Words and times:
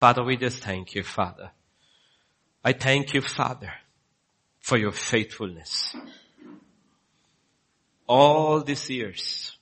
Father, 0.00 0.22
we 0.22 0.36
just 0.36 0.62
thank 0.62 0.94
you, 0.94 1.02
Father. 1.02 1.50
I 2.62 2.72
thank 2.72 3.14
you, 3.14 3.22
Father, 3.22 3.72
for 4.60 4.76
your 4.76 4.92
faithfulness. 4.92 5.94
All 8.06 8.60
these 8.60 8.90
years, 8.90 9.56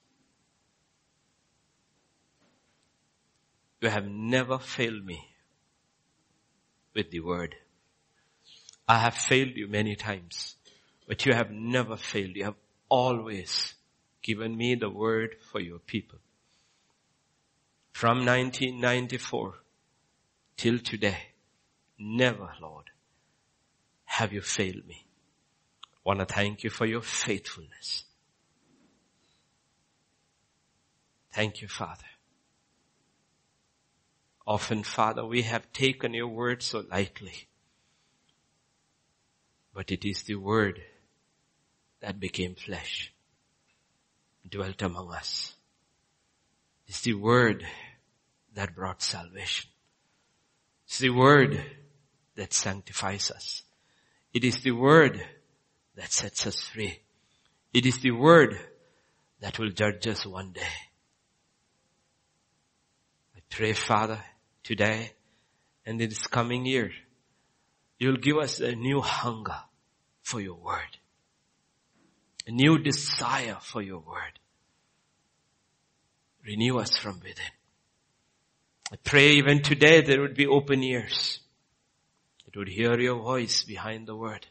you 3.81 3.89
have 3.89 4.07
never 4.07 4.59
failed 4.59 5.05
me 5.05 5.29
with 6.95 7.11
the 7.11 7.21
word. 7.21 7.55
I 8.89 8.99
have 8.99 9.15
failed 9.15 9.57
you 9.57 9.69
many 9.69 9.95
times, 9.95 10.57
but 11.07 11.25
you 11.25 11.33
have 11.33 11.51
never 11.51 11.97
failed. 11.97 12.37
You 12.37 12.45
have 12.45 12.57
always 12.89 13.75
given 14.23 14.57
me 14.57 14.75
the 14.75 14.91
word 14.91 15.37
for 15.53 15.61
your 15.61 15.79
people. 15.79 16.19
From 17.93 18.27
1994 18.27 19.55
till 20.57 20.79
today, 20.79 21.19
never, 21.99 22.51
Lord, 22.61 22.91
have 24.05 24.33
you 24.33 24.41
failed 24.41 24.87
me. 24.87 25.07
Want 26.05 26.21
to 26.21 26.27
thank 26.27 26.63
you 26.63 26.71
for 26.71 26.87
your 26.87 27.01
faithfulness. 27.01 28.05
Thank 31.33 31.63
you, 31.63 31.69
Father. 31.69 32.05
Often, 34.47 34.85
Father, 34.85 35.25
we 35.25 35.43
have 35.43 35.73
taken 35.73 36.15
your 36.15 36.29
word 36.29 36.63
so 36.63 36.85
lightly. 36.91 37.49
But 39.73 39.91
it 39.91 40.05
is 40.05 40.23
the 40.23 40.37
word 40.37 40.81
that 42.01 42.21
became 42.21 42.55
flesh, 42.55 43.13
dwelt 44.49 44.83
among 44.83 45.13
us. 45.13 45.55
It's 46.87 47.01
the 47.01 47.15
word 47.15 47.67
that 48.55 48.77
brought 48.77 49.03
salvation. 49.03 49.71
It's 50.87 50.99
the 50.99 51.11
word 51.11 51.61
that 52.37 52.53
sanctifies 52.53 53.31
us. 53.31 53.63
It 54.33 54.45
is 54.45 54.61
the 54.63 54.73
word 54.73 55.25
that 55.97 56.13
sets 56.13 56.47
us 56.47 56.61
free. 56.61 57.01
It 57.73 57.87
is 57.87 57.99
the 57.99 58.11
word 58.11 58.59
that 59.41 59.59
will 59.59 59.71
judge 59.71 60.07
us 60.07 60.27
one 60.27 60.53
day. 60.53 60.63
I 63.37 63.41
pray, 63.49 63.73
Father, 63.73 64.21
today 64.63 65.13
and 65.87 66.01
in 66.01 66.09
this 66.09 66.27
coming 66.27 66.67
year, 66.67 66.91
you'll 67.99 68.17
give 68.17 68.39
us 68.39 68.61
a 68.61 68.75
new 68.75 69.01
hunger 69.01 69.59
for 70.23 70.41
your 70.41 70.57
word. 70.57 70.99
A 72.47 72.51
new 72.51 72.79
desire 72.79 73.59
for 73.61 73.83
your 73.83 74.01
word. 74.01 74.39
Renew 76.47 76.79
us 76.79 76.97
from 76.97 77.21
within. 77.21 77.53
I 78.93 78.97
pray 79.03 79.33
even 79.33 79.63
today 79.63 80.03
there 80.03 80.21
would 80.21 80.35
be 80.35 80.47
open 80.47 80.83
ears. 80.83 81.41
It 82.47 82.57
would 82.57 82.69
hear 82.69 82.99
your 82.99 83.17
voice 83.17 83.65
behind 83.65 84.07
the 84.07 84.17
word. 84.17 84.47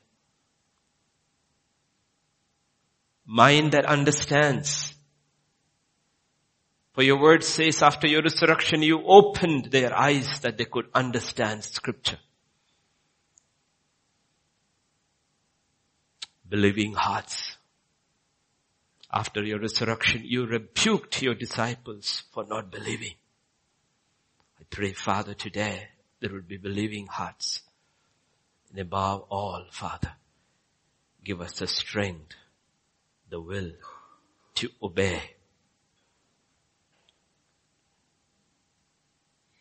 Mind 3.26 3.72
that 3.72 3.86
understands 3.86 4.94
for 6.94 7.02
your 7.02 7.20
word 7.20 7.44
says 7.44 7.82
after 7.82 8.08
your 8.08 8.22
resurrection, 8.22 8.84
you 8.84 9.04
opened 9.04 9.66
their 9.66 9.98
eyes 9.98 10.42
that 10.42 10.58
they 10.58 10.66
could 10.66 10.86
understand 10.94 11.64
scripture. 11.64 12.20
Believing 16.48 16.94
hearts. 16.94 17.58
After 19.12 19.44
your 19.44 19.60
resurrection, 19.60 20.22
you 20.24 20.46
rebuked 20.46 21.22
your 21.22 21.34
disciples 21.34 22.24
for 22.32 22.46
not 22.46 22.72
believing. 22.72 23.16
Pray, 24.74 24.92
Father, 24.92 25.34
today 25.34 25.88
there 26.20 26.32
will 26.32 26.42
be 26.42 26.58
believing 26.58 27.08
hearts. 27.08 27.62
And 28.70 28.80
above 28.80 29.26
all, 29.30 29.66
Father, 29.72 30.14
give 31.24 31.40
us 31.40 31.60
the 31.60 31.68
strength, 31.68 32.36
the 33.30 33.40
will 33.40 33.72
to 34.56 34.70
obey 34.82 35.22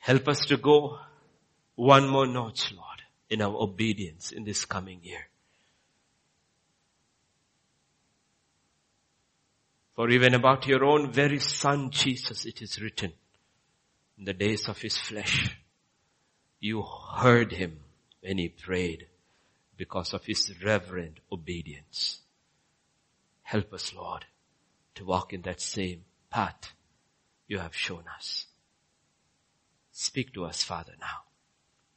Help 0.02 0.26
us 0.26 0.40
to 0.46 0.56
go 0.56 0.98
one 1.76 2.08
more 2.08 2.26
notch, 2.26 2.72
Lord, 2.72 3.02
in 3.30 3.40
our 3.40 3.54
obedience 3.54 4.32
in 4.32 4.42
this 4.42 4.64
coming 4.64 4.98
year. 5.04 5.28
For 9.94 10.10
even 10.10 10.34
about 10.34 10.66
your 10.66 10.84
own 10.84 11.12
very 11.12 11.38
son 11.38 11.92
Jesus, 11.92 12.46
it 12.46 12.60
is 12.62 12.82
written, 12.82 13.12
in 14.22 14.26
the 14.26 14.32
days 14.32 14.68
of 14.68 14.80
his 14.80 14.96
flesh, 14.96 15.50
you 16.60 16.84
heard 17.16 17.50
him 17.50 17.80
when 18.20 18.38
he 18.38 18.48
prayed 18.48 19.08
because 19.76 20.14
of 20.14 20.24
his 20.24 20.52
reverent 20.62 21.18
obedience. 21.32 22.20
Help 23.42 23.72
us, 23.72 23.92
Lord, 23.92 24.24
to 24.94 25.04
walk 25.04 25.32
in 25.32 25.42
that 25.42 25.60
same 25.60 26.04
path 26.30 26.72
you 27.48 27.58
have 27.58 27.74
shown 27.74 28.04
us. 28.16 28.46
Speak 29.90 30.32
to 30.34 30.44
us, 30.44 30.62
Father, 30.62 30.94
now. 31.00 31.24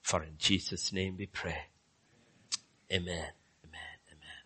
For 0.01 0.23
in 0.23 0.33
Jesus' 0.39 0.91
name 0.91 1.17
we 1.19 1.27
pray. 1.27 1.65
Amen. 2.91 3.29
Amen. 3.63 3.97
Amen. 4.11 4.41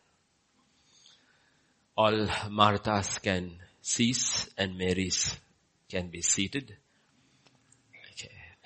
All 1.96 2.28
Marthas 2.50 3.22
can 3.22 3.54
cease 3.82 4.50
and 4.58 4.78
Marys 4.78 5.40
can 5.88 6.10
be 6.10 6.22
seated. 6.22 6.76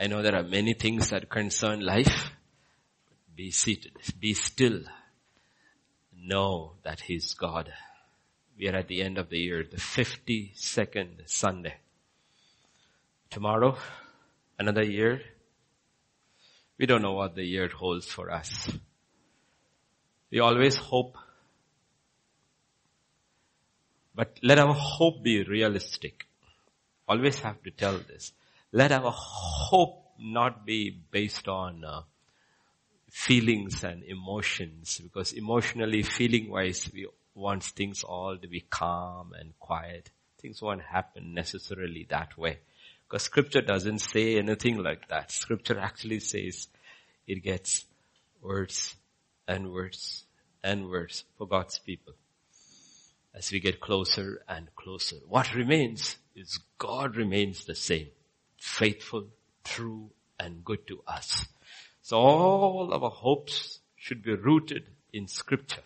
I 0.03 0.08
know 0.08 0.22
there 0.22 0.36
are 0.36 0.44
many 0.44 0.74
things 0.74 1.12
that 1.12 1.30
concern 1.30 1.80
life. 1.80 2.34
Be 3.34 3.52
seated. 3.52 3.94
Be 4.19 4.34
still. 4.34 4.81
Know 6.14 6.74
that 6.84 7.00
He's 7.00 7.34
God. 7.34 7.72
We 8.59 8.68
are 8.68 8.75
at 8.75 8.90
the 8.90 9.02
end 9.02 9.18
of 9.18 9.30
the 9.30 9.40
year, 9.40 9.63
the 9.63 9.78
52nd 9.78 11.30
Sunday. 11.30 11.75
Tomorrow, 13.30 13.78
Another 14.59 14.84
year? 14.84 15.22
We 16.78 16.86
don't 16.86 17.02
know 17.02 17.13
what 17.13 17.36
the 17.36 17.46
year 17.46 17.69
holds 17.69 18.06
for 18.06 18.30
us. 18.30 18.69
We 20.30 20.40
always 20.42 20.75
hope. 20.75 21.18
But 24.13 24.38
let 24.44 24.59
our 24.59 24.74
hope 24.74 25.24
be 25.24 25.44
realistic. 25.44 26.25
Always 27.08 27.40
have 27.40 27.63
to 27.63 27.72
tell 27.72 27.97
this. 28.00 28.34
Let 28.76 28.92
our 28.92 29.12
hope 29.12 30.04
not 30.20 30.66
be 30.66 30.90
based 30.90 31.48
on 31.48 31.86
uh, 31.86 32.02
feelings 33.12 33.84
and 33.84 34.04
emotions 34.04 35.00
because 35.04 35.32
emotionally, 35.34 36.02
feeling 36.02 36.50
wise, 36.50 36.90
we 36.92 37.06
want 37.36 37.64
things 37.64 38.04
all 38.04 38.36
to 38.36 38.48
be 38.48 38.62
calm 38.62 39.34
and 39.40 39.54
quiet. 39.60 40.10
Things 40.42 40.60
won't 40.60 40.82
happen 40.82 41.36
necessarily 41.36 42.08
that 42.10 42.36
way. 42.36 42.62
Because 43.08 43.22
scripture 43.22 43.62
doesn't 43.62 44.00
say 44.00 44.40
anything 44.40 44.82
like 44.82 45.08
that. 45.10 45.32
Scripture 45.32 45.78
actually 45.78 46.20
says 46.20 46.68
it 47.28 47.44
gets 47.44 47.86
worse 48.42 48.96
and 49.48 49.72
worse 49.72 50.24
and 50.64 50.90
worse 50.90 51.26
for 51.38 51.48
God's 51.48 51.78
people. 51.78 52.14
As 53.36 53.52
we 53.52 53.60
get 53.60 53.80
closer 53.80 54.42
and 54.50 54.76
closer. 54.76 55.18
What 55.30 55.54
remains 55.54 56.18
is 56.36 56.58
God 56.80 57.16
remains 57.16 57.66
the 57.66 57.76
same. 57.76 58.08
Faithful, 58.63 59.28
true, 59.66 60.09
and 60.40 60.63
good 60.63 60.88
to 60.88 61.01
us. 61.06 61.46
So 62.01 62.18
all 62.18 62.94
our 62.94 63.09
hopes 63.09 63.79
should 63.97 64.24
be 64.24 64.35
rooted 64.35 64.88
in 65.12 65.28
scripture, 65.28 65.84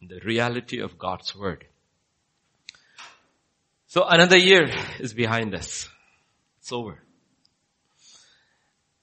in 0.00 0.08
the 0.08 0.18
reality 0.20 0.80
of 0.80 0.98
God's 0.98 1.36
word. 1.36 1.66
So 3.88 4.04
another 4.08 4.38
year 4.38 4.70
is 5.00 5.12
behind 5.12 5.54
us. 5.54 5.86
It's 6.60 6.72
over. 6.72 6.98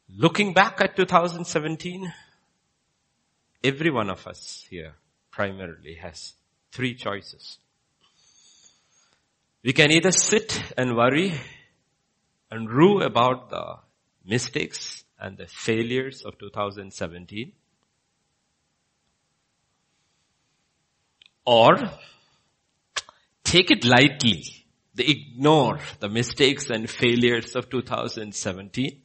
Looking 0.10 0.54
back 0.54 0.82
at 0.82 0.96
2017, 0.96 2.12
every 3.64 3.92
one 3.92 4.10
of 4.10 4.26
us 4.26 4.66
here 4.68 4.96
primarily 5.30 5.94
has 5.94 6.34
three 6.72 6.96
choices. 6.96 7.60
We 9.64 9.74
can 9.74 9.92
either 9.92 10.12
sit 10.12 10.74
and 10.76 10.98
worry 10.98 11.40
and 12.52 12.70
rue 12.70 13.02
about 13.02 13.50
the 13.50 13.78
mistakes 14.26 15.04
and 15.20 15.38
the 15.38 15.48
failures 15.48 16.24
of 16.24 16.38
2017 16.38 17.52
or 21.46 21.92
take 23.44 23.72
it 23.72 23.84
lightly 23.86 24.60
they 25.00 25.06
ignore 25.06 25.80
the 26.02 26.10
mistakes 26.10 26.70
and 26.70 26.90
failures 26.90 27.56
of 27.56 27.70
2017 27.70 29.02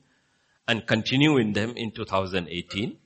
and 0.66 0.86
continue 0.86 1.36
in 1.36 1.52
them 1.52 1.74
in 1.76 1.92
2018. 1.92 2.96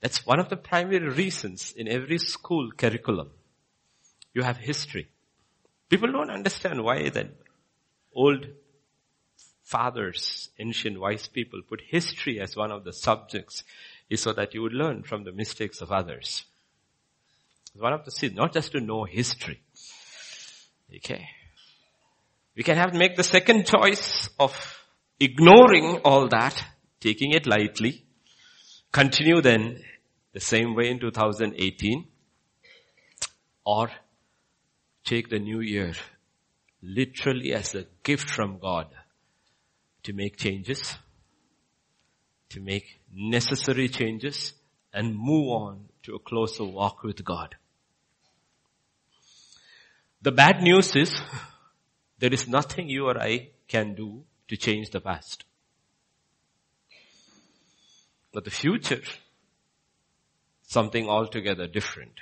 That's 0.00 0.24
one 0.24 0.38
of 0.38 0.50
the 0.50 0.56
primary 0.56 1.08
reasons 1.08 1.72
in 1.76 1.88
every 1.88 2.18
school 2.18 2.70
curriculum. 2.70 3.30
You 4.32 4.42
have 4.42 4.58
history. 4.58 5.08
People 5.88 6.12
don't 6.12 6.30
understand 6.30 6.82
why 6.82 7.08
that 7.10 7.28
old 8.14 8.46
fathers, 9.62 10.50
ancient 10.58 10.98
wise 10.98 11.28
people 11.28 11.60
put 11.68 11.80
history 11.80 12.40
as 12.40 12.56
one 12.56 12.70
of 12.70 12.84
the 12.84 12.92
subjects 12.92 13.64
is 14.08 14.22
so 14.22 14.32
that 14.32 14.54
you 14.54 14.62
would 14.62 14.72
learn 14.72 15.02
from 15.02 15.24
the 15.24 15.32
mistakes 15.32 15.80
of 15.80 15.90
others. 15.90 16.44
It's 17.72 17.82
One 17.82 17.92
of 17.92 18.04
the 18.04 18.10
sins, 18.10 18.34
not 18.34 18.52
just 18.52 18.72
to 18.72 18.80
know 18.80 19.04
history. 19.04 19.60
Okay. 20.94 21.28
We 22.56 22.62
can 22.62 22.76
have 22.76 22.92
to 22.92 22.98
make 22.98 23.16
the 23.16 23.22
second 23.24 23.66
choice 23.66 24.30
of 24.38 24.82
ignoring 25.20 26.00
all 26.04 26.28
that, 26.28 26.64
taking 27.00 27.32
it 27.32 27.46
lightly, 27.46 28.04
continue 28.92 29.40
then 29.40 29.82
the 30.32 30.40
same 30.40 30.74
way 30.74 30.90
in 30.90 30.98
2018, 30.98 32.06
or 33.64 33.90
take 35.06 35.30
the 35.30 35.38
new 35.38 35.60
year 35.60 35.94
literally 36.82 37.54
as 37.54 37.74
a 37.74 37.86
gift 38.02 38.28
from 38.28 38.58
God 38.58 38.88
to 40.02 40.12
make 40.12 40.36
changes, 40.36 40.96
to 42.50 42.60
make 42.60 43.00
necessary 43.12 43.88
changes 43.88 44.52
and 44.92 45.16
move 45.16 45.48
on 45.48 45.88
to 46.02 46.16
a 46.16 46.18
closer 46.18 46.64
walk 46.64 47.02
with 47.04 47.24
God. 47.24 47.54
The 50.22 50.32
bad 50.32 50.60
news 50.60 50.94
is 50.96 51.20
there 52.18 52.32
is 52.32 52.48
nothing 52.48 52.88
you 52.88 53.06
or 53.06 53.20
I 53.20 53.50
can 53.68 53.94
do 53.94 54.24
to 54.48 54.56
change 54.56 54.90
the 54.90 55.00
past. 55.00 55.44
But 58.32 58.44
the 58.44 58.50
future, 58.50 59.02
something 60.62 61.08
altogether 61.08 61.68
different. 61.68 62.20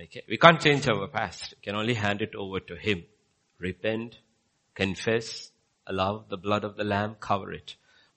Okay. 0.00 0.22
We 0.28 0.36
can't 0.36 0.60
change 0.60 0.88
our 0.88 1.08
past. 1.08 1.54
We 1.56 1.62
can 1.62 1.74
only 1.74 1.94
hand 1.94 2.22
it 2.22 2.34
over 2.36 2.60
to 2.60 2.76
Him. 2.76 3.04
Repent, 3.58 4.18
confess, 4.74 5.50
allow 5.86 6.24
the 6.28 6.36
blood 6.36 6.64
of 6.64 6.76
the 6.76 6.84
Lamb 6.84 7.16
cover 7.18 7.52
it. 7.52 7.74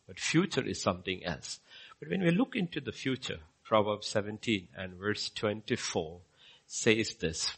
But 0.07 0.19
future 0.19 0.63
is 0.63 0.81
something 0.81 1.25
else. 1.25 1.59
But 1.99 2.09
when 2.09 2.21
we 2.21 2.31
look 2.31 2.55
into 2.55 2.81
the 2.81 2.91
future, 2.91 3.39
Proverbs 3.63 4.07
17 4.07 4.67
and 4.77 4.93
verse 4.95 5.29
24 5.29 6.19
says 6.67 7.15
this. 7.15 7.57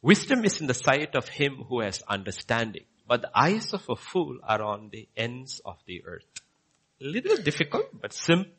Wisdom 0.00 0.44
is 0.44 0.60
in 0.60 0.68
the 0.68 0.74
sight 0.74 1.16
of 1.16 1.28
him 1.28 1.64
who 1.68 1.80
has 1.80 2.02
understanding, 2.08 2.84
but 3.06 3.22
the 3.22 3.30
eyes 3.34 3.74
of 3.74 3.84
a 3.88 3.96
fool 3.96 4.38
are 4.44 4.62
on 4.62 4.90
the 4.92 5.08
ends 5.16 5.60
of 5.64 5.76
the 5.86 6.04
earth. 6.04 6.24
Little 7.00 7.36
difficult, 7.36 8.00
but 8.00 8.12
simple, 8.12 8.52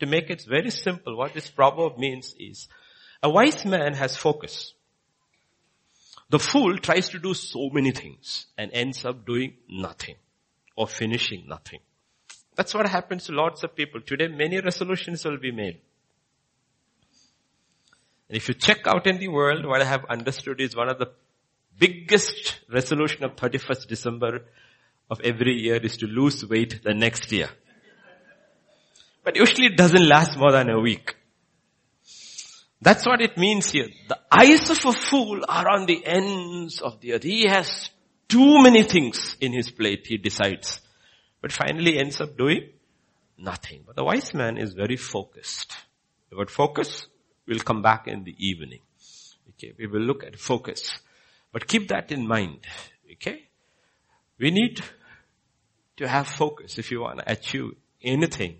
to 0.00 0.06
make 0.06 0.28
it 0.28 0.44
very 0.46 0.70
simple, 0.70 1.16
what 1.16 1.32
this 1.32 1.48
proverb 1.48 1.96
means 1.96 2.34
is, 2.38 2.68
a 3.22 3.30
wise 3.30 3.64
man 3.64 3.94
has 3.94 4.16
focus. 4.16 4.74
The 6.30 6.38
fool 6.38 6.78
tries 6.78 7.08
to 7.10 7.18
do 7.18 7.34
so 7.34 7.70
many 7.70 7.92
things 7.92 8.46
and 8.58 8.70
ends 8.72 9.04
up 9.04 9.26
doing 9.26 9.54
nothing 9.68 10.16
or 10.76 10.88
finishing 10.88 11.44
nothing. 11.46 11.80
That's 12.56 12.74
what 12.74 12.88
happens 12.88 13.26
to 13.26 13.32
lots 13.32 13.62
of 13.62 13.74
people. 13.74 14.00
Today 14.00 14.28
many 14.28 14.60
resolutions 14.60 15.24
will 15.24 15.38
be 15.38 15.52
made. 15.52 15.80
And 18.28 18.36
if 18.36 18.48
you 18.48 18.54
check 18.54 18.86
out 18.86 19.06
in 19.06 19.18
the 19.18 19.28
world, 19.28 19.66
what 19.66 19.82
I 19.82 19.84
have 19.84 20.04
understood 20.08 20.60
is 20.60 20.74
one 20.74 20.88
of 20.88 20.98
the 20.98 21.12
biggest 21.78 22.60
resolution 22.70 23.24
of 23.24 23.36
31st 23.36 23.86
December 23.86 24.44
of 25.10 25.20
every 25.20 25.54
year 25.54 25.76
is 25.76 25.96
to 25.98 26.06
lose 26.06 26.44
weight 26.46 26.82
the 26.82 26.94
next 26.94 27.30
year. 27.32 27.50
But 29.22 29.36
usually 29.36 29.66
it 29.66 29.76
doesn't 29.76 30.06
last 30.06 30.38
more 30.38 30.52
than 30.52 30.70
a 30.70 30.80
week. 30.80 31.16
That's 32.84 33.06
what 33.06 33.22
it 33.22 33.38
means 33.38 33.70
here. 33.70 33.88
The 34.08 34.18
eyes 34.30 34.68
of 34.68 34.84
a 34.84 34.92
fool 34.92 35.40
are 35.48 35.70
on 35.70 35.86
the 35.86 36.04
ends 36.04 36.82
of 36.82 37.00
the 37.00 37.14
earth. 37.14 37.22
He 37.22 37.48
has 37.48 37.88
too 38.28 38.62
many 38.62 38.82
things 38.82 39.38
in 39.40 39.54
his 39.54 39.70
plate, 39.70 40.06
he 40.06 40.18
decides. 40.18 40.82
But 41.40 41.50
finally 41.50 41.98
ends 41.98 42.20
up 42.20 42.36
doing 42.36 42.68
nothing. 43.38 43.84
But 43.86 43.96
the 43.96 44.04
wise 44.04 44.34
man 44.34 44.58
is 44.58 44.74
very 44.74 44.96
focused. 44.98 45.74
The 46.28 46.36
word 46.36 46.50
focus 46.50 47.06
will 47.48 47.60
come 47.60 47.80
back 47.80 48.06
in 48.06 48.24
the 48.24 48.36
evening. 48.38 48.80
Okay, 49.50 49.72
we 49.78 49.86
will 49.86 50.02
look 50.02 50.22
at 50.22 50.38
focus. 50.38 50.98
But 51.52 51.66
keep 51.66 51.88
that 51.88 52.12
in 52.12 52.26
mind. 52.26 52.66
Okay? 53.12 53.48
We 54.38 54.50
need 54.50 54.82
to 55.96 56.06
have 56.06 56.28
focus 56.28 56.76
if 56.76 56.90
you 56.90 57.00
want 57.00 57.20
to 57.20 57.32
achieve 57.32 57.76
anything 58.02 58.58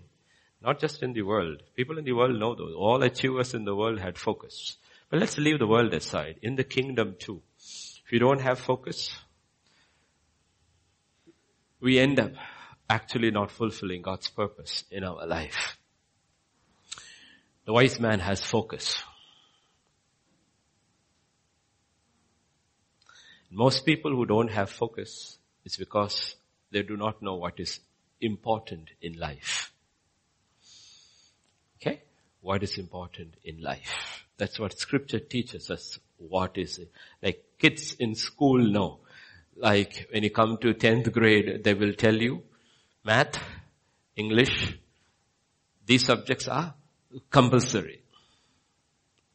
not 0.65 0.79
just 0.79 1.03
in 1.03 1.13
the 1.13 1.21
world. 1.21 1.61
People 1.75 1.99
in 1.99 2.05
the 2.05 2.13
world 2.13 2.39
know 2.39 2.55
those. 2.55 2.73
All 2.75 3.03
achievers 3.03 3.53
in 3.53 3.65
the 3.65 3.75
world 3.75 3.99
had 3.99 4.17
focus. 4.17 4.77
But 5.09 5.19
let's 5.19 5.37
leave 5.37 5.59
the 5.59 5.67
world 5.67 5.93
aside. 5.93 6.39
In 6.41 6.55
the 6.55 6.63
kingdom 6.63 7.15
too. 7.19 7.43
If 7.59 8.11
you 8.11 8.17
don't 8.17 8.41
have 8.41 8.57
focus, 8.57 9.15
we 11.79 11.99
end 11.99 12.19
up 12.19 12.31
actually 12.89 13.29
not 13.29 13.51
fulfilling 13.51 14.01
God's 14.01 14.27
purpose 14.29 14.83
in 14.89 15.03
our 15.03 15.27
life. 15.27 15.77
The 17.65 17.73
wise 17.73 17.99
man 17.99 18.19
has 18.19 18.43
focus. 18.43 19.03
Most 23.51 23.85
people 23.85 24.11
who 24.11 24.25
don't 24.25 24.49
have 24.49 24.71
focus 24.71 25.37
is 25.63 25.77
because 25.77 26.35
they 26.71 26.81
do 26.81 26.97
not 26.97 27.21
know 27.21 27.35
what 27.35 27.59
is 27.59 27.79
important 28.19 28.89
in 28.99 29.13
life 29.19 29.71
what 32.45 32.61
is 32.61 32.77
important 32.77 33.33
in 33.43 33.59
life. 33.59 34.23
That's 34.37 34.59
what 34.59 34.77
scripture 34.77 35.19
teaches 35.19 35.71
us. 35.71 35.97
What 36.17 36.59
is 36.59 36.77
it? 36.77 36.91
Like 37.23 37.43
kids 37.57 37.95
in 37.99 38.13
school 38.13 38.59
know. 38.59 38.99
Like 39.55 40.07
when 40.11 40.21
you 40.21 40.29
come 40.29 40.57
to 40.61 40.75
10th 40.75 41.11
grade, 41.11 41.63
they 41.63 41.73
will 41.73 41.93
tell 41.93 42.13
you 42.13 42.43
math, 43.03 43.39
English, 44.15 44.77
these 45.87 46.05
subjects 46.05 46.47
are 46.47 46.75
compulsory. 47.31 48.03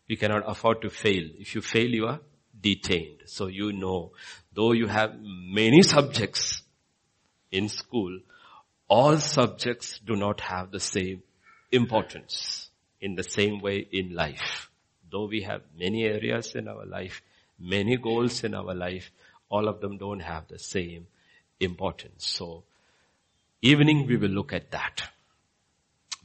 You 0.07 0.17
cannot 0.17 0.45
afford 0.47 0.81
to 0.83 0.91
fail. 0.91 1.29
If 1.37 1.57
you 1.57 1.63
fail, 1.63 1.89
you 1.89 2.07
are 2.07 2.21
detained. 2.61 3.23
So 3.27 3.49
you 3.49 3.73
know, 3.73 4.13
though 4.55 4.71
you 4.71 4.87
have 4.87 5.17
many 5.21 5.83
subjects 5.83 6.63
in 7.51 7.69
school, 7.69 8.21
all 8.87 9.17
subjects 9.17 9.99
do 9.99 10.15
not 10.15 10.41
have 10.43 10.71
the 10.71 10.81
same 10.81 11.23
importance 11.73 12.70
in 13.01 13.15
the 13.15 13.23
same 13.23 13.61
way 13.61 13.87
in 13.91 14.15
life. 14.15 14.71
Though 15.11 15.27
we 15.27 15.43
have 15.43 15.63
many 15.77 16.05
areas 16.05 16.55
in 16.55 16.69
our 16.69 16.87
life, 16.87 17.23
many 17.59 17.97
goals 17.97 18.45
in 18.45 18.55
our 18.55 18.75
life, 18.75 19.11
all 19.49 19.69
of 19.69 19.81
them 19.81 19.99
don't 19.99 20.21
have 20.21 20.49
the 20.49 20.59
same 20.59 21.07
importance. 21.59 22.27
So, 22.27 22.65
evening 23.63 24.07
we 24.07 24.17
will 24.17 24.31
look 24.31 24.53
at 24.53 24.71
that. 24.71 25.03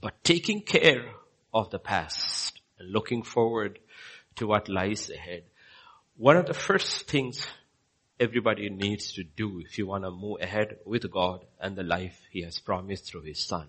But 0.01 0.23
taking 0.23 0.61
care 0.61 1.11
of 1.53 1.71
the 1.71 1.79
past 1.79 2.59
and 2.77 2.91
looking 2.91 3.23
forward 3.23 3.79
to 4.35 4.47
what 4.47 4.69
lies 4.69 5.09
ahead, 5.09 5.43
one 6.17 6.37
of 6.37 6.45
the 6.45 6.53
first 6.53 7.07
things 7.07 7.47
everybody 8.19 8.69
needs 8.69 9.13
to 9.13 9.23
do 9.23 9.59
if 9.59 9.77
you 9.77 9.87
want 9.87 10.03
to 10.03 10.11
move 10.11 10.41
ahead 10.41 10.77
with 10.85 11.09
God 11.11 11.45
and 11.59 11.75
the 11.75 11.83
life 11.83 12.17
He 12.29 12.43
has 12.43 12.59
promised 12.59 13.05
through 13.05 13.23
His 13.23 13.43
Son 13.43 13.67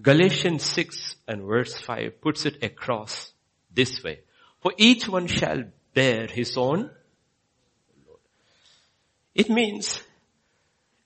Galatians 0.00 0.62
6 0.62 1.16
and 1.26 1.42
verse 1.42 1.74
5 1.74 2.20
puts 2.20 2.46
it 2.46 2.62
across 2.62 3.32
this 3.74 4.02
way. 4.04 4.20
For 4.60 4.72
each 4.76 5.08
one 5.08 5.26
shall 5.26 5.64
bear 5.94 6.26
his 6.28 6.56
own 6.56 6.90
load. 8.06 8.18
It 9.34 9.50
means 9.50 10.00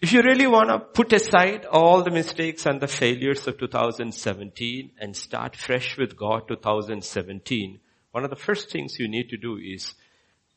if 0.03 0.13
you 0.13 0.21
really 0.21 0.47
want 0.47 0.69
to 0.69 0.81
put 0.81 1.15
aside 1.15 1.65
all 1.65 2.03
the 2.03 2.11
mistakes 2.11 2.67
and 2.67 2.79
the 2.79 2.87
failures 2.87 3.47
of 3.47 3.59
2017 3.59 4.91
and 5.01 5.17
start 5.17 5.57
fresh 5.57 5.97
with 5.97 6.15
God 6.15 6.47
2017, 6.47 7.81
one 8.13 8.25
of 8.25 8.31
the 8.31 8.37
first 8.37 8.71
things 8.71 8.99
you 8.99 9.09
need 9.09 9.31
to 9.31 9.39
do 9.39 9.57
is 9.57 9.95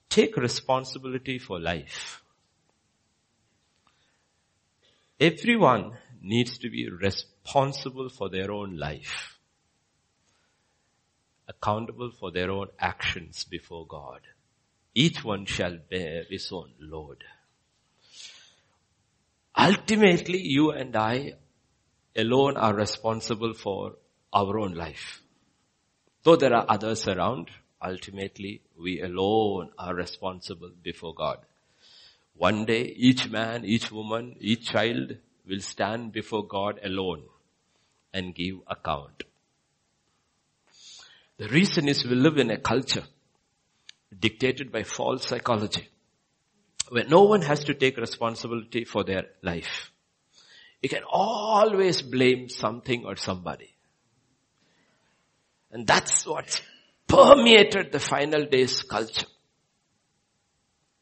take 0.10 0.36
responsibility 0.36 1.40
for 1.40 1.62
life. 1.62 2.22
Everyone 5.18 5.98
needs 6.22 6.58
to 6.58 6.70
be 6.70 6.90
responsible 6.90 7.37
for 8.10 8.30
their 8.30 8.52
own 8.52 8.78
life. 8.78 9.38
Accountable 11.48 12.12
for 12.12 12.32
their 12.32 12.52
own 12.52 12.68
actions 12.80 13.46
before 13.46 13.88
God. 13.88 14.22
Each 14.94 15.24
one 15.24 15.46
shall 15.46 15.78
bear 15.90 16.26
his 16.30 16.52
own 16.52 16.74
load. 16.80 17.24
Ultimately, 19.58 20.40
you 20.40 20.72
and 20.72 20.96
I 20.96 21.34
alone 22.16 22.58
are 22.58 22.74
responsible 22.74 23.54
for 23.54 23.96
our 24.34 24.60
own 24.60 24.74
life. 24.74 25.22
Though 26.24 26.36
there 26.36 26.54
are 26.54 26.66
others 26.68 27.08
around, 27.08 27.50
ultimately 27.82 28.62
we 28.78 29.02
alone 29.02 29.70
are 29.78 29.96
responsible 29.96 30.72
before 30.84 31.14
God. 31.14 31.40
One 32.36 32.66
day 32.66 32.84
each 32.84 33.30
man, 33.30 33.64
each 33.66 33.92
woman, 33.92 34.36
each 34.40 34.68
child 34.68 35.16
will 35.48 35.62
stand 35.62 36.12
before 36.12 36.46
God 36.46 36.80
alone 36.84 37.24
and 38.18 38.34
give 38.36 38.56
account. 38.68 39.24
The 41.38 41.48
reason 41.50 41.88
is 41.88 42.04
we 42.04 42.16
live 42.16 42.38
in 42.38 42.50
a 42.50 42.58
culture 42.58 43.04
dictated 44.20 44.72
by 44.72 44.84
false 44.84 45.28
psychology. 45.28 45.88
where 46.90 47.06
no 47.06 47.24
one 47.24 47.42
has 47.42 47.64
to 47.66 47.74
take 47.74 47.98
responsibility 47.98 48.86
for 48.86 49.04
their 49.04 49.26
life. 49.44 49.92
You 50.82 50.90
can 50.90 51.04
always 51.10 52.02
blame 52.02 52.50
something 52.50 53.06
or 53.06 53.16
somebody. 53.16 53.76
And 55.72 55.86
that's 55.86 56.26
what 56.26 56.62
permeated 57.08 57.92
the 57.92 58.00
final 58.00 58.46
days 58.46 58.84
culture. 58.84 59.28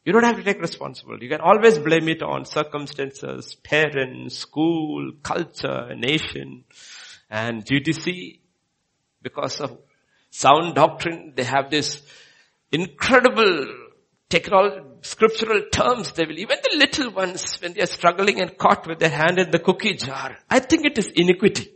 You 0.04 0.12
don't 0.12 0.24
have 0.24 0.36
to 0.36 0.42
take 0.42 0.60
responsibility. 0.60 1.26
You 1.26 1.30
can 1.30 1.40
always 1.40 1.78
blame 1.78 2.08
it 2.08 2.22
on 2.22 2.44
circumstances, 2.44 3.56
parents, 3.56 4.38
school, 4.38 5.12
culture, 5.22 5.94
nation, 5.96 6.64
and 7.30 7.64
GTC. 7.64 8.40
Because 9.22 9.60
of 9.60 9.78
sound 10.30 10.74
doctrine, 10.74 11.32
they 11.34 11.44
have 11.44 11.70
this 11.70 12.02
incredible 12.70 13.66
technical, 14.28 14.98
scriptural 15.02 15.62
terms. 15.72 16.12
They 16.12 16.26
will, 16.26 16.38
even 16.38 16.58
the 16.62 16.78
little 16.78 17.10
ones, 17.10 17.60
when 17.60 17.72
they 17.72 17.82
are 17.82 17.86
struggling 17.86 18.40
and 18.40 18.56
caught 18.56 18.86
with 18.86 18.98
their 18.98 19.10
hand 19.10 19.38
in 19.38 19.50
the 19.50 19.58
cookie 19.58 19.94
jar, 19.94 20.36
I 20.48 20.60
think 20.60 20.84
it 20.84 20.98
is 20.98 21.08
iniquity. 21.08 21.72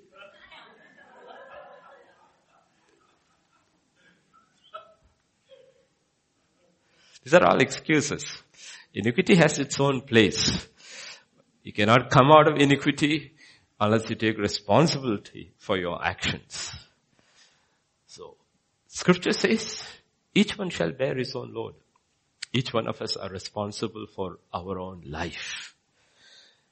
These 7.23 7.35
are 7.35 7.45
all 7.45 7.61
excuses. 7.61 8.43
Iniquity 8.95 9.37
has 9.37 9.59
its 9.59 9.79
own 9.79 10.01
place. 10.01 10.67
You 11.63 11.73
cannot 11.73 12.11
come 12.11 12.31
out 12.33 12.49
of 12.49 12.57
iniquity 12.57 13.35
unless 13.81 14.11
you 14.11 14.17
take 14.17 14.39
responsibility 14.39 15.53
for 15.57 15.79
your 15.79 16.05
actions. 16.05 16.73
So, 18.07 18.37
scripture 18.87 19.33
says, 19.33 19.83
each 20.35 20.59
one 20.59 20.69
shall 20.71 20.93
bear 20.93 21.17
his 21.17 21.35
own 21.35 21.55
load. 21.55 21.75
Each 22.53 22.73
one 22.75 22.87
of 22.87 23.01
us 23.01 23.17
are 23.17 23.31
responsible 23.31 24.07
for 24.15 24.39
our 24.53 24.79
own 24.79 25.03
life. 25.07 25.75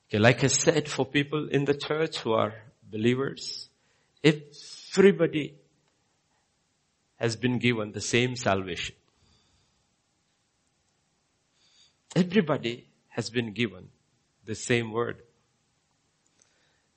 Okay, 0.09 0.19
like 0.19 0.45
I 0.45 0.49
said, 0.49 0.89
for 0.89 1.07
people 1.07 1.49
in 1.49 1.65
the 1.65 1.75
church 1.75 2.19
who 2.19 2.33
are 2.33 2.55
believers, 2.83 3.69
everybody 4.23 5.55
has 7.17 7.37
been 7.37 7.59
given 7.59 7.93
the 7.93 8.01
same 8.01 8.37
salvation. 8.37 8.95
Everybody 12.17 12.87
has 13.09 13.31
been 13.31 13.53
given 13.53 13.89
the 14.45 14.55
same 14.55 14.93
word. 14.93 15.23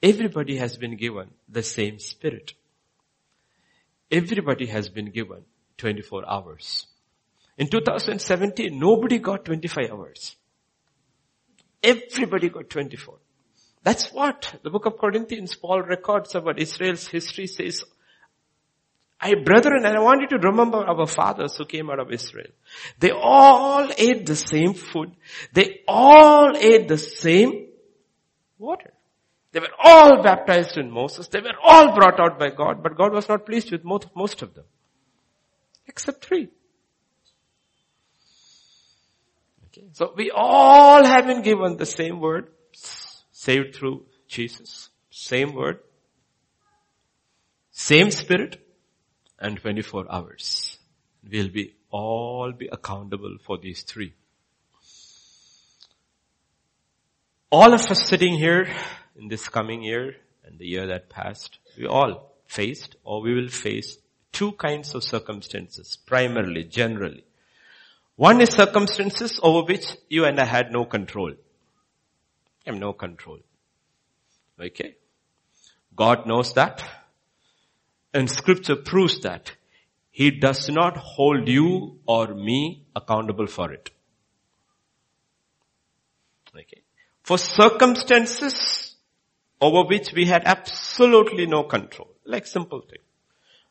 Everybody 0.01 0.57
has 0.57 0.77
been 0.77 0.95
given 0.95 1.31
the 1.47 1.63
same 1.63 1.99
spirit. 1.99 2.53
Everybody 4.09 4.65
has 4.65 4.89
been 4.89 5.11
given 5.11 5.43
24 5.77 6.29
hours. 6.29 6.87
In 7.57 7.67
2017, 7.67 8.79
nobody 8.79 9.19
got 9.19 9.45
25 9.45 9.91
hours. 9.91 10.35
Everybody 11.83 12.49
got 12.49 12.69
24. 12.69 13.15
That's 13.83 14.11
what 14.11 14.59
the 14.63 14.69
book 14.69 14.85
of 14.85 14.97
Corinthians, 14.97 15.55
Paul 15.55 15.81
records 15.81 16.35
about 16.35 16.59
Israel's 16.59 17.07
history 17.07 17.47
says, 17.47 17.83
I 19.19 19.35
brethren, 19.35 19.85
and 19.85 19.95
I 19.95 19.99
want 19.99 20.21
you 20.21 20.37
to 20.37 20.47
remember 20.47 20.77
our 20.77 21.05
fathers 21.05 21.55
who 21.55 21.65
came 21.65 21.91
out 21.91 21.99
of 21.99 22.11
Israel. 22.11 22.49
They 22.97 23.11
all 23.11 23.87
ate 23.95 24.25
the 24.25 24.35
same 24.35 24.73
food. 24.73 25.11
They 25.53 25.81
all 25.87 26.57
ate 26.57 26.87
the 26.87 26.97
same 26.97 27.67
water. 28.57 28.93
They 29.51 29.59
were 29.59 29.73
all 29.83 30.21
baptized 30.23 30.77
in 30.77 30.89
Moses. 30.89 31.27
They 31.27 31.41
were 31.41 31.57
all 31.61 31.93
brought 31.93 32.19
out 32.19 32.39
by 32.39 32.51
God, 32.51 32.81
but 32.81 32.95
God 32.95 33.11
was 33.11 33.27
not 33.27 33.45
pleased 33.45 33.71
with 33.71 33.83
most, 33.83 34.07
most 34.15 34.41
of 34.41 34.53
them. 34.53 34.65
Except 35.87 36.23
three. 36.23 36.49
Okay. 39.67 39.87
So 39.93 40.13
we 40.15 40.31
all 40.33 41.03
have 41.03 41.27
been 41.27 41.41
given 41.41 41.75
the 41.75 41.85
same 41.85 42.19
word, 42.21 42.47
saved 43.31 43.75
through 43.75 44.05
Jesus. 44.27 44.89
Same 45.09 45.53
word, 45.53 45.79
same 47.71 48.11
spirit, 48.11 48.65
and 49.37 49.57
24 49.59 50.09
hours. 50.09 50.79
We'll 51.29 51.49
be 51.49 51.75
all 51.89 52.53
be 52.53 52.67
accountable 52.67 53.37
for 53.45 53.57
these 53.57 53.83
three. 53.83 54.13
All 57.51 57.73
of 57.73 57.81
us 57.81 58.07
sitting 58.07 58.37
here 58.37 58.73
in 59.21 59.27
this 59.27 59.47
coming 59.47 59.83
year 59.83 60.15
and 60.43 60.57
the 60.57 60.65
year 60.65 60.87
that 60.87 61.09
passed, 61.09 61.59
we 61.77 61.85
all 61.85 62.33
faced 62.47 62.95
or 63.03 63.21
we 63.21 63.35
will 63.35 63.49
face 63.49 63.99
two 64.31 64.51
kinds 64.53 64.95
of 64.95 65.03
circumstances, 65.03 65.97
primarily, 66.05 66.63
generally. 66.63 67.23
One 68.15 68.41
is 68.41 68.49
circumstances 68.49 69.39
over 69.43 69.65
which 69.65 69.95
you 70.09 70.25
and 70.25 70.39
I 70.39 70.45
had 70.45 70.71
no 70.71 70.85
control. 70.85 71.31
I 71.31 72.71
have 72.71 72.79
no 72.79 72.93
control. 72.93 73.39
Okay? 74.59 74.95
God 75.95 76.25
knows 76.25 76.53
that. 76.53 76.83
And 78.13 78.29
scripture 78.29 78.75
proves 78.75 79.21
that. 79.21 79.51
He 80.09 80.31
does 80.31 80.67
not 80.69 80.97
hold 80.97 81.47
you 81.47 81.99
or 82.05 82.33
me 82.33 82.85
accountable 82.95 83.47
for 83.47 83.71
it. 83.71 83.91
Okay. 86.53 86.81
For 87.23 87.37
circumstances 87.37 88.90
over 89.61 89.87
which 89.87 90.11
we 90.13 90.25
had 90.25 90.43
absolutely 90.45 91.45
no 91.45 91.63
control. 91.63 92.09
Like 92.25 92.47
simple 92.47 92.81
thing. 92.81 92.99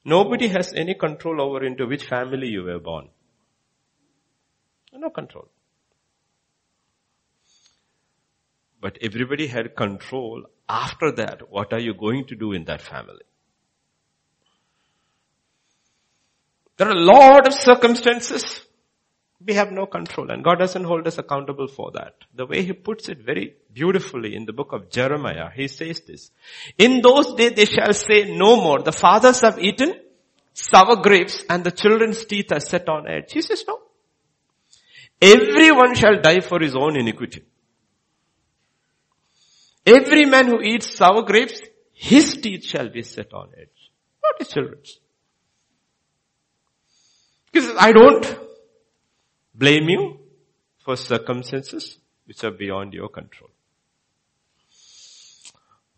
Nobody 0.05 0.49
has 0.49 0.73
any 0.73 0.95
control 0.95 1.43
over 1.43 1.65
into 1.65 1.87
which 1.87 2.05
family 2.05 2.49
you 2.49 2.63
were 2.63 2.79
born. 2.79 3.09
No 4.93 5.11
control. 5.11 5.49
But 8.81 8.99
everybody 9.03 9.47
had 9.47 9.77
control 9.77 10.45
after 10.69 11.13
that. 11.13 11.51
What 11.51 11.73
are 11.73 11.81
you 11.81 11.95
going 11.95 12.27
to 12.29 12.37
do 12.37 12.53
in 12.53 12.65
that 12.65 12.81
family? 12.81 13.25
There 16.77 16.89
are 16.89 16.93
a 16.93 17.05
lot 17.05 17.47
of 17.47 17.53
circumstances 17.53 18.65
we 19.45 19.55
have 19.55 19.73
no 19.73 19.87
control 19.87 20.31
and 20.31 20.45
God 20.45 20.59
doesn't 20.59 20.85
hold 20.85 21.07
us 21.07 21.19
accountable 21.19 21.67
for 21.67 21.91
that. 21.93 22.15
The 22.35 22.47
way 22.47 22.63
he 22.63 22.73
puts 22.73 23.09
it 23.09 23.19
very 23.25 23.55
beautifully 23.73 24.37
in 24.37 24.45
the 24.45 24.53
book 24.53 24.73
of 24.73 24.91
Jeremiah, 24.91 25.49
he 25.55 25.69
says 25.69 26.01
this, 26.01 26.31
in 26.77 27.01
those 27.01 27.35
days 27.35 27.53
they 27.53 27.65
shall 27.65 27.93
say 27.93 28.37
no 28.37 28.57
more, 28.57 28.83
the 28.83 28.93
fathers 28.93 29.41
have 29.41 29.59
eaten 29.59 29.95
sour 30.53 30.97
grapes 30.97 31.43
and 31.49 31.65
the 31.65 31.71
children's 31.71 32.25
teeth 32.25 32.53
are 32.53 32.61
set 32.61 32.89
on 32.89 33.09
edge. 33.09 33.33
He 33.33 33.41
says 33.41 33.65
no. 33.67 33.81
Everyone 35.23 35.95
shall 35.95 36.21
die 36.21 36.41
for 36.41 36.61
his 36.61 36.77
own 36.77 36.97
iniquity. 36.97 37.45
Every 39.87 40.27
man 40.27 40.47
who 40.47 40.61
eats 40.61 40.95
sour 40.95 41.23
grapes, 41.23 41.61
his 41.93 42.37
teeth 42.37 42.65
shall 42.65 42.91
be 42.91 43.03
set 43.03 43.33
on 43.33 43.51
edge. 43.59 43.91
Not 44.23 44.39
his 44.39 44.49
children's. 44.49 44.99
Because 47.51 47.75
I 47.79 47.93
don't 47.93 48.50
blame 49.55 49.89
you 49.89 50.19
for 50.79 50.97
circumstances 50.97 51.99
which 52.25 52.45
are 52.45 52.51
beyond 52.51 52.95
your 52.95 53.09
control. 53.09 53.51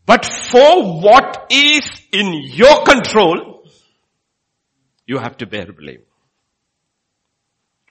But 0.04 0.24
for 0.24 1.00
what 1.00 1.46
is 1.50 1.82
in 2.12 2.42
your 2.42 2.84
control, 2.84 3.64
you 5.06 5.18
have 5.18 5.36
to 5.38 5.46
bear 5.46 5.72
blame. 5.72 6.02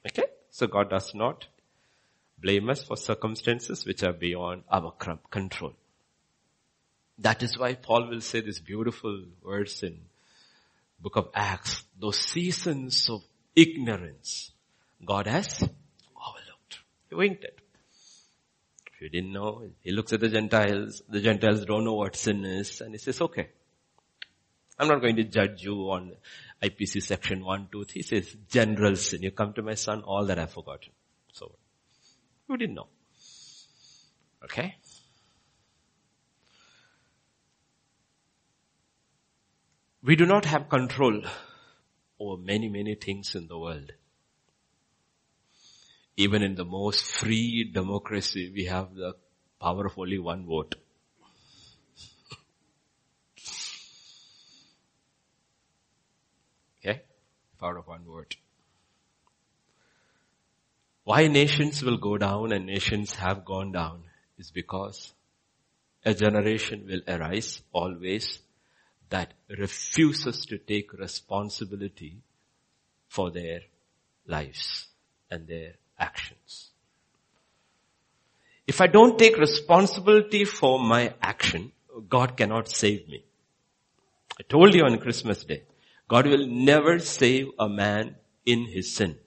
Okay? 0.06 0.25
So 0.50 0.68
God 0.68 0.89
does 0.89 1.13
not 1.15 1.48
blame 2.38 2.70
us 2.70 2.84
for 2.84 2.98
circumstances 2.98 3.86
which 3.86 4.03
are 4.03 4.13
beyond 4.13 4.63
our 4.70 4.91
control. 5.30 5.74
That 7.20 7.44
is 7.44 7.58
why 7.58 7.75
Paul 7.75 8.10
will 8.10 8.22
say 8.22 8.41
this 8.41 8.60
beautiful 8.60 9.25
verse 9.46 9.84
in 9.84 10.00
book 11.00 11.15
of 11.15 11.30
Acts. 11.36 11.84
Those 12.00 12.18
seasons 12.18 13.10
of 13.10 13.22
ignorance, 13.56 14.50
God 15.05 15.27
has 15.27 15.63
overlooked. 15.63 16.79
He 17.10 17.15
winked 17.15 17.43
it. 17.43 17.60
If 18.93 19.01
you 19.01 19.10
didn't 19.10 19.34
know, 19.34 19.63
he 19.81 19.91
looks 19.91 20.13
at 20.13 20.20
the 20.20 20.29
Gentiles. 20.29 21.01
The 21.10 21.22
Gentiles 21.22 21.65
don't 21.65 21.84
know 21.84 21.96
what 21.96 22.15
sin 22.15 22.46
is 22.46 22.81
and 22.81 22.91
he 22.91 22.98
says, 22.98 23.22
okay. 23.22 23.50
I'm 24.77 24.88
not 24.88 25.01
going 25.01 25.15
to 25.17 25.24
judge 25.24 25.62
you 25.62 25.91
on 25.91 26.13
IPC 26.63 27.03
section 27.03 27.43
1, 27.43 27.67
2, 27.72 27.84
3 27.84 28.01
says 28.01 28.36
general 28.50 28.96
sin. 28.96 29.22
You 29.22 29.31
come 29.31 29.53
to 29.53 29.62
my 29.62 29.75
son, 29.75 30.01
all 30.01 30.25
that 30.25 30.39
I've 30.39 30.51
forgotten. 30.51 30.91
So, 31.34 31.55
you 32.50 32.58
didn't 32.58 32.75
know. 32.75 32.88
Okay? 34.43 34.75
We 40.03 40.15
do 40.15 40.25
not 40.25 40.46
have 40.46 40.67
control 40.67 41.22
over 42.20 42.41
many, 42.41 42.70
many 42.70 42.96
things 42.96 43.36
in 43.36 43.48
the 43.48 43.58
world. 43.58 43.91
Even 46.24 46.44
in 46.44 46.54
the 46.56 46.66
most 46.66 47.04
free 47.04 47.63
democracy, 47.63 48.51
we 48.56 48.66
have 48.66 48.94
the 48.94 49.13
power 49.60 49.88
of 49.88 49.98
only 49.98 50.20
one 50.20 50.46
vote. 50.46 50.75
okay? 56.78 57.01
Power 57.60 57.78
of 57.78 57.88
one 57.88 58.06
word. 58.06 58.36
Why 61.06 61.28
nations 61.28 61.84
will 61.84 61.98
go 61.98 62.18
down 62.20 62.51
and 62.51 62.68
nations 62.68 63.16
have 63.16 63.44
gone 63.44 63.72
down 63.72 64.04
is 64.38 64.51
because 64.51 65.13
a 66.06 66.13
generation 66.13 66.86
will 66.88 67.01
arise 67.08 67.62
always 67.74 68.40
that 69.10 69.34
refuses 69.50 70.46
to 70.46 70.60
take 70.60 70.94
responsibility 70.94 72.18
for 73.08 73.32
their 73.32 73.62
lives 74.28 74.88
and 75.32 75.48
their 75.48 75.74
actions. 76.01 76.72
If 78.67 78.81
I 78.81 78.88
don't 78.88 79.17
take 79.17 79.38
responsibility 79.38 80.43
for 80.46 80.79
my 80.79 81.13
action, 81.22 81.72
God 82.10 82.36
cannot 82.36 82.70
save 82.70 83.08
me. 83.08 83.24
I 84.39 84.43
told 84.43 84.74
you 84.74 84.84
on 84.84 84.98
Christmas 85.00 85.43
day, 85.43 85.63
God 86.08 86.27
will 86.27 86.48
never 86.48 87.00
save 87.00 87.48
a 87.60 87.70
man 87.70 88.15
in 88.46 88.65
his 88.65 88.93
sin. 88.96 89.17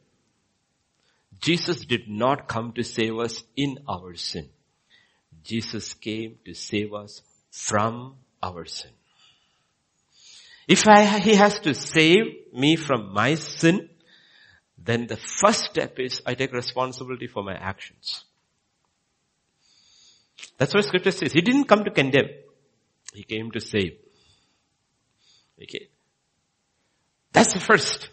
Jesus 1.40 1.84
did 1.84 2.08
not 2.08 2.48
come 2.48 2.72
to 2.72 2.82
save 2.82 3.18
us 3.18 3.44
in 3.56 3.78
our 3.88 4.14
sin. 4.14 4.48
Jesus 5.42 5.92
came 5.94 6.36
to 6.46 6.54
save 6.54 6.94
us 6.94 7.22
from 7.50 8.14
our 8.42 8.64
sin. 8.64 8.90
If 10.66 10.88
I, 10.88 11.18
he 11.18 11.34
has 11.34 11.58
to 11.60 11.74
save 11.74 12.24
me 12.52 12.76
from 12.76 13.12
my 13.12 13.34
sin, 13.34 13.90
then 14.84 15.06
the 15.06 15.16
first 15.16 15.64
step 15.64 15.98
is 15.98 16.20
I 16.26 16.34
take 16.34 16.52
responsibility 16.52 17.26
for 17.26 17.42
my 17.42 17.54
actions. 17.54 18.24
That's 20.58 20.74
what 20.74 20.84
scripture 20.84 21.10
says. 21.10 21.32
He 21.32 21.40
didn't 21.40 21.64
come 21.64 21.84
to 21.84 21.90
condemn. 21.90 22.28
He 23.12 23.22
came 23.22 23.50
to 23.52 23.60
save. 23.60 23.96
Okay. 25.62 25.88
That's 27.32 27.54
the 27.54 27.60
first. 27.60 28.10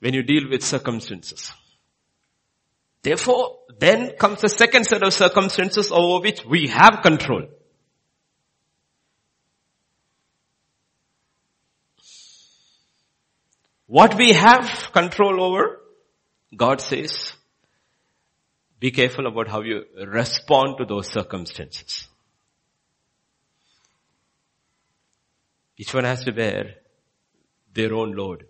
When 0.00 0.14
you 0.14 0.22
deal 0.22 0.48
with 0.48 0.62
circumstances. 0.62 1.50
Therefore, 3.02 3.58
then 3.78 4.16
comes 4.18 4.40
the 4.40 4.48
second 4.48 4.84
set 4.84 5.02
of 5.02 5.12
circumstances 5.12 5.90
over 5.90 6.22
which 6.22 6.44
we 6.44 6.68
have 6.68 7.02
control. 7.02 7.46
What 13.86 14.16
we 14.16 14.32
have 14.32 14.90
control 14.92 15.42
over, 15.42 15.80
God 16.56 16.80
says, 16.80 17.32
be 18.78 18.90
careful 18.90 19.26
about 19.26 19.48
how 19.48 19.62
you 19.62 19.84
respond 20.06 20.78
to 20.78 20.84
those 20.84 21.08
circumstances. 21.08 22.08
Each 25.78 25.92
one 25.94 26.04
has 26.04 26.24
to 26.24 26.32
bear 26.32 26.74
their 27.74 27.94
own 27.94 28.12
load. 28.12 28.46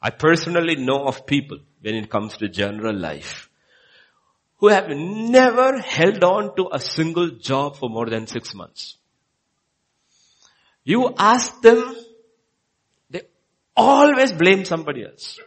I 0.00 0.10
personally 0.10 0.76
know 0.76 1.04
of 1.06 1.26
people 1.26 1.58
when 1.80 1.94
it 1.94 2.10
comes 2.10 2.36
to 2.38 2.48
general 2.48 2.94
life 2.94 3.48
who 4.58 4.68
have 4.68 4.88
never 4.88 5.78
held 5.78 6.22
on 6.22 6.54
to 6.56 6.68
a 6.72 6.78
single 6.78 7.30
job 7.30 7.76
for 7.76 7.88
more 7.88 8.08
than 8.08 8.26
six 8.26 8.54
months. 8.54 8.96
You 10.84 11.14
ask 11.18 11.60
them, 11.62 11.96
always 13.76 14.32
blame 14.32 14.64
somebody 14.64 15.04
else. 15.04 15.38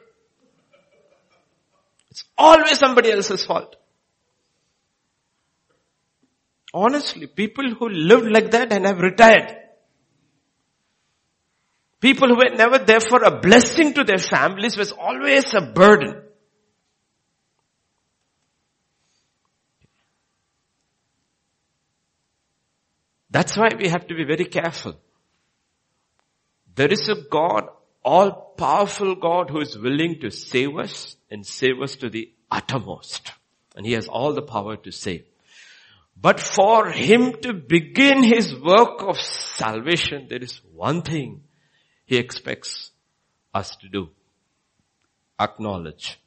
It's 2.09 2.23
always 2.37 2.79
somebody 2.79 3.11
else's 3.11 3.45
fault. 3.45 3.75
Honestly, 6.73 7.27
people 7.27 7.73
who 7.77 7.89
lived 7.89 8.27
like 8.31 8.51
that 8.51 8.71
and 8.71 8.85
have 8.85 8.99
retired. 8.99 9.55
People 12.01 12.27
who 12.29 12.35
were 12.35 12.55
never 12.55 12.77
therefore 12.77 13.23
a 13.23 13.39
blessing 13.39 13.93
to 13.93 14.03
their 14.03 14.17
families 14.17 14.77
was 14.77 14.91
always 14.91 15.53
a 15.53 15.61
burden. 15.61 16.21
That's 23.29 23.57
why 23.57 23.69
we 23.77 23.89
have 23.89 24.07
to 24.07 24.15
be 24.15 24.23
very 24.23 24.45
careful. 24.45 24.95
There 26.75 26.91
is 26.91 27.09
a 27.09 27.15
God 27.29 27.69
all 28.05 28.53
powerful 28.55 29.15
God 29.15 29.49
who 29.49 29.59
is 29.59 29.77
willing 29.77 30.19
to 30.21 30.29
save 30.29 30.77
us 30.77 31.17
and 31.31 31.45
save 31.45 31.81
us 31.81 31.95
to 31.97 32.09
the 32.09 32.31
uttermost. 32.51 33.31
And 33.75 33.85
he 33.85 33.93
has 33.93 34.07
all 34.07 34.33
the 34.33 34.43
power 34.43 34.77
to 34.77 34.91
save. 34.91 35.25
But 36.15 36.39
for 36.39 36.91
him 36.91 37.33
to 37.41 37.53
begin 37.53 38.23
his 38.23 38.55
work 38.55 39.01
of 39.01 39.19
salvation, 39.19 40.27
there 40.29 40.41
is 40.41 40.61
one 40.71 41.01
thing 41.01 41.41
he 42.05 42.17
expects 42.17 42.91
us 43.53 43.75
to 43.77 43.89
do. 43.89 44.09
Acknowledge. 45.39 46.19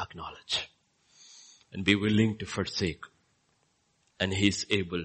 Acknowledge. 0.00 0.70
And 1.72 1.84
be 1.84 1.94
willing 1.94 2.38
to 2.38 2.46
forsake. 2.46 3.04
And 4.18 4.32
he 4.32 4.48
is 4.48 4.66
able 4.70 5.04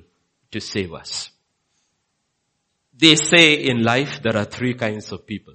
to 0.52 0.60
save 0.60 0.94
us. 0.94 1.30
They 2.97 3.15
say 3.15 3.53
in 3.53 3.83
life 3.83 4.21
there 4.23 4.36
are 4.36 4.45
three 4.45 4.73
kinds 4.73 5.12
of 5.12 5.27
people. 5.27 5.53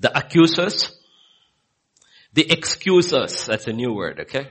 The 0.00 0.16
accusers, 0.16 0.96
the 2.32 2.50
excusers, 2.50 3.46
that's 3.46 3.66
a 3.66 3.72
new 3.72 3.92
word, 3.92 4.20
okay? 4.20 4.50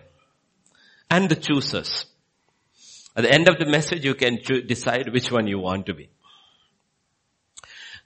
And 1.09 1.27
the 1.27 1.35
choosers. 1.35 2.05
At 3.15 3.23
the 3.23 3.33
end 3.33 3.49
of 3.49 3.57
the 3.57 3.65
message 3.65 4.05
you 4.05 4.13
can 4.13 4.41
cho- 4.43 4.61
decide 4.61 5.11
which 5.11 5.31
one 5.31 5.47
you 5.47 5.59
want 5.59 5.87
to 5.87 5.93
be. 5.93 6.09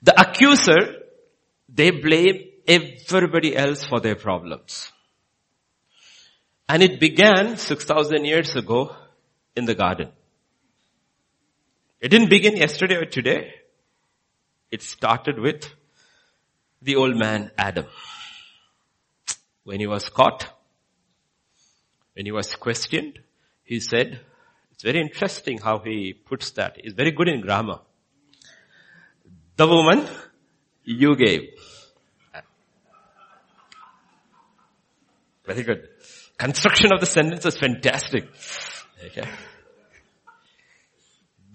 The 0.02 0.18
accuser, 0.18 1.02
they 1.68 1.90
blame 1.90 2.44
everybody 2.66 3.56
else 3.56 3.84
for 3.84 4.00
their 4.00 4.16
problems. 4.16 4.90
And 6.68 6.82
it 6.82 6.98
began 6.98 7.56
6,000 7.56 8.24
years 8.24 8.56
ago 8.56 8.96
in 9.54 9.66
the 9.66 9.74
garden. 9.74 10.10
It 12.06 12.10
didn't 12.10 12.30
begin 12.30 12.56
yesterday 12.56 12.94
or 12.94 13.04
today. 13.04 13.52
It 14.70 14.80
started 14.80 15.40
with 15.40 15.68
the 16.80 16.94
old 16.94 17.16
man 17.16 17.50
Adam. 17.58 17.86
When 19.64 19.80
he 19.80 19.88
was 19.88 20.08
caught, 20.08 20.46
when 22.14 22.24
he 22.24 22.30
was 22.30 22.54
questioned, 22.54 23.18
he 23.64 23.80
said, 23.80 24.20
it's 24.70 24.84
very 24.84 25.00
interesting 25.00 25.58
how 25.58 25.80
he 25.80 26.12
puts 26.12 26.52
that. 26.52 26.78
He's 26.80 26.92
very 26.92 27.10
good 27.10 27.26
in 27.26 27.40
grammar. 27.40 27.80
The 29.56 29.66
woman 29.66 30.06
you 30.84 31.16
gave. 31.16 31.40
Very 35.44 35.64
good. 35.64 35.88
Construction 36.38 36.92
of 36.92 37.00
the 37.00 37.06
sentence 37.06 37.44
is 37.46 37.58
fantastic. 37.58 38.28
Okay. 39.06 39.28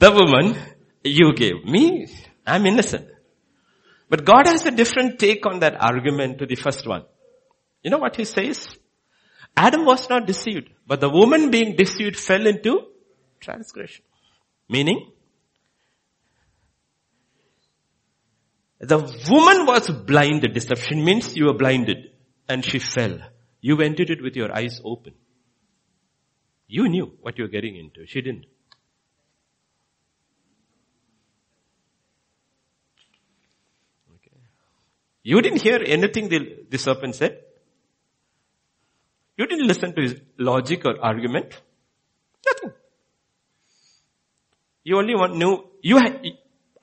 The 0.02 0.12
woman 0.12 0.58
you 1.04 1.32
gave. 1.36 1.64
Me, 1.64 2.08
I'm 2.46 2.66
innocent. 2.66 3.08
But 4.10 4.26
God 4.26 4.48
has 4.48 4.66
a 4.66 4.72
different 4.72 5.20
take 5.20 5.46
on 5.46 5.60
that 5.60 5.76
argument 5.80 6.40
to 6.40 6.48
the 6.48 6.56
first 6.56 6.88
one. 6.88 7.04
You 7.84 7.92
know 7.92 8.00
what 8.00 8.16
he 8.16 8.26
says? 8.26 8.68
Adam 9.56 9.86
was 9.86 10.10
not 10.10 10.26
deceived, 10.26 10.70
but 10.88 11.02
the 11.02 11.10
woman 11.10 11.52
being 11.52 11.76
deceived 11.76 12.18
fell 12.18 12.48
into 12.48 12.88
transgression. 13.40 14.04
Meaning, 14.68 15.12
the 18.80 18.98
woman 19.30 19.68
was 19.68 19.88
blind. 19.92 20.42
Deception 20.52 21.06
means 21.06 21.36
you 21.36 21.46
were 21.46 21.54
blinded 21.54 22.10
and 22.50 22.66
she 22.66 22.80
fell. 22.80 23.20
You 23.62 23.80
entered 23.82 24.10
it 24.10 24.24
with 24.24 24.36
your 24.36 24.52
eyes 24.52 24.82
open. 24.84 25.14
You 26.68 26.90
knew 26.90 27.18
what 27.22 27.38
you 27.38 27.44
were 27.44 27.52
getting 27.52 27.76
into. 27.76 28.08
She 28.08 28.22
didn't. 28.22 28.46
You 35.24 35.42
didn't 35.42 35.62
hear 35.62 35.80
anything 35.86 36.30
the, 36.30 36.66
the 36.70 36.78
serpent 36.78 37.16
said. 37.16 37.40
You 39.38 39.46
didn't 39.48 39.68
listen 39.68 39.94
to 39.96 40.02
his 40.02 40.16
logic 40.38 40.86
or 40.86 41.00
argument. 41.00 41.60
Nothing. 42.46 42.72
You 44.84 44.98
only 44.98 45.16
want 45.16 45.38
knew, 45.38 45.64
you 45.82 46.00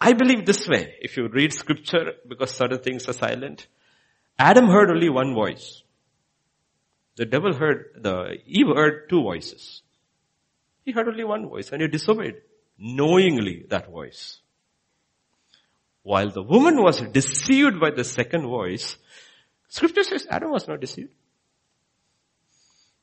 I 0.01 0.13
believe 0.13 0.47
this 0.47 0.69
way, 0.69 0.95
if 1.01 1.17
you 1.17 1.29
read 1.29 1.53
scripture, 1.53 2.13
because 2.29 2.53
certain 2.53 2.79
things 2.79 3.09
are 3.09 3.13
silent, 3.13 3.67
Adam 4.39 4.69
heard 4.69 4.91
only 4.91 5.09
one 5.09 5.35
voice. 5.35 5.83
The 7.17 7.27
devil 7.27 7.53
heard, 7.53 7.87
the 7.97 8.39
Eve 8.47 8.69
heard 8.77 9.09
two 9.09 9.23
voices. 9.23 9.83
He 10.85 10.93
heard 10.93 11.09
only 11.09 11.25
one 11.25 11.49
voice 11.49 11.73
and 11.73 11.83
he 11.83 11.89
disobeyed 11.89 12.37
knowingly 12.79 13.67
that 13.71 13.91
voice. 13.91 14.41
While 16.09 16.31
the 16.31 16.43
woman 16.43 16.83
was 16.83 17.03
deceived 17.13 17.79
by 17.79 17.91
the 17.91 18.03
second 18.03 18.47
voice, 18.47 18.97
scripture 19.69 20.03
says 20.03 20.27
Adam 20.31 20.51
was 20.51 20.67
not 20.67 20.81
deceived. 20.81 21.13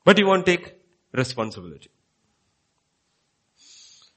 But 0.04 0.18
he 0.18 0.24
won't 0.24 0.44
take 0.44 0.74
responsibility. 1.12 1.92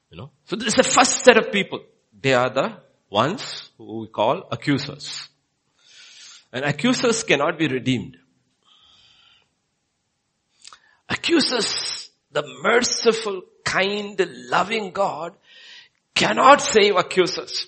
You 0.09 0.17
know? 0.17 0.31
So 0.45 0.55
this 0.55 0.69
is 0.69 0.73
the 0.73 0.83
first 0.83 1.23
set 1.23 1.37
of 1.37 1.51
people. 1.51 1.83
They 2.19 2.33
are 2.33 2.49
the 2.49 2.77
ones 3.11 3.69
who 3.77 3.99
we 3.99 4.07
call 4.07 4.47
accusers. 4.51 5.29
And 6.51 6.65
accusers 6.65 7.21
cannot 7.23 7.59
be 7.59 7.67
redeemed. 7.67 8.17
Accusers, 11.07 12.09
the 12.31 12.41
merciful, 12.63 13.43
kind, 13.63 14.19
loving 14.49 14.89
God 14.89 15.35
cannot 16.15 16.59
save 16.59 16.95
accusers. 16.95 17.67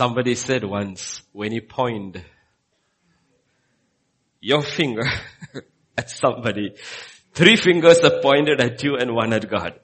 Somebody 0.00 0.34
said 0.34 0.64
once, 0.64 1.20
when 1.32 1.52
you 1.52 1.60
point 1.60 2.16
your 4.40 4.62
finger 4.62 5.04
at 5.98 6.08
somebody, 6.08 6.74
three 7.34 7.56
fingers 7.56 7.98
are 7.98 8.22
pointed 8.22 8.62
at 8.62 8.82
you 8.82 8.96
and 8.96 9.14
one 9.14 9.34
at 9.34 9.46
God. 9.50 9.78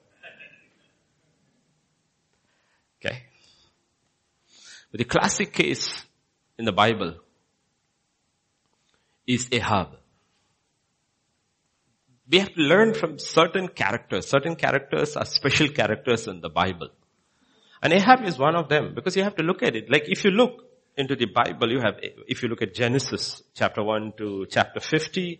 Okay. 2.97 3.25
But 4.89 4.97
the 4.97 5.03
classic 5.03 5.53
case 5.53 5.87
in 6.57 6.65
the 6.65 6.71
Bible 6.71 7.17
is 9.27 9.47
Ahab. 9.51 9.97
We 12.27 12.39
have 12.39 12.55
to 12.55 12.61
learn 12.61 12.95
from 12.95 13.19
certain 13.19 13.67
characters. 13.67 14.27
Certain 14.27 14.55
characters 14.55 15.15
are 15.15 15.25
special 15.25 15.67
characters 15.67 16.27
in 16.27 16.41
the 16.41 16.49
Bible. 16.49 16.89
And 17.81 17.93
Ahab 17.93 18.23
is 18.23 18.37
one 18.37 18.55
of 18.55 18.69
them 18.69 18.93
because 18.95 19.15
you 19.15 19.23
have 19.23 19.35
to 19.35 19.43
look 19.43 19.63
at 19.63 19.75
it. 19.75 19.89
Like 19.89 20.03
if 20.07 20.23
you 20.23 20.31
look 20.31 20.63
into 20.97 21.15
the 21.15 21.25
Bible, 21.25 21.71
you 21.71 21.79
have, 21.79 21.99
if 22.27 22.41
you 22.41 22.49
look 22.49 22.61
at 22.61 22.73
Genesis 22.73 23.43
chapter 23.53 23.83
1 23.83 24.13
to 24.17 24.47
chapter 24.49 24.79
50, 24.79 25.39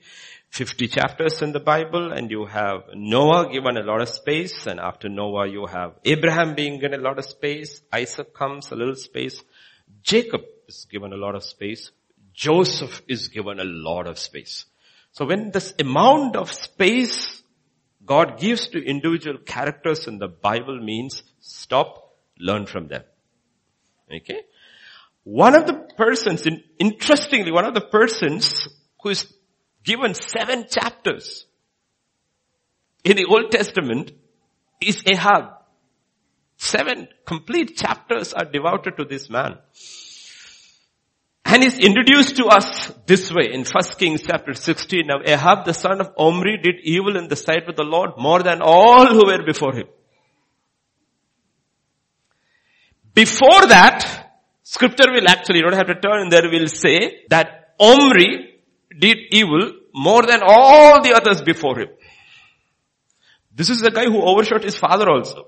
50 0.49 0.87
chapters 0.87 1.41
in 1.41 1.51
the 1.51 1.59
Bible 1.59 2.11
and 2.11 2.29
you 2.29 2.45
have 2.45 2.83
Noah 2.93 3.51
given 3.51 3.75
a 3.77 3.81
lot 3.81 4.01
of 4.01 4.09
space 4.09 4.67
and 4.67 4.79
after 4.79 5.09
Noah 5.09 5.47
you 5.47 5.65
have 5.65 5.93
Abraham 6.05 6.53
being 6.53 6.79
given 6.79 6.99
a 6.99 7.03
lot 7.03 7.17
of 7.17 7.25
space, 7.25 7.81
Isaac 7.91 8.33
comes 8.35 8.71
a 8.71 8.75
little 8.75 8.95
space, 8.95 9.41
Jacob 10.03 10.41
is 10.67 10.85
given 10.91 11.11
a 11.11 11.17
lot 11.17 11.33
of 11.33 11.43
space, 11.43 11.91
Joseph 12.33 13.01
is 13.07 13.29
given 13.29 13.59
a 13.59 13.65
lot 13.65 14.05
of 14.05 14.19
space. 14.19 14.65
So 15.11 15.25
when 15.25 15.49
this 15.49 15.73
amount 15.79 16.35
of 16.35 16.51
space 16.51 17.41
God 18.07 18.39
gives 18.39 18.69
to 18.69 18.83
individual 18.83 19.37
characters 19.37 20.07
in 20.07 20.17
the 20.17 20.29
Bible 20.29 20.79
means 20.79 21.23
stop 21.41 22.06
learn 22.39 22.65
from 22.65 22.87
them. 22.87 23.03
Okay? 24.13 24.41
One 25.23 25.55
of 25.55 25.67
the 25.67 25.73
persons, 25.97 26.45
in, 26.45 26.63
interestingly, 26.79 27.51
one 27.51 27.65
of 27.65 27.73
the 27.73 27.81
persons 27.81 28.67
who 29.01 29.09
is 29.09 29.31
given 29.83 30.13
seven 30.13 30.67
chapters 30.69 31.45
in 33.03 33.17
the 33.17 33.25
Old 33.25 33.51
Testament 33.51 34.11
is 34.81 35.03
Ahab. 35.11 35.53
Seven 36.57 37.07
complete 37.25 37.77
chapters 37.77 38.33
are 38.33 38.45
devoted 38.45 38.97
to 38.97 39.05
this 39.05 39.29
man. 39.29 39.57
And 41.45 41.63
he's 41.63 41.79
introduced 41.79 42.35
to 42.37 42.47
us 42.47 42.91
this 43.05 43.31
way 43.31 43.53
in 43.53 43.63
1 43.63 43.83
Kings 43.97 44.23
chapter 44.23 44.53
16. 44.53 45.07
Now 45.07 45.21
Ahab 45.25 45.65
the 45.65 45.73
son 45.73 46.01
of 46.01 46.11
Omri 46.17 46.57
did 46.57 46.75
evil 46.83 47.15
in 47.15 47.29
the 47.29 47.37
sight 47.37 47.69
of 47.69 47.75
the 47.75 47.83
Lord 47.83 48.11
more 48.17 48.43
than 48.43 48.61
all 48.61 49.07
who 49.07 49.27
were 49.27 49.45
before 49.45 49.73
him. 49.73 49.87
Before 53.17 53.65
that, 53.69 54.29
scripture 54.61 55.11
will 55.11 55.27
actually, 55.27 55.57
you 55.57 55.63
don't 55.63 55.73
have 55.73 55.87
to 55.87 55.99
turn 55.99 56.29
there, 56.29 56.47
will 56.51 56.67
say 56.67 57.23
that 57.29 57.73
Omri 57.79 58.61
did 58.99 59.17
evil 59.31 59.71
more 59.91 60.21
than 60.21 60.41
all 60.45 61.01
the 61.01 61.13
others 61.15 61.41
before 61.41 61.79
him. 61.79 61.87
This 63.51 63.71
is 63.71 63.81
the 63.81 63.89
guy 63.89 64.05
who 64.05 64.21
overshot 64.21 64.63
his 64.63 64.77
father 64.77 65.09
also. 65.09 65.47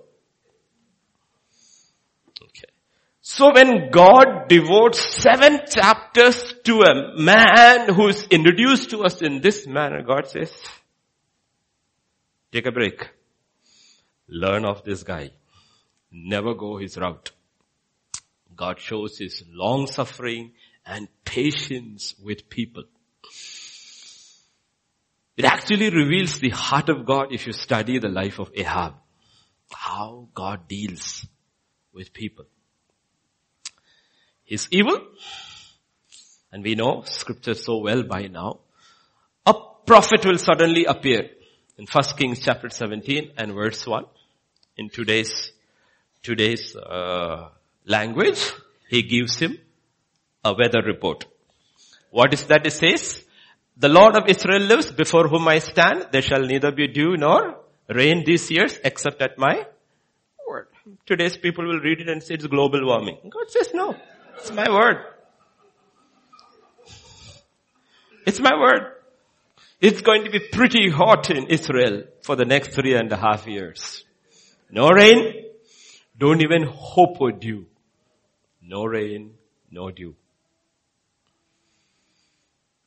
Okay. 2.41 2.69
So 3.21 3.53
when 3.53 3.91
God 3.91 4.47
devotes 4.47 4.99
seven 4.99 5.59
chapters 5.69 6.55
to 6.63 6.81
a 6.81 7.21
man 7.21 7.93
who 7.93 8.07
is 8.07 8.25
introduced 8.31 8.89
to 8.89 9.03
us 9.03 9.21
in 9.21 9.41
this 9.41 9.67
manner, 9.67 10.01
God 10.01 10.27
says, 10.27 10.51
take 12.51 12.65
a 12.65 12.71
break. 12.71 13.11
Learn 14.27 14.65
of 14.65 14.83
this 14.83 15.03
guy. 15.03 15.29
Never 16.11 16.55
go 16.55 16.77
his 16.77 16.97
route. 16.97 17.31
God 18.59 18.77
shows 18.81 19.17
his 19.17 19.41
long 19.49 19.87
suffering 19.87 20.51
and 20.85 21.07
patience 21.23 22.13
with 22.21 22.49
people. 22.49 22.83
It 25.37 25.45
actually 25.45 25.89
reveals 25.89 26.39
the 26.39 26.49
heart 26.49 26.89
of 26.89 27.05
God 27.05 27.31
if 27.31 27.47
you 27.47 27.53
study 27.53 27.99
the 27.99 28.09
life 28.09 28.37
of 28.37 28.51
Ahab. 28.53 28.95
How 29.71 30.27
God 30.33 30.67
deals 30.67 31.25
with 31.93 32.11
people. 32.11 32.47
He's 34.43 34.67
evil. 34.71 35.07
And 36.51 36.61
we 36.61 36.75
know 36.75 37.03
scripture 37.05 37.53
so 37.53 37.77
well 37.77 38.03
by 38.03 38.23
now. 38.23 38.59
A 39.45 39.53
prophet 39.85 40.25
will 40.25 40.37
suddenly 40.37 40.83
appear 40.83 41.29
in 41.77 41.85
1 41.89 42.03
Kings 42.17 42.39
chapter 42.39 42.69
17 42.69 43.31
and 43.37 43.53
verse 43.53 43.87
1 43.87 44.03
in 44.75 44.89
today's, 44.89 45.53
today's, 46.21 46.75
uh, 46.75 47.51
language, 47.89 48.53
he 48.87 49.01
gives 49.01 49.39
him 49.39 49.57
a 50.45 50.53
weather 50.53 50.81
report. 50.85 51.25
What 52.11 52.33
is 52.33 52.45
that 52.45 52.65
it 52.65 52.73
says? 52.73 53.25
The 53.77 53.89
Lord 53.89 54.15
of 54.15 54.27
Israel 54.27 54.61
lives 54.61 54.91
before 54.91 55.27
whom 55.27 55.47
I 55.47 55.59
stand. 55.59 56.07
There 56.11 56.21
shall 56.21 56.45
neither 56.45 56.71
be 56.71 56.87
dew 56.87 57.17
nor 57.17 57.59
rain 57.87 58.23
these 58.25 58.49
years 58.51 58.79
except 58.83 59.21
at 59.21 59.37
my 59.37 59.65
word. 60.47 60.67
Today's 61.05 61.37
people 61.37 61.65
will 61.65 61.79
read 61.79 62.01
it 62.01 62.09
and 62.09 62.21
say 62.21 62.35
it's 62.35 62.47
global 62.47 62.85
warming. 62.85 63.17
God 63.29 63.49
says 63.49 63.69
no. 63.73 63.95
It's 64.37 64.51
my 64.51 64.69
word. 64.69 64.97
It's 68.25 68.39
my 68.39 68.55
word. 68.59 68.93
It's 69.81 70.01
going 70.01 70.25
to 70.25 70.29
be 70.29 70.39
pretty 70.39 70.89
hot 70.89 71.29
in 71.29 71.47
Israel 71.47 72.03
for 72.21 72.35
the 72.35 72.45
next 72.45 72.73
three 72.73 72.95
and 72.95 73.11
a 73.11 73.17
half 73.17 73.47
years. 73.47 74.03
No 74.69 74.89
rain. 74.89 75.45
Don't 76.17 76.41
even 76.41 76.63
hope 76.67 77.17
for 77.17 77.31
dew. 77.31 77.65
No 78.69 78.85
rain, 78.85 79.33
no 79.71 79.89
dew. 79.89 80.15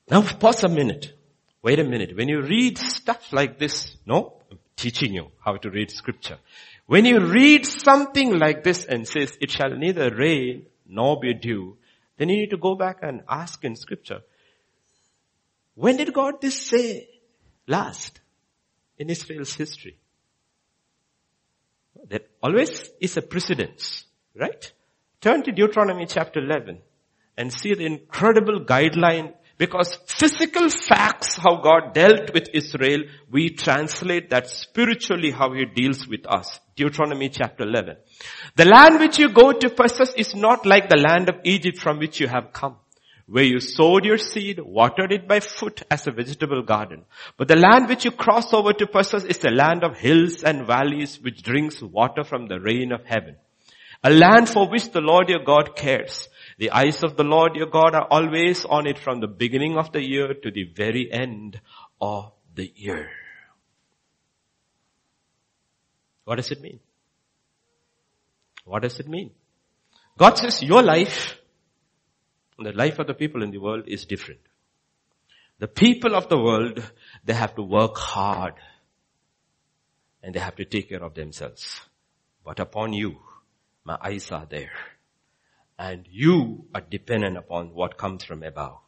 Now 0.09 0.23
pause 0.23 0.62
a 0.62 0.68
minute. 0.68 1.12
Wait 1.61 1.81
a 1.81 1.85
minute. 1.85 2.16
When 2.16 2.29
you 2.29 2.40
read 2.40 2.79
stuff 2.79 3.33
like 3.33 3.59
this, 3.59 3.97
no, 4.07 4.35
I'm 4.49 4.61
teaching 4.77 5.12
you 5.12 5.33
how 5.45 5.57
to 5.57 5.71
read 5.71 5.90
scripture. 5.90 6.38
When 6.87 7.05
you 7.05 7.18
read 7.18 7.66
something 7.66 8.38
like 8.38 8.62
this 8.62 8.85
and 8.85 9.09
says, 9.09 9.37
it 9.40 9.51
shall 9.51 9.71
neither 9.77 10.14
rain 10.14 10.66
nor 10.87 11.18
be 11.18 11.35
dew, 11.35 11.77
then 12.16 12.29
you 12.29 12.37
need 12.37 12.51
to 12.51 12.59
go 12.59 12.77
back 12.77 12.99
and 13.03 13.23
ask 13.29 13.64
in 13.64 13.75
scripture, 13.75 14.21
when 15.75 15.97
did 15.97 16.12
God 16.12 16.40
this 16.40 16.62
say 16.62 17.09
last 17.66 18.21
in 18.99 19.11
Israel's 19.11 19.55
history? 19.55 19.97
There 22.09 22.21
always 22.40 22.88
is 23.01 23.16
a 23.16 23.23
precedence, 23.23 24.05
right? 24.37 24.73
Turn 25.23 25.45
to 25.45 25.53
Deuteronomy 25.53 26.07
chapter 26.07 26.41
11 26.41 26.81
and 27.39 27.53
see 27.53 27.75
the 27.75 27.87
incredible 27.87 28.65
guideline 28.65 29.33
because 29.57 29.97
physical 30.09 30.69
facts 30.69 31.37
how 31.37 31.61
God 31.63 31.95
dealt 31.95 32.35
with 32.35 32.49
Israel, 32.53 33.03
we 33.31 33.51
translate 33.51 34.31
that 34.31 34.49
spiritually 34.49 35.31
how 35.31 35.53
He 35.53 35.65
deals 35.65 36.09
with 36.09 36.27
us. 36.27 36.59
Deuteronomy 36.75 37.29
chapter 37.29 37.63
11. 37.63 37.99
The 38.57 38.65
land 38.65 38.99
which 38.99 39.21
you 39.21 39.29
go 39.29 39.53
to 39.53 39.71
possess 39.71 40.13
is 40.15 40.35
not 40.35 40.67
like 40.67 40.89
the 40.89 40.99
land 40.99 41.29
of 41.29 41.37
Egypt 41.45 41.79
from 41.79 42.01
which 42.01 42.19
you 42.19 42.27
have 42.27 42.53
come 42.53 42.79
where 43.27 43.45
you 43.45 43.61
sowed 43.61 44.05
your 44.05 44.19
seed, 44.19 44.59
watered 44.61 45.13
it 45.13 45.29
by 45.29 45.41
foot 45.41 45.83
as 45.91 46.07
a 46.07 46.11
vegetable 46.11 46.63
garden. 46.63 47.05
But 47.39 47.49
the 47.49 47.57
land 47.57 47.89
which 47.89 48.05
you 48.05 48.11
cross 48.11 48.53
over 48.53 48.73
to 48.73 48.87
possess 48.87 49.25
is 49.25 49.43
a 49.45 49.51
land 49.51 49.85
of 49.85 49.97
hills 49.97 50.43
and 50.43 50.67
valleys 50.67 51.21
which 51.21 51.43
drinks 51.43 51.81
water 51.81 52.25
from 52.25 52.49
the 52.49 52.61
rain 52.61 52.93
of 52.93 53.05
heaven. 53.07 53.37
A 54.05 54.11
land 54.11 54.49
for 54.49 54.69
which 54.69 54.91
the 54.91 55.01
Lord 55.01 55.29
your 55.29 55.45
God 55.45 55.77
cares. 55.77 56.29
The 56.59 56.73
eyes 56.73 57.03
of 57.05 57.17
the 57.17 57.25
Lord 57.25 57.55
your 57.55 57.69
God 57.69 57.95
are 57.95 58.07
always 58.11 58.65
on 58.65 58.87
it 58.87 58.99
from 58.99 59.21
the 59.21 59.29
beginning 59.29 59.79
of 59.79 59.93
the 59.93 60.03
year 60.03 60.35
to 60.35 60.51
the 60.51 60.65
very 60.65 61.11
end 61.12 61.61
of 62.01 62.33
the 62.55 62.71
year. 62.75 63.09
What 66.25 66.37
does 66.37 66.51
it 66.51 66.61
mean? 66.61 66.81
What 68.65 68.83
does 68.83 68.99
it 69.01 69.09
mean? 69.09 69.31
God 70.19 70.38
says 70.38 70.62
your 70.62 70.83
life, 70.83 71.38
the 72.59 72.73
life 72.73 72.99
of 72.99 73.07
the 73.07 73.15
people 73.15 73.43
in 73.43 73.51
the 73.51 73.59
world 73.59 73.85
is 73.87 74.05
different. 74.05 74.41
The 75.59 75.69
people 75.69 76.15
of 76.15 76.29
the 76.29 76.38
world, 76.38 76.83
they 77.25 77.35
have 77.35 77.55
to 77.55 77.62
work 77.62 77.97
hard 77.97 78.55
and 80.23 80.35
they 80.35 80.41
have 80.41 80.57
to 80.57 80.65
take 80.65 80.88
care 80.88 81.03
of 81.03 81.15
themselves. 81.15 81.81
But 82.45 82.61
upon 82.61 82.93
you, 82.93 83.19
my 83.85 83.99
eyes 84.03 84.31
are 84.31 84.47
there. 84.47 84.73
And 85.79 86.07
you 86.11 86.66
are 86.75 86.81
dependent 86.81 87.37
upon 87.37 87.75
what 87.75 87.99
comes 87.99 88.25
from 88.25 88.42
above. 88.42 88.79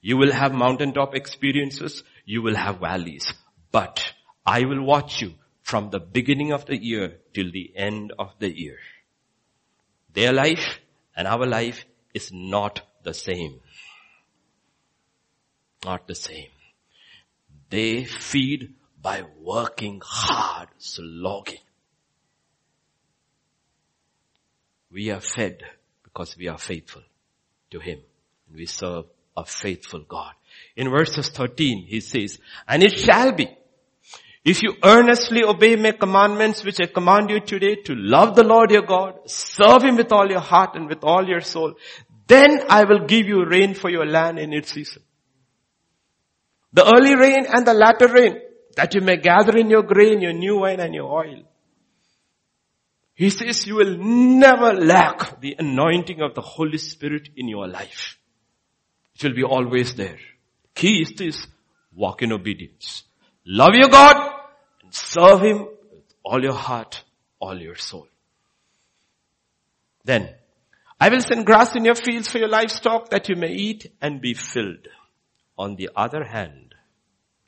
You 0.00 0.16
will 0.16 0.32
have 0.32 0.52
mountaintop 0.52 1.14
experiences. 1.14 2.02
You 2.24 2.42
will 2.42 2.54
have 2.54 2.80
valleys. 2.80 3.32
But 3.72 4.12
I 4.46 4.64
will 4.64 4.82
watch 4.82 5.20
you 5.20 5.34
from 5.62 5.90
the 5.90 6.00
beginning 6.00 6.52
of 6.52 6.64
the 6.66 6.82
year 6.82 7.18
till 7.34 7.50
the 7.50 7.72
end 7.76 8.12
of 8.18 8.32
the 8.38 8.56
year. 8.56 8.78
Their 10.14 10.32
life 10.32 10.80
and 11.14 11.28
our 11.28 11.44
life 11.44 11.84
is 12.14 12.32
not 12.32 12.80
the 13.02 13.12
same. 13.12 13.60
Not 15.84 16.06
the 16.06 16.14
same. 16.14 16.50
They 17.70 18.04
feed 18.04 18.74
by 19.00 19.24
working 19.40 20.00
hard, 20.02 20.68
slogging. 20.78 21.67
We 24.90 25.10
are 25.10 25.20
fed 25.20 25.62
because 26.02 26.36
we 26.36 26.48
are 26.48 26.58
faithful 26.58 27.02
to 27.70 27.78
Him. 27.80 28.00
And 28.48 28.56
we 28.56 28.66
serve 28.66 29.04
a 29.36 29.44
faithful 29.44 30.00
God. 30.00 30.32
In 30.76 30.90
verses 30.90 31.28
13, 31.30 31.84
He 31.86 32.00
says, 32.00 32.38
and 32.66 32.82
it 32.82 32.98
shall 32.98 33.32
be 33.32 33.48
if 34.48 34.62
you 34.62 34.76
earnestly 34.82 35.44
obey 35.44 35.76
my 35.76 35.92
commandments 35.92 36.64
which 36.64 36.80
I 36.80 36.86
command 36.86 37.28
you 37.28 37.40
today 37.40 37.74
to 37.84 37.94
love 37.94 38.34
the 38.34 38.44
Lord 38.44 38.70
your 38.70 38.82
God, 38.82 39.28
serve 39.28 39.82
Him 39.82 39.96
with 39.96 40.10
all 40.10 40.26
your 40.30 40.40
heart 40.40 40.74
and 40.74 40.88
with 40.88 41.04
all 41.04 41.28
your 41.28 41.42
soul, 41.42 41.74
then 42.26 42.60
I 42.68 42.84
will 42.84 43.06
give 43.06 43.26
you 43.26 43.44
rain 43.44 43.74
for 43.74 43.90
your 43.90 44.06
land 44.06 44.38
in 44.38 44.54
its 44.54 44.72
season. 44.72 45.02
The 46.72 46.86
early 46.86 47.14
rain 47.14 47.46
and 47.52 47.66
the 47.66 47.74
latter 47.74 48.08
rain, 48.08 48.40
that 48.76 48.94
you 48.94 49.02
may 49.02 49.16
gather 49.16 49.54
in 49.54 49.68
your 49.68 49.82
grain, 49.82 50.22
your 50.22 50.32
new 50.32 50.60
wine 50.60 50.80
and 50.80 50.94
your 50.94 51.12
oil. 51.12 51.42
He 53.18 53.30
says 53.30 53.66
you 53.66 53.74
will 53.74 53.96
never 53.98 54.72
lack 54.74 55.40
the 55.40 55.56
anointing 55.58 56.22
of 56.22 56.36
the 56.36 56.40
Holy 56.40 56.78
Spirit 56.78 57.30
in 57.34 57.48
your 57.48 57.66
life. 57.66 58.16
It 59.16 59.24
will 59.24 59.34
be 59.34 59.42
always 59.42 59.96
there. 59.96 60.20
Key 60.72 61.02
is 61.02 61.14
this, 61.16 61.48
walk 61.92 62.22
in 62.22 62.30
obedience. 62.30 63.02
Love 63.44 63.74
your 63.74 63.88
God 63.88 64.16
and 64.84 64.94
serve 64.94 65.42
Him 65.42 65.66
with 65.92 66.04
all 66.22 66.40
your 66.40 66.54
heart, 66.54 67.02
all 67.40 67.60
your 67.60 67.74
soul. 67.74 68.06
Then, 70.04 70.32
I 71.00 71.08
will 71.08 71.20
send 71.20 71.44
grass 71.44 71.74
in 71.74 71.84
your 71.84 71.96
fields 71.96 72.28
for 72.28 72.38
your 72.38 72.48
livestock 72.48 73.08
that 73.08 73.28
you 73.28 73.34
may 73.34 73.52
eat 73.52 73.90
and 74.00 74.20
be 74.20 74.34
filled. 74.34 74.86
On 75.58 75.74
the 75.74 75.90
other 75.96 76.22
hand, 76.22 76.76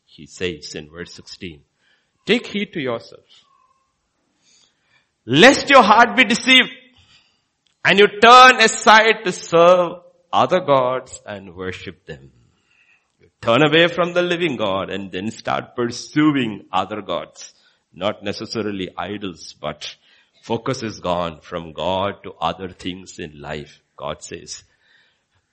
he 0.05 0.27
says 0.27 0.75
in 0.75 0.91
verse 0.91 1.15
16, 1.15 1.63
take 2.27 2.49
heed 2.49 2.73
to 2.73 2.81
yourselves 2.81 3.45
lest 5.31 5.71
your 5.71 5.83
heart 5.85 6.17
be 6.17 6.25
deceived 6.25 6.73
and 7.85 8.01
you 8.01 8.09
turn 8.21 8.57
aside 8.57 9.23
to 9.25 9.31
serve 9.31 10.03
other 10.33 10.59
gods 10.59 11.23
and 11.25 11.55
worship 11.55 12.05
them. 12.05 12.33
You 13.21 13.29
turn 13.41 13.63
away 13.63 13.87
from 13.87 14.13
the 14.13 14.23
living 14.23 14.57
God 14.57 14.91
and 14.91 15.13
then 15.13 15.31
start 15.31 15.77
pursuing 15.77 16.67
other 16.73 17.01
gods. 17.01 17.55
Not 17.95 18.25
necessarily 18.25 18.91
idols, 18.99 19.55
but 19.61 19.95
focus 20.43 20.83
is 20.83 20.99
gone 20.99 21.41
from 21.41 21.75
God 21.75 22.25
to 22.25 22.33
other 22.41 22.69
things 22.69 23.21
in 23.21 23.41
life. 23.41 23.81
God 23.97 24.25
says, 24.25 24.65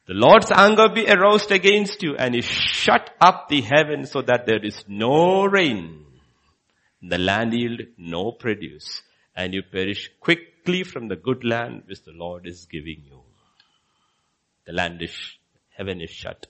the 0.07 0.15
Lord's 0.15 0.51
anger 0.51 0.89
be 0.89 1.07
aroused 1.07 1.51
against 1.51 2.01
you 2.01 2.15
and 2.15 2.33
he 2.33 2.41
shut 2.41 3.11
up 3.21 3.47
the 3.47 3.61
heavens 3.61 4.09
so 4.09 4.23
that 4.23 4.47
there 4.47 4.63
is 4.63 4.83
no 4.87 5.45
rain. 5.45 6.03
The 7.03 7.19
land 7.19 7.53
yield 7.53 7.81
no 7.97 8.31
produce 8.31 9.03
and 9.37 9.53
you 9.53 9.61
perish 9.61 10.09
quickly 10.19 10.83
from 10.83 11.07
the 11.07 11.15
good 11.15 11.43
land 11.43 11.83
which 11.85 12.03
the 12.03 12.11
Lord 12.11 12.47
is 12.47 12.65
giving 12.65 13.03
you. 13.05 13.21
The 14.65 14.73
land 14.73 14.99
is, 15.03 15.15
heaven 15.69 16.01
is 16.01 16.09
shut. 16.09 16.47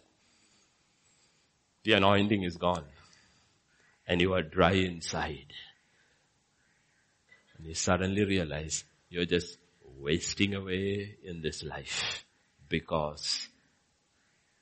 The 1.83 1.93
anointing 1.93 2.43
is 2.43 2.55
gone. 2.55 2.85
And 4.07 4.21
you 4.21 4.33
are 4.33 4.41
dry 4.41 4.71
inside. 4.71 5.51
And 7.57 7.67
you 7.67 7.73
suddenly 7.73 8.23
realize 8.23 8.85
you're 9.09 9.25
just 9.25 9.57
wasting 9.99 10.55
away 10.55 11.17
in 11.23 11.41
this 11.41 11.63
life 11.63 12.23
because 12.69 13.49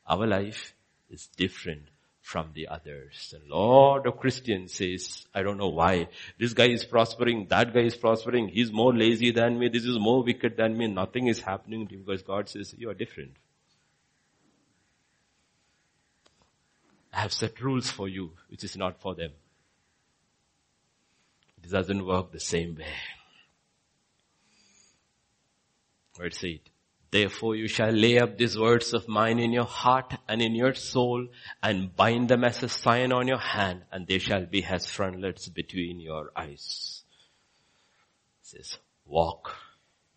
our 0.07 0.25
life 0.25 0.73
is 1.11 1.27
different 1.37 1.89
from 2.25 2.49
the 2.55 2.67
others. 2.67 3.35
A 3.37 3.55
lot 3.55 4.07
of 4.07 4.17
Christians 4.17 4.73
says, 4.73 5.27
I 5.31 5.43
don't 5.43 5.59
know 5.59 5.69
why. 5.69 6.07
This 6.39 6.53
guy 6.53 6.69
is 6.69 6.83
prospering, 6.83 7.45
that 7.49 7.71
guy 7.71 7.81
is 7.81 7.95
prospering, 7.95 8.47
he's 8.47 8.71
more 8.71 8.91
lazy 8.91 9.29
than 9.29 9.59
me, 9.59 9.69
this 9.69 9.85
is 9.85 9.99
more 9.99 10.23
wicked 10.23 10.57
than 10.57 10.75
me, 10.75 10.87
nothing 10.87 11.27
is 11.27 11.39
happening 11.39 11.87
to 11.87 11.93
you 11.93 12.03
because 12.03 12.23
God 12.23 12.49
says, 12.49 12.73
you 12.75 12.89
are 12.89 12.95
different. 12.95 13.33
I 17.13 17.19
have 17.19 17.31
set 17.31 17.61
rules 17.61 17.91
for 17.91 18.09
you, 18.09 18.31
which 18.49 18.63
is 18.63 18.75
not 18.75 18.99
for 18.99 19.13
them. 19.13 19.29
It 21.63 21.69
doesn't 21.69 22.07
work 22.07 22.31
the 22.31 22.39
same 22.39 22.75
way. 22.75 22.95
Let's 26.19 26.39
see. 26.39 26.63
Therefore 27.15 27.55
you 27.55 27.69
shall 27.69 27.91
lay 27.91 28.19
up 28.19 28.37
these 28.37 28.59
words 28.59 28.93
of 28.93 29.07
mine 29.07 29.39
in 29.39 29.53
your 29.53 29.63
heart 29.63 30.15
and 30.27 30.41
in 30.41 30.53
your 30.53 30.73
soul 30.73 31.25
and 31.63 31.95
bind 31.95 32.27
them 32.27 32.43
as 32.43 32.61
a 32.61 32.67
sign 32.67 33.13
on 33.13 33.25
your 33.25 33.39
hand 33.39 33.83
and 33.89 34.05
they 34.05 34.19
shall 34.19 34.45
be 34.45 34.65
as 34.65 34.89
frontlets 34.89 35.47
between 35.47 36.01
your 36.01 36.31
eyes. 36.35 37.05
It 38.41 38.47
says, 38.47 38.79
walk 39.05 39.55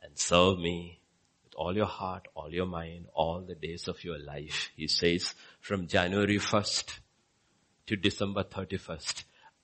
and 0.03 0.19
serve 0.19 0.59
me 0.59 0.99
with 1.45 1.55
all 1.55 1.77
your 1.77 1.87
heart, 1.87 2.27
all 2.35 2.53
your 2.53 2.67
mind, 2.67 3.07
all 3.15 3.43
the 3.43 3.55
days 3.55 3.87
of 3.87 4.03
your 4.03 4.19
life. 4.19 4.73
He 4.75 4.89
says 4.89 5.37
from 5.61 5.87
January 5.87 6.41
1st 6.41 6.99
to 7.87 7.95
December 7.95 8.43
31st, 8.43 9.23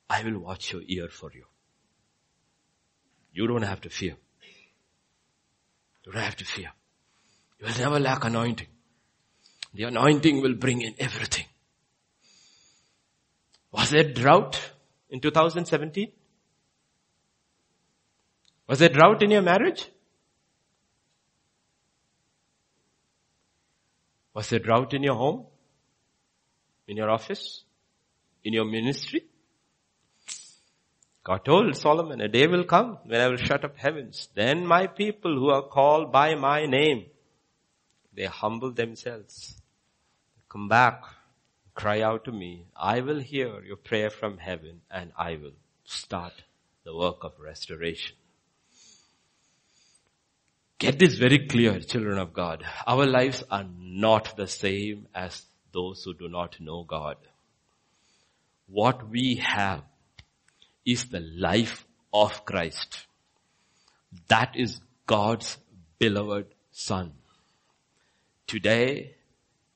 I 0.09 0.23
will 0.23 0.39
watch 0.39 0.73
your 0.73 0.83
ear 0.87 1.09
for 1.09 1.33
you. 1.35 1.47
You 3.33 3.49
don't 3.49 3.63
have 3.63 3.81
to 3.81 3.91
fear. 3.91 4.15
You 6.05 6.13
don't 6.13 6.23
have 6.23 6.37
to 6.37 6.45
fear. 6.45 6.71
You 7.65 7.73
will 7.73 7.79
never 7.79 8.01
lack 8.01 8.25
anointing. 8.25 8.67
The 9.73 9.85
anointing 9.85 10.43
will 10.43 10.55
bring 10.55 10.83
in 10.83 10.95
everything. 10.99 11.47
Was 13.73 13.91
there 13.91 14.13
drought 14.13 14.61
in 15.09 15.21
2017? 15.21 16.13
Was 18.69 18.81
there 18.81 18.91
drought 18.91 19.23
in 19.23 19.31
your 19.31 19.43
marriage? 19.43 19.89
Was 24.35 24.51
there 24.51 24.59
drought 24.59 24.93
in 24.93 25.03
your 25.03 25.15
home? 25.15 25.47
In 26.87 26.99
your 26.99 27.11
office? 27.11 27.65
In 28.45 28.53
your 28.53 28.67
ministry? 28.67 29.25
God 31.23 31.45
told 31.47 31.75
Solomon, 31.77 32.21
a 32.21 32.29
day 32.29 32.47
will 32.47 32.65
come 32.65 32.99
when 33.07 33.21
I 33.21 33.29
will 33.29 33.39
shut 33.39 33.65
up 33.65 33.79
heavens. 33.79 34.29
Then 34.35 34.67
my 34.67 34.87
people 34.87 35.35
who 35.35 35.49
are 35.49 35.63
called 35.63 36.13
by 36.13 36.35
my 36.35 36.67
name 36.67 37.07
they 38.15 38.25
humble 38.25 38.73
themselves. 38.73 39.61
Come 40.49 40.69
back, 40.69 41.03
cry 41.75 42.01
out 42.01 42.25
to 42.25 42.33
me. 42.33 42.67
I 42.77 43.01
will 43.01 43.21
hear 43.21 43.63
your 43.63 43.77
prayer 43.77 44.11
from 44.11 44.39
heaven 44.39 44.83
and 44.91 45.13
I 45.19 45.37
will 45.37 45.55
start 45.85 46.33
the 46.85 46.95
work 46.95 47.23
of 47.23 47.33
restoration. 47.41 48.17
Get 50.79 50.99
this 50.99 51.15
very 51.15 51.47
clear, 51.47 51.81
children 51.81 52.19
of 52.19 52.33
God. 52.33 52.65
Our 52.87 53.07
lives 53.07 53.43
are 53.51 53.65
not 53.79 54.37
the 54.37 54.47
same 54.47 55.07
as 55.15 55.43
those 55.73 56.03
who 56.05 56.15
do 56.15 56.29
not 56.29 56.61
know 56.61 56.85
God. 56.85 57.17
What 58.67 59.09
we 59.09 59.37
have 59.37 59.83
is 60.85 61.07
the 61.07 61.21
life 61.21 61.87
of 62.13 62.45
Christ. 62.45 63.07
That 64.29 64.55
is 64.57 64.81
God's 65.07 65.59
beloved 65.99 66.47
Son. 66.71 67.13
Today, 68.47 69.17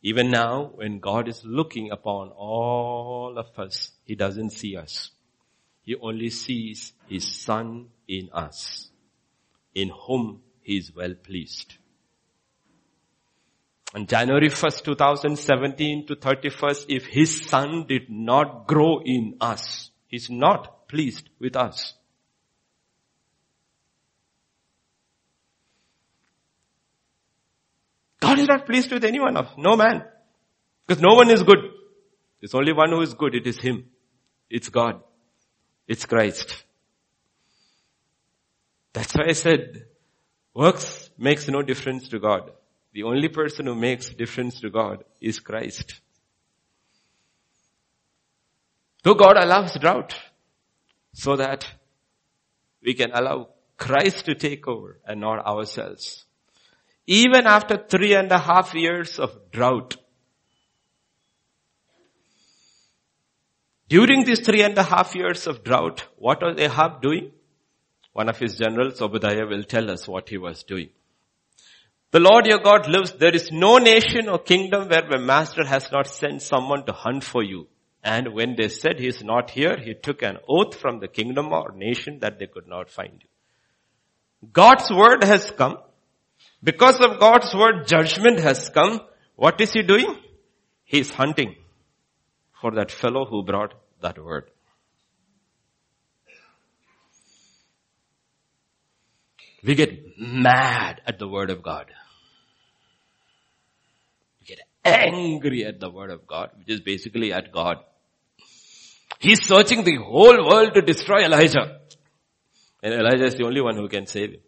even 0.03 0.31
now, 0.31 0.73
when 0.75 1.01
God 1.01 1.29
is 1.29 1.45
looking 1.45 1.91
upon 1.91 2.29
all 2.29 3.37
of 3.37 3.59
us, 3.59 3.93
He 4.05 4.15
doesn't 4.15 4.51
see 4.51 4.77
us. 4.77 5.11
He 5.83 5.97
only 5.97 6.31
sees 6.31 6.93
His 7.09 7.27
Son 7.27 7.89
in 8.07 8.29
us, 8.33 8.91
in 9.75 9.91
whom 10.07 10.43
He 10.63 10.77
is 10.77 10.95
well 10.95 11.15
pleased. 11.15 11.75
On 13.95 14.07
January 14.07 14.51
1st, 14.51 14.85
2017 14.85 16.07
to 16.07 16.17
31st, 16.17 16.85
if 16.89 17.07
His 17.07 17.47
Son 17.47 17.87
did 17.89 18.11
not 18.11 18.67
grow 18.67 19.01
in 19.03 19.37
us, 19.41 19.91
He's 20.07 20.29
not 20.29 20.89
pleased 20.89 21.29
with 21.41 21.57
us. 21.57 21.95
God 28.29 28.39
is 28.39 28.47
not 28.47 28.67
pleased 28.67 28.93
with 28.93 29.05
anyone 29.05 29.39
of, 29.39 29.57
no 29.57 29.75
man. 29.75 30.05
Because 30.87 31.03
no 31.03 31.15
one 31.15 31.31
is 31.31 31.43
good. 31.43 31.61
There's 32.41 32.55
only 32.55 32.75
one 32.75 32.91
who 32.91 33.01
is 33.01 33.15
good. 33.15 33.35
It 33.35 33.47
is 33.47 33.59
Him. 33.59 33.87
It's 34.51 34.69
God. 34.69 35.01
It's 35.87 36.05
Christ. 36.05 36.65
That's 38.93 39.15
why 39.15 39.29
I 39.29 39.33
said, 39.33 39.87
works 40.55 41.09
makes 41.17 41.49
no 41.49 41.63
difference 41.63 42.09
to 42.09 42.19
God. 42.19 42.51
The 42.93 43.05
only 43.05 43.29
person 43.29 43.65
who 43.65 43.75
makes 43.75 44.11
difference 44.11 44.61
to 44.61 44.69
God 44.69 45.05
is 45.23 45.41
Christ. 45.41 45.95
So 49.05 49.15
God 49.15 49.39
allows 49.39 49.79
drought 49.79 50.15
so 51.15 51.37
that 51.37 51.67
we 52.83 52.93
can 52.93 53.11
allow 53.13 53.49
Christ 53.79 54.27
to 54.27 54.35
take 54.35 54.69
over 54.69 54.99
and 55.07 55.21
not 55.21 55.47
ourselves. 55.47 56.27
Even 57.09 57.47
after 57.47 57.79
three 57.79 58.13
and 58.13 58.31
a 58.31 58.39
half 58.39 58.75
years 58.75 59.19
of 59.19 59.51
drought, 59.51 59.97
during 63.89 64.25
these 64.25 64.41
three 64.41 64.61
and 64.63 64.77
a 64.77 64.83
half 64.83 65.15
years 65.15 65.47
of 65.47 65.65
drought, 65.65 66.05
what 66.17 66.43
was 66.43 66.59
Ahab 66.59 67.01
doing? 67.01 67.33
One 68.13 68.29
of 68.29 68.39
his 68.39 68.59
generals, 68.59 69.01
Obadiah, 69.01 69.47
will 69.47 69.65
tell 69.65 69.91
us 69.91 70.07
what 70.07 70.29
he 70.29 70.37
was 70.37 70.65
doing. 70.65 70.91
The 72.11 72.21
Lord 72.21 72.47
your 72.47 72.59
God 72.59 72.87
lives. 72.87 73.13
There 73.13 73.35
is 73.35 73.51
no 73.53 73.79
nation 73.79 74.29
or 74.29 74.39
kingdom 74.39 74.89
where 74.89 75.09
my 75.09 75.17
master 75.17 75.65
has 75.65 75.91
not 75.91 76.09
sent 76.09 76.43
someone 76.43 76.85
to 76.85 76.93
hunt 76.93 77.25
for 77.25 77.43
you. 77.43 77.69
And 78.05 78.35
when 78.35 78.55
they 78.55 78.69
said 78.69 78.99
he 78.99 79.09
is 79.09 79.25
not 79.25 79.51
here, 79.51 79.79
he 79.79 79.95
took 79.95 80.21
an 80.23 80.37
oath 80.47 80.75
from 80.75 81.01
the 81.01 81.09
kingdom 81.09 81.55
or 81.55 81.73
nation 81.75 82.19
that 82.21 82.39
they 82.39 82.49
could 82.49 82.69
not 82.69 82.91
find 82.91 83.23
you. 83.23 84.49
God's 84.53 84.91
word 84.91 85.25
has 85.25 85.51
come. 85.51 85.79
Because 86.63 87.01
of 87.01 87.21
God's 87.21 87.55
word, 87.55 87.87
judgment 87.87 88.41
has 88.41 88.69
come. 88.69 89.01
What 89.37 89.61
is 89.61 89.73
he 89.73 89.83
doing? 89.83 90.19
He 90.85 91.01
is 91.01 91.11
hunting 91.11 91.55
for 92.61 92.73
that 92.73 92.91
fellow 92.91 93.25
who 93.25 93.45
brought 93.45 93.75
that 94.01 94.23
word. 94.23 94.51
We 99.63 99.75
get 99.75 100.19
mad 100.19 101.01
at 101.07 101.19
the 101.19 101.29
word 101.29 101.51
of 101.51 101.63
God. 101.63 101.87
We 104.41 104.47
get 104.47 104.61
angry 104.85 105.65
at 105.65 105.81
the 105.81 105.91
word 105.91 106.11
of 106.11 106.27
God, 106.27 106.51
which 106.59 106.69
is 106.69 106.81
basically 106.81 107.33
at 107.33 107.53
God. 107.53 107.79
He's 109.21 109.45
searching 109.45 109.85
the 109.85 109.97
whole 109.97 110.37
world 110.49 110.75
to 110.75 110.83
destroy 110.83 111.25
Elijah. 111.25 111.81
And 112.83 112.95
Elijah 112.95 113.25
is 113.25 113.35
the 113.35 113.45
only 113.45 113.61
one 113.61 113.77
who 113.77 113.89
can 113.89 114.07
save 114.07 114.31
him. 114.31 114.41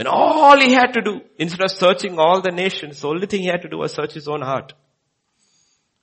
When 0.00 0.06
all 0.06 0.58
he 0.58 0.72
had 0.72 0.94
to 0.94 1.02
do, 1.02 1.20
instead 1.36 1.60
of 1.60 1.70
searching 1.70 2.18
all 2.18 2.40
the 2.40 2.50
nations, 2.50 3.02
the 3.02 3.08
only 3.08 3.26
thing 3.26 3.42
he 3.42 3.48
had 3.48 3.60
to 3.60 3.68
do 3.68 3.76
was 3.76 3.92
search 3.92 4.14
his 4.14 4.28
own 4.28 4.40
heart. 4.40 4.72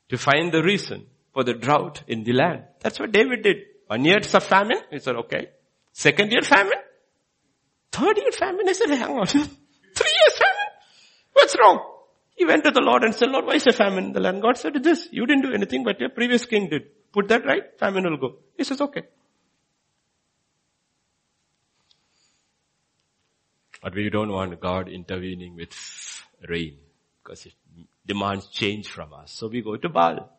To 0.09 0.19
find 0.19 0.51
the 0.51 0.61
reason 0.61 1.07
for 1.33 1.43
the 1.43 1.55
drought 1.55 2.03
in 2.07 2.23
the 2.23 2.33
land. 2.33 2.65
That's 2.79 2.99
what 2.99 3.11
David 3.11 3.41
did. 3.41 3.57
One 3.87 4.05
year 4.05 4.17
it's 4.17 4.35
a 4.35 4.39
famine. 4.39 4.77
He 4.91 4.99
said, 4.99 5.15
okay. 5.15 5.49
Second 5.93 6.31
year 6.31 6.43
famine. 6.43 6.77
Third 7.91 8.17
year 8.17 8.31
famine. 8.31 8.67
He 8.67 8.75
said, 8.75 8.91
hang 8.91 9.17
on. 9.17 9.25
Three 9.25 9.41
years 9.41 10.37
famine. 10.37 10.71
What's 11.33 11.55
wrong? 11.59 11.83
He 12.35 12.45
went 12.45 12.65
to 12.65 12.69
the 12.69 12.81
Lord 12.81 13.03
and 13.03 13.15
said, 13.15 13.29
Lord, 13.29 13.45
why 13.47 13.55
is 13.55 13.63
there 13.63 13.73
famine 13.73 14.05
in 14.05 14.13
the 14.13 14.19
land? 14.19 14.43
God 14.43 14.57
said, 14.57 14.75
this. 14.83 15.07
You 15.11 15.25
didn't 15.25 15.41
do 15.41 15.53
anything, 15.53 15.83
but 15.83 15.99
your 15.99 16.09
previous 16.09 16.45
king 16.45 16.69
did. 16.69 16.83
Put 17.11 17.29
that 17.29 17.47
right, 17.47 17.63
famine 17.79 18.03
will 18.03 18.17
go. 18.17 18.35
He 18.55 18.63
says, 18.63 18.79
okay. 18.79 19.05
But 23.87 23.95
we 23.95 24.09
don't 24.09 24.33
want 24.33 24.59
God 24.59 24.89
intervening 24.89 25.55
with 25.55 25.73
rain 26.49 26.75
because 27.23 27.45
it 27.45 27.53
demands 28.05 28.47
change 28.47 28.89
from 28.89 29.13
us. 29.13 29.31
So 29.31 29.47
we 29.47 29.61
go 29.61 29.77
to 29.77 29.87
Baal. 29.87 30.29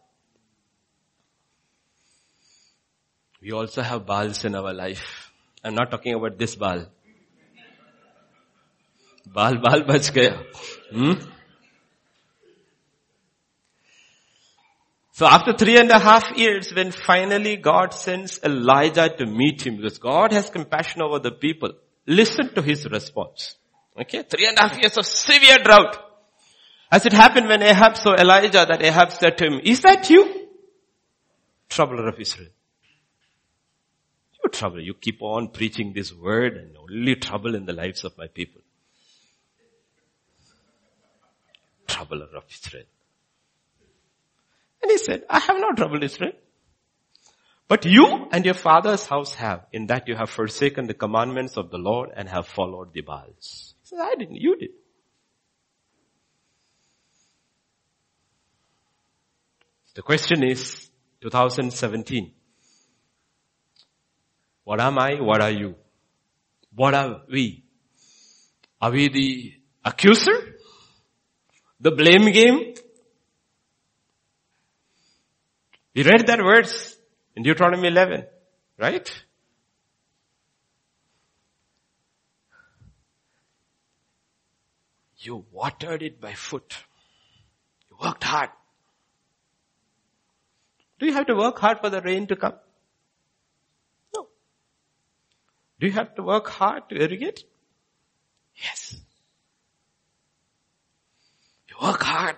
We 3.40 3.52
also 3.52 3.80
have 3.80 4.04
Baals 4.04 4.44
in 4.44 4.54
our 4.54 4.74
life. 4.74 5.32
I'm 5.64 5.74
not 5.74 5.90
talking 5.90 6.12
about 6.12 6.38
this 6.38 6.56
Baal. 6.56 6.88
Baal, 9.24 9.56
Baal 9.62 9.82
bach 9.84 10.12
gaya. 10.12 10.42
Hmm? 10.92 11.12
So 15.12 15.24
after 15.24 15.54
three 15.54 15.78
and 15.78 15.90
a 15.90 15.98
half 15.98 16.36
years, 16.36 16.74
when 16.74 16.92
finally 16.92 17.56
God 17.56 17.94
sends 17.94 18.40
Elijah 18.44 19.08
to 19.08 19.24
meet 19.24 19.66
him, 19.66 19.76
because 19.76 19.96
God 19.96 20.32
has 20.32 20.50
compassion 20.50 21.00
over 21.00 21.18
the 21.18 21.30
people, 21.30 21.72
listen 22.08 22.52
to 22.54 22.62
his 22.62 22.88
response. 22.90 23.54
Okay, 24.00 24.22
three 24.22 24.46
and 24.46 24.56
a 24.58 24.62
half 24.62 24.78
years 24.78 24.96
of 24.96 25.06
severe 25.06 25.58
drought. 25.58 25.96
As 26.90 27.04
it 27.04 27.12
happened 27.12 27.48
when 27.48 27.62
Ahab 27.62 27.96
saw 27.96 28.14
Elijah, 28.14 28.64
that 28.66 28.82
Ahab 28.82 29.12
said 29.12 29.36
to 29.38 29.44
him, 29.44 29.60
is 29.62 29.82
that 29.82 30.08
you? 30.08 30.48
Troubler 31.68 32.08
of 32.08 32.18
Israel. 32.18 32.48
You 34.42 34.50
trouble. 34.50 34.80
You 34.80 34.94
keep 34.94 35.20
on 35.20 35.48
preaching 35.48 35.92
this 35.92 36.12
word 36.14 36.56
and 36.56 36.76
only 36.76 37.16
trouble 37.16 37.54
in 37.54 37.66
the 37.66 37.74
lives 37.74 38.04
of 38.04 38.16
my 38.16 38.28
people. 38.28 38.62
Troubler 41.86 42.28
of 42.34 42.44
Israel. 42.48 42.84
And 44.82 44.90
he 44.92 44.98
said, 44.98 45.24
I 45.28 45.40
have 45.40 45.56
no 45.58 45.72
trouble 45.72 46.02
Israel. 46.02 46.32
But 47.68 47.84
you 47.84 48.28
and 48.32 48.46
your 48.46 48.54
father's 48.54 49.06
house 49.06 49.34
have, 49.34 49.66
in 49.72 49.88
that 49.88 50.08
you 50.08 50.16
have 50.16 50.30
forsaken 50.30 50.86
the 50.86 50.94
commandments 50.94 51.58
of 51.58 51.70
the 51.70 51.76
Lord 51.76 52.10
and 52.16 52.26
have 52.26 52.46
followed 52.46 52.94
the 52.94 53.02
Baals. 53.02 53.74
He 53.82 53.88
says, 53.88 53.98
I 54.02 54.14
didn't, 54.18 54.36
you 54.36 54.56
did. 54.56 54.70
The 59.94 60.02
question 60.02 60.42
is, 60.44 60.88
2017. 61.20 62.32
What 64.64 64.80
am 64.80 64.98
I? 64.98 65.20
What 65.20 65.42
are 65.42 65.50
you? 65.50 65.74
What 66.74 66.94
are 66.94 67.22
we? 67.30 67.64
Are 68.80 68.90
we 68.90 69.08
the 69.08 69.52
accuser? 69.84 70.56
The 71.80 71.90
blame 71.90 72.32
game? 72.32 72.74
We 75.94 76.04
read 76.04 76.26
that 76.28 76.38
verse 76.38 76.97
in 77.38 77.44
Deuteronomy 77.44 77.86
11, 77.86 78.24
right? 78.78 79.24
You 85.18 85.44
watered 85.52 86.02
it 86.02 86.20
by 86.20 86.32
foot. 86.32 86.76
You 87.88 87.96
worked 88.02 88.24
hard. 88.24 88.50
Do 90.98 91.06
you 91.06 91.12
have 91.12 91.26
to 91.26 91.36
work 91.36 91.60
hard 91.60 91.78
for 91.78 91.90
the 91.90 92.00
rain 92.00 92.26
to 92.26 92.34
come? 92.34 92.54
No. 94.16 94.26
Do 95.78 95.86
you 95.86 95.92
have 95.92 96.16
to 96.16 96.24
work 96.24 96.48
hard 96.48 96.88
to 96.88 97.00
irrigate? 97.00 97.44
Yes. 98.56 98.96
You 101.68 101.76
work 101.86 102.02
hard 102.02 102.34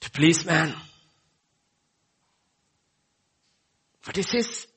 to 0.00 0.10
please 0.10 0.42
man. 0.46 0.74
But 4.06 4.16
he 4.16 4.22
says, 4.22 4.68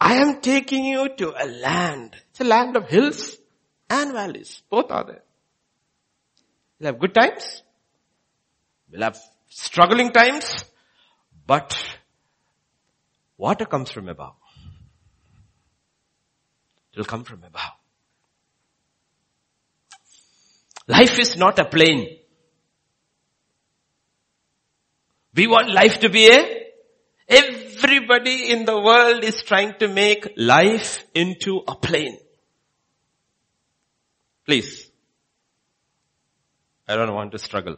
I 0.00 0.16
am 0.16 0.40
taking 0.40 0.84
you 0.84 1.08
to 1.16 1.32
a 1.40 1.46
land. 1.46 2.16
It's 2.30 2.40
a 2.40 2.44
land 2.44 2.76
of 2.76 2.88
hills 2.88 3.38
and 3.88 4.12
valleys. 4.12 4.62
Both 4.68 4.90
are 4.90 5.04
there. 5.04 5.22
We'll 6.80 6.92
have 6.92 7.00
good 7.00 7.14
times. 7.14 7.62
We'll 8.90 9.02
have 9.02 9.18
struggling 9.48 10.10
times. 10.10 10.52
But 11.46 11.78
water 13.38 13.64
comes 13.64 13.92
from 13.92 14.08
above. 14.08 14.34
It 16.92 16.98
will 16.98 17.04
come 17.04 17.22
from 17.22 17.44
above. 17.44 17.70
Life 20.88 21.20
is 21.20 21.36
not 21.36 21.60
a 21.60 21.64
plain. 21.64 22.18
We 25.34 25.46
want 25.46 25.72
life 25.72 26.00
to 26.00 26.08
be 26.08 26.28
a 26.28 26.62
Everybody 27.82 28.50
in 28.50 28.64
the 28.64 28.80
world 28.80 29.24
is 29.24 29.42
trying 29.42 29.74
to 29.80 29.88
make 29.88 30.34
life 30.36 31.04
into 31.14 31.62
a 31.66 31.74
plain. 31.74 32.16
Please. 34.46 34.88
I 36.86 36.94
don't 36.94 37.12
want 37.12 37.32
to 37.32 37.38
struggle. 37.38 37.76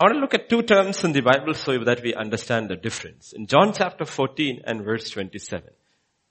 I 0.00 0.04
want 0.04 0.14
to 0.14 0.20
look 0.20 0.34
at 0.34 0.48
two 0.48 0.62
terms 0.62 1.04
in 1.04 1.12
the 1.12 1.20
Bible 1.20 1.54
so 1.54 1.78
that 1.84 2.02
we 2.02 2.12
understand 2.12 2.68
the 2.70 2.76
difference. 2.76 3.32
In 3.32 3.46
John 3.46 3.72
chapter 3.72 4.04
14 4.04 4.62
and 4.64 4.84
verse 4.84 5.10
27. 5.10 5.70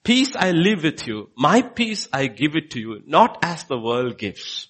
Peace 0.04 0.36
I 0.36 0.52
live 0.52 0.84
with 0.84 1.08
you. 1.08 1.30
My 1.38 1.62
peace 1.62 2.10
I 2.12 2.28
give 2.28 2.58
it 2.58 2.72
to 2.72 2.80
you, 2.82 3.02
not 3.06 3.38
as 3.42 3.64
the 3.64 3.80
world 3.80 4.18
gives. 4.18 4.68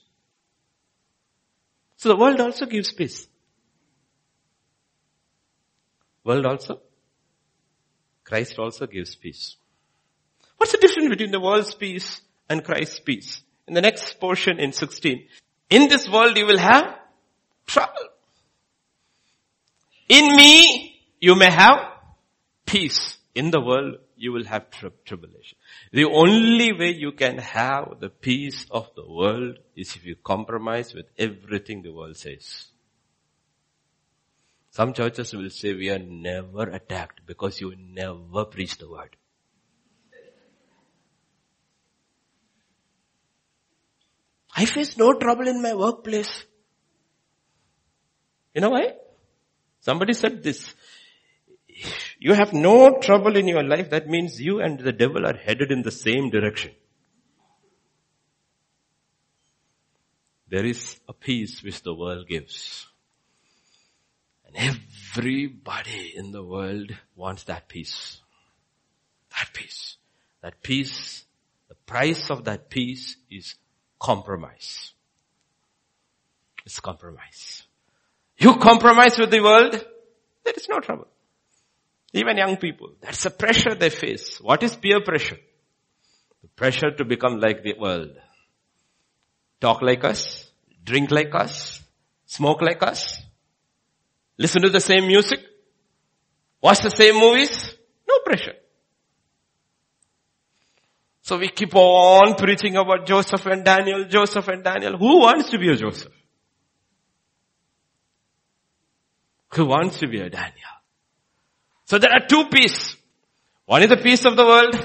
So 1.95 2.09
the 2.09 2.15
world 2.15 2.39
also 2.39 2.67
gives 2.67 2.91
peace. 2.91 3.27
World 6.24 6.45
also? 6.45 6.82
Christ 8.24 8.57
also 8.57 8.88
gives 8.88 9.15
peace. 9.15 9.57
What's 10.57 10.71
the 10.71 10.78
difference 10.78 11.09
between 11.09 11.32
the 11.32 11.39
world's 11.39 11.76
peace 11.76 12.21
and 12.49 12.63
Christ's 12.63 12.99
peace? 12.99 13.43
In 13.67 13.74
the 13.74 13.82
next 13.82 14.19
portion 14.19 14.59
in 14.59 14.71
16, 14.71 15.28
in 15.69 15.89
this 15.89 16.09
world 16.09 16.38
you 16.38 16.45
will 16.45 16.57
have 16.57 16.99
trouble. 17.65 18.07
In 20.07 20.36
me 20.36 21.01
you 21.19 21.36
may 21.36 21.49
have 21.49 21.80
peace. 22.65 23.17
In 23.36 23.51
the 23.51 23.61
world 23.61 23.95
you 24.15 24.32
will 24.32 24.45
have 24.45 24.69
tri- 24.69 24.89
tribulation. 25.05 25.57
The 25.91 26.05
only 26.05 26.71
way 26.71 26.91
you 26.91 27.11
can 27.11 27.39
have 27.39 27.99
the 27.99 28.09
peace 28.09 28.65
of 28.71 28.89
the 28.95 29.05
world 29.05 29.57
is 29.76 29.95
if 29.95 30.05
you 30.05 30.15
compromise 30.15 30.93
with 30.93 31.07
everything 31.17 31.82
the 31.82 31.91
world 31.91 32.15
says. 32.15 32.67
Some 34.74 34.93
churches 34.93 35.32
will 35.36 35.51
say 35.51 35.76
we 35.76 35.91
are 35.91 35.99
never 35.99 36.63
attacked 36.63 37.28
because 37.28 37.61
you 37.61 37.76
never 37.78 38.45
preach 38.45 38.76
the 38.80 38.89
word. 38.89 39.15
I 44.55 44.65
face 44.65 44.97
no 44.97 45.13
trouble 45.13 45.47
in 45.47 45.61
my 45.61 45.76
workplace. 45.76 46.43
You 48.55 48.61
know 48.61 48.71
why? 48.71 48.93
Somebody 49.80 50.13
said 50.13 50.41
this. 50.41 50.74
You 52.17 52.34
have 52.34 52.51
no 52.53 52.97
trouble 52.99 53.38
in 53.38 53.47
your 53.47 53.63
life. 53.63 53.91
That 53.91 54.07
means 54.07 54.41
you 54.41 54.59
and 54.59 54.80
the 54.80 54.91
devil 54.91 55.28
are 55.28 55.38
headed 55.38 55.71
in 55.71 55.84
the 55.84 55.91
same 55.91 56.32
direction. 56.32 56.71
There 60.47 60.65
is 60.65 60.99
a 61.07 61.13
peace 61.13 61.61
which 61.61 61.84
the 61.84 61.93
world 61.93 62.28
gives. 62.28 62.88
And 64.53 64.77
everybody 65.15 66.13
in 66.15 66.31
the 66.31 66.43
world 66.43 66.91
wants 67.15 67.43
that 67.43 67.67
peace. 67.67 68.19
That 69.37 69.49
peace. 69.53 69.97
That 70.41 70.61
peace, 70.61 71.23
the 71.69 71.75
price 71.85 72.29
of 72.29 72.43
that 72.45 72.69
peace 72.69 73.15
is 73.31 73.55
compromise. 73.99 74.91
It's 76.65 76.79
compromise. 76.79 77.63
You 78.37 78.55
compromise 78.57 79.17
with 79.17 79.31
the 79.31 79.41
world, 79.41 79.71
there 80.43 80.53
is 80.55 80.67
no 80.69 80.79
trouble. 80.79 81.07
Even 82.11 82.37
young 82.37 82.57
people, 82.57 82.91
that's 83.01 83.23
the 83.23 83.29
pressure 83.29 83.73
they 83.73 83.89
face. 83.89 84.39
What 84.41 84.61
is 84.63 84.75
peer 84.75 85.01
pressure? 85.01 85.39
The 86.41 86.47
pressure 86.49 86.91
to 86.91 87.05
become 87.05 87.39
like 87.39 87.63
the 87.63 87.75
world. 87.79 88.11
Talk 89.61 89.81
like 89.81 90.03
us, 90.03 90.51
drink 90.83 91.09
like 91.09 91.33
us, 91.33 91.81
smoke 92.25 92.61
like 92.61 92.83
us, 92.83 93.22
listen 94.38 94.61
to 94.61 94.69
the 94.69 94.79
same 94.79 95.07
music, 95.07 95.39
watch 96.61 96.79
the 96.79 96.89
same 96.89 97.15
movies, 97.15 97.75
no 98.07 98.19
pressure. 98.25 98.55
So 101.21 101.38
we 101.38 101.47
keep 101.47 101.73
on 101.73 102.36
preaching 102.36 102.75
about 102.75 103.05
Joseph 103.05 103.45
and 103.45 103.63
Daniel, 103.63 104.03
Joseph 104.05 104.47
and 104.49 104.61
Daniel. 104.61 104.97
Who 104.97 105.21
wants 105.21 105.49
to 105.51 105.57
be 105.57 105.69
a 105.69 105.75
Joseph? 105.75 106.11
Who 109.53 109.65
wants 109.65 109.99
to 109.99 110.07
be 110.07 110.19
a 110.19 110.29
Daniel? 110.29 110.73
So 111.86 111.97
there 111.97 112.11
are 112.11 112.27
two 112.27 112.45
peace. 112.49 112.97
One 113.65 113.84
is 113.84 113.89
the 113.89 113.97
peace 113.97 114.25
of 114.25 114.36
the 114.36 114.43
world 114.43 114.75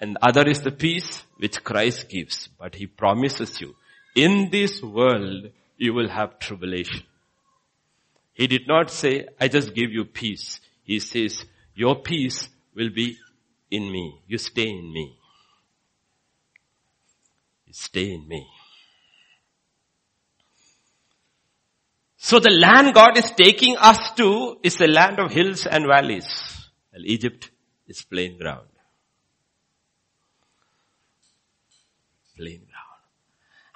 and 0.00 0.16
the 0.16 0.26
other 0.26 0.46
is 0.48 0.60
the 0.60 0.70
peace 0.70 1.22
which 1.38 1.64
Christ 1.64 2.08
gives. 2.10 2.48
But 2.58 2.74
he 2.74 2.86
promises 2.86 3.58
you, 3.60 3.74
in 4.14 4.50
this 4.50 4.82
world 4.82 5.50
you 5.78 5.94
will 5.94 6.08
have 6.08 6.38
tribulation. 6.38 7.04
He 8.32 8.46
did 8.46 8.66
not 8.66 8.90
say, 8.90 9.28
I 9.40 9.48
just 9.48 9.74
give 9.74 9.90
you 9.92 10.04
peace. 10.04 10.60
He 10.82 11.00
says, 11.00 11.44
your 11.74 11.96
peace 11.96 12.48
will 12.74 12.90
be 12.90 13.18
in 13.70 13.90
me. 13.90 14.22
You 14.26 14.38
stay 14.38 14.68
in 14.68 14.92
me 14.92 15.20
stay 17.72 18.12
in 18.12 18.26
me. 18.28 18.46
So 22.16 22.38
the 22.38 22.50
land 22.50 22.94
God 22.94 23.16
is 23.16 23.30
taking 23.30 23.76
us 23.76 24.12
to 24.12 24.58
is 24.62 24.76
the 24.76 24.86
land 24.86 25.18
of 25.18 25.32
hills 25.32 25.66
and 25.66 25.86
valleys. 25.86 26.68
Well, 26.92 27.02
Egypt 27.04 27.50
is 27.86 28.02
plain 28.02 28.38
ground. 28.38 28.68
Plain 32.36 32.58
ground. 32.58 33.00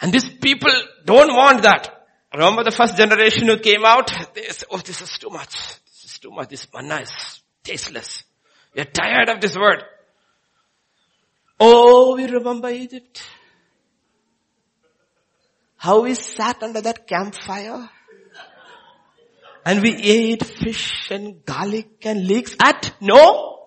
And 0.01 0.13
these 0.13 0.29
people 0.29 0.73
don't 1.05 1.35
want 1.35 1.63
that. 1.63 2.04
Remember 2.35 2.65
the 2.65 2.73
first 2.73 2.97
generation 2.97 3.47
who 3.47 3.59
came 3.59 3.85
out? 3.85 4.13
They 4.35 4.49
said, 4.49 4.67
oh, 4.71 4.79
this 4.79 5.01
is 5.01 5.19
too 5.19 5.31
much. 5.31 5.55
This 5.87 6.05
is 6.05 6.19
too 6.19 6.33
much. 6.33 6.49
This 6.49 6.67
manna 6.75 7.01
is 7.01 7.43
tasteless. 7.63 8.25
We 8.75 8.83
are 8.83 8.87
tired 8.87 9.29
of 9.29 9.41
this 9.41 9.57
word. 9.57 9.85
Oh, 11.61 12.17
we 12.17 12.27
remember 12.27 12.71
Egypt. 12.71 13.23
How 15.77 16.03
we 16.03 16.15
sat 16.15 16.61
under 16.63 16.81
that 16.81 17.07
campfire 17.07 17.89
and 19.65 19.81
we 19.83 19.95
ate 19.95 20.45
fish 20.45 21.11
and 21.11 21.45
garlic 21.45 22.05
and 22.05 22.27
leeks 22.27 22.57
at 22.63 22.95
no, 23.01 23.67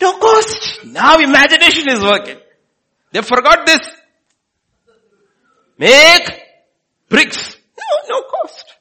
no 0.00 0.18
cost. 0.18 0.84
Now 0.84 1.16
imagination 1.16 1.88
is 1.88 2.00
working. 2.00 2.38
They 3.10 3.22
forgot 3.22 3.66
this. 3.66 3.80
Make 5.78 6.42
bricks. 7.08 7.56
No, 8.08 8.20
no 8.20 8.22
cost. 8.22 8.74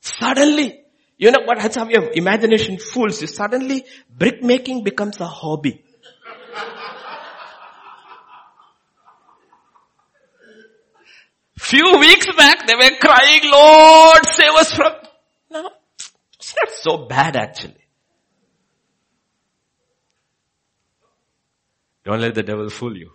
Suddenly, 0.00 0.80
you 1.16 1.30
know 1.30 1.42
what 1.44 1.58
happens? 1.60 1.90
Your 1.90 2.10
imagination 2.12 2.78
fools 2.78 3.20
you. 3.20 3.26
Suddenly, 3.26 3.84
brick 4.08 4.42
making 4.42 4.84
becomes 4.84 5.20
a 5.20 5.26
hobby. 5.26 5.84
Few 11.58 11.98
weeks 11.98 12.26
back 12.34 12.66
they 12.66 12.74
were 12.74 12.96
crying, 12.98 13.40
Lord 13.44 14.24
save 14.24 14.52
us 14.52 14.72
from, 14.72 14.92
no, 15.50 15.70
it's 16.34 16.54
not 16.56 16.70
so 16.74 17.06
bad 17.06 17.36
actually. 17.36 17.74
Don't 22.04 22.20
let 22.22 22.34
the 22.34 22.42
devil 22.42 22.70
fool 22.70 22.96
you. 22.96 23.12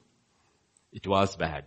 It 0.91 1.07
was 1.07 1.35
bad. 1.35 1.65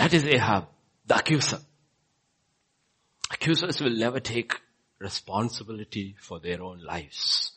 That 0.00 0.14
is 0.14 0.24
Ahab, 0.24 0.66
the 1.04 1.16
accuser. 1.18 1.58
Accusers 3.30 3.82
will 3.82 3.94
never 3.94 4.18
take 4.18 4.58
responsibility 4.98 6.16
for 6.18 6.40
their 6.40 6.62
own 6.62 6.82
lives. 6.82 7.52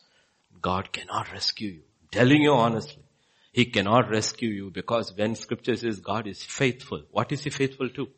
God 0.60 0.92
cannot 0.92 1.32
rescue 1.32 1.68
you. 1.68 1.82
I'm 2.02 2.08
telling 2.10 2.42
you 2.42 2.52
honestly. 2.52 3.02
He 3.50 3.64
cannot 3.64 4.10
rescue 4.10 4.50
you 4.50 4.70
because 4.70 5.14
when 5.16 5.36
scripture 5.36 5.74
says 5.74 6.00
God 6.00 6.26
is 6.26 6.42
faithful, 6.42 7.04
what 7.12 7.32
is 7.32 7.44
he 7.44 7.48
faithful 7.48 7.88
to? 7.88 8.08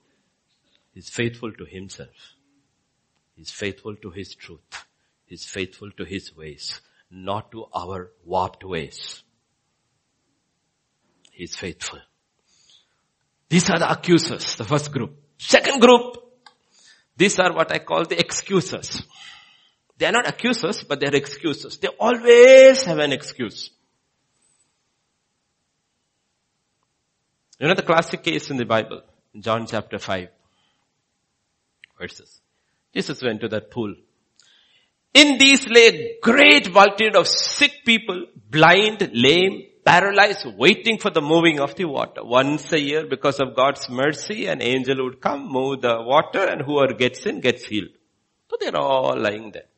He's 0.92 1.08
faithful 1.08 1.52
to 1.52 1.64
himself. 1.64 2.34
He's 3.36 3.52
faithful 3.52 3.94
to 3.94 4.10
his 4.10 4.34
truth. 4.34 4.86
He's 5.26 5.44
faithful 5.44 5.92
to 5.92 6.04
his 6.04 6.36
ways, 6.36 6.80
not 7.12 7.52
to 7.52 7.66
our 7.72 8.10
warped 8.24 8.64
ways. 8.64 9.22
He's 11.30 11.54
faithful. 11.54 12.00
These 13.48 13.70
are 13.70 13.78
the 13.78 13.90
accusers, 13.90 14.56
the 14.56 14.64
first 14.64 14.92
group. 14.92 15.14
Second 15.38 15.80
group, 15.80 16.16
these 17.16 17.38
are 17.38 17.52
what 17.52 17.72
I 17.72 17.78
call 17.78 18.04
the 18.04 18.18
excusers. 18.18 19.02
They 19.98 20.06
are 20.06 20.12
not 20.12 20.28
accusers, 20.28 20.82
but 20.84 21.00
they 21.00 21.06
are 21.06 21.14
excusers. 21.14 21.78
They 21.78 21.88
always 21.88 22.84
have 22.84 22.98
an 22.98 23.12
excuse. 23.12 23.70
You 27.58 27.68
know 27.68 27.74
the 27.74 27.82
classic 27.82 28.22
case 28.22 28.50
in 28.50 28.58
the 28.58 28.66
Bible, 28.66 29.00
John 29.38 29.66
chapter 29.66 29.98
5 29.98 30.28
verses. 31.98 32.40
Jesus 32.92 33.22
went 33.22 33.40
to 33.40 33.48
that 33.48 33.70
pool. 33.70 33.94
In 35.14 35.38
these 35.38 35.66
lay 35.66 35.86
a 35.86 36.18
great 36.20 36.70
multitude 36.72 37.16
of 37.16 37.26
sick 37.26 37.72
people, 37.86 38.26
blind, 38.50 39.10
lame, 39.14 39.68
paralyzed, 39.86 40.46
waiting 40.58 40.98
for 40.98 41.10
the 41.10 41.22
moving 41.22 41.60
of 41.60 41.76
the 41.76 41.84
water. 41.84 42.24
Once 42.24 42.72
a 42.72 42.80
year, 42.80 43.06
because 43.06 43.38
of 43.38 43.54
God's 43.54 43.88
mercy, 43.88 44.46
an 44.46 44.60
angel 44.60 45.04
would 45.04 45.20
come, 45.20 45.46
move 45.48 45.80
the 45.82 46.02
water, 46.02 46.44
and 46.44 46.60
whoever 46.60 46.92
gets 46.94 47.24
in 47.24 47.40
gets 47.40 47.64
healed. 47.64 47.94
So 48.50 48.56
they're 48.60 48.76
all 48.76 49.16
lying 49.16 49.52
there. 49.52 49.68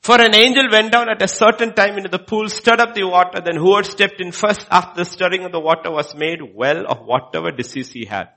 For 0.00 0.20
an 0.20 0.34
angel 0.34 0.68
went 0.70 0.92
down 0.92 1.08
at 1.08 1.22
a 1.22 1.28
certain 1.28 1.72
time 1.72 1.96
into 1.96 2.10
the 2.10 2.18
pool, 2.18 2.48
stirred 2.48 2.80
up 2.80 2.94
the 2.94 3.04
water, 3.04 3.40
then 3.40 3.56
whoever 3.56 3.84
stepped 3.84 4.20
in 4.20 4.32
first 4.32 4.66
after 4.70 5.02
the 5.02 5.04
stirring 5.04 5.44
of 5.44 5.52
the 5.52 5.60
water 5.60 5.90
was 5.90 6.14
made 6.14 6.40
well 6.54 6.84
of 6.86 7.06
whatever 7.06 7.50
disease 7.50 7.90
he 7.92 8.04
had. 8.04 8.28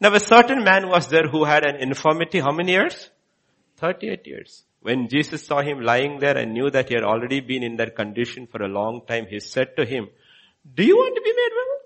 Now 0.00 0.12
a 0.14 0.20
certain 0.20 0.64
man 0.64 0.88
was 0.88 1.08
there 1.08 1.28
who 1.28 1.44
had 1.44 1.64
an 1.64 1.76
infirmity, 1.76 2.40
how 2.40 2.52
many 2.52 2.72
years? 2.72 3.10
38 3.76 4.26
years. 4.26 4.64
When 4.80 5.08
Jesus 5.08 5.46
saw 5.46 5.62
him 5.62 5.80
lying 5.80 6.18
there 6.18 6.36
and 6.36 6.52
knew 6.52 6.70
that 6.70 6.88
he 6.88 6.94
had 6.94 7.04
already 7.04 7.40
been 7.40 7.62
in 7.62 7.76
that 7.76 7.94
condition 7.94 8.46
for 8.46 8.62
a 8.62 8.68
long 8.68 9.02
time, 9.06 9.26
he 9.28 9.38
said 9.38 9.76
to 9.76 9.84
him, 9.84 10.08
do 10.74 10.84
you 10.84 10.96
want 10.96 11.14
to 11.14 11.22
be 11.22 11.32
made 11.32 11.50
well? 11.54 11.76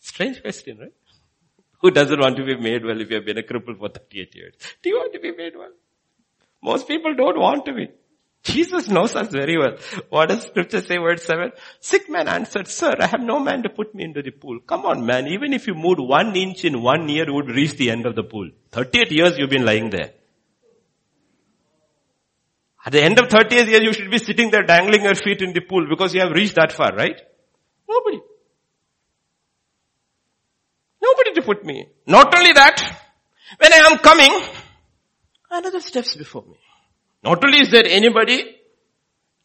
Strange 0.00 0.42
question, 0.42 0.78
right? 0.78 0.92
Who 1.80 1.90
doesn't 1.90 2.18
want 2.18 2.36
to 2.36 2.44
be 2.44 2.56
made 2.56 2.84
well 2.84 3.00
if 3.00 3.10
you 3.10 3.16
have 3.16 3.24
been 3.24 3.38
a 3.38 3.42
cripple 3.42 3.76
for 3.76 3.88
38 3.88 4.34
years? 4.34 4.54
Do 4.82 4.90
you 4.90 4.96
want 4.96 5.12
to 5.14 5.20
be 5.20 5.32
made 5.32 5.56
well? 5.56 5.72
Most 6.62 6.86
people 6.86 7.14
don't 7.14 7.38
want 7.38 7.64
to 7.66 7.72
be. 7.72 7.88
Jesus 8.44 8.88
knows 8.88 9.14
us 9.14 9.28
very 9.28 9.56
well. 9.56 9.76
What 10.10 10.28
does 10.28 10.42
scripture 10.42 10.80
say 10.80 10.98
verse 10.98 11.24
7? 11.24 11.52
Sick 11.80 12.08
man 12.08 12.28
answered, 12.28 12.66
sir, 12.66 12.94
I 12.98 13.06
have 13.06 13.20
no 13.20 13.38
man 13.38 13.62
to 13.62 13.68
put 13.68 13.94
me 13.94 14.04
into 14.04 14.22
the 14.22 14.30
pool. 14.30 14.58
Come 14.60 14.84
on 14.84 15.06
man, 15.06 15.28
even 15.28 15.52
if 15.52 15.66
you 15.66 15.74
moved 15.74 16.00
one 16.00 16.34
inch 16.34 16.64
in 16.64 16.82
one 16.82 17.08
year, 17.08 17.26
you 17.26 17.34
would 17.34 17.50
reach 17.50 17.74
the 17.74 17.90
end 17.90 18.06
of 18.06 18.16
the 18.16 18.24
pool. 18.24 18.50
38 18.72 19.12
years 19.12 19.38
you've 19.38 19.50
been 19.50 19.64
lying 19.64 19.90
there. 19.90 20.12
At 22.84 22.92
the 22.92 23.02
end 23.02 23.18
of 23.20 23.28
38 23.28 23.68
years, 23.68 23.82
you 23.82 23.92
should 23.92 24.10
be 24.10 24.18
sitting 24.18 24.50
there 24.50 24.64
dangling 24.64 25.02
your 25.02 25.14
feet 25.14 25.40
in 25.40 25.52
the 25.52 25.60
pool 25.60 25.86
because 25.88 26.14
you 26.14 26.20
have 26.20 26.30
reached 26.30 26.56
that 26.56 26.72
far, 26.72 26.94
right? 26.94 27.20
Nobody. 27.88 28.20
Nobody 31.02 31.32
to 31.34 31.42
put 31.42 31.64
me. 31.64 31.86
Not 32.06 32.34
only 32.36 32.52
that, 32.52 32.80
when 33.58 33.72
I 33.72 33.76
am 33.76 33.98
coming, 33.98 34.32
another 35.50 35.80
steps 35.80 36.16
before 36.16 36.42
me. 36.42 36.58
Not 37.22 37.44
only 37.44 37.60
is 37.60 37.70
there 37.70 37.86
anybody 37.86 38.56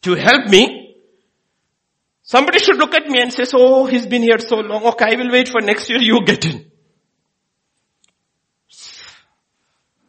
to 0.02 0.14
help 0.14 0.48
me, 0.48 0.88
Somebody 2.28 2.58
should 2.58 2.76
look 2.76 2.94
at 2.94 3.06
me 3.06 3.22
and 3.22 3.32
say, 3.32 3.44
oh, 3.54 3.86
he's 3.86 4.06
been 4.06 4.20
here 4.20 4.38
so 4.38 4.56
long. 4.56 4.84
Okay, 4.84 5.06
I 5.12 5.16
will 5.16 5.32
wait 5.32 5.48
for 5.48 5.62
next 5.62 5.88
year. 5.88 5.98
You 5.98 6.20
get 6.26 6.44
in. 6.44 6.70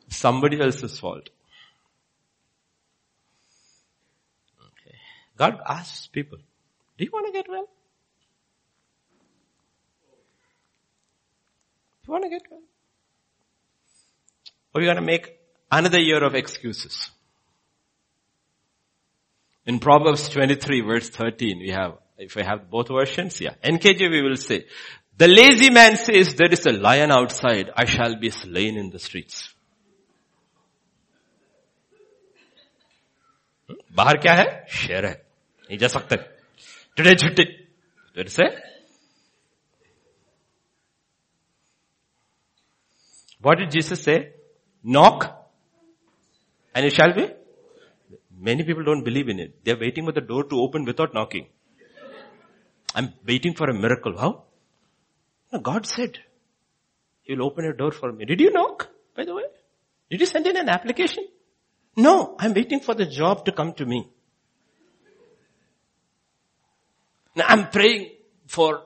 Somebody 0.10 0.60
else's 0.60 1.00
fault. 1.00 1.30
God 5.39 5.61
asks 5.67 6.07
people, 6.07 6.39
do 6.97 7.05
you 7.05 7.11
want 7.13 7.27
to 7.27 7.33
get 7.33 7.49
well? 7.49 7.69
Do 12.03 12.07
you 12.07 12.13
want 12.13 12.25
to 12.25 12.31
get 12.31 12.43
well? 12.51 12.61
Or 14.75 14.81
are 14.81 14.85
you 14.85 14.89
going 14.89 14.97
to 14.97 15.03
make 15.03 15.39
another 15.71 16.01
year 16.01 16.23
of 16.23 16.35
excuses? 16.35 17.11
In 19.67 19.79
Proverbs 19.79 20.29
23 20.29 20.83
verse 20.83 21.09
13, 21.09 21.59
we 21.59 21.71
have 21.71 21.99
if 22.19 22.37
I 22.37 22.45
have 22.45 22.71
both 22.71 22.89
versions, 22.89 23.41
yeah. 23.41 23.55
NKJV 23.63 24.23
will 24.23 24.37
say, 24.37 24.67
the 25.17 25.29
lazy 25.29 25.71
man 25.71 25.97
says, 25.97 26.35
there 26.35 26.51
is 26.51 26.67
a 26.67 26.73
lion 26.73 27.11
outside, 27.11 27.71
I 27.77 27.85
shall 27.87 28.17
be 28.17 28.31
slain 28.31 28.77
in 28.77 28.91
the 28.91 28.99
streets. 28.99 29.51
बाहर 33.97 34.17
क्या 34.23 34.33
है 34.35 34.67
शेर 34.71 35.05
है 35.07 35.23
he 35.70 35.78
just 35.78 35.96
Saktan. 35.96 36.26
Today 36.96 37.16
Chutti. 37.16 37.46
What 43.42 43.60
did 43.60 43.72
Jesus 43.72 44.02
say? 44.02 44.34
Knock 44.84 45.40
and 46.74 46.86
it 46.86 46.94
shall 46.94 47.14
be. 47.14 47.30
Many 48.38 48.64
people 48.64 48.84
don't 48.84 49.04
believe 49.04 49.30
in 49.30 49.40
it. 49.40 49.64
They're 49.64 49.78
waiting 49.78 50.06
for 50.06 50.12
the 50.12 50.22
door 50.22 50.44
to 50.46 50.60
open 50.60 50.86
without 50.86 51.14
knocking. 51.14 51.48
I'm 52.96 53.14
waiting 53.26 53.54
for 53.54 53.70
a 53.70 53.74
miracle. 53.74 54.18
How? 54.18 54.44
No, 55.54 55.60
God 55.60 55.86
said, 55.86 56.20
He'll 57.24 57.44
open 57.44 57.66
a 57.66 57.74
door 57.74 57.92
for 57.92 58.12
me. 58.12 58.26
Did 58.26 58.40
you 58.42 58.52
knock, 58.52 58.90
by 59.16 59.26
the 59.26 59.36
way? 59.36 59.44
Did 60.10 60.22
you 60.22 60.26
send 60.26 60.48
in 60.48 60.58
an 60.58 60.70
application? 60.70 61.28
No, 61.96 62.36
I'm 62.40 62.54
waiting 62.54 62.80
for 62.80 62.96
the 62.96 63.06
job 63.06 63.46
to 63.46 63.52
come 63.52 63.74
to 63.74 63.86
me. 63.86 64.10
Now 67.40 67.46
I'm 67.48 67.70
praying 67.70 68.12
for 68.48 68.84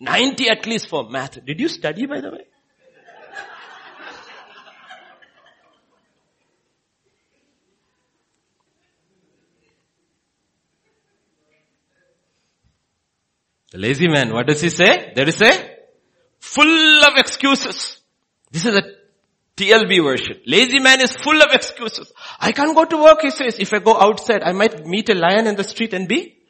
90 0.00 0.48
at 0.48 0.66
least 0.66 0.88
for 0.88 1.08
math. 1.08 1.44
Did 1.44 1.60
you 1.60 1.68
study, 1.68 2.06
by 2.06 2.20
the 2.20 2.32
way? 2.32 2.44
The 13.70 13.78
lazy 13.78 14.08
man, 14.08 14.34
what 14.34 14.48
does 14.48 14.60
he 14.60 14.68
say? 14.68 15.12
There 15.14 15.28
is 15.28 15.40
a 15.40 15.70
full 16.40 17.04
of 17.04 17.16
excuses. 17.16 18.00
This 18.50 18.66
is 18.66 18.74
a 18.74 18.82
TLB 19.56 20.02
version. 20.02 20.40
Lazy 20.46 20.80
man 20.80 21.00
is 21.00 21.16
full 21.16 21.40
of 21.40 21.52
excuses. 21.52 22.12
I 22.40 22.50
can't 22.50 22.74
go 22.74 22.84
to 22.84 22.96
work, 23.02 23.20
he 23.22 23.30
says. 23.30 23.60
If 23.60 23.72
I 23.72 23.78
go 23.78 23.96
outside, 23.96 24.42
I 24.42 24.52
might 24.52 24.84
meet 24.84 25.08
a 25.10 25.14
lion 25.14 25.46
in 25.46 25.54
the 25.54 25.64
street 25.64 25.94
and 25.94 26.08
be. 26.08 26.41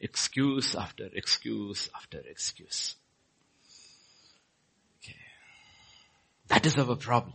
Excuse 0.00 0.74
after 0.76 1.08
excuse 1.12 1.90
after 1.94 2.20
excuse. 2.20 2.94
Okay. 5.02 5.16
That 6.48 6.66
is 6.66 6.76
our 6.76 6.94
problem. 6.96 7.34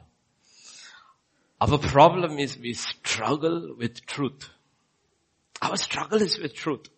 Our 1.59 1.77
problem 1.77 2.39
is 2.39 2.57
we 2.57 2.73
struggle 2.73 3.75
with 3.77 4.05
truth. 4.05 4.49
Our 5.61 5.77
struggle 5.77 6.21
is 6.21 6.37
with 6.39 6.53
truth. 6.55 6.89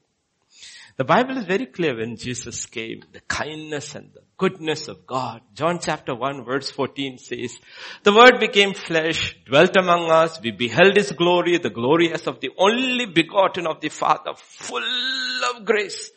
The 0.97 1.03
Bible 1.03 1.37
is 1.37 1.45
very 1.45 1.65
clear 1.65 1.97
when 1.97 2.15
Jesus 2.15 2.65
came, 2.67 3.03
the 3.11 3.19
kindness 3.21 3.95
and 3.95 4.13
the 4.13 4.21
goodness 4.37 4.87
of 4.87 5.05
God. 5.05 5.41
John 5.53 5.79
chapter 5.81 6.15
1 6.15 6.45
verse 6.45 6.71
14 6.71 7.17
says, 7.17 7.59
the 8.03 8.13
word 8.13 8.39
became 8.39 8.73
flesh, 8.73 9.35
dwelt 9.45 9.75
among 9.75 10.09
us, 10.09 10.39
we 10.41 10.51
beheld 10.51 10.95
his 10.95 11.11
glory, 11.11 11.57
the 11.57 11.69
glory 11.69 12.13
as 12.13 12.27
of 12.27 12.39
the 12.39 12.51
only 12.57 13.05
begotten 13.07 13.67
of 13.67 13.81
the 13.81 13.89
Father, 13.89 14.33
full 14.35 15.43
of 15.53 15.65
grace 15.65 16.11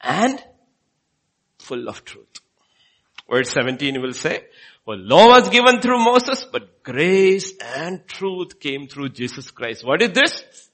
and 0.00 0.42
full 1.60 1.88
of 1.88 2.04
truth. 2.04 2.40
Verse 3.30 3.50
17 3.50 4.02
will 4.02 4.12
say, 4.12 4.44
well, 4.84 4.98
law 4.98 5.28
was 5.28 5.50
given 5.50 5.80
through 5.80 6.02
Moses, 6.04 6.44
but 6.50 6.82
grace 6.82 7.52
and 7.76 8.04
truth 8.08 8.58
came 8.58 8.88
through 8.88 9.10
Jesus 9.10 9.52
Christ. 9.52 9.84
What 9.86 10.02
is 10.02 10.10
this? 10.10 10.69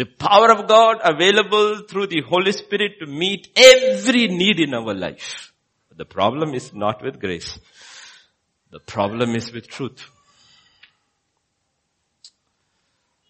The 0.00 0.06
power 0.06 0.50
of 0.50 0.66
God 0.66 0.96
available 1.04 1.82
through 1.86 2.06
the 2.06 2.22
Holy 2.22 2.52
Spirit 2.52 2.92
to 3.00 3.06
meet 3.06 3.48
every 3.54 4.28
need 4.28 4.58
in 4.58 4.72
our 4.72 4.94
life. 4.94 5.52
The 5.94 6.06
problem 6.06 6.54
is 6.54 6.72
not 6.72 7.02
with 7.02 7.20
grace. 7.20 7.58
The 8.70 8.80
problem 8.80 9.34
is 9.34 9.52
with 9.52 9.68
truth. 9.68 10.08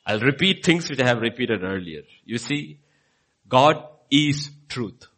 I'll 0.07 0.21
repeat 0.21 0.65
things 0.65 0.89
which 0.89 1.01
I 1.01 1.09
have 1.09 1.21
repeated 1.21 1.65
earlier. 1.65 2.03
You 2.25 2.39
see, 2.39 2.79
God 3.49 3.85
is 4.09 4.53
truth. 4.69 5.09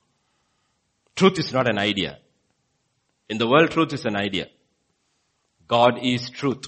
Truth 1.14 1.38
is 1.38 1.52
not 1.52 1.68
an 1.68 1.76
idea. 1.76 2.18
In 3.28 3.36
the 3.36 3.46
world, 3.46 3.72
truth 3.72 3.92
is 3.92 4.06
an 4.06 4.16
idea. 4.16 4.46
God 5.68 5.98
is 6.00 6.30
truth. 6.30 6.64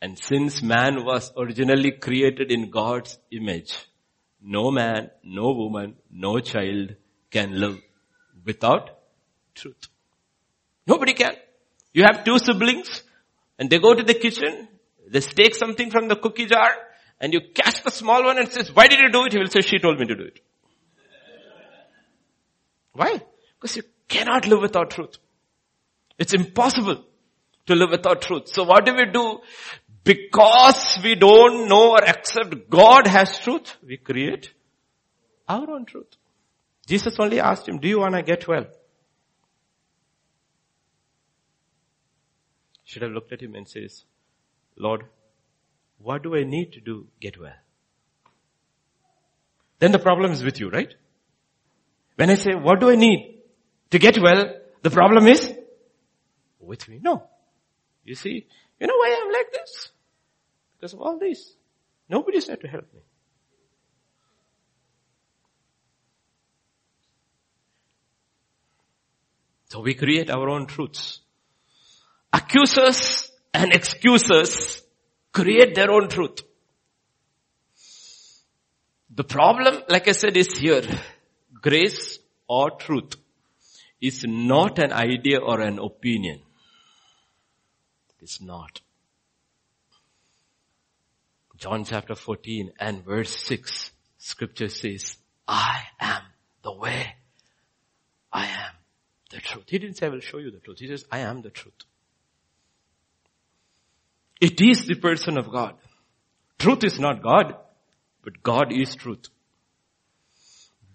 And 0.00 0.18
since 0.18 0.62
man 0.62 1.04
was 1.04 1.32
originally 1.36 1.92
created 1.92 2.52
in 2.52 2.70
God's 2.70 3.18
image, 3.32 3.76
no 4.40 4.70
man, 4.70 5.10
no 5.24 5.52
woman, 5.52 5.96
no 6.10 6.38
child 6.38 6.94
can 7.30 7.58
live 7.58 7.78
without 8.44 8.90
truth. 9.54 9.88
Nobody 10.86 11.14
can. 11.14 11.32
You 11.92 12.04
have 12.04 12.24
two 12.24 12.38
siblings 12.38 13.02
and 13.58 13.68
they 13.68 13.78
go 13.78 13.94
to 13.94 14.02
the 14.02 14.14
kitchen, 14.14 14.68
they 15.08 15.20
take 15.20 15.54
something 15.54 15.90
from 15.90 16.08
the 16.08 16.16
cookie 16.16 16.46
jar 16.46 16.70
and 17.20 17.32
you 17.32 17.40
catch 17.52 17.82
the 17.82 17.90
small 17.90 18.24
one 18.24 18.38
and 18.38 18.48
says, 18.48 18.72
why 18.72 18.86
did 18.86 19.00
you 19.00 19.10
do 19.10 19.24
it? 19.24 19.32
He 19.32 19.38
will 19.38 19.48
say, 19.48 19.60
she 19.60 19.78
told 19.78 19.98
me 19.98 20.06
to 20.06 20.14
do 20.14 20.24
it. 20.24 20.40
Why? 22.92 23.20
Because 23.60 23.76
you 23.76 23.82
cannot 24.06 24.46
live 24.46 24.60
without 24.60 24.90
truth. 24.90 25.18
It's 26.18 26.34
impossible 26.34 27.04
to 27.66 27.74
live 27.74 27.90
without 27.90 28.22
truth. 28.22 28.48
So 28.48 28.64
what 28.64 28.86
do 28.86 28.94
we 28.94 29.06
do? 29.06 29.40
Because 30.08 30.98
we 31.04 31.16
don't 31.16 31.68
know 31.68 31.90
or 31.90 32.02
accept 32.02 32.70
God 32.70 33.06
has 33.06 33.38
truth, 33.40 33.76
we 33.86 33.98
create 33.98 34.54
our 35.46 35.70
own 35.70 35.84
truth. 35.84 36.16
Jesus 36.86 37.16
only 37.18 37.40
asked 37.40 37.68
him, 37.68 37.78
do 37.78 37.88
you 37.88 38.00
want 38.00 38.14
to 38.14 38.22
get 38.22 38.48
well? 38.48 38.64
Should 42.84 43.02
have 43.02 43.10
looked 43.10 43.34
at 43.34 43.42
him 43.42 43.54
and 43.54 43.68
says, 43.68 44.04
Lord, 44.78 45.04
what 45.98 46.22
do 46.22 46.34
I 46.34 46.44
need 46.44 46.72
to 46.72 46.80
do 46.80 47.06
get 47.20 47.38
well? 47.38 47.58
Then 49.78 49.92
the 49.92 49.98
problem 49.98 50.32
is 50.32 50.42
with 50.42 50.58
you, 50.58 50.70
right? 50.70 50.94
When 52.16 52.30
I 52.30 52.36
say, 52.36 52.54
what 52.54 52.80
do 52.80 52.88
I 52.88 52.94
need 52.94 53.42
to 53.90 53.98
get 53.98 54.18
well? 54.18 54.54
The 54.80 54.90
problem 54.90 55.26
is 55.26 55.52
with 56.58 56.88
me. 56.88 56.98
No. 57.02 57.24
You 58.06 58.14
see, 58.14 58.46
you 58.80 58.86
know 58.86 58.96
why 58.96 59.20
I'm 59.22 59.30
like 59.30 59.52
this? 59.52 59.90
Because 60.78 60.94
of 60.94 61.00
all 61.00 61.18
this. 61.18 61.54
Nobody's 62.08 62.46
there 62.46 62.56
to 62.56 62.68
help 62.68 62.92
me. 62.94 63.00
So 69.70 69.80
we 69.80 69.94
create 69.94 70.30
our 70.30 70.48
own 70.48 70.66
truths. 70.66 71.20
Accusers 72.32 73.30
and 73.52 73.72
excusers 73.72 74.82
create 75.32 75.74
their 75.74 75.90
own 75.90 76.08
truth. 76.08 76.40
The 79.10 79.24
problem, 79.24 79.82
like 79.88 80.08
I 80.08 80.12
said, 80.12 80.36
is 80.36 80.56
here. 80.56 80.82
Grace 81.60 82.18
or 82.46 82.70
truth 82.70 83.16
is 84.00 84.24
not 84.24 84.78
an 84.78 84.92
idea 84.92 85.38
or 85.38 85.60
an 85.60 85.78
opinion. 85.78 86.40
It's 88.20 88.40
not. 88.40 88.80
John 91.58 91.84
chapter 91.84 92.14
14 92.14 92.72
and 92.78 93.04
verse 93.04 93.36
6, 93.44 93.90
scripture 94.18 94.68
says, 94.68 95.16
I 95.46 95.80
am 96.00 96.22
the 96.62 96.72
way. 96.72 97.14
I 98.32 98.46
am 98.46 98.72
the 99.30 99.38
truth. 99.38 99.64
He 99.66 99.78
didn't 99.78 99.96
say, 99.96 100.06
I 100.06 100.10
will 100.10 100.20
show 100.20 100.38
you 100.38 100.52
the 100.52 100.60
truth. 100.60 100.78
He 100.78 100.86
says, 100.86 101.04
I 101.10 101.20
am 101.20 101.42
the 101.42 101.50
truth. 101.50 101.74
It 104.40 104.60
is 104.60 104.86
the 104.86 104.94
person 104.94 105.36
of 105.36 105.50
God. 105.50 105.74
Truth 106.58 106.84
is 106.84 107.00
not 107.00 107.22
God, 107.22 107.56
but 108.22 108.42
God 108.42 108.72
is 108.72 108.94
truth. 108.94 109.28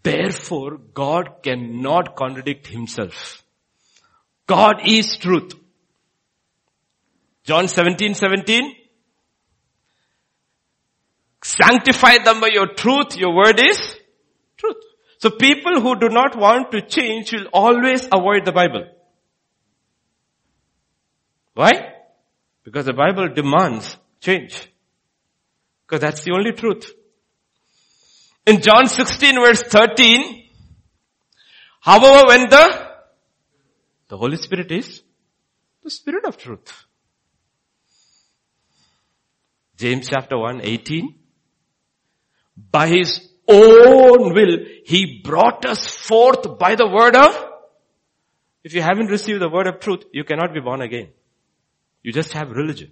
Therefore, 0.02 0.78
God 0.78 1.44
cannot 1.44 2.16
contradict 2.16 2.68
himself. 2.68 3.44
God 4.48 4.82
is 4.86 5.18
truth. 5.18 5.56
John 7.44 7.68
17, 7.68 8.14
17, 8.14 8.76
Sanctify 11.44 12.20
them 12.24 12.40
by 12.40 12.48
your 12.48 12.68
truth. 12.68 13.18
Your 13.18 13.36
word 13.36 13.60
is 13.60 13.78
truth. 14.58 14.78
So 15.18 15.30
people 15.30 15.82
who 15.82 16.00
do 16.00 16.10
not 16.10 16.38
want 16.38 16.72
to 16.72 16.82
change 16.82 17.34
will 17.34 17.48
always 17.54 18.06
avoid 18.06 18.46
the 18.46 18.54
Bible. 18.54 18.86
Why? 21.54 21.72
Because 22.64 22.86
the 22.86 22.94
Bible 22.94 23.28
demands 23.34 23.98
change. 24.22 24.68
Because 25.86 26.02
that's 26.02 26.24
the 26.24 26.32
only 26.32 26.54
truth. 26.54 26.92
In 28.48 28.62
John 28.62 28.88
16 28.88 29.36
verse 29.36 29.64
13, 29.64 30.46
however 31.82 32.28
when 32.28 32.50
the, 32.50 32.90
the 34.08 34.18
Holy 34.18 34.38
Spirit 34.38 34.72
is 34.72 35.02
the 35.84 35.90
Spirit 35.90 36.26
of 36.26 36.38
truth. 36.38 36.86
James 39.76 40.08
chapter 40.08 40.38
1, 40.38 40.62
18. 40.62 41.16
By 42.56 42.88
His 42.88 43.30
own 43.48 44.34
will, 44.34 44.58
He 44.86 45.22
brought 45.24 45.66
us 45.66 45.86
forth 45.88 46.58
by 46.58 46.76
the 46.76 46.88
word 46.88 47.16
of, 47.16 47.50
if 48.64 48.74
you 48.74 48.82
haven't 48.82 49.08
received 49.08 49.42
the 49.42 49.50
word 49.50 49.68
of 49.68 49.80
truth, 49.80 50.06
you 50.14 50.24
cannot 50.24 50.54
be 50.54 50.62
born 50.62 50.82
again. 50.82 51.10
You 52.02 52.14
just 52.14 52.34
have 52.34 52.52
religion. 52.52 52.92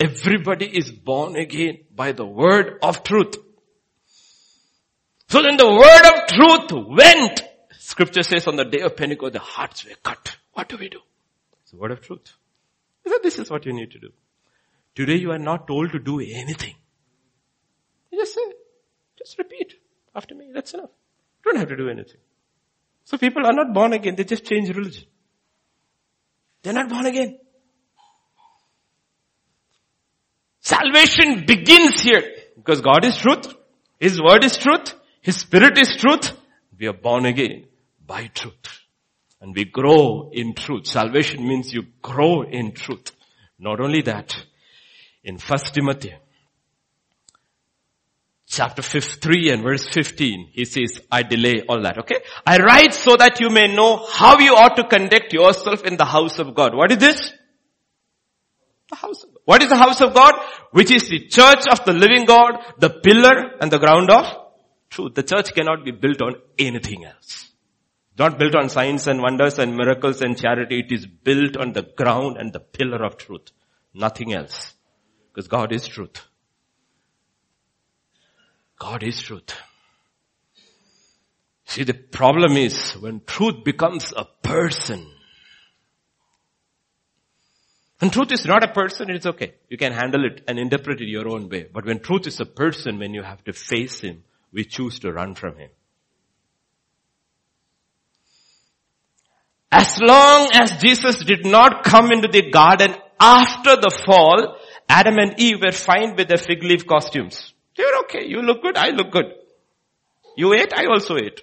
Everybody 0.00 0.66
is 0.66 0.90
born 0.90 1.36
again 1.36 1.78
by 1.94 2.12
the 2.12 2.26
word 2.26 2.78
of 2.82 3.04
truth. 3.04 3.36
So 5.28 5.42
then 5.42 5.56
the 5.56 5.70
word 5.70 6.04
of 6.12 6.28
truth 6.28 6.86
went. 6.88 7.42
Scripture 7.78 8.22
says 8.22 8.46
on 8.46 8.56
the 8.56 8.64
day 8.64 8.80
of 8.80 8.96
Pentecost, 8.96 9.34
the 9.34 9.38
hearts 9.38 9.84
were 9.84 9.94
cut. 10.02 10.36
What 10.54 10.68
do 10.68 10.76
we 10.76 10.88
do? 10.88 10.98
It's 11.62 11.70
the 11.70 11.76
word 11.76 11.92
of 11.92 12.00
truth. 12.00 12.32
So 13.06 13.18
this 13.22 13.38
is 13.38 13.50
what 13.50 13.66
you 13.66 13.72
need 13.72 13.90
to 13.92 13.98
do. 13.98 14.10
Today 14.94 15.16
you 15.16 15.30
are 15.32 15.38
not 15.38 15.66
told 15.66 15.92
to 15.92 15.98
do 15.98 16.20
anything. 16.20 16.74
You 18.10 18.18
just 18.18 18.34
say, 18.34 18.42
just 19.18 19.38
repeat 19.38 19.74
after 20.14 20.34
me. 20.34 20.50
That's 20.52 20.74
enough. 20.74 20.90
You 21.44 21.52
don't 21.52 21.60
have 21.60 21.68
to 21.68 21.76
do 21.76 21.88
anything. 21.88 22.20
So 23.04 23.18
people 23.18 23.44
are 23.46 23.52
not 23.52 23.72
born 23.74 23.92
again. 23.92 24.14
They 24.16 24.24
just 24.24 24.44
change 24.44 24.68
religion. 24.68 25.04
They're 26.62 26.72
not 26.72 26.88
born 26.88 27.06
again. 27.06 27.38
Salvation 30.60 31.44
begins 31.44 32.00
here 32.02 32.22
because 32.54 32.80
God 32.80 33.04
is 33.04 33.16
truth. 33.16 33.52
His 33.98 34.20
word 34.20 34.44
is 34.44 34.56
truth. 34.56 34.94
His 35.20 35.36
spirit 35.36 35.76
is 35.78 35.96
truth. 35.96 36.32
We 36.78 36.86
are 36.86 36.92
born 36.92 37.26
again 37.26 37.66
by 38.06 38.26
truth. 38.26 38.81
And 39.42 39.54
we 39.54 39.64
grow 39.64 40.30
in 40.32 40.54
truth. 40.54 40.86
Salvation 40.86 41.46
means 41.46 41.74
you 41.74 41.82
grow 42.00 42.42
in 42.42 42.72
truth. 42.72 43.10
Not 43.58 43.80
only 43.80 44.00
that, 44.02 44.34
in 45.24 45.36
1 45.36 45.58
Timothy 45.74 46.14
chapter 48.46 48.82
3 48.82 49.50
and 49.50 49.62
verse 49.62 49.88
15, 49.88 50.50
he 50.52 50.64
says, 50.64 51.00
I 51.10 51.22
delay 51.22 51.62
all 51.68 51.82
that, 51.82 51.98
okay? 51.98 52.22
I 52.46 52.58
write 52.58 52.94
so 52.94 53.16
that 53.16 53.40
you 53.40 53.50
may 53.50 53.74
know 53.74 54.06
how 54.06 54.38
you 54.38 54.54
ought 54.54 54.76
to 54.76 54.84
conduct 54.84 55.32
yourself 55.32 55.84
in 55.84 55.96
the 55.96 56.04
house 56.04 56.38
of 56.38 56.54
God. 56.54 56.74
What 56.74 56.92
is 56.92 56.98
this? 56.98 57.32
The 58.90 58.96
house. 58.96 59.24
What 59.44 59.62
is 59.62 59.70
the 59.70 59.76
house 59.76 60.00
of 60.02 60.14
God? 60.14 60.34
Which 60.70 60.92
is 60.92 61.08
the 61.08 61.26
church 61.26 61.64
of 61.70 61.84
the 61.84 61.94
living 61.94 62.26
God, 62.26 62.62
the 62.78 62.90
pillar 62.90 63.56
and 63.60 63.72
the 63.72 63.78
ground 63.78 64.10
of 64.10 64.26
truth. 64.90 65.14
The 65.14 65.22
church 65.24 65.54
cannot 65.54 65.84
be 65.84 65.90
built 65.90 66.20
on 66.22 66.36
anything 66.58 67.04
else. 67.06 67.51
Not 68.18 68.38
built 68.38 68.54
on 68.54 68.68
signs 68.68 69.06
and 69.06 69.22
wonders 69.22 69.58
and 69.58 69.76
miracles 69.76 70.20
and 70.20 70.38
charity. 70.38 70.80
It 70.80 70.92
is 70.92 71.06
built 71.06 71.56
on 71.56 71.72
the 71.72 71.82
ground 71.82 72.36
and 72.36 72.52
the 72.52 72.60
pillar 72.60 73.02
of 73.04 73.16
truth. 73.16 73.50
Nothing 73.94 74.32
else. 74.32 74.74
Because 75.32 75.48
God 75.48 75.72
is 75.72 75.86
truth. 75.86 76.20
God 78.78 79.02
is 79.02 79.22
truth. 79.22 79.54
See, 81.64 81.84
the 81.84 81.94
problem 81.94 82.56
is 82.56 82.92
when 82.92 83.22
truth 83.24 83.64
becomes 83.64 84.12
a 84.14 84.26
person, 84.42 85.06
when 87.98 88.10
truth 88.10 88.32
is 88.32 88.44
not 88.44 88.64
a 88.64 88.72
person, 88.72 89.08
it's 89.10 89.26
okay. 89.26 89.54
You 89.68 89.78
can 89.78 89.92
handle 89.92 90.24
it 90.24 90.42
and 90.48 90.58
interpret 90.58 91.00
it 91.00 91.08
your 91.08 91.28
own 91.28 91.48
way. 91.48 91.68
But 91.72 91.86
when 91.86 92.00
truth 92.00 92.26
is 92.26 92.40
a 92.40 92.44
person, 92.44 92.98
when 92.98 93.14
you 93.14 93.22
have 93.22 93.44
to 93.44 93.52
face 93.52 94.00
him, 94.00 94.24
we 94.52 94.64
choose 94.64 94.98
to 94.98 95.12
run 95.12 95.36
from 95.36 95.56
him. 95.56 95.70
As 99.72 99.98
long 100.00 100.50
as 100.52 100.76
Jesus 100.82 101.24
did 101.24 101.46
not 101.46 101.82
come 101.82 102.12
into 102.12 102.28
the 102.28 102.50
garden 102.50 102.94
after 103.18 103.74
the 103.76 103.90
fall, 104.04 104.58
Adam 104.86 105.16
and 105.18 105.40
Eve 105.40 105.62
were 105.62 105.72
fine 105.72 106.14
with 106.14 106.28
their 106.28 106.36
fig 106.36 106.62
leaf 106.62 106.86
costumes. 106.86 107.54
They 107.74 107.82
were 107.82 108.00
okay. 108.04 108.26
You 108.26 108.42
look 108.42 108.60
good, 108.62 108.76
I 108.76 108.90
look 108.90 109.10
good. 109.10 109.32
You 110.36 110.52
ate, 110.52 110.74
I 110.74 110.84
also 110.86 111.16
ate. 111.16 111.40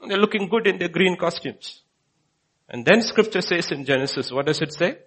And 0.00 0.10
they're 0.10 0.18
looking 0.18 0.48
good 0.48 0.66
in 0.66 0.78
their 0.78 0.88
green 0.88 1.16
costumes. 1.16 1.82
And 2.68 2.84
then 2.84 3.02
scripture 3.02 3.40
says 3.40 3.70
in 3.70 3.84
Genesis, 3.84 4.32
what 4.32 4.46
does 4.46 4.60
it 4.60 4.72
say? 4.72 4.98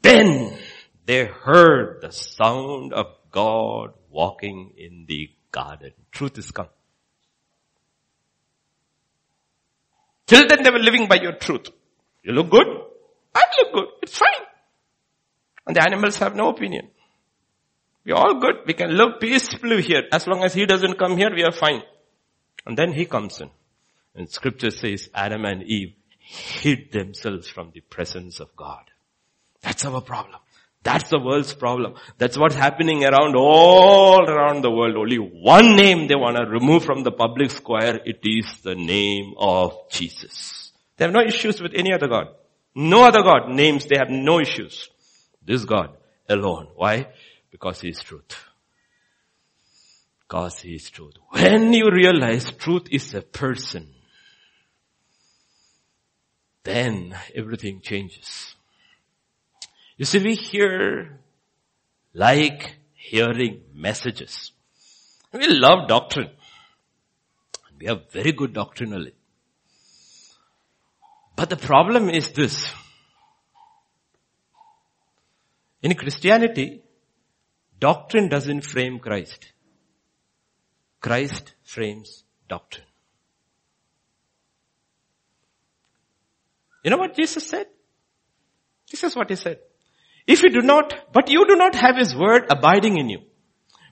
Then 0.00 0.56
they 1.06 1.24
heard 1.24 2.02
the 2.02 2.12
sound 2.12 2.92
of 2.92 3.06
God 3.32 3.94
walking 4.08 4.74
in 4.76 5.06
the 5.08 5.30
garden. 5.50 5.92
Truth 6.12 6.38
is 6.38 6.52
come. 6.52 6.68
Till 10.26 10.46
then 10.48 10.62
they 10.62 10.70
were 10.70 10.78
living 10.78 11.08
by 11.08 11.16
your 11.16 11.32
truth. 11.32 11.68
You 12.22 12.32
look 12.32 12.50
good? 12.50 12.66
I 13.34 13.42
look 13.58 13.72
good. 13.72 13.88
It's 14.02 14.18
fine. 14.18 14.46
And 15.66 15.76
the 15.76 15.82
animals 15.82 16.18
have 16.18 16.34
no 16.34 16.48
opinion. 16.48 16.88
We're 18.04 18.16
all 18.16 18.40
good. 18.40 18.56
We 18.66 18.74
can 18.74 18.96
live 18.96 19.20
peacefully 19.20 19.82
here. 19.82 20.02
As 20.12 20.26
long 20.26 20.42
as 20.42 20.54
he 20.54 20.66
doesn't 20.66 20.98
come 20.98 21.16
here, 21.16 21.32
we 21.34 21.44
are 21.44 21.52
fine. 21.52 21.82
And 22.66 22.76
then 22.76 22.92
he 22.92 23.06
comes 23.06 23.40
in. 23.40 23.50
And 24.14 24.28
scripture 24.28 24.70
says 24.70 25.08
Adam 25.14 25.44
and 25.44 25.62
Eve 25.62 25.94
hid 26.18 26.92
themselves 26.92 27.48
from 27.48 27.70
the 27.72 27.80
presence 27.80 28.40
of 28.40 28.54
God. 28.56 28.82
That's 29.62 29.84
our 29.84 30.00
problem. 30.00 30.40
That's 30.82 31.10
the 31.10 31.20
world's 31.20 31.54
problem. 31.54 31.94
That's 32.18 32.36
what's 32.36 32.56
happening 32.56 33.04
around 33.04 33.36
all 33.36 34.28
around 34.28 34.62
the 34.62 34.70
world. 34.70 34.96
Only 34.96 35.16
one 35.16 35.76
name 35.76 36.08
they 36.08 36.16
want 36.16 36.36
to 36.36 36.44
remove 36.44 36.84
from 36.84 37.04
the 37.04 37.12
public 37.12 37.50
square. 37.50 38.00
It 38.04 38.20
is 38.24 38.60
the 38.62 38.74
name 38.74 39.34
of 39.38 39.88
Jesus. 39.90 40.72
They 40.96 41.04
have 41.04 41.14
no 41.14 41.22
issues 41.22 41.60
with 41.60 41.72
any 41.74 41.92
other 41.92 42.08
God. 42.08 42.28
No 42.74 43.04
other 43.04 43.22
God 43.22 43.50
names, 43.50 43.86
they 43.86 43.96
have 43.96 44.10
no 44.10 44.40
issues. 44.40 44.88
This 45.44 45.64
God 45.64 45.90
alone. 46.28 46.68
Why? 46.74 47.08
Because 47.50 47.80
He 47.80 47.90
is 47.90 48.00
truth. 48.02 48.44
Because 50.20 50.60
He 50.60 50.74
is 50.74 50.90
truth. 50.90 51.14
When 51.30 51.72
you 51.72 51.90
realize 51.92 52.50
truth 52.52 52.88
is 52.90 53.14
a 53.14 53.22
person, 53.22 53.88
then 56.64 57.14
everything 57.34 57.80
changes. 57.82 58.56
You 59.96 60.04
see, 60.04 60.18
we 60.18 60.34
hear 60.34 61.20
like 62.14 62.76
hearing 62.94 63.62
messages. 63.74 64.52
We 65.32 65.46
love 65.48 65.88
doctrine. 65.88 66.30
We 67.78 67.88
are 67.88 68.00
very 68.10 68.32
good 68.32 68.52
doctrinally. 68.52 69.14
But 71.36 71.50
the 71.50 71.56
problem 71.56 72.08
is 72.10 72.30
this. 72.32 72.70
In 75.82 75.94
Christianity, 75.94 76.82
doctrine 77.80 78.28
doesn't 78.28 78.62
frame 78.62 78.98
Christ. 79.00 79.52
Christ 81.00 81.54
frames 81.64 82.22
doctrine. 82.48 82.86
You 86.84 86.90
know 86.90 86.98
what 86.98 87.16
Jesus 87.16 87.46
said? 87.46 87.66
This 88.90 89.02
is 89.02 89.16
what 89.16 89.30
he 89.30 89.36
said. 89.36 89.58
If 90.26 90.42
you 90.42 90.50
do 90.50 90.62
not, 90.62 91.12
but 91.12 91.30
you 91.30 91.46
do 91.46 91.56
not 91.56 91.74
have 91.74 91.96
his 91.96 92.14
word 92.14 92.46
abiding 92.50 92.98
in 92.98 93.08
you. 93.08 93.20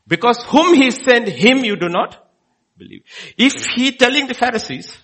Because 0.07 0.43
whom 0.45 0.74
he 0.74 0.91
sent, 0.91 1.28
him 1.28 1.64
you 1.64 1.76
do 1.76 1.89
not 1.89 2.28
believe. 2.76 3.03
If 3.37 3.66
he 3.74 3.93
telling 3.93 4.26
the 4.26 4.35
Pharisees, 4.35 4.97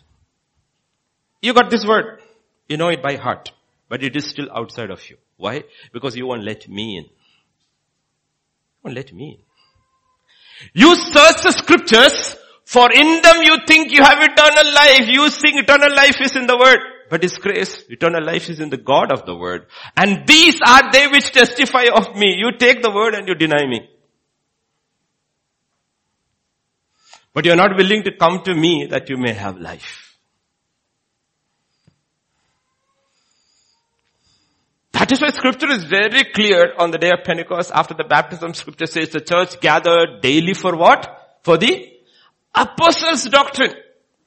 you 1.43 1.53
got 1.55 1.71
this 1.71 1.85
word, 1.87 2.21
you 2.69 2.77
know 2.77 2.89
it 2.89 3.03
by 3.03 3.17
heart, 3.17 3.53
but 3.89 4.03
it 4.03 4.17
is 4.17 4.27
still 4.29 4.49
outside 4.55 4.91
of 4.91 5.09
you. 5.09 5.17
Why? 5.37 5.65
Because 5.93 6.17
you 6.17 6.27
won't 6.27 6.45
let 6.45 6.69
me 6.69 6.97
in. 6.99 7.05
You 7.05 7.11
won't 8.83 8.97
let 8.97 9.13
me 9.13 9.39
in. 9.39 9.43
You 10.73 10.95
search 10.97 11.43
the 11.43 11.53
scriptures, 11.53 12.37
for 12.65 12.91
in 12.91 13.23
them 13.23 13.43
you 13.43 13.59
think 13.67 13.93
you 13.93 14.03
have 14.03 14.19
eternal 14.21 14.73
life. 14.73 15.09
You 15.09 15.29
think 15.29 15.63
eternal 15.63 15.95
life 15.95 16.17
is 16.21 16.35
in 16.35 16.47
the 16.47 16.57
word. 16.57 16.79
But 17.09 17.23
His 17.23 17.37
grace, 17.39 17.85
eternal 17.89 18.25
life 18.25 18.49
is 18.51 18.61
in 18.61 18.71
the 18.71 18.77
God 18.77 19.13
of 19.13 19.27
the 19.27 19.37
word. 19.37 19.67
And 19.97 20.27
these 20.27 20.59
are 20.67 20.91
they 20.93 21.07
which 21.09 21.33
testify 21.33 21.85
of 21.95 22.17
me. 22.17 22.37
You 22.37 22.53
take 22.59 22.83
the 22.83 22.91
word 22.91 23.15
and 23.15 23.29
you 23.29 23.35
deny 23.35 23.67
me. 23.67 23.89
But 27.33 27.45
you're 27.45 27.57
not 27.57 27.77
willing 27.77 28.03
to 28.05 28.17
come 28.17 28.43
to 28.45 28.55
me 28.55 28.87
that 28.91 29.11
you 29.11 29.19
may 29.19 29.35
have 29.35 29.59
life. 29.59 30.07
That 34.93 35.13
is 35.13 35.21
why 35.21 35.29
scripture 35.29 35.71
is 35.71 35.85
very 35.85 36.25
clear 36.25 36.73
on 36.79 36.91
the 36.91 36.97
day 36.97 37.11
of 37.11 37.23
Pentecost 37.23 37.71
after 37.75 37.93
the 37.93 38.05
baptism 38.05 38.55
scripture 38.55 38.87
says 38.87 39.11
the 39.11 39.21
church 39.21 39.61
gathered 39.61 40.23
daily 40.23 40.55
for 40.55 40.75
what? 40.75 41.39
For 41.43 41.59
the 41.59 41.93
apostles 42.55 43.25
doctrine. 43.25 43.75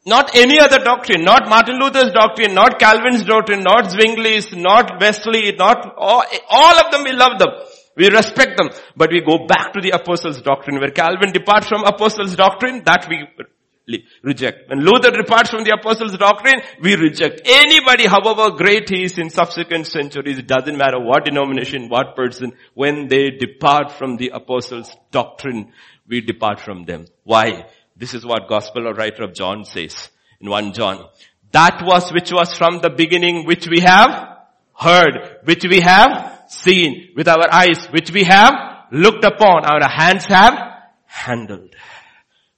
Not 0.06 0.36
any 0.36 0.60
other 0.60 0.80
doctrine, 0.80 1.24
not 1.24 1.50
Martin 1.50 1.78
Luther's 1.78 2.12
doctrine, 2.14 2.54
not 2.54 2.80
Calvin's 2.80 3.24
doctrine, 3.26 3.64
not 3.64 3.86
Zwingli's, 3.86 4.56
not 4.56 5.00
Wesley, 5.00 5.52
not 5.58 5.94
all, 5.98 6.24
all 6.50 6.80
of 6.80 6.92
them, 6.92 7.04
we 7.04 7.12
love 7.12 7.38
them. 7.38 7.50
We 7.98 8.10
respect 8.10 8.58
them. 8.58 8.70
But 8.96 9.12
we 9.12 9.22
go 9.22 9.46
back 9.46 9.74
to 9.74 9.82
the 9.82 9.92
apostles 9.92 10.42
doctrine. 10.42 10.80
Where 10.80 10.92
Calvin 10.92 11.34
departs 11.34 11.68
from 11.68 11.84
apostles 11.84 12.36
doctrine, 12.36 12.84
that 12.86 13.08
we 13.10 13.28
reject. 14.24 14.70
When 14.70 14.80
Luther 14.80 15.12
departs 15.12 15.50
from 15.50 15.66
the 15.66 15.76
apostles 15.78 16.16
doctrine, 16.18 16.62
we 16.82 16.96
reject. 16.96 17.42
Anybody, 17.44 18.06
however 18.08 18.52
great 18.52 18.90
he 18.90 19.04
is 19.04 19.18
in 19.18 19.30
subsequent 19.30 19.88
centuries, 19.88 20.38
it 20.38 20.48
doesn't 20.48 20.78
matter 20.78 21.00
what 21.00 21.26
denomination, 21.26 21.90
what 21.90 22.16
person, 22.16 22.54
when 22.74 23.10
they 23.10 23.32
depart 23.32 23.92
from 23.92 24.16
the 24.16 24.30
apostles 24.30 24.96
doctrine, 25.12 25.74
we 26.08 26.22
depart 26.22 26.62
from 26.62 26.86
them. 26.86 27.06
Why? 27.24 27.66
This 28.00 28.14
is 28.14 28.26
what 28.26 28.48
gospel 28.48 28.94
writer 28.94 29.24
of 29.24 29.34
John 29.34 29.66
says 29.66 30.10
in 30.40 30.50
1 30.50 30.72
John. 30.72 31.06
That 31.52 31.82
was 31.84 32.12
which 32.14 32.32
was 32.32 32.54
from 32.54 32.80
the 32.80 32.90
beginning 32.90 33.46
which 33.46 33.68
we 33.68 33.82
have 33.82 34.38
heard, 34.74 35.40
which 35.44 35.66
we 35.66 35.82
have 35.82 36.46
seen 36.48 37.10
with 37.18 37.28
our 37.28 37.54
eyes, 37.54 37.88
which 37.88 38.12
we 38.12 38.24
have 38.24 38.54
looked 38.94 39.26
upon, 39.26 39.66
our 39.66 39.90
hands 39.90 40.24
have 40.26 40.54
handled. 41.06 41.76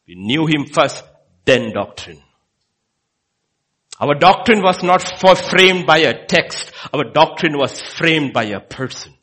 We 0.08 0.14
knew 0.14 0.46
him 0.46 0.68
first, 0.68 1.04
then 1.46 1.74
doctrine. 1.74 2.22
Our 4.00 4.14
doctrine 4.14 4.62
was 4.62 4.84
not 4.84 5.02
framed 5.50 5.88
by 5.88 6.00
a 6.00 6.26
text. 6.26 6.72
Our 6.94 7.06
doctrine 7.06 7.58
was 7.58 7.82
framed 7.82 8.34
by 8.34 8.46
a 8.46 8.60
person. 8.60 9.14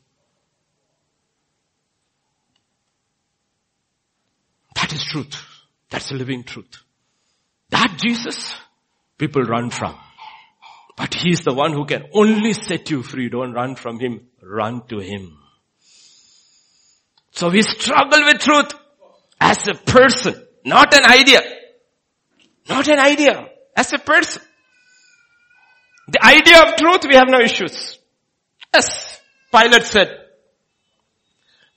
That 4.75 4.91
is 4.91 5.03
truth. 5.05 5.48
That's 5.89 6.11
a 6.11 6.15
living 6.15 6.43
truth. 6.43 6.83
That 7.69 7.97
Jesus, 8.03 8.53
people 9.17 9.43
run 9.43 9.69
from. 9.69 9.95
But 10.95 11.13
He's 11.13 11.41
the 11.41 11.53
one 11.53 11.73
who 11.73 11.85
can 11.85 12.05
only 12.13 12.53
set 12.53 12.89
you 12.89 13.03
free. 13.03 13.29
Don't 13.29 13.53
run 13.53 13.75
from 13.75 13.99
Him. 13.99 14.27
Run 14.41 14.85
to 14.87 14.99
Him. 14.99 15.37
So 17.31 17.49
we 17.49 17.61
struggle 17.61 18.25
with 18.25 18.39
truth 18.39 18.73
as 19.39 19.67
a 19.67 19.73
person, 19.73 20.35
not 20.65 20.93
an 20.93 21.05
idea. 21.05 21.41
Not 22.67 22.87
an 22.87 22.99
idea. 22.99 23.47
As 23.75 23.93
a 23.93 23.97
person. 23.97 24.41
The 26.09 26.25
idea 26.25 26.61
of 26.63 26.75
truth, 26.75 27.01
we 27.07 27.15
have 27.15 27.29
no 27.29 27.39
issues. 27.39 27.97
Yes. 28.73 29.21
Pilate 29.51 29.83
said. 29.83 30.09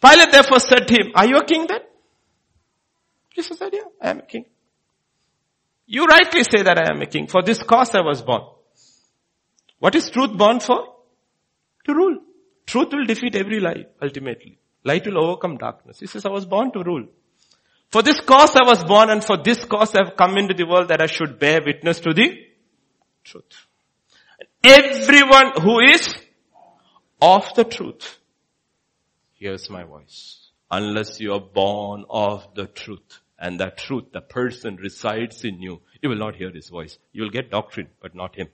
Pilate 0.04 0.32
therefore 0.32 0.58
said 0.58 0.88
to 0.88 0.94
him, 0.94 1.12
are 1.14 1.26
you 1.26 1.36
a 1.36 1.44
king 1.44 1.66
then? 1.68 1.80
Jesus 3.34 3.58
said, 3.58 3.72
yeah, 3.72 3.80
I 4.00 4.10
am 4.10 4.18
a 4.20 4.22
king. 4.22 4.44
You 5.86 6.06
rightly 6.06 6.44
say 6.44 6.62
that 6.62 6.78
I 6.78 6.90
am 6.90 7.02
a 7.02 7.06
king. 7.06 7.26
For 7.26 7.42
this 7.42 7.62
cause 7.62 7.94
I 7.94 8.00
was 8.00 8.22
born. 8.22 8.42
What 9.78 9.94
is 9.94 10.10
truth 10.10 10.36
born 10.36 10.60
for? 10.60 10.94
To 11.84 11.94
rule. 11.94 12.18
Truth 12.66 12.88
will 12.92 13.04
defeat 13.04 13.34
every 13.34 13.60
lie, 13.60 13.86
ultimately. 14.00 14.58
Light 14.84 15.06
will 15.06 15.24
overcome 15.24 15.58
darkness. 15.58 16.00
He 16.00 16.06
says, 16.06 16.24
I 16.24 16.30
was 16.30 16.46
born 16.46 16.72
to 16.72 16.82
rule. 16.82 17.06
For 17.90 18.02
this 18.02 18.20
cause 18.20 18.56
I 18.56 18.64
was 18.64 18.82
born 18.84 19.10
and 19.10 19.22
for 19.22 19.36
this 19.36 19.64
cause 19.64 19.94
I 19.94 20.04
have 20.04 20.16
come 20.16 20.38
into 20.38 20.54
the 20.54 20.64
world 20.64 20.88
that 20.88 21.02
I 21.02 21.06
should 21.06 21.38
bear 21.38 21.60
witness 21.64 22.00
to 22.00 22.14
the 22.14 22.38
truth. 23.24 23.66
Everyone 24.64 25.52
who 25.60 25.80
is 25.80 26.14
of 27.20 27.54
the 27.54 27.64
truth 27.64 28.18
hears 29.34 29.68
my 29.68 29.84
voice. 29.84 30.48
Unless 30.70 31.20
you 31.20 31.34
are 31.34 31.40
born 31.40 32.04
of 32.08 32.46
the 32.54 32.66
truth 32.66 33.20
and 33.42 33.58
that 33.58 33.76
truth, 33.76 34.04
the 34.12 34.20
person 34.20 34.76
resides 34.76 35.44
in 35.44 35.60
you, 35.60 35.82
you 36.00 36.08
will 36.08 36.16
not 36.16 36.36
hear 36.36 36.52
his 36.52 36.68
voice. 36.68 36.96
You 37.12 37.24
will 37.24 37.30
get 37.30 37.50
doctrine, 37.50 37.88
but 38.00 38.14
not 38.14 38.36
him. 38.36 38.46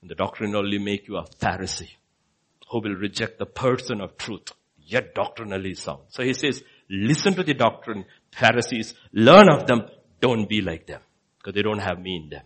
And 0.00 0.10
the 0.10 0.16
doctrine 0.16 0.56
only 0.56 0.78
make 0.78 1.06
you 1.06 1.16
a 1.18 1.24
Pharisee 1.40 1.92
who 2.68 2.80
will 2.80 2.96
reject 2.96 3.38
the 3.38 3.46
person 3.46 4.00
of 4.00 4.16
truth, 4.16 4.50
yet 4.76 5.14
doctrinally 5.14 5.74
sound. 5.74 6.00
So 6.08 6.24
he 6.24 6.34
says, 6.34 6.64
listen 6.90 7.34
to 7.34 7.44
the 7.44 7.54
doctrine, 7.54 8.04
Pharisees, 8.32 8.94
learn 9.12 9.48
of 9.48 9.68
them, 9.68 9.82
don't 10.20 10.48
be 10.48 10.62
like 10.62 10.88
them, 10.88 11.00
because 11.38 11.54
they 11.54 11.62
don't 11.62 11.78
have 11.78 12.00
me 12.00 12.16
in 12.24 12.28
them. 12.28 12.42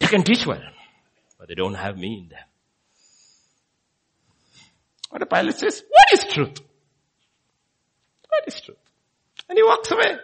They 0.00 0.08
can 0.08 0.24
teach 0.24 0.44
well, 0.44 0.60
but 1.38 1.46
they 1.46 1.54
don't 1.54 1.74
have 1.74 1.96
me 1.96 2.22
in 2.24 2.28
them. 2.30 2.44
What 5.10 5.20
the 5.20 5.26
Pilate 5.26 5.54
says, 5.54 5.84
what 5.88 6.12
is 6.12 6.34
truth? 6.34 6.60
What 8.28 8.42
is 8.48 8.60
truth? 8.60 8.78
And 9.48 9.58
he 9.58 9.62
walks 9.62 9.90
away. 9.90 10.16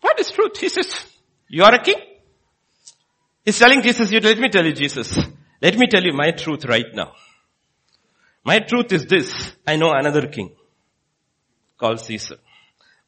What 0.00 0.18
is 0.20 0.30
truth? 0.30 0.56
He 0.58 0.68
says, 0.68 1.04
you 1.48 1.64
are 1.64 1.74
a 1.74 1.82
king. 1.82 2.00
He's 3.44 3.58
telling 3.58 3.82
Jesus, 3.82 4.10
you, 4.10 4.20
let 4.20 4.38
me 4.38 4.48
tell 4.48 4.64
you 4.64 4.72
Jesus, 4.72 5.18
let 5.60 5.76
me 5.76 5.86
tell 5.88 6.02
you 6.02 6.12
my 6.12 6.30
truth 6.30 6.64
right 6.64 6.94
now. 6.94 7.12
My 8.44 8.60
truth 8.60 8.92
is 8.92 9.06
this, 9.06 9.52
I 9.66 9.76
know 9.76 9.92
another 9.92 10.26
king 10.28 10.52
called 11.76 12.00
Caesar. 12.00 12.36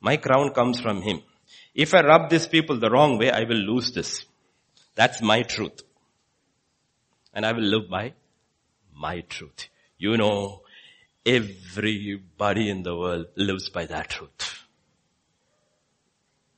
My 0.01 0.17
crown 0.17 0.53
comes 0.53 0.81
from 0.81 1.03
him. 1.03 1.23
If 1.75 1.95
I 1.95 2.01
rub 2.01 2.29
these 2.29 2.47
people 2.47 2.79
the 2.79 2.91
wrong 2.91 3.19
way, 3.19 3.31
I 3.31 3.45
will 3.45 3.57
lose 3.57 3.93
this. 3.93 4.25
That's 4.95 5.23
my 5.23 5.43
truth. 5.43 5.83
And 7.33 7.47
I 7.47 7.53
will 7.53 7.63
live 7.63 7.89
by 7.89 8.13
my 8.95 9.21
truth. 9.21 9.69
You 9.97 10.17
know, 10.17 10.62
Everybody 11.25 12.69
in 12.69 12.83
the 12.83 12.97
world 12.97 13.27
lives 13.37 13.69
by 13.69 13.87
that 13.87 14.11
truth. 14.11 14.67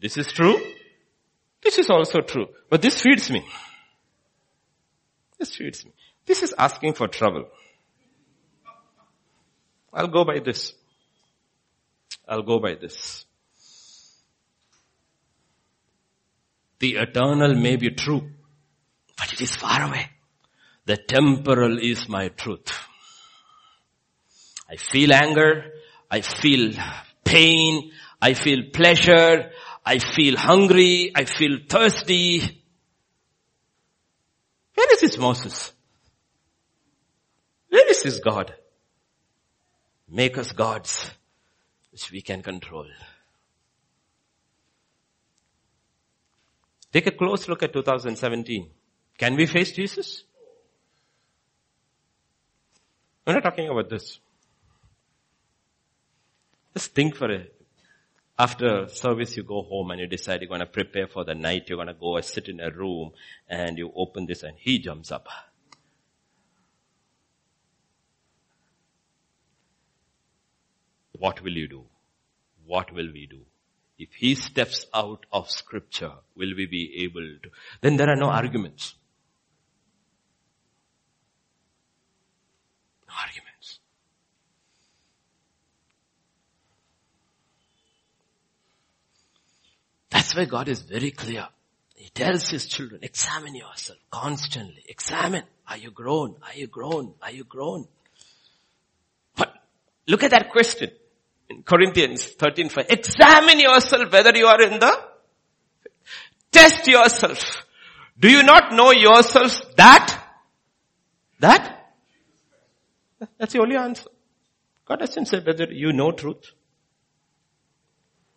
This 0.00 0.16
is 0.16 0.32
true. 0.32 0.58
This 1.62 1.78
is 1.78 1.90
also 1.90 2.20
true. 2.20 2.48
But 2.70 2.82
this 2.82 3.00
feeds 3.00 3.30
me. 3.30 3.46
This 5.38 5.56
feeds 5.56 5.84
me. 5.84 5.92
This 6.26 6.42
is 6.42 6.54
asking 6.56 6.94
for 6.94 7.08
trouble. 7.08 7.46
I'll 9.92 10.08
go 10.08 10.24
by 10.24 10.40
this. 10.40 10.72
I'll 12.26 12.42
go 12.42 12.58
by 12.58 12.74
this. 12.74 13.26
The 16.78 16.96
eternal 16.96 17.54
may 17.54 17.76
be 17.76 17.90
true, 17.90 18.30
but 19.16 19.32
it 19.32 19.40
is 19.40 19.54
far 19.54 19.82
away. 19.82 20.10
The 20.86 20.96
temporal 20.96 21.78
is 21.78 22.08
my 22.08 22.28
truth. 22.28 22.72
I 24.74 24.76
feel 24.76 25.12
anger. 25.12 25.72
I 26.10 26.20
feel 26.20 26.72
pain. 27.22 27.92
I 28.20 28.34
feel 28.34 28.64
pleasure. 28.72 29.52
I 29.86 30.00
feel 30.00 30.36
hungry. 30.36 31.12
I 31.14 31.26
feel 31.26 31.58
thirsty. 31.68 32.40
Where 34.74 34.92
is 34.94 35.00
this 35.00 35.16
Moses? 35.16 35.72
Where 37.68 37.88
is 37.88 38.02
this 38.02 38.18
God? 38.18 38.52
Make 40.08 40.38
us 40.38 40.50
gods 40.50 41.08
which 41.92 42.10
we 42.10 42.20
can 42.20 42.42
control. 42.42 42.88
Take 46.92 47.06
a 47.06 47.12
close 47.12 47.48
look 47.48 47.62
at 47.62 47.72
2017. 47.72 48.70
Can 49.18 49.36
we 49.36 49.46
face 49.46 49.70
Jesus? 49.70 50.24
We're 53.24 53.34
not 53.34 53.44
talking 53.44 53.68
about 53.68 53.88
this. 53.88 54.18
Just 56.74 56.94
think 56.94 57.14
for 57.16 57.30
it. 57.30 57.54
After 58.36 58.88
service, 58.88 59.36
you 59.36 59.44
go 59.44 59.62
home 59.62 59.92
and 59.92 60.00
you 60.00 60.08
decide 60.08 60.40
you're 60.40 60.48
going 60.48 60.60
to 60.60 60.66
prepare 60.66 61.06
for 61.06 61.24
the 61.24 61.34
night. 61.34 61.68
You're 61.68 61.76
going 61.76 61.86
to 61.86 61.94
go 61.94 62.16
and 62.16 62.24
sit 62.24 62.48
in 62.48 62.58
a 62.58 62.70
room 62.70 63.12
and 63.48 63.78
you 63.78 63.92
open 63.94 64.26
this 64.26 64.42
and 64.42 64.56
he 64.58 64.80
jumps 64.80 65.12
up. 65.12 65.28
What 71.12 71.42
will 71.42 71.56
you 71.56 71.68
do? 71.68 71.84
What 72.66 72.92
will 72.92 73.12
we 73.12 73.26
do? 73.26 73.42
If 73.96 74.08
he 74.14 74.34
steps 74.34 74.86
out 74.92 75.26
of 75.32 75.48
scripture, 75.48 76.12
will 76.34 76.56
we 76.56 76.66
be 76.66 77.04
able 77.04 77.20
to? 77.20 77.50
Then 77.80 77.96
there 77.96 78.08
are 78.08 78.16
no 78.16 78.30
arguments. 78.30 78.96
No 83.08 83.14
arguments. 83.20 83.43
That's 90.34 90.50
why 90.50 90.58
God 90.58 90.68
is 90.68 90.82
very 90.82 91.12
clear. 91.12 91.46
He 91.94 92.08
tells 92.08 92.48
his 92.48 92.66
children, 92.66 93.00
examine 93.04 93.54
yourself 93.54 94.00
constantly. 94.10 94.84
Examine. 94.88 95.44
Are 95.68 95.76
you 95.76 95.92
grown? 95.92 96.34
Are 96.42 96.58
you 96.58 96.66
grown? 96.66 97.14
Are 97.22 97.30
you 97.30 97.44
grown? 97.44 97.86
But 99.36 99.54
look 100.08 100.24
at 100.24 100.32
that 100.32 100.50
question 100.50 100.90
in 101.48 101.62
Corinthians 101.62 102.24
13, 102.24 102.68
5. 102.68 102.86
Examine 102.90 103.60
yourself 103.60 104.12
whether 104.12 104.36
you 104.36 104.46
are 104.46 104.60
in 104.60 104.80
the, 104.80 105.04
test 106.50 106.88
yourself. 106.88 107.64
Do 108.18 108.28
you 108.28 108.42
not 108.42 108.72
know 108.72 108.90
yourselves 108.90 109.62
that 109.76 110.20
That? 111.38 111.94
That's 113.38 113.52
the 113.52 113.60
only 113.60 113.76
answer. 113.76 114.10
God 114.84 114.98
doesn't 114.98 115.26
say 115.26 115.38
whether 115.38 115.72
you 115.72 115.92
know 115.92 116.10
truth, 116.10 116.50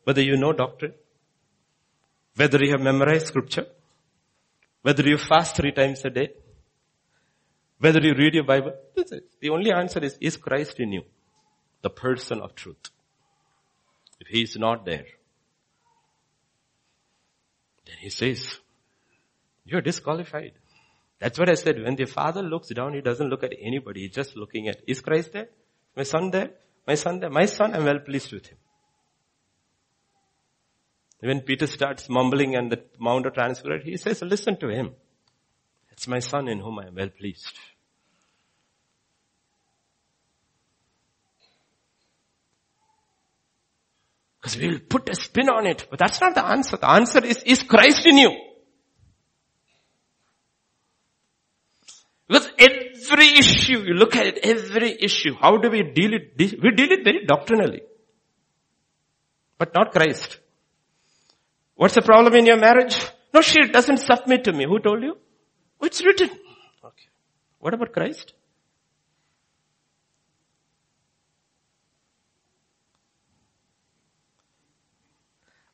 whether 0.04 0.22
you 0.22 0.38
know 0.38 0.54
doctrine, 0.54 0.93
whether 2.38 2.64
you 2.64 2.72
have 2.72 2.82
memorized 2.82 3.28
scripture, 3.28 3.66
whether 4.84 5.04
you 5.04 5.18
fast 5.18 5.56
three 5.56 5.72
times 5.72 6.06
a 6.06 6.10
day, 6.10 6.30
whether 7.80 8.00
you 8.00 8.14
read 8.14 8.34
your 8.36 8.44
Bible. 8.44 8.74
The 9.42 9.50
only 9.50 9.72
answer 9.72 10.00
is, 10.00 10.18
is 10.22 10.38
Christ 10.38 10.80
in 10.80 10.94
you? 10.94 11.04
The 11.82 11.90
person 11.90 12.40
of 12.42 12.56
truth. 12.56 12.90
If 14.20 14.28
he 14.28 14.44
is 14.44 14.56
not 14.56 14.86
there, 14.86 15.06
then 17.86 17.96
he 18.00 18.10
says, 18.10 18.60
you're 19.66 19.82
disqualified. 19.82 20.54
That's 21.20 21.38
what 21.38 21.50
I 21.50 21.56
said. 21.56 21.84
When 21.84 21.96
the 21.96 22.06
father 22.06 22.44
looks 22.44 22.70
down, 22.70 22.94
he 22.94 23.02
doesn't 23.02 23.30
look 23.30 23.44
at 23.44 23.54
anybody. 23.60 24.02
He's 24.02 24.16
just 24.16 24.36
looking 24.36 24.68
at, 24.68 24.82
is 24.88 25.02
Christ 25.02 25.34
there? 25.34 25.50
My 25.96 26.04
son 26.04 26.32
there? 26.32 26.52
My 26.86 26.96
son 26.96 27.20
there? 27.20 27.30
My 27.30 27.46
son, 27.46 27.74
I'm 27.74 27.86
well 27.86 28.00
pleased 28.00 28.32
with 28.32 28.48
him. 28.48 28.58
When 31.20 31.41
Peter 31.41 31.65
starts 31.65 32.09
mumbling 32.09 32.55
and 32.55 32.72
the 32.72 32.84
Mount 32.99 33.26
of 33.26 33.34
Transfiguration, 33.34 33.89
he 33.89 33.97
says, 33.97 34.22
listen 34.22 34.57
to 34.57 34.70
him. 34.70 34.91
It's 35.91 36.07
my 36.07 36.20
son 36.20 36.47
in 36.47 36.59
whom 36.59 36.78
I 36.78 36.88
am 36.88 36.95
well 36.95 37.09
pleased. 37.09 37.53
Because 44.39 44.57
we 44.57 44.68
will 44.68 44.80
put 44.80 45.09
a 45.09 45.15
spin 45.15 45.49
on 45.49 45.65
it. 45.65 45.88
But 45.89 45.97
that's 45.97 46.22
not 46.22 46.36
the 46.36 46.45
answer. 46.45 46.78
The 46.78 46.89
answer 46.89 47.26
is, 47.26 47.41
is 47.43 47.63
Christ 47.63 48.05
in 48.05 48.20
you? 48.20 48.32
Because 52.28 52.47
every 52.59 53.39
issue, 53.39 53.80
you 53.80 53.93
look 53.95 54.15
at 54.15 54.28
it, 54.28 54.39
every 54.43 54.95
issue, 55.01 55.34
how 55.39 55.57
do 55.57 55.72
we 55.72 55.82
deal 55.82 56.13
it? 56.13 56.34
We 56.38 56.72
deal 56.72 56.91
it 56.91 57.03
very 57.03 57.26
doctrinally. 57.26 57.82
But 59.57 59.74
not 59.74 59.91
Christ. 59.91 60.38
What's 61.78 61.94
the 61.94 62.02
problem 62.02 62.34
in 62.34 62.48
your 62.48 62.58
marriage? 62.58 63.00
No, 63.34 63.42
she 63.42 63.68
doesn't 63.68 64.00
submit 64.00 64.44
to 64.46 64.52
me. 64.52 64.66
Who 64.66 64.80
told 64.80 65.04
you? 65.04 65.16
Oh, 65.80 65.86
it's 65.86 66.04
written. 66.04 66.30
Okay. 66.84 67.08
What 67.60 67.76
about 67.76 67.94
Christ? 67.94 68.34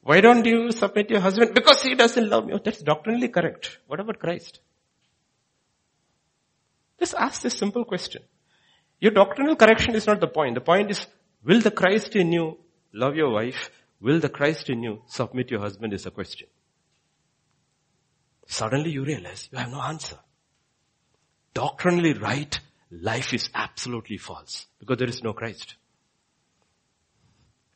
Why 0.02 0.20
don't 0.20 0.46
you 0.46 0.74
submit 0.74 1.10
your 1.10 1.22
husband? 1.22 1.54
Because 1.54 1.82
he 1.82 1.96
doesn't 1.96 2.30
love 2.30 2.50
you. 2.50 2.60
That's 2.62 2.82
doctrinally 2.82 3.30
correct. 3.30 3.80
What 3.88 4.02
about 4.02 4.20
Christ? 4.20 4.60
Just 7.00 7.16
ask 7.18 7.42
this 7.42 7.58
simple 7.58 7.86
question. 7.86 8.24
Your 9.00 9.12
doctrinal 9.12 9.56
correction 9.56 9.96
is 9.96 10.06
not 10.06 10.20
the 10.20 10.28
point. 10.28 10.56
The 10.56 10.62
point 10.62 10.92
is, 10.92 11.08
will 11.46 11.62
the 11.62 11.72
Christ 11.72 12.18
in 12.18 12.34
you 12.34 12.58
love 12.92 13.16
your 13.16 13.30
wife? 13.30 13.70
Will 14.04 14.20
the 14.20 14.28
Christ 14.28 14.70
in 14.70 14.84
you 14.84 15.02
submit 15.08 15.50
your 15.50 15.62
husband 15.62 15.94
is 15.94 16.06
a 16.06 16.12
question. 16.12 16.48
Suddenly 18.48 18.92
you 18.92 19.06
realize 19.06 19.48
you 19.50 19.58
have 19.58 19.72
no 19.72 19.82
answer. 19.82 20.18
Doctrinally 21.54 22.12
right, 22.12 22.60
life 22.92 23.34
is 23.34 23.50
absolutely 23.56 24.18
false 24.18 24.66
because 24.78 24.98
there 24.98 25.08
is 25.08 25.24
no 25.24 25.32
Christ. 25.32 25.76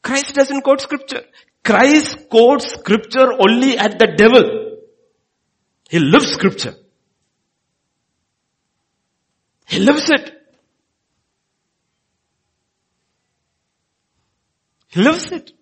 Christ 0.01 0.35
doesn't 0.35 0.63
quote 0.63 0.81
scripture. 0.81 1.23
Christ 1.63 2.29
quotes 2.29 2.73
scripture 2.73 3.31
only 3.31 3.77
at 3.77 3.97
the 3.97 4.07
devil. 4.07 4.79
He 5.89 5.99
lives 5.99 6.33
scripture. 6.33 6.75
He 9.65 9.79
lives 9.79 10.09
it. 10.09 10.33
He 14.89 15.01
lives 15.01 15.31
it. 15.31 15.53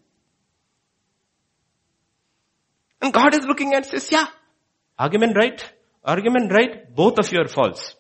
And 3.05 3.13
God 3.13 3.35
is 3.35 3.45
looking 3.45 3.75
and 3.75 3.85
says, 3.85 4.11
yeah, 4.11 4.25
argument 4.97 5.37
right, 5.37 5.63
argument 6.03 6.51
right, 6.51 6.91
both 6.95 7.19
of 7.19 7.31
you 7.31 7.39
are 7.39 7.47
false. 7.47 7.93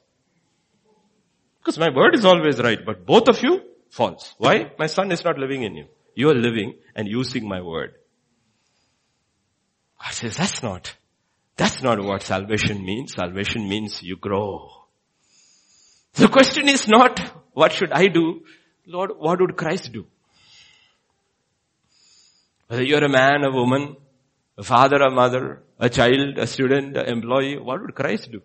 Because 1.59 1.77
my 1.77 1.89
word 1.95 2.15
is 2.15 2.25
always 2.25 2.59
right, 2.59 2.83
but 2.83 3.05
both 3.05 3.27
of 3.27 3.43
you 3.43 3.61
false. 3.91 4.33
Why? 4.39 4.71
My 4.79 4.87
son 4.87 5.11
is 5.11 5.23
not 5.23 5.37
living 5.37 5.61
in 5.61 5.75
you. 5.75 5.85
You 6.15 6.31
are 6.31 6.33
living 6.33 6.73
and 6.95 7.07
using 7.07 7.47
my 7.47 7.61
word. 7.61 7.93
God 10.01 10.11
says, 10.11 10.37
that's 10.37 10.63
not, 10.63 10.95
that's 11.55 11.83
not 11.83 12.03
what 12.03 12.23
salvation 12.23 12.83
means. 12.83 13.13
Salvation 13.13 13.69
means 13.69 14.01
you 14.01 14.15
grow. 14.15 14.71
The 16.15 16.29
question 16.29 16.67
is 16.67 16.87
not, 16.87 17.19
what 17.53 17.73
should 17.73 17.91
I 17.91 18.07
do? 18.07 18.41
Lord, 18.87 19.11
what 19.15 19.39
would 19.39 19.55
Christ 19.55 19.91
do? 19.91 20.07
Whether 22.69 22.83
you're 22.83 23.03
a 23.03 23.09
man, 23.09 23.43
a 23.43 23.51
woman, 23.51 23.97
a 24.57 24.63
father, 24.63 24.97
a 24.97 25.11
mother, 25.11 25.63
a 25.79 25.89
child, 25.89 26.37
a 26.37 26.47
student, 26.47 26.97
an 26.97 27.05
employee, 27.07 27.57
what 27.57 27.81
would 27.81 27.95
Christ 27.95 28.31
do? 28.31 28.41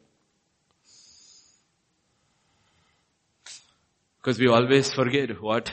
Because 4.18 4.38
we 4.38 4.48
always 4.48 4.92
forget 4.92 5.40
what 5.40 5.72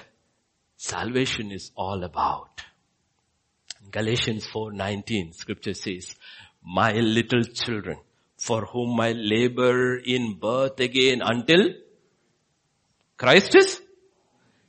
salvation 0.77 1.51
is 1.51 1.71
all 1.75 2.03
about. 2.03 2.61
Galatians 3.91 4.45
4:19 4.47 5.33
scripture 5.33 5.73
says, 5.73 6.15
"My 6.61 6.91
little 6.91 7.43
children, 7.43 7.99
for 8.37 8.65
whom 8.65 8.99
I 8.99 9.11
labor 9.13 9.97
in 9.97 10.33
birth 10.35 10.79
again 10.79 11.21
until 11.21 11.73
Christ 13.17 13.55
is 13.55 13.81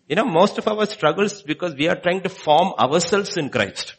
you 0.09 0.17
know, 0.17 0.25
most 0.25 0.57
of 0.57 0.67
our 0.67 0.87
struggles 0.87 1.43
because 1.43 1.75
we 1.75 1.87
are 1.87 2.01
trying 2.01 2.23
to 2.23 2.31
form 2.31 2.73
ourselves 2.79 3.37
in 3.37 3.51
Christ. 3.51 3.95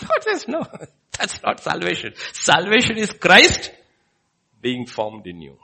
God 0.08 0.22
says, 0.22 0.48
no, 0.48 0.66
that's 1.18 1.42
not 1.42 1.60
salvation. 1.60 2.14
Salvation 2.32 2.96
is 2.98 3.12
Christ 3.12 3.70
being 4.60 4.86
formed 4.86 5.26
in 5.26 5.40
you. 5.40 5.56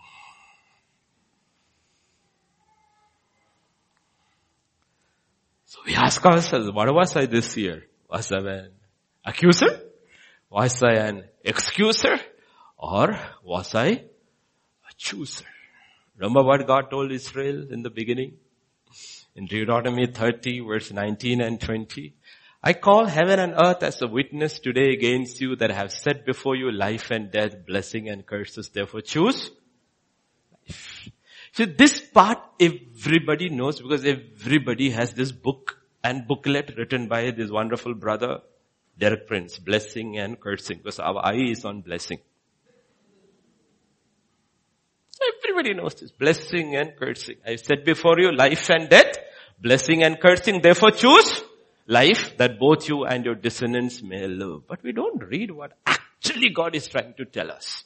So 5.66 5.80
we 5.84 5.94
ask 5.94 6.24
ourselves, 6.24 6.70
what 6.72 6.92
was 6.94 7.16
I 7.16 7.26
this 7.26 7.56
year? 7.56 7.84
Was 8.08 8.32
I 8.32 8.38
an 8.38 8.70
accuser? 9.24 9.80
Was 10.50 10.82
I 10.82 10.92
an 10.92 11.24
excuser? 11.44 12.20
Or 12.78 13.18
was 13.42 13.74
I 13.74 13.86
a 13.88 14.92
chooser? 14.96 15.44
Remember 16.16 16.42
what 16.42 16.66
God 16.66 16.90
told 16.90 17.10
Israel 17.12 17.66
in 17.70 17.82
the 17.82 17.90
beginning? 17.90 18.36
In 19.34 19.46
Deuteronomy 19.46 20.06
30 20.06 20.60
verse 20.60 20.92
19 20.92 21.42
and 21.42 21.60
20. 21.60 22.14
I 22.66 22.72
call 22.72 23.06
heaven 23.06 23.38
and 23.38 23.54
earth 23.56 23.84
as 23.84 24.02
a 24.02 24.08
witness 24.08 24.58
today 24.58 24.92
against 24.92 25.40
you 25.40 25.54
that 25.54 25.70
I 25.70 25.74
have 25.74 25.92
set 25.92 26.26
before 26.26 26.56
you 26.56 26.72
life 26.72 27.12
and 27.12 27.30
death, 27.30 27.64
blessing 27.64 28.08
and 28.08 28.26
curses. 28.26 28.70
Therefore 28.70 29.02
choose 29.02 29.52
life. 30.66 31.08
So 31.52 31.64
this 31.64 32.00
part 32.00 32.38
everybody 32.58 33.50
knows 33.50 33.80
because 33.80 34.04
everybody 34.04 34.90
has 34.90 35.14
this 35.14 35.30
book 35.30 35.78
and 36.02 36.26
booklet 36.26 36.74
written 36.76 37.06
by 37.06 37.30
this 37.30 37.52
wonderful 37.52 37.94
brother, 37.94 38.40
Derek 38.98 39.28
Prince, 39.28 39.60
blessing 39.60 40.18
and 40.18 40.40
cursing 40.40 40.78
because 40.78 40.98
our 40.98 41.24
eye 41.24 41.50
is 41.52 41.64
on 41.64 41.82
blessing. 41.82 42.18
Everybody 45.44 45.72
knows 45.74 45.94
this. 45.94 46.10
Blessing 46.10 46.74
and 46.74 46.96
cursing. 46.98 47.36
I 47.46 47.54
said 47.54 47.84
before 47.84 48.18
you 48.18 48.32
life 48.34 48.68
and 48.70 48.88
death, 48.88 49.14
blessing 49.62 50.02
and 50.02 50.18
cursing. 50.20 50.62
Therefore 50.62 50.90
choose 50.90 51.44
life 51.86 52.36
that 52.38 52.58
both 52.58 52.88
you 52.88 53.04
and 53.04 53.24
your 53.24 53.34
descendants 53.34 54.02
may 54.02 54.26
live. 54.26 54.66
But 54.66 54.82
we 54.82 54.92
don't 54.92 55.22
read 55.22 55.50
what 55.50 55.72
actually 55.86 56.50
God 56.50 56.74
is 56.74 56.88
trying 56.88 57.14
to 57.14 57.24
tell 57.24 57.50
us. 57.50 57.84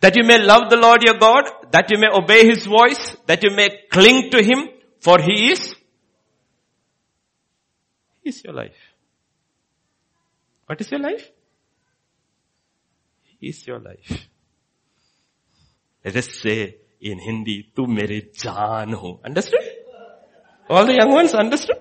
That 0.00 0.16
you 0.16 0.24
may 0.24 0.38
love 0.38 0.70
the 0.70 0.76
Lord 0.76 1.02
your 1.02 1.18
God, 1.18 1.44
that 1.72 1.90
you 1.90 1.98
may 1.98 2.08
obey 2.12 2.46
His 2.46 2.64
voice, 2.64 3.16
that 3.26 3.42
you 3.42 3.50
may 3.50 3.70
cling 3.90 4.30
to 4.30 4.42
Him, 4.42 4.68
for 5.00 5.20
He 5.20 5.50
is, 5.50 5.74
He 8.22 8.30
is 8.30 8.44
your 8.44 8.54
life. 8.54 8.76
What 10.66 10.80
is 10.80 10.90
your 10.90 11.00
life? 11.00 11.30
He 13.40 13.48
is 13.48 13.66
your 13.66 13.80
life. 13.80 14.28
Let 16.04 16.16
us 16.16 16.28
say 16.28 16.76
in 17.00 17.18
Hindi, 17.18 17.72
tu 17.74 17.86
mere 17.86 18.22
jaan 18.32 18.94
ho. 18.94 19.20
Understood? 19.24 19.60
All 20.70 20.86
the 20.86 20.94
young 20.94 21.10
ones 21.10 21.34
understood? 21.34 21.78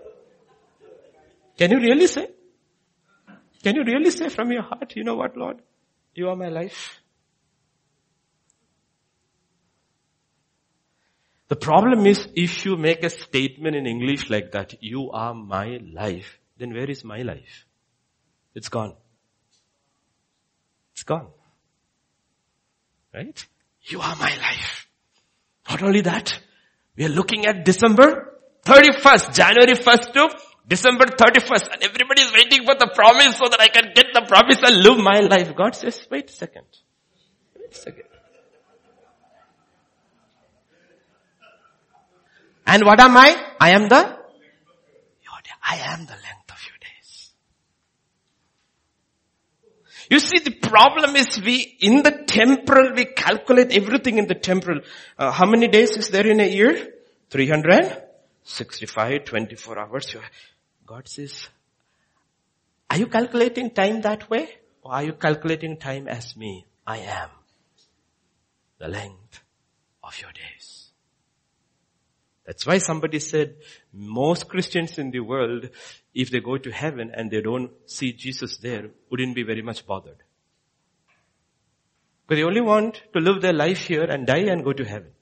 Can 1.62 1.70
you 1.70 1.78
really 1.78 2.08
say? 2.08 2.28
Can 3.62 3.76
you 3.76 3.84
really 3.84 4.10
say 4.10 4.30
from 4.30 4.52
your 4.52 4.64
heart, 4.64 4.96
you 4.96 5.04
know 5.04 5.14
what 5.14 5.38
Lord? 5.38 5.58
You 6.16 6.30
are 6.30 6.36
my 6.36 6.48
life. 6.50 7.00
The 11.50 11.56
problem 11.56 12.08
is 12.08 12.28
if 12.36 12.66
you 12.66 12.78
make 12.78 13.04
a 13.04 13.12
statement 13.12 13.76
in 13.76 13.86
English 13.86 14.28
like 14.32 14.54
that, 14.54 14.74
you 14.82 15.12
are 15.12 15.36
my 15.36 15.80
life, 15.94 16.40
then 16.58 16.74
where 16.74 16.90
is 16.90 17.04
my 17.04 17.22
life? 17.22 17.68
It's 18.56 18.70
gone. 18.70 18.96
It's 20.94 21.04
gone. 21.04 21.28
Right? 23.14 23.46
You 23.84 24.02
are 24.02 24.16
my 24.16 24.36
life. 24.36 24.88
Not 25.70 25.84
only 25.84 26.02
that, 26.02 26.40
we 26.96 27.06
are 27.06 27.16
looking 27.20 27.46
at 27.46 27.66
December 27.66 28.40
31st, 28.66 29.36
January 29.36 29.74
1st 29.74 30.14
to 30.14 30.51
December 30.72 31.06
31st 31.06 31.68
and 31.74 31.84
everybody 31.84 32.22
is 32.22 32.32
waiting 32.32 32.64
for 32.66 32.76
the 32.76 32.88
promise 32.96 33.36
so 33.38 33.50
that 33.52 33.60
I 33.60 33.68
can 33.68 33.92
get 33.94 34.14
the 34.14 34.22
promise 34.26 34.60
and 34.64 34.78
live 34.82 35.00
my 35.04 35.20
life. 35.20 35.54
God 35.54 35.76
says, 35.76 36.08
wait 36.10 36.30
a 36.30 36.34
second. 36.34 36.64
Wait 37.60 37.74
a 37.74 37.76
second. 37.76 38.06
And 42.66 42.86
what 42.86 43.02
am 43.02 43.18
I? 43.18 43.36
I 43.60 43.72
am 43.72 43.90
the, 43.90 44.18
I 45.62 45.76
am 45.76 46.06
the 46.06 46.14
length 46.14 46.52
of 46.56 46.62
your 46.70 46.78
days. 46.80 47.34
You 50.10 50.20
see, 50.20 50.40
the 50.40 50.52
problem 50.52 51.18
is 51.18 51.42
we, 51.42 51.78
in 51.82 52.02
the 52.02 52.24
temporal, 52.26 52.94
we 52.96 53.06
calculate 53.06 53.74
everything 53.74 54.20
in 54.20 54.28
the 54.28 54.36
temporal. 54.36 54.80
Uh, 55.18 55.32
how 55.32 55.46
many 55.46 55.68
days 55.68 55.98
is 55.98 56.08
there 56.12 56.28
in 56.28 56.40
a 56.40 56.48
year? 56.48 56.94
365, 57.30 59.26
24 59.26 59.80
hours. 59.80 60.16
God 60.92 61.08
says, 61.08 61.48
are 62.90 62.98
you 62.98 63.08
calculating 63.08 63.72
time 63.72 64.02
that 64.02 64.30
way? 64.30 64.50
Or 64.82 64.94
are 64.96 65.04
you 65.04 65.14
calculating 65.14 65.78
time 65.78 66.10
as 66.10 66.36
me? 66.36 66.66
I 66.86 66.98
am 66.98 67.30
the 68.78 68.90
length 68.90 69.40
of 70.04 70.20
your 70.20 70.32
days. 70.34 70.90
That's 72.46 72.66
why 72.66 72.80
somebody 72.80 73.20
said 73.20 73.56
most 73.94 74.50
Christians 74.50 74.98
in 74.98 75.12
the 75.12 75.22
world, 75.22 75.70
if 76.14 76.30
they 76.30 76.42
go 76.42 76.58
to 76.58 76.70
heaven 76.70 77.10
and 77.16 77.32
they 77.32 77.40
don't 77.40 77.72
see 77.86 78.12
Jesus 78.12 78.58
there, 78.58 78.90
wouldn't 79.10 79.34
be 79.34 79.44
very 79.44 79.62
much 79.62 79.86
bothered. 79.86 80.22
But 82.28 82.36
they 82.36 82.44
only 82.44 82.60
want 82.60 83.02
to 83.14 83.22
live 83.22 83.42
their 83.42 83.54
life 83.54 83.86
here 83.86 84.04
and 84.04 84.28
die 84.28 84.50
and 84.52 84.66
go 84.66 84.74
to 84.74 84.84
heaven. 84.84 85.14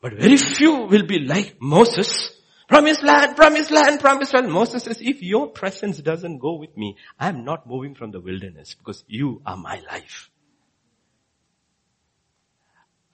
But 0.00 0.12
very 0.12 0.36
few 0.36 0.86
will 0.86 1.04
be 1.04 1.18
like 1.18 1.56
Moses 1.60 2.31
Promised 2.72 3.02
land, 3.02 3.36
promised 3.36 3.70
land, 3.70 4.00
promised 4.00 4.32
land. 4.32 4.50
Moses 4.50 4.84
says, 4.84 5.02
if 5.02 5.22
your 5.22 5.48
presence 5.48 5.98
doesn't 5.98 6.38
go 6.38 6.54
with 6.54 6.74
me, 6.74 6.96
I'm 7.20 7.44
not 7.44 7.66
moving 7.66 7.94
from 7.94 8.12
the 8.12 8.20
wilderness 8.20 8.72
because 8.72 9.04
you 9.06 9.42
are 9.44 9.58
my 9.58 9.82
life. 9.90 10.30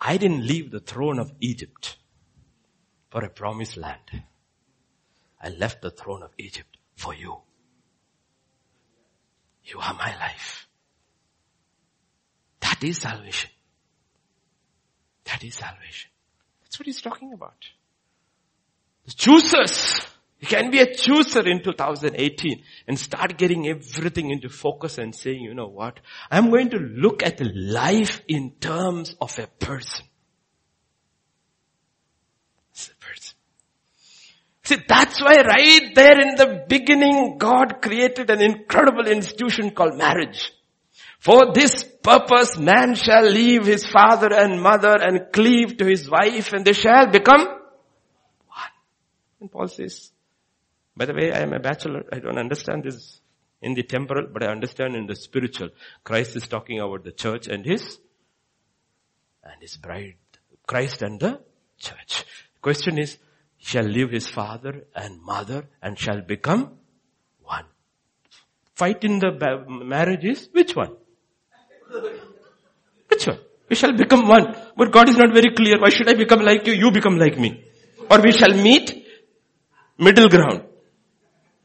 I 0.01 0.17
didn't 0.17 0.47
leave 0.47 0.71
the 0.71 0.79
throne 0.79 1.19
of 1.19 1.33
Egypt 1.41 1.97
for 3.11 3.25
a 3.25 3.29
promised 3.29 3.77
land. 3.77 4.23
I 5.43 5.49
left 5.49 5.83
the 5.83 5.91
throne 5.91 6.23
of 6.23 6.31
Egypt 6.39 6.79
for 6.95 7.13
you. 7.13 7.39
You 9.65 9.81
are 9.81 9.95
my 9.95 10.17
life. 10.21 10.69
That 12.61 12.85
is 12.85 12.99
salvation. 12.99 13.51
That 15.25 15.43
is 15.43 15.57
salvation. 15.57 16.13
That's 16.63 16.79
what 16.79 16.87
he's 16.87 17.03
talking 17.03 17.33
about. 17.33 17.57
Choosers. 19.17 20.01
You 20.41 20.47
can 20.47 20.71
be 20.71 20.79
a 20.79 20.95
chooser 20.95 21.47
in 21.49 21.63
2018 21.65 22.63
and 22.87 22.99
start 22.99 23.37
getting 23.37 23.67
everything 23.67 24.31
into 24.31 24.49
focus 24.49 24.99
and 24.99 25.15
saying, 25.15 25.41
you 25.41 25.53
know 25.53 25.67
what? 25.67 25.99
I'm 26.31 26.51
going 26.51 26.71
to 26.71 26.79
look 26.79 27.25
at 27.25 27.41
life 27.45 28.23
in 28.29 28.53
terms 28.61 29.17
of 29.21 29.37
a 29.39 29.49
person. 29.49 30.07
It's 32.71 32.89
a 32.89 33.05
person. 33.05 33.37
See, 34.63 34.77
that's 34.87 35.21
why 35.21 35.39
right 35.39 35.93
there 35.95 36.21
in 36.21 36.37
the 36.37 36.65
beginning, 36.69 37.39
God 37.39 37.83
created 37.83 38.31
an 38.31 38.41
incredible 38.41 39.09
institution 39.09 39.73
called 39.73 39.99
marriage. 39.99 40.53
For 41.19 41.53
this 41.53 41.83
purpose, 41.83 42.57
man 42.57 42.95
shall 42.95 43.29
leave 43.29 43.67
his 43.67 43.85
father 43.85 44.33
and 44.33 44.63
mother 44.63 44.97
and 45.01 45.33
cleave 45.33 45.79
to 45.79 45.85
his 45.85 46.09
wife 46.09 46.53
and 46.53 46.65
they 46.65 46.75
shall 46.75 47.11
become 47.11 47.58
and 49.41 49.51
Paul 49.51 49.69
says, 49.69 50.13
by 50.97 51.05
the 51.05 51.15
way, 51.15 51.33
I 51.33 51.41
am 51.41 51.53
a 51.53 51.61
bachelor. 51.61 52.05
I 52.13 52.19
don't 52.19 52.39
understand 52.39 52.85
this 52.85 53.21
in 53.63 53.75
the 53.75 53.85
temporal, 53.85 54.27
but 54.33 54.43
I 54.43 54.47
understand 54.47 54.97
in 54.97 55.07
the 55.07 55.15
spiritual. 55.15 55.71
Christ 56.03 56.35
is 56.37 56.49
talking 56.49 56.81
about 56.81 57.05
the 57.05 57.13
church 57.13 57.47
and 57.47 57.65
his, 57.65 57.99
and 59.45 59.61
his 59.61 59.77
bride. 59.77 60.17
Christ 60.67 61.03
and 61.03 61.21
the 61.21 61.41
church. 61.79 62.25
Question 62.61 62.99
is, 62.99 63.19
shall 63.59 63.85
leave 63.85 64.11
his 64.11 64.29
father 64.29 64.85
and 64.95 65.23
mother 65.23 65.69
and 65.81 65.99
shall 65.99 66.21
become 66.21 66.73
one. 67.43 67.65
Fight 68.75 69.05
in 69.05 69.19
the 69.19 69.65
marriage 69.69 70.25
is 70.25 70.49
which 70.53 70.75
one? 70.75 70.97
Which 73.09 73.27
one? 73.27 73.39
We 73.69 73.77
shall 73.77 73.93
become 73.93 74.27
one. 74.27 74.57
But 74.77 74.93
God 74.93 75.09
is 75.09 75.17
not 75.17 75.33
very 75.33 75.55
clear. 75.55 75.81
Why 75.81 75.91
should 75.91 76.09
I 76.09 76.15
become 76.15 76.41
like 76.41 76.67
you? 76.67 76.73
You 76.73 76.91
become 76.91 77.19
like 77.19 77.39
me. 77.39 77.65
Or 78.11 78.21
we 78.21 78.33
shall 78.33 78.55
meet 78.55 79.07
middle 79.99 80.29
ground. 80.29 80.63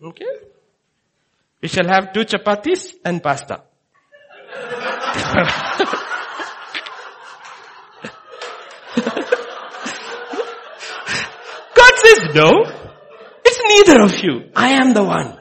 Okay? 0.02 0.26
We 1.62 1.70
shall 1.70 1.88
have 1.88 2.12
two 2.14 2.26
chapatis 2.26 2.94
and 3.06 3.24
pasta. 3.24 3.64
God 11.76 11.94
says 11.96 12.36
no. 12.36 12.50
It's 13.46 13.88
neither 13.88 14.02
of 14.04 14.20
you. 14.24 14.52
I 14.56 14.70
am 14.70 14.94
the 14.94 15.04
one. 15.04 15.40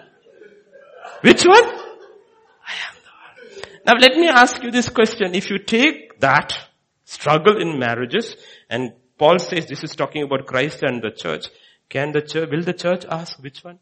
Which 1.23 1.45
one? 1.45 1.65
I 1.65 2.75
am 2.89 2.95
the 3.03 3.11
one. 3.11 3.83
Now 3.87 3.95
let 3.95 4.17
me 4.17 4.29
ask 4.29 4.63
you 4.63 4.71
this 4.71 4.89
question. 4.89 5.35
If 5.35 5.51
you 5.51 5.59
take 5.59 6.21
that 6.21 6.57
struggle 7.05 7.61
in 7.61 7.79
marriages 7.79 8.37
and 8.71 8.93
Paul 9.19 9.39
says 9.39 9.67
this 9.67 9.85
is 9.85 9.95
talking 9.95 10.23
about 10.23 10.47
Christ 10.47 10.83
and 10.83 11.03
the 11.03 11.11
church. 11.11 11.47
Can 11.93 12.13
the 12.13 12.23
church, 12.23 12.49
will 12.51 12.63
the 12.63 12.73
church 12.73 13.05
ask 13.05 13.39
which 13.43 13.63
one? 13.63 13.79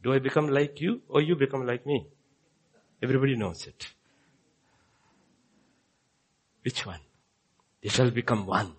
Do 0.00 0.12
I 0.12 0.20
become 0.20 0.48
like 0.48 0.80
you 0.80 1.00
or 1.08 1.20
you 1.20 1.34
become 1.34 1.66
like 1.66 1.84
me? 1.84 2.06
Everybody 3.02 3.34
knows 3.34 3.66
it. 3.66 3.88
Which 6.62 6.86
one? 6.86 7.00
They 7.82 7.88
shall 7.88 8.12
become 8.12 8.46
one. 8.46 8.74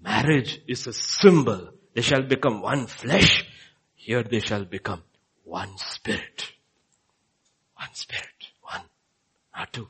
Marriage 0.00 0.62
is 0.68 0.86
a 0.86 0.92
symbol. 0.92 1.70
They 1.92 2.02
shall 2.02 2.22
become 2.22 2.62
one 2.62 2.86
flesh. 2.86 3.46
Here 3.96 4.22
they 4.22 4.38
shall 4.38 4.64
become 4.64 5.02
one 5.42 5.76
spirit. 5.78 6.52
One 7.74 7.94
spirit. 7.94 8.52
One. 8.62 8.82
Not 9.56 9.72
two. 9.72 9.88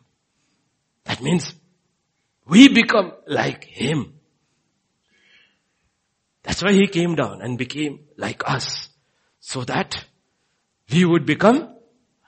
That 1.05 1.23
means 1.23 1.53
we 2.47 2.69
become 2.69 3.13
like 3.27 3.65
Him. 3.65 4.15
That's 6.49 6.63
why 6.63 6.73
he 6.73 6.87
came 6.87 7.15
down 7.15 7.43
and 7.43 7.59
became 7.59 8.01
like 8.17 8.43
us. 8.51 8.89
So 9.39 9.65
that 9.65 10.03
we 10.91 11.05
would 11.05 11.27
become 11.27 11.77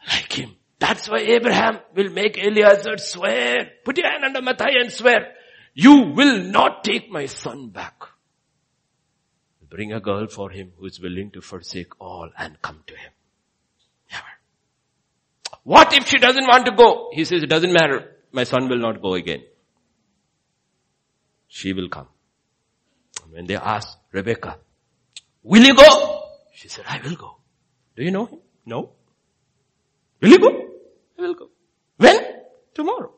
like 0.07 0.31
him. 0.31 0.57
That's 0.79 1.09
why 1.09 1.21
Abraham 1.21 1.79
will 1.97 2.11
make 2.11 2.37
Eliezer 2.37 2.99
swear. 2.99 3.71
Put 3.83 3.97
your 3.97 4.11
hand 4.11 4.25
under 4.27 4.43
my 4.43 4.53
thigh 4.53 4.75
and 4.79 4.93
swear. 4.93 5.33
You 5.73 6.13
will 6.15 6.45
not 6.45 6.85
take 6.85 7.11
my 7.11 7.25
son 7.25 7.71
back. 7.71 7.95
Bring 9.71 9.95
a 9.95 10.01
girl 10.01 10.27
for 10.27 10.51
him 10.51 10.73
who 10.77 10.85
is 10.85 11.01
willing 11.01 11.31
to 11.31 11.41
forsake 11.41 11.99
all 11.99 12.29
and 12.37 12.61
come 12.61 12.83
to 12.89 12.95
him. 12.95 13.13
Never. 14.13 14.25
What 15.63 15.95
if 15.95 16.09
she 16.09 16.19
doesn't 16.19 16.47
want 16.47 16.67
to 16.67 16.73
go? 16.73 17.09
He 17.15 17.25
says, 17.25 17.43
it 17.43 17.49
doesn't 17.49 17.73
matter. 17.73 18.17
My 18.33 18.45
son 18.45 18.69
will 18.69 18.81
not 18.81 19.01
go 19.01 19.15
again. 19.15 19.45
She 21.49 21.73
will 21.73 21.89
come. 21.89 22.09
When 23.31 23.47
they 23.47 23.57
asked 23.57 23.97
Rebecca, 24.13 24.59
will 25.43 25.63
you 25.63 25.75
go? 25.75 26.25
She 26.55 26.69
said, 26.69 26.85
I 26.89 27.01
will 27.03 27.17
go. 27.17 27.37
Do 27.97 28.03
you 28.03 28.11
know 28.11 28.27
him? 28.27 28.39
No. 28.67 28.91
Will 30.21 30.31
you 30.31 30.39
go? 30.39 30.49
I 31.19 31.23
will 31.23 31.35
go. 31.35 31.49
When? 31.97 32.19
Tomorrow. 32.75 33.13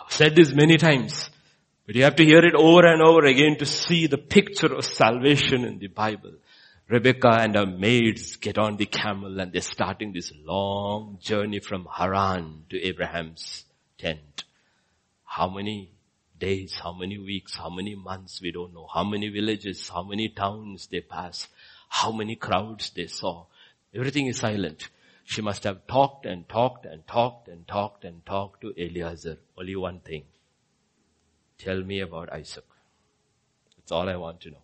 I've 0.00 0.12
said 0.12 0.36
this 0.36 0.52
many 0.52 0.76
times, 0.78 1.30
but 1.86 1.94
you 1.94 2.04
have 2.04 2.16
to 2.16 2.24
hear 2.24 2.44
it 2.44 2.54
over 2.54 2.86
and 2.86 3.02
over 3.02 3.24
again 3.24 3.56
to 3.58 3.66
see 3.66 4.06
the 4.06 4.18
picture 4.18 4.74
of 4.74 4.84
salvation 4.84 5.64
in 5.64 5.78
the 5.78 5.88
Bible. 5.88 6.32
Rebecca 6.88 7.30
and 7.40 7.54
her 7.54 7.66
maids 7.66 8.36
get 8.36 8.58
on 8.58 8.76
the 8.76 8.86
camel 8.86 9.40
and 9.40 9.52
they're 9.52 9.62
starting 9.62 10.12
this 10.12 10.32
long 10.44 11.18
journey 11.20 11.60
from 11.60 11.86
Haran 11.90 12.64
to 12.68 12.82
Abraham's 12.82 13.64
tent. 13.96 14.44
How 15.24 15.48
many 15.48 15.90
days, 16.42 16.74
how 16.82 16.92
many 16.92 17.18
weeks, 17.18 17.54
how 17.56 17.70
many 17.70 17.94
months, 17.94 18.40
we 18.42 18.50
don't 18.50 18.74
know. 18.74 18.88
How 18.92 19.04
many 19.04 19.28
villages, 19.28 19.88
how 19.88 20.02
many 20.02 20.28
towns 20.28 20.88
they 20.88 21.00
passed, 21.00 21.48
how 21.88 22.10
many 22.10 22.34
crowds 22.34 22.90
they 22.90 23.06
saw. 23.06 23.46
Everything 23.94 24.26
is 24.26 24.38
silent. 24.38 24.88
She 25.24 25.40
must 25.40 25.62
have 25.64 25.86
talked 25.86 26.26
and 26.26 26.48
talked 26.48 26.84
and 26.84 27.06
talked 27.06 27.46
and 27.48 27.66
talked 27.68 28.04
and 28.04 28.26
talked 28.26 28.60
to 28.62 28.74
Eliezer. 28.76 29.38
Only 29.56 29.76
one 29.76 30.00
thing. 30.00 30.24
Tell 31.58 31.80
me 31.82 32.00
about 32.00 32.32
Isaac. 32.32 32.64
That's 33.76 33.92
all 33.92 34.08
I 34.08 34.16
want 34.16 34.40
to 34.40 34.50
know. 34.50 34.61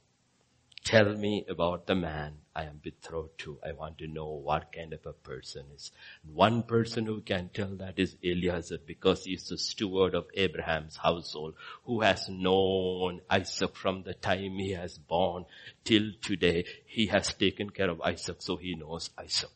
Tell 0.84 1.14
me 1.16 1.44
about 1.48 1.86
the 1.86 1.94
man 1.94 2.38
I 2.56 2.64
am 2.64 2.80
betrothed 2.82 3.38
to. 3.38 3.58
I 3.64 3.72
want 3.72 3.98
to 3.98 4.06
know 4.06 4.28
what 4.28 4.72
kind 4.72 4.92
of 4.92 5.04
a 5.06 5.12
person 5.12 5.66
is. 5.74 5.92
One 6.24 6.62
person 6.62 7.04
who 7.06 7.20
can 7.20 7.50
tell 7.52 7.76
that 7.76 7.98
is 7.98 8.16
Eliezer 8.24 8.78
because 8.84 9.24
he 9.24 9.34
is 9.34 9.48
the 9.48 9.58
steward 9.58 10.14
of 10.14 10.26
Abraham's 10.34 10.96
household 10.96 11.54
who 11.84 12.00
has 12.00 12.28
known 12.28 13.20
Isaac 13.30 13.76
from 13.76 14.02
the 14.02 14.14
time 14.14 14.58
he 14.58 14.72
has 14.72 14.98
born 14.98 15.44
till 15.84 16.12
today. 16.22 16.64
He 16.86 17.06
has 17.08 17.34
taken 17.34 17.70
care 17.70 17.90
of 17.90 18.00
Isaac 18.00 18.36
so 18.40 18.56
he 18.56 18.74
knows 18.74 19.10
Isaac. 19.18 19.50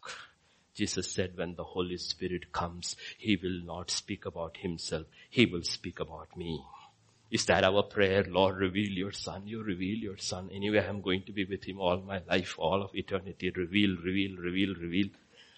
Jesus 0.74 1.12
said 1.12 1.36
when 1.36 1.54
the 1.54 1.64
Holy 1.64 1.98
Spirit 1.98 2.50
comes, 2.52 2.96
He 3.18 3.36
will 3.36 3.60
not 3.64 3.90
speak 3.90 4.24
about 4.24 4.56
Himself. 4.56 5.06
He 5.28 5.44
will 5.46 5.62
speak 5.62 6.00
about 6.00 6.36
me. 6.36 6.62
Is 7.32 7.46
that 7.46 7.64
our 7.64 7.82
prayer? 7.84 8.26
Lord, 8.28 8.58
reveal 8.58 8.90
your 8.90 9.12
son. 9.12 9.46
You 9.46 9.62
reveal 9.62 9.96
your 9.96 10.18
son. 10.18 10.50
Anyway, 10.52 10.84
I'm 10.86 11.00
going 11.00 11.22
to 11.24 11.32
be 11.32 11.46
with 11.46 11.64
him 11.64 11.80
all 11.80 11.96
my 11.96 12.20
life, 12.28 12.56
all 12.58 12.82
of 12.82 12.90
eternity. 12.92 13.50
Reveal, 13.56 13.96
reveal, 14.04 14.36
reveal, 14.36 14.74
reveal. 14.74 15.06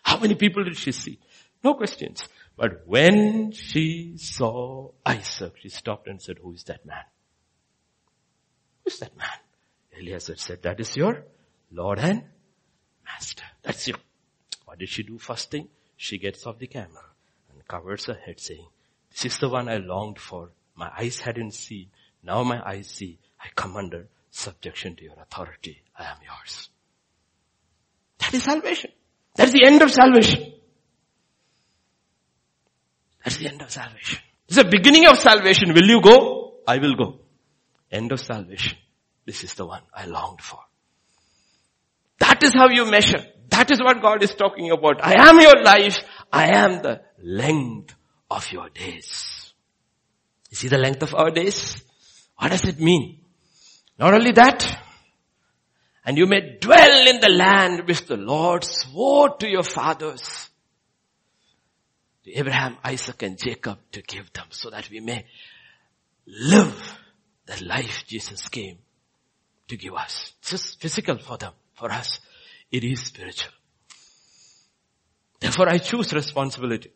How 0.04 0.20
many 0.20 0.36
people 0.36 0.62
did 0.62 0.76
she 0.76 0.92
see? 0.92 1.18
No 1.64 1.74
questions. 1.74 2.28
But 2.56 2.86
when 2.86 3.50
she 3.50 4.16
saw 4.18 4.92
Isaac, 5.04 5.54
she 5.60 5.68
stopped 5.68 6.06
and 6.06 6.22
said, 6.22 6.38
who 6.40 6.52
is 6.52 6.62
that 6.64 6.86
man? 6.86 7.02
Who 8.84 8.90
is 8.90 9.00
that 9.00 9.16
man? 9.16 9.26
Eliezer 9.98 10.36
said, 10.36 10.62
that 10.62 10.78
is 10.78 10.96
your 10.96 11.24
Lord 11.72 11.98
and 11.98 12.22
Master. 13.04 13.46
That's 13.64 13.88
you. 13.88 13.94
What 14.64 14.78
did 14.78 14.90
she 14.90 15.02
do 15.02 15.18
first 15.18 15.50
thing? 15.50 15.66
She 15.96 16.18
gets 16.18 16.46
off 16.46 16.60
the 16.60 16.68
camel 16.68 17.02
and 17.50 17.66
covers 17.66 18.04
her 18.04 18.14
head 18.14 18.38
saying, 18.38 18.68
this 19.10 19.24
is 19.24 19.38
the 19.38 19.48
one 19.48 19.68
I 19.68 19.78
longed 19.78 20.20
for 20.20 20.50
my 20.76 20.90
eyes 20.98 21.20
hadn't 21.20 21.54
seen. 21.54 21.88
Now 22.22 22.42
my 22.42 22.62
eyes 22.66 22.88
see. 22.88 23.18
I 23.40 23.48
come 23.54 23.76
under 23.76 24.08
subjection 24.30 24.96
to 24.96 25.04
your 25.04 25.16
authority. 25.20 25.82
I 25.98 26.04
am 26.04 26.16
yours. 26.24 26.68
That 28.18 28.34
is 28.34 28.42
salvation. 28.44 28.90
That's 29.36 29.52
the 29.52 29.64
end 29.66 29.82
of 29.82 29.90
salvation. 29.90 30.52
That's 33.24 33.36
the 33.36 33.48
end 33.48 33.62
of 33.62 33.70
salvation. 33.70 34.20
It's 34.48 34.56
the 34.56 34.64
beginning 34.64 35.06
of 35.06 35.18
salvation. 35.18 35.72
Will 35.72 35.86
you 35.86 36.00
go? 36.00 36.54
I 36.66 36.78
will 36.78 36.94
go. 36.94 37.20
End 37.90 38.12
of 38.12 38.20
salvation. 38.20 38.78
This 39.24 39.44
is 39.44 39.54
the 39.54 39.66
one 39.66 39.82
I 39.94 40.06
longed 40.06 40.42
for. 40.42 40.60
That 42.20 42.42
is 42.42 42.52
how 42.54 42.68
you 42.68 42.90
measure. 42.90 43.24
That 43.48 43.70
is 43.70 43.80
what 43.80 44.02
God 44.02 44.22
is 44.22 44.34
talking 44.34 44.70
about. 44.70 45.02
I 45.02 45.28
am 45.28 45.40
your 45.40 45.62
life. 45.62 46.04
I 46.32 46.54
am 46.54 46.82
the 46.82 47.02
length 47.22 47.94
of 48.30 48.50
your 48.52 48.68
days. 48.68 49.43
You 50.54 50.56
see 50.56 50.68
the 50.68 50.78
length 50.78 51.02
of 51.02 51.16
our 51.16 51.32
days? 51.32 51.82
What 52.36 52.52
does 52.52 52.64
it 52.64 52.78
mean? 52.78 53.18
Not 53.98 54.14
only 54.14 54.30
that, 54.30 54.78
and 56.06 56.16
you 56.16 56.26
may 56.26 56.58
dwell 56.60 57.08
in 57.08 57.20
the 57.20 57.28
land 57.28 57.88
which 57.88 58.06
the 58.06 58.16
Lord 58.16 58.62
swore 58.62 59.36
to 59.38 59.48
your 59.48 59.64
fathers, 59.64 60.50
to 62.22 62.32
Abraham, 62.38 62.76
Isaac 62.84 63.20
and 63.22 63.36
Jacob 63.36 63.80
to 63.90 64.02
give 64.02 64.32
them 64.32 64.46
so 64.50 64.70
that 64.70 64.88
we 64.90 65.00
may 65.00 65.26
live 66.24 67.00
the 67.46 67.64
life 67.64 68.04
Jesus 68.06 68.48
came 68.48 68.78
to 69.66 69.76
give 69.76 69.94
us. 69.94 70.34
It's 70.38 70.50
just 70.50 70.80
physical 70.80 71.18
for 71.18 71.36
them. 71.36 71.54
For 71.72 71.90
us, 71.90 72.20
it 72.70 72.84
is 72.84 73.00
spiritual. 73.00 73.50
Therefore 75.40 75.68
I 75.68 75.78
choose 75.78 76.12
responsibility. 76.12 76.92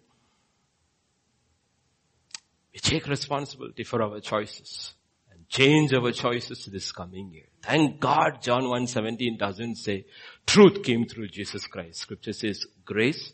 We 2.79 2.91
take 2.91 3.09
responsibility 3.09 3.83
for 3.83 4.01
our 4.01 4.21
choices 4.21 4.95
and 5.33 5.49
change 5.49 5.93
our 5.93 6.13
choices 6.13 6.65
this 6.67 6.93
coming 6.93 7.33
year. 7.33 7.47
Thank 7.61 7.99
God 7.99 8.41
John 8.41 8.63
1.17 8.63 9.37
doesn't 9.37 9.75
say 9.79 10.07
truth 10.47 10.85
came 10.85 11.05
through 11.05 11.27
Jesus 11.27 11.67
Christ. 11.67 11.99
Scripture 11.99 12.33
says 12.33 12.67
grace 12.85 13.33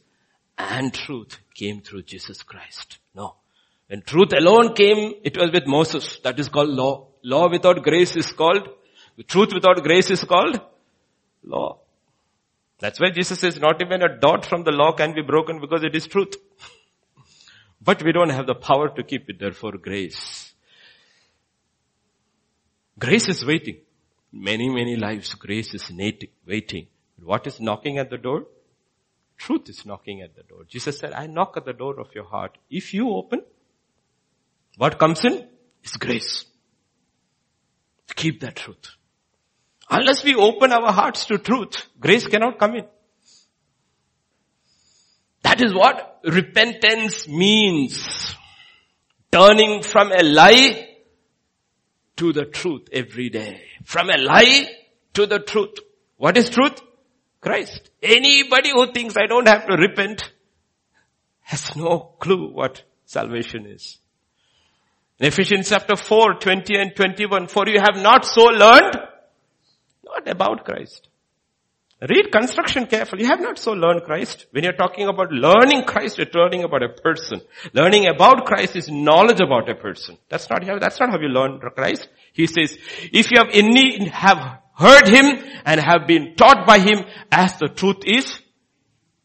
and 0.57 0.95
truth 0.95 1.41
came 1.55 1.83
through 1.83 2.05
Jesus 2.05 2.43
Christ. 2.43 2.97
No. 3.15 3.35
When 3.89 4.01
truth 4.01 4.33
alone 4.33 4.73
came, 4.73 5.13
it 5.23 5.37
was 5.37 5.51
with 5.53 5.67
Moses. 5.67 6.21
That 6.25 6.41
is 6.41 6.49
called 6.49 6.71
law. 6.71 7.09
Law 7.23 7.51
without 7.51 7.83
grace 7.83 8.17
is 8.17 8.33
called, 8.33 8.67
truth 9.29 9.53
without 9.53 9.83
grace 9.83 10.11
is 10.11 10.25
called 10.25 10.59
law. 11.43 11.81
That's 12.79 12.99
why 12.99 13.11
Jesus 13.11 13.41
says 13.41 13.61
not 13.61 13.83
even 13.83 14.01
a 14.01 14.19
dot 14.19 14.47
from 14.47 14.65
the 14.65 14.73
law 14.73 14.93
can 14.93 15.15
be 15.15 15.21
broken 15.21 15.61
because 15.61 15.85
it 15.85 15.95
is 15.95 16.07
truth. 16.07 16.35
But 17.85 18.03
we 18.03 18.13
don't 18.13 18.31
have 18.31 18.47
the 18.47 18.55
power 18.55 18.89
to 18.89 19.03
keep 19.03 19.29
it, 19.29 19.39
therefore 19.39 19.73
grace. 19.73 20.53
Grace 22.99 23.29
is 23.29 23.45
waiting. 23.45 23.79
Many, 24.33 24.69
many 24.69 24.97
lives, 24.97 25.35
grace 25.35 25.75
is 25.75 25.93
waiting. 26.47 26.87
What 27.23 27.47
is 27.47 27.61
knocking 27.61 27.99
at 27.99 28.11
the 28.11 28.19
door? 28.19 28.47
Truth 29.37 29.69
is 29.69 29.85
knocking 29.85 30.23
at 30.23 30.35
the 30.35 30.43
door. 30.43 30.65
Jesus 30.67 30.99
said, 30.99 31.13
I 31.13 31.27
knock 31.27 31.57
at 31.57 31.65
the 31.65 31.73
door 31.73 32.01
of 32.01 32.15
your 32.15 32.25
heart. 32.25 32.57
If 32.71 32.95
you 32.95 33.11
open, 33.11 33.43
what 34.77 34.99
comes 34.99 35.25
in 35.25 35.47
is 35.83 35.93
grace. 35.93 36.47
Keep 38.15 38.41
that 38.41 38.57
truth. 38.57 38.97
Unless 39.91 40.25
we 40.25 40.35
open 40.35 40.73
our 40.73 40.93
hearts 40.93 41.27
to 41.27 41.39
truth, 41.39 41.87
grace 42.01 42.27
cannot 42.27 42.59
come 42.59 42.77
in. 42.77 42.87
That 45.55 45.67
is 45.67 45.73
what 45.73 46.19
repentance 46.25 47.29
means. 47.29 48.35
Turning 49.31 49.85
from 49.85 50.11
a 50.11 50.21
lie 50.25 50.97
to 52.17 52.33
the 52.33 52.45
truth 52.45 52.89
every 52.91 53.29
day. 53.29 53.63
From 53.85 54.11
a 54.11 54.17
lie 54.17 54.69
to 55.13 55.27
the 55.27 55.39
truth. 55.39 55.79
What 56.17 56.37
is 56.37 56.51
truth? 56.51 56.83
Christ. 57.41 57.89
Anybody 58.03 58.71
who 58.71 58.91
thinks 58.93 59.15
I 59.17 59.27
don't 59.29 59.47
have 59.47 59.69
to 59.69 59.77
repent 59.77 60.29
has 61.43 61.77
no 61.77 62.01
clue 62.19 62.51
what 62.53 62.83
salvation 63.05 63.67
is. 63.67 63.99
In 65.21 65.29
Ephesians 65.29 65.69
chapter 65.69 65.95
4, 65.95 66.41
20 66.41 66.77
and 66.77 66.97
21, 66.97 67.47
for 67.47 67.69
you 67.69 67.79
have 67.79 68.03
not 68.03 68.27
so 68.27 68.47
learned, 68.47 68.97
not 70.05 70.27
about 70.27 70.65
Christ. 70.65 71.09
Read 72.09 72.31
construction 72.31 72.87
carefully. 72.87 73.23
You 73.23 73.29
have 73.29 73.41
not 73.41 73.59
so 73.59 73.73
learned 73.73 74.03
Christ. 74.03 74.47
When 74.51 74.63
you're 74.63 74.75
talking 74.75 75.09
about 75.09 75.33
learning 75.33 75.85
Christ, 75.85 76.19
you're 76.19 76.27
learning 76.35 76.65
about 76.65 76.83
a 76.83 76.91
person. 76.91 77.41
Learning 77.73 78.07
about 78.09 78.45
Christ 78.45 78.77
is 78.77 78.91
knowledge 78.91 79.41
about 79.41 79.71
a 79.71 79.75
person. 79.75 80.19
That's 80.29 80.51
not 80.51 80.65
how, 80.65 80.79
that's 80.79 81.01
not 81.01 81.11
how 81.11 81.19
you 81.19 81.29
learn 81.29 81.61
Christ. 81.61 82.09
He 82.35 82.47
says, 82.47 82.77
if 83.13 83.31
you 83.31 83.39
have 83.39 83.49
any, 83.53 84.07
have 84.09 84.61
heard 84.77 85.09
him 85.09 85.43
and 85.65 85.81
have 85.81 86.07
been 86.07 86.35
taught 86.35 86.67
by 86.67 86.79
him 86.79 87.05
as 87.33 87.59
the 87.59 87.69
truth 87.69 88.03
is, 88.05 88.39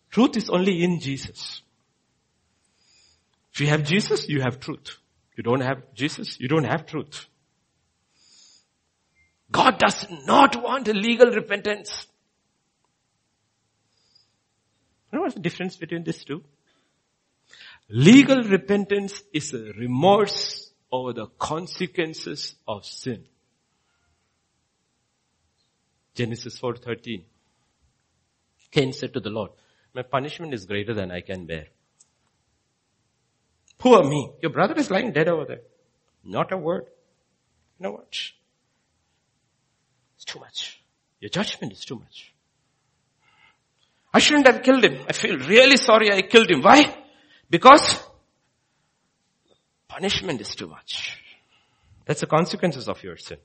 truth 0.09 0.37
is 0.37 0.49
only 0.49 0.81
in 0.81 1.01
Jesus. 1.01 1.61
If 3.51 3.61
you 3.61 3.67
have 3.67 3.83
Jesus, 3.83 4.29
you 4.29 4.41
have 4.41 4.61
truth. 4.61 4.99
You 5.35 5.43
don't 5.43 5.61
have 5.61 5.81
Jesus, 5.95 6.39
you 6.39 6.47
don't 6.47 6.65
have 6.65 6.85
truth. 6.85 7.25
God 9.51 9.79
does 9.79 10.05
not 10.25 10.61
want 10.63 10.87
a 10.87 10.93
legal 10.93 11.31
repentance. 11.31 12.05
You 15.11 15.17
know 15.17 15.23
what's 15.23 15.35
the 15.35 15.41
difference 15.41 15.75
between 15.75 16.03
these 16.03 16.23
two? 16.23 16.43
Legal 17.89 18.43
repentance 18.43 19.23
is 19.33 19.53
a 19.53 19.73
remorse 19.73 20.71
over 20.91 21.13
the 21.13 21.27
consequences 21.39 22.55
of 22.67 22.85
sin. 22.85 23.25
Genesis 26.13 26.59
4.13. 26.59 27.23
Cain 28.71 28.93
said 28.93 29.13
to 29.13 29.19
the 29.19 29.29
Lord, 29.29 29.51
my 29.93 30.03
punishment 30.03 30.53
is 30.53 30.65
greater 30.65 30.93
than 30.93 31.11
I 31.11 31.21
can 31.21 31.45
bear. 31.45 31.67
Poor 33.79 34.03
me. 34.03 34.31
Your 34.41 34.51
brother 34.51 34.75
is 34.77 34.91
lying 34.91 35.11
dead 35.11 35.27
over 35.27 35.45
there. 35.45 35.61
Not 36.23 36.51
a 36.51 36.57
word. 36.57 36.85
You 37.79 37.83
know 37.83 37.91
what? 37.91 38.09
It's 40.15 40.25
too 40.25 40.39
much. 40.39 40.83
Your 41.19 41.29
judgment 41.29 41.73
is 41.73 41.85
too 41.85 41.95
much. 41.95 42.28
I 44.13 44.19
shouldn't 44.19 44.47
have 44.47 44.63
killed 44.63 44.83
him. 44.83 45.05
I 45.07 45.13
feel 45.13 45.37
really 45.37 45.77
sorry 45.77 46.11
I 46.11 46.21
killed 46.23 46.49
him. 46.49 46.61
Why? 46.61 46.95
Because 47.49 47.99
punishment 49.87 50.41
is 50.41 50.55
too 50.55 50.67
much. 50.67 51.17
That's 52.05 52.21
the 52.21 52.27
consequences 52.27 52.87
of 52.87 53.03
your 53.03 53.17
sin. 53.17 53.37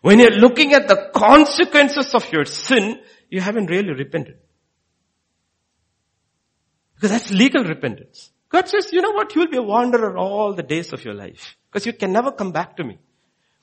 When 0.00 0.18
you're 0.18 0.30
looking 0.30 0.72
at 0.72 0.88
the 0.88 1.10
consequences 1.14 2.14
of 2.14 2.30
your 2.32 2.44
sin, 2.44 3.00
you 3.28 3.40
haven't 3.40 3.66
really 3.66 3.92
repented. 3.92 4.38
Because 6.94 7.10
that's 7.10 7.30
legal 7.30 7.64
repentance. 7.64 8.30
God 8.48 8.68
says, 8.68 8.92
you 8.92 9.02
know 9.02 9.12
what? 9.12 9.34
You'll 9.34 9.50
be 9.50 9.58
a 9.58 9.62
wanderer 9.62 10.16
all 10.16 10.54
the 10.54 10.62
days 10.62 10.92
of 10.92 11.04
your 11.04 11.14
life. 11.14 11.56
Because 11.70 11.84
you 11.84 11.92
can 11.92 12.12
never 12.12 12.32
come 12.32 12.52
back 12.52 12.76
to 12.78 12.84
me. 12.84 12.98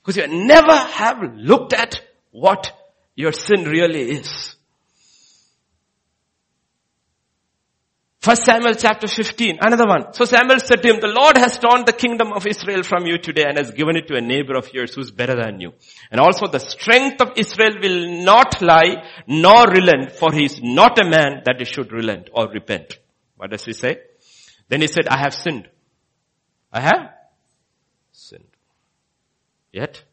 Because 0.02 0.18
you 0.18 0.28
never 0.46 0.76
have 0.76 1.18
looked 1.36 1.74
at 1.74 2.02
what 2.32 2.72
your 3.16 3.32
sin 3.32 3.64
really 3.66 4.12
is. 4.12 4.56
First 8.26 8.44
Samuel 8.44 8.74
chapter 8.74 9.08
15, 9.08 9.60
another 9.62 9.86
one. 9.86 10.12
So 10.14 10.26
Samuel 10.26 10.60
said 10.60 10.82
to 10.82 10.90
him, 10.90 11.00
the 11.00 11.14
Lord 11.16 11.38
has 11.38 11.60
torn 11.60 11.86
the 11.86 11.94
kingdom 11.94 12.34
of 12.34 12.48
Israel 12.48 12.82
from 12.82 13.06
you 13.06 13.20
today 13.20 13.44
and 13.48 13.56
has 13.56 13.70
given 13.70 13.96
it 13.96 14.08
to 14.08 14.16
a 14.16 14.20
neighbor 14.22 14.56
of 14.58 14.74
yours 14.74 14.96
who's 14.96 15.12
better 15.12 15.36
than 15.36 15.62
you. 15.62 15.74
And 16.10 16.20
also 16.20 16.48
the 16.48 16.60
strength 16.60 17.22
of 17.22 17.34
Israel 17.38 17.76
will 17.80 18.24
not 18.24 18.64
lie 18.64 19.04
nor 19.28 19.68
relent 19.68 20.14
for 20.14 20.34
he 20.34 20.46
is 20.46 20.60
not 20.60 20.98
a 21.00 21.08
man 21.08 21.44
that 21.46 21.58
he 21.60 21.66
should 21.66 21.92
relent 21.92 22.32
or 22.34 22.50
repent. 22.50 22.98
What 23.38 23.52
does 23.52 23.64
he 23.64 23.74
say? 23.74 24.00
Then 24.70 24.82
he 24.82 24.88
said, 24.88 25.08
I 25.08 25.20
have 25.20 25.36
sinned. 25.36 25.70
I 26.74 26.80
have 26.80 27.14
sinned. 28.12 28.58
Yet, 29.72 30.04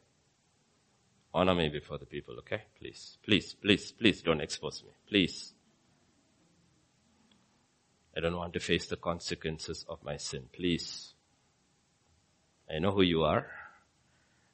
honor 1.33 1.55
me 1.55 1.71
before 1.71 1.97
the 1.97 2.05
people, 2.05 2.35
okay? 2.41 2.65
Please, 2.79 3.17
please, 3.25 3.55
please, 3.55 3.91
please 3.91 4.21
don't 4.21 4.43
expose 4.43 4.83
me. 4.85 4.91
Please. 5.09 5.55
I 8.17 8.21
don't 8.21 8.37
want 8.37 8.53
to 8.55 8.61
face 8.61 8.87
the 8.87 8.97
consequences 8.97 9.85
of 9.89 10.03
my 10.05 10.17
sin. 10.17 10.45
Please. 10.53 11.15
I 12.71 12.79
know 12.79 12.93
who 12.93 13.03
you 13.03 13.23
are. 13.23 13.47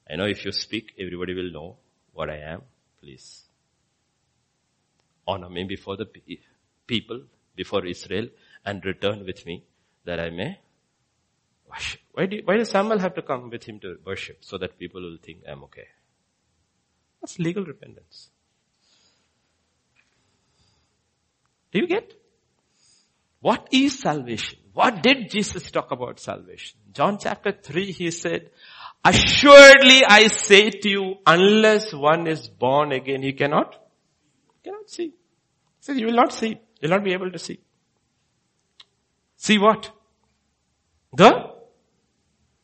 I 0.09 0.15
know 0.15 0.25
if 0.25 0.43
you 0.45 0.51
speak, 0.51 0.93
everybody 0.97 1.33
will 1.33 1.51
know 1.51 1.77
what 2.13 2.29
I 2.29 2.37
am. 2.37 2.61
Please. 3.01 3.43
Honor 5.27 5.49
me 5.49 5.65
before 5.65 5.97
the 5.97 6.07
people, 6.87 7.21
before 7.55 7.85
Israel, 7.85 8.27
and 8.65 8.83
return 8.83 9.25
with 9.25 9.45
me 9.45 9.63
that 10.05 10.19
I 10.19 10.29
may 10.29 10.59
worship. 11.69 12.01
Why, 12.13 12.25
do, 12.25 12.41
why 12.43 12.57
does 12.57 12.69
Samuel 12.69 12.99
have 12.99 13.13
to 13.15 13.21
come 13.21 13.49
with 13.49 13.63
him 13.63 13.79
to 13.81 13.97
worship? 14.05 14.39
So 14.41 14.57
that 14.57 14.79
people 14.79 15.01
will 15.01 15.17
think 15.21 15.43
I'm 15.47 15.63
okay. 15.65 15.87
That's 17.21 17.37
legal 17.37 17.65
repentance. 17.65 18.29
Do 21.71 21.79
you 21.79 21.87
get? 21.87 22.18
What 23.41 23.69
is 23.71 23.99
salvation? 23.99 24.59
What 24.73 25.01
did 25.01 25.29
Jesus 25.29 25.71
talk 25.71 25.91
about 25.91 26.19
salvation? 26.19 26.79
John 26.93 27.17
chapter 27.19 27.51
3 27.51 27.91
he 27.91 28.11
said, 28.11 28.51
Assuredly 29.03 30.03
I 30.05 30.27
say 30.27 30.69
to 30.69 30.89
you, 30.89 31.15
unless 31.25 31.93
one 31.93 32.27
is 32.27 32.47
born 32.47 32.91
again, 32.91 33.23
he 33.23 33.33
cannot, 33.33 33.75
cannot 34.63 34.89
see. 34.89 35.07
He 35.07 35.13
says, 35.79 35.97
you 35.97 36.07
will 36.07 36.15
not 36.15 36.33
see. 36.33 36.49
You 36.49 36.57
will 36.83 36.89
not 36.89 37.03
be 37.03 37.13
able 37.13 37.31
to 37.31 37.39
see. 37.39 37.59
See 39.37 39.57
what? 39.57 39.91
The 41.13 41.53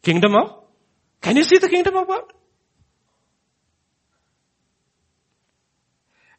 kingdom 0.01 0.35
of, 0.35 0.63
can 1.21 1.37
you 1.37 1.43
see 1.43 1.57
the 1.57 1.69
kingdom 1.69 1.95
of 1.95 2.07
God? 2.07 2.23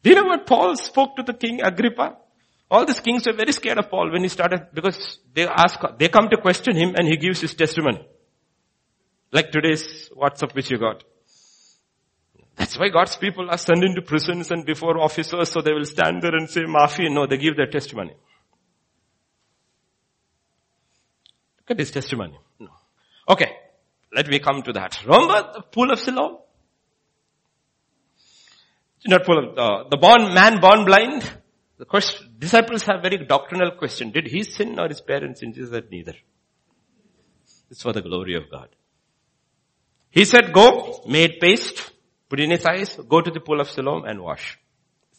Do 0.03 0.11
you 0.11 0.15
know 0.15 0.25
what 0.25 0.45
Paul 0.45 0.75
spoke 0.75 1.15
to 1.17 1.23
the 1.23 1.33
king 1.33 1.61
Agrippa? 1.61 2.17
All 2.69 2.85
these 2.85 2.99
kings 2.99 3.25
were 3.25 3.33
very 3.33 3.53
scared 3.53 3.77
of 3.77 3.89
Paul 3.89 4.11
when 4.11 4.23
he 4.23 4.29
started, 4.29 4.67
because 4.73 5.19
they 5.33 5.47
ask, 5.47 5.79
they 5.97 6.09
come 6.09 6.29
to 6.29 6.37
question 6.37 6.75
him 6.75 6.95
and 6.97 7.07
he 7.07 7.15
gives 7.15 7.39
his 7.39 7.53
testimony. 7.53 8.05
Like 9.31 9.51
today's 9.51 10.09
WhatsApp 10.09 10.53
which 10.53 10.69
you 10.69 10.77
got. 10.77 11.03
That's 12.55 12.77
why 12.77 12.89
God's 12.89 13.15
people 13.15 13.49
are 13.49 13.57
sent 13.57 13.83
into 13.83 14.01
prisons 14.01 14.51
and 14.51 14.65
before 14.65 14.99
officers 14.99 15.51
so 15.51 15.61
they 15.61 15.73
will 15.73 15.85
stand 15.85 16.23
there 16.23 16.35
and 16.35 16.49
say 16.49 16.61
Mafi. 16.61 17.09
No, 17.13 17.27
they 17.27 17.37
give 17.37 17.55
their 17.55 17.67
testimony. 17.67 18.13
Look 21.59 21.71
at 21.71 21.79
his 21.79 21.91
testimony. 21.91 22.37
No. 22.59 22.69
Okay. 23.29 23.51
Let 24.13 24.27
me 24.27 24.39
come 24.39 24.63
to 24.63 24.73
that. 24.73 24.99
Remember 25.05 25.51
the 25.53 25.61
pool 25.61 25.91
of 25.91 25.99
Siloam? 25.99 26.37
Not 29.05 29.23
pool 29.23 29.37
of, 29.37 29.57
uh, 29.57 29.83
the 29.89 29.97
born, 29.97 30.33
man 30.33 30.59
born 30.59 30.85
blind? 30.85 31.31
The 31.77 31.85
question, 31.85 32.35
disciples 32.39 32.83
have 32.83 33.01
very 33.01 33.17
doctrinal 33.17 33.71
question. 33.71 34.11
Did 34.11 34.27
he 34.27 34.43
sin 34.43 34.79
or 34.79 34.87
his 34.87 35.01
parents 35.01 35.41
sin? 35.41 35.53
Jesus 35.53 35.71
said 35.71 35.91
neither. 35.91 36.15
It's 37.69 37.81
for 37.81 37.93
the 37.93 38.01
glory 38.01 38.35
of 38.35 38.49
God. 38.49 38.69
He 40.09 40.25
said, 40.25 40.53
go, 40.53 41.03
made 41.07 41.39
paste, 41.39 41.91
put 42.29 42.39
in 42.39 42.49
his 42.49 42.65
eyes, 42.65 42.95
go 43.07 43.21
to 43.21 43.29
the 43.29 43.39
pool 43.39 43.59
of 43.59 43.69
Siloam 43.69 44.05
and 44.05 44.21
wash. 44.21 44.57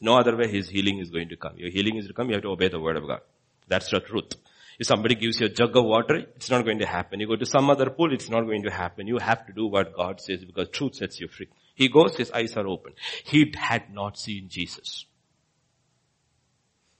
No 0.00 0.16
other 0.16 0.36
way 0.36 0.48
his 0.48 0.68
healing 0.68 0.98
is 0.98 1.10
going 1.10 1.28
to 1.28 1.36
come. 1.36 1.52
Your 1.56 1.70
healing 1.70 1.96
is 1.96 2.06
to 2.06 2.12
come, 2.12 2.28
you 2.28 2.34
have 2.34 2.42
to 2.42 2.50
obey 2.50 2.68
the 2.68 2.80
word 2.80 2.96
of 2.96 3.06
God. 3.06 3.20
That's 3.68 3.90
the 3.90 4.00
truth. 4.00 4.32
If 4.78 4.86
somebody 4.86 5.16
gives 5.16 5.40
you 5.40 5.46
a 5.46 5.50
jug 5.50 5.76
of 5.76 5.84
water, 5.84 6.16
it's 6.36 6.50
not 6.50 6.64
going 6.64 6.78
to 6.78 6.86
happen. 6.86 7.20
You 7.20 7.26
go 7.26 7.36
to 7.36 7.46
some 7.46 7.68
other 7.68 7.90
pool, 7.90 8.12
it's 8.12 8.30
not 8.30 8.42
going 8.42 8.62
to 8.62 8.70
happen. 8.70 9.06
You 9.06 9.18
have 9.18 9.46
to 9.46 9.52
do 9.52 9.66
what 9.66 9.94
God 9.94 10.20
says 10.20 10.44
because 10.44 10.68
truth 10.70 10.94
sets 10.94 11.20
you 11.20 11.28
free. 11.28 11.48
He 11.74 11.88
goes, 11.88 12.16
his 12.16 12.30
eyes 12.30 12.56
are 12.56 12.66
open. 12.66 12.92
He 13.24 13.52
had 13.56 13.92
not 13.92 14.18
seen 14.18 14.48
Jesus. 14.48 15.04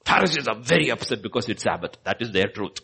Pharisees 0.09 0.49
are 0.49 0.57
very 0.57 0.91
upset 0.91 1.21
because 1.23 1.49
it's 1.51 1.63
Sabbath. 1.63 1.99
That 2.05 2.23
is 2.23 2.33
their 2.33 2.49
truth. 2.49 2.79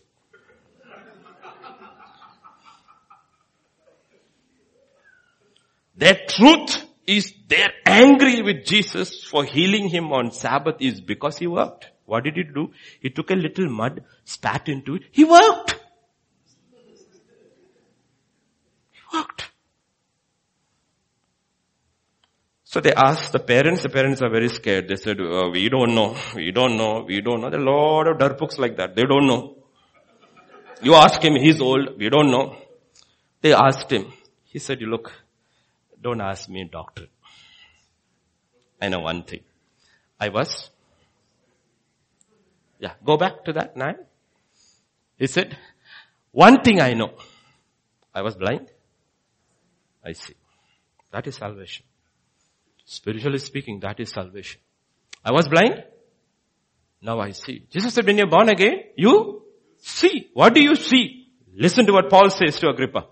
Their 5.97 6.19
truth 6.29 6.85
is 7.07 7.33
they're 7.49 7.73
angry 7.87 8.43
with 8.43 8.67
Jesus 8.67 9.25
for 9.25 9.45
healing 9.45 9.89
him 9.89 10.13
on 10.13 10.33
Sabbath 10.33 10.77
is 10.81 11.01
because 11.01 11.39
he 11.39 11.47
worked. 11.47 11.91
What 12.05 12.25
did 12.25 12.37
he 12.37 12.43
do? 12.43 12.73
He 13.01 13.09
took 13.09 13.31
a 13.31 13.35
little 13.35 13.71
mud, 13.71 14.05
spat 14.25 14.69
into 14.69 14.97
it. 14.97 15.05
He 15.11 15.25
worked. 15.25 15.74
So 22.75 22.81
they 22.81 22.93
asked 22.93 23.31
the 23.31 23.39
parents, 23.39 23.85
the 23.85 23.89
parents 23.89 24.21
are 24.21 24.29
very 24.29 24.49
scared. 24.49 24.89
They 24.89 24.97
said, 24.97 25.19
oh, 25.21 25.49
we 25.49 25.69
don't 25.69 25.95
know, 25.95 26.17
we 26.35 26.51
don't 26.51 26.77
know, 26.77 27.05
we 27.07 27.21
don't 27.21 27.41
know. 27.41 27.49
There 27.49 27.61
are 27.61 27.63
a 27.63 27.71
lot 27.71 28.09
of 28.09 28.19
darpuks 28.19 28.59
like 28.59 28.79
that. 28.79 28.97
They 28.97 29.05
don't 29.05 29.29
know. 29.29 29.59
You 30.83 30.97
ask 30.97 31.23
him, 31.23 31.37
he's 31.37 31.61
old, 31.61 31.97
we 31.97 32.09
don't 32.09 32.33
know. 32.33 32.57
They 33.43 33.53
asked 33.53 33.93
him. 33.93 34.13
He 34.43 34.59
said, 34.59 34.81
you 34.81 34.89
look, 34.89 35.13
don't 36.03 36.21
ask 36.21 36.49
me 36.49 36.65
doctor. 36.65 37.07
I 38.83 38.89
know 38.89 38.99
one 38.99 39.23
thing. 39.23 39.45
I 40.19 40.31
was, 40.31 40.69
yeah, 42.81 42.95
go 43.05 43.17
back 43.17 43.45
to 43.45 43.53
that 43.53 43.77
nine. 43.77 43.99
He 45.17 45.29
said, 45.29 45.57
one 46.33 46.61
thing 46.63 46.81
I 46.81 46.95
know. 46.95 47.13
I 48.13 48.23
was 48.23 48.35
blind. 48.35 48.69
I 50.05 50.11
see. 50.11 50.35
That 51.13 51.29
is 51.29 51.37
salvation. 51.37 51.85
Spiritually 52.85 53.39
speaking, 53.39 53.81
that 53.81 53.99
is 54.01 54.11
salvation. 54.11 54.61
I 55.25 55.33
was 55.33 55.49
blind. 55.49 55.85
Now 57.01 57.21
I 57.21 57.31
see. 57.33 57.67
Jesus 57.71 57.95
said, 57.95 58.07
when 58.07 58.19
you're 58.19 58.27
born 58.27 58.49
again, 58.49 58.81
you 58.97 59.43
see. 59.79 60.31
What 60.35 60.55
do 60.55 60.63
you 60.63 60.77
see? 60.77 61.29
Listen 61.55 61.87
to 61.87 61.93
what 61.93 62.11
Paul 62.11 62.31
says 62.31 62.59
to 62.61 62.69
Agrippa. 62.69 63.07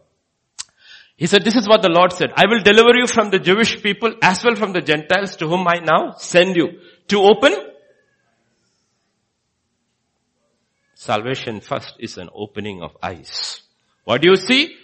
He 1.17 1.27
said, 1.27 1.45
this 1.45 1.55
is 1.55 1.69
what 1.69 1.83
the 1.83 1.91
Lord 1.91 2.13
said. 2.13 2.33
I 2.37 2.47
will 2.47 2.63
deliver 2.63 2.97
you 2.97 3.07
from 3.07 3.31
the 3.31 3.39
Jewish 3.39 3.83
people 3.83 4.15
as 4.23 4.43
well 4.43 4.57
from 4.57 4.73
the 4.73 4.81
Gentiles 4.81 5.37
to 5.37 5.47
whom 5.47 5.67
I 5.69 5.79
now 5.79 6.13
send 6.19 6.57
you 6.57 6.81
to 7.09 7.21
open. 7.21 7.55
Salvation 10.95 11.61
first 11.61 11.97
is 11.99 12.17
an 12.19 12.31
opening 12.35 12.83
of 12.83 12.97
eyes. 13.03 13.63
What 14.05 14.23
do 14.23 14.31
you 14.31 14.37
see? 14.37 14.77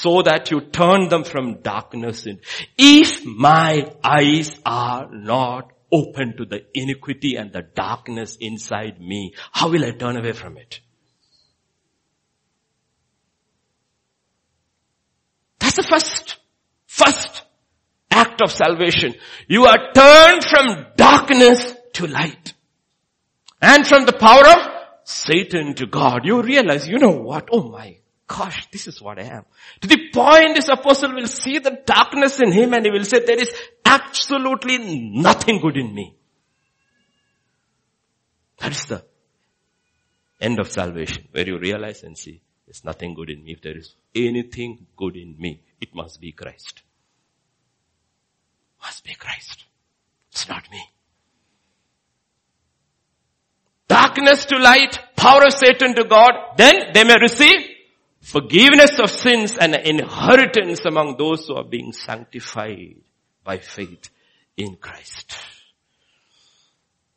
So 0.00 0.22
that 0.22 0.50
you 0.50 0.60
turn 0.60 1.08
them 1.08 1.24
from 1.24 1.60
darkness 1.60 2.26
in. 2.26 2.40
If 2.78 3.24
my 3.26 3.92
eyes 4.02 4.58
are 4.64 5.08
not 5.12 5.72
open 5.92 6.36
to 6.38 6.46
the 6.46 6.64
iniquity 6.72 7.36
and 7.36 7.52
the 7.52 7.62
darkness 7.62 8.36
inside 8.40 9.00
me, 9.00 9.34
how 9.52 9.70
will 9.70 9.84
I 9.84 9.90
turn 9.90 10.16
away 10.16 10.32
from 10.32 10.56
it? 10.56 10.80
That's 15.58 15.76
the 15.76 15.82
first, 15.82 16.38
first 16.86 17.42
act 18.10 18.40
of 18.40 18.50
salvation. 18.50 19.14
You 19.48 19.66
are 19.66 19.92
turned 19.92 20.44
from 20.44 20.86
darkness 20.96 21.76
to 21.94 22.06
light. 22.06 22.54
And 23.60 23.86
from 23.86 24.06
the 24.06 24.14
power 24.14 24.48
of 24.48 24.80
Satan 25.04 25.74
to 25.74 25.86
God. 25.86 26.24
You 26.24 26.40
realize, 26.40 26.88
you 26.88 26.98
know 26.98 27.10
what? 27.10 27.50
Oh 27.52 27.68
my 27.68 27.99
gosh, 28.30 28.68
this 28.70 28.86
is 28.86 29.02
what 29.02 29.18
I 29.18 29.24
am. 29.24 29.44
To 29.80 29.88
the 29.88 30.10
point 30.12 30.54
this 30.54 30.68
apostle 30.68 31.12
will 31.14 31.26
see 31.26 31.58
the 31.58 31.80
darkness 31.84 32.40
in 32.40 32.52
him 32.52 32.72
and 32.72 32.84
he 32.84 32.90
will 32.90 33.04
say, 33.04 33.24
there 33.24 33.40
is 33.40 33.52
absolutely 33.84 34.78
nothing 35.10 35.60
good 35.60 35.76
in 35.76 35.92
me. 35.92 36.14
That 38.58 38.70
is 38.70 38.84
the 38.84 39.04
end 40.40 40.60
of 40.60 40.70
salvation, 40.70 41.26
where 41.32 41.46
you 41.46 41.58
realize 41.58 42.04
and 42.04 42.16
see, 42.16 42.40
there's 42.66 42.84
nothing 42.84 43.14
good 43.14 43.30
in 43.30 43.42
me. 43.42 43.52
If 43.52 43.62
there 43.62 43.76
is 43.76 43.96
anything 44.14 44.86
good 44.96 45.16
in 45.16 45.34
me, 45.36 45.62
it 45.80 45.92
must 45.92 46.20
be 46.20 46.30
Christ. 46.30 46.82
Must 48.80 49.02
be 49.02 49.14
Christ. 49.14 49.64
It's 50.30 50.48
not 50.48 50.70
me. 50.70 50.82
Darkness 53.88 54.44
to 54.46 54.58
light, 54.58 55.00
power 55.16 55.46
of 55.46 55.52
Satan 55.52 55.96
to 55.96 56.04
God, 56.04 56.32
then 56.56 56.92
they 56.94 57.02
may 57.02 57.16
receive 57.20 57.66
forgiveness 58.20 58.98
of 58.98 59.10
sins 59.10 59.56
and 59.56 59.74
inheritance 59.74 60.84
among 60.84 61.16
those 61.16 61.46
who 61.46 61.56
are 61.56 61.64
being 61.64 61.92
sanctified 61.92 62.96
by 63.44 63.58
faith 63.58 64.10
in 64.56 64.76
Christ. 64.76 65.36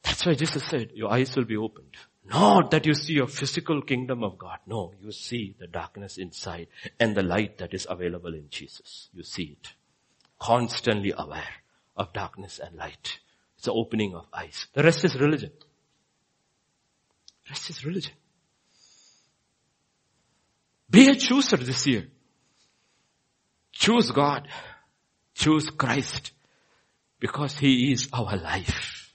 That's 0.04 0.26
why 0.26 0.34
Jesus 0.34 0.64
said, 0.64 0.92
your 0.94 1.12
eyes 1.12 1.36
will 1.36 1.46
be 1.46 1.58
opened. 1.58 1.96
Not 2.26 2.72
that 2.72 2.86
you 2.86 2.94
see 2.94 3.20
a 3.20 3.28
physical 3.28 3.82
kingdom 3.82 4.24
of 4.24 4.38
God. 4.38 4.60
No, 4.66 4.94
you 5.02 5.12
see 5.12 5.56
the 5.60 5.68
darkness 5.68 6.18
inside 6.18 6.68
and 7.00 7.16
the 7.16 7.24
light 7.24 7.58
that 7.58 7.74
is 7.74 7.86
available 7.90 8.34
in 8.34 8.48
Jesus. 8.50 9.10
You 9.14 9.24
see 9.24 9.58
it. 9.60 9.74
Constantly 10.40 11.14
aware 11.18 11.56
of 11.98 12.14
darkness 12.14 12.60
and 12.64 12.76
light. 12.78 13.20
It's 13.56 13.66
the 13.66 13.74
opening 13.74 14.16
of 14.16 14.26
eyes. 14.34 14.68
The 14.74 14.84
rest 14.84 15.04
is 15.04 15.20
religion. 15.20 15.52
The 17.46 17.50
rest 17.50 17.70
is 17.70 17.84
religion. 17.86 18.14
Be 20.94 21.10
a 21.10 21.16
chooser 21.16 21.58
this 21.58 21.88
year. 21.88 22.08
Choose 23.72 24.12
God. 24.12 24.48
Choose 25.34 25.72
Christ. 25.72 26.32
Because 27.20 27.58
He 27.58 27.92
is 27.92 28.10
our 28.14 28.38
life. 28.38 29.12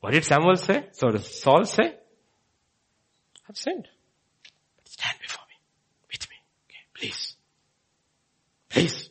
What 0.00 0.14
did 0.14 0.24
Samuel 0.24 0.56
say? 0.56 0.86
So 0.92 1.10
does 1.10 1.42
Saul 1.42 1.66
say? 1.66 1.96
I've 3.46 3.58
sinned. 3.58 3.86
But 4.78 4.88
stand 4.88 5.18
before 5.20 5.44
me. 5.50 5.56
With 6.10 6.26
me. 6.30 6.36
Okay, 6.66 6.84
please. 6.94 7.36
Please. 8.70 9.10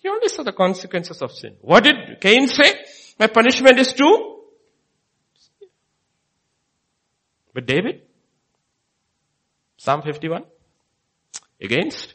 He 0.00 0.08
only 0.10 0.28
saw 0.28 0.42
the 0.42 0.52
consequences 0.52 1.22
of 1.22 1.32
sin. 1.32 1.56
What 1.62 1.84
did 1.84 2.20
Cain 2.20 2.46
say? 2.46 2.74
My 3.18 3.28
punishment 3.28 3.78
is 3.78 3.94
to 3.94 4.36
but 7.54 7.66
David? 7.66 8.02
Psalm 9.80 10.02
51? 10.02 10.44
Against? 11.58 12.14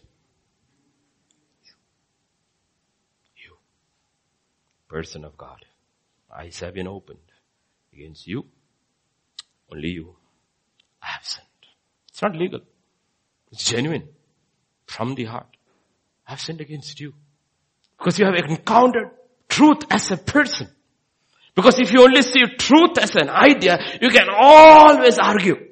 You. 3.43 3.57
Person 4.87 5.25
of 5.25 5.35
God. 5.35 5.65
Eyes 6.31 6.59
have 6.59 6.75
been 6.75 6.87
opened 6.87 7.17
against 7.91 8.27
you. 8.27 8.45
Only 9.71 9.89
you. 9.89 10.15
I 11.01 11.07
have 11.07 11.25
sinned. 11.25 11.47
It's 12.09 12.21
not 12.21 12.35
legal. 12.35 12.59
It's 13.51 13.63
genuine. 13.63 14.09
From 14.85 15.15
the 15.15 15.23
heart. 15.25 15.57
I 16.27 16.31
have 16.33 16.41
sinned 16.41 16.61
against 16.61 16.99
you. 16.99 17.15
Because 17.97 18.19
you 18.19 18.27
have 18.27 18.35
encountered 18.35 19.09
truth 19.49 19.85
as 19.89 20.11
a 20.11 20.17
person. 20.17 20.67
Because 21.55 21.79
if 21.79 21.91
you 21.91 22.03
only 22.03 22.21
see 22.21 22.43
truth 22.59 22.99
as 22.99 23.15
an 23.15 23.29
idea, 23.29 23.79
you 23.99 24.09
can 24.09 24.27
always 24.29 25.17
argue. 25.17 25.64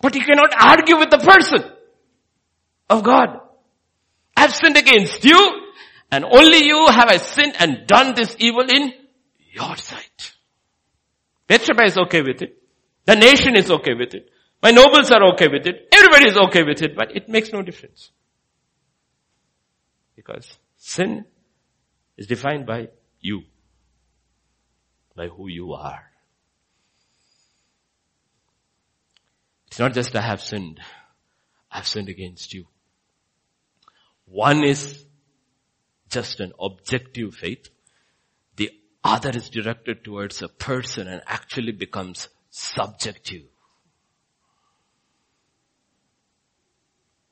But 0.00 0.14
you 0.14 0.22
cannot 0.22 0.52
argue 0.58 0.98
with 0.98 1.10
the 1.10 1.18
person 1.18 1.70
of 2.88 3.02
God. 3.02 3.40
I 4.36 4.42
have 4.42 4.54
sinned 4.54 4.76
against 4.76 5.24
you 5.24 5.62
and 6.10 6.24
only 6.24 6.64
you 6.64 6.86
have 6.86 7.08
I 7.08 7.16
sinned 7.16 7.54
and 7.58 7.86
done 7.86 8.14
this 8.14 8.36
evil 8.38 8.68
in 8.68 8.92
your 9.52 9.76
sight. 9.76 10.34
Bathsheba 11.46 11.84
is 11.84 11.96
okay 11.96 12.22
with 12.22 12.42
it. 12.42 12.62
The 13.04 13.16
nation 13.16 13.56
is 13.56 13.70
okay 13.70 13.94
with 13.94 14.14
it. 14.14 14.30
My 14.62 14.70
nobles 14.70 15.10
are 15.10 15.32
okay 15.34 15.48
with 15.48 15.66
it. 15.66 15.88
Everybody 15.92 16.28
is 16.28 16.36
okay 16.36 16.62
with 16.62 16.82
it, 16.82 16.96
but 16.96 17.16
it 17.16 17.28
makes 17.28 17.52
no 17.52 17.62
difference. 17.62 18.10
Because 20.14 20.58
sin 20.76 21.24
is 22.16 22.26
defined 22.26 22.66
by 22.66 22.88
you. 23.20 23.42
By 25.14 25.28
who 25.28 25.48
you 25.48 25.72
are. 25.72 26.04
It's 29.66 29.78
not 29.78 29.94
just 29.94 30.14
I 30.16 30.20
have 30.20 30.40
sinned. 30.40 30.80
I 31.70 31.78
have 31.78 31.86
sinned 31.86 32.08
against 32.08 32.54
you. 32.54 32.66
One 34.26 34.64
is 34.64 35.04
just 36.08 36.40
an 36.40 36.52
objective 36.60 37.34
faith. 37.34 37.68
The 38.56 38.70
other 39.02 39.30
is 39.30 39.50
directed 39.50 40.04
towards 40.04 40.42
a 40.42 40.48
person 40.48 41.08
and 41.08 41.22
actually 41.26 41.72
becomes 41.72 42.28
subjective. 42.50 43.42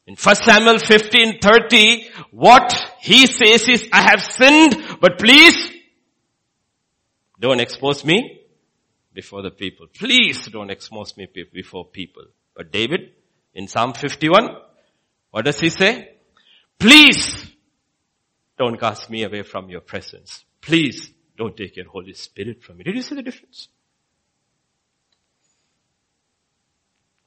In 0.07 0.17
1 0.17 0.37
Samuel 0.37 0.79
15, 0.79 1.39
30, 1.41 2.09
what 2.31 2.75
he 3.01 3.27
says 3.27 3.67
is, 3.69 3.89
I 3.91 4.03
have 4.03 4.23
sinned, 4.23 4.99
but 5.01 5.19
please 5.19 5.73
don't 7.41 7.61
expose 7.61 8.05
me 8.05 8.44
before 9.15 9.43
the 9.43 9.51
people. 9.51 9.87
Please 9.93 10.47
don't 10.49 10.71
expose 10.71 11.17
me 11.17 11.29
before 11.53 11.87
people. 11.87 12.25
But 12.55 12.73
David, 12.73 13.13
in 13.55 13.69
Psalm 13.69 13.95
51, 13.95 14.57
what 15.31 15.45
does 15.45 15.61
he 15.61 15.71
say? 15.71 16.11
Please 16.79 17.51
don't 18.59 18.79
cast 18.79 19.09
me 19.11 19.23
away 19.23 19.43
from 19.43 19.71
your 19.71 19.81
presence. 19.81 20.45
Please 20.61 21.11
don't 21.37 21.57
take 21.57 21.77
your 21.77 21.89
Holy 21.89 22.15
Spirit 22.15 22.63
from 22.63 22.79
me. 22.79 22.85
Did 22.85 22.97
you 22.97 23.03
see 23.03 23.15
the 23.15 23.23
difference? 23.23 23.69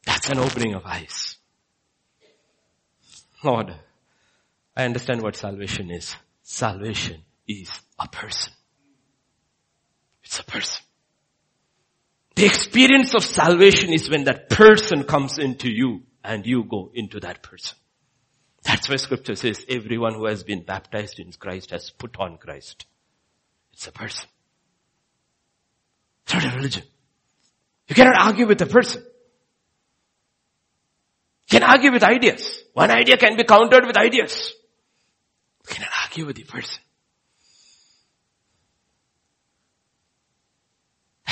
That's 0.06 0.30
an 0.30 0.40
opening 0.40 0.74
of 0.74 0.86
eyes. 0.86 1.38
Lord, 3.44 3.74
I 4.76 4.86
understand 4.86 5.22
what 5.22 5.36
salvation 5.36 5.92
is. 5.92 6.16
Salvation 6.44 7.24
is 7.48 7.70
a 8.00 8.08
person. 8.08 8.54
It's 10.24 10.40
a 10.40 10.44
person. 10.44 10.87
The 12.38 12.46
experience 12.46 13.16
of 13.16 13.24
salvation 13.24 13.92
is 13.92 14.12
when 14.12 14.26
that 14.26 14.48
person 14.48 15.06
comes 15.06 15.40
into 15.40 15.72
you 15.72 16.04
and 16.24 16.46
you 16.46 16.66
go 16.66 16.92
into 16.94 17.20
that 17.22 17.42
person. 17.42 17.76
That's 18.64 18.88
why 18.88 18.98
scripture 18.98 19.34
says 19.34 19.66
everyone 19.68 20.14
who 20.14 20.28
has 20.28 20.44
been 20.44 20.62
baptized 20.62 21.18
in 21.18 21.32
Christ 21.32 21.72
has 21.72 21.90
put 21.90 22.16
on 22.20 22.38
Christ. 22.38 22.86
It's 23.74 23.88
a 23.88 23.92
person. 23.92 24.30
It's 26.26 26.36
not 26.36 26.54
a 26.54 26.56
religion. 26.56 26.84
You 27.88 27.96
cannot 27.96 28.20
argue 28.20 28.46
with 28.46 28.62
a 28.62 28.68
person. 28.68 29.02
You 31.50 31.60
can 31.60 31.64
argue 31.64 31.92
with 31.92 32.04
ideas. 32.04 32.62
One 32.74 32.92
idea 32.92 33.18
can 33.18 33.36
be 33.36 33.46
countered 33.46 33.88
with 33.88 33.98
ideas. 33.98 34.54
You 35.68 35.74
cannot 35.74 35.92
argue 36.04 36.28
with 36.28 36.36
the 36.36 36.44
person. 36.44 36.84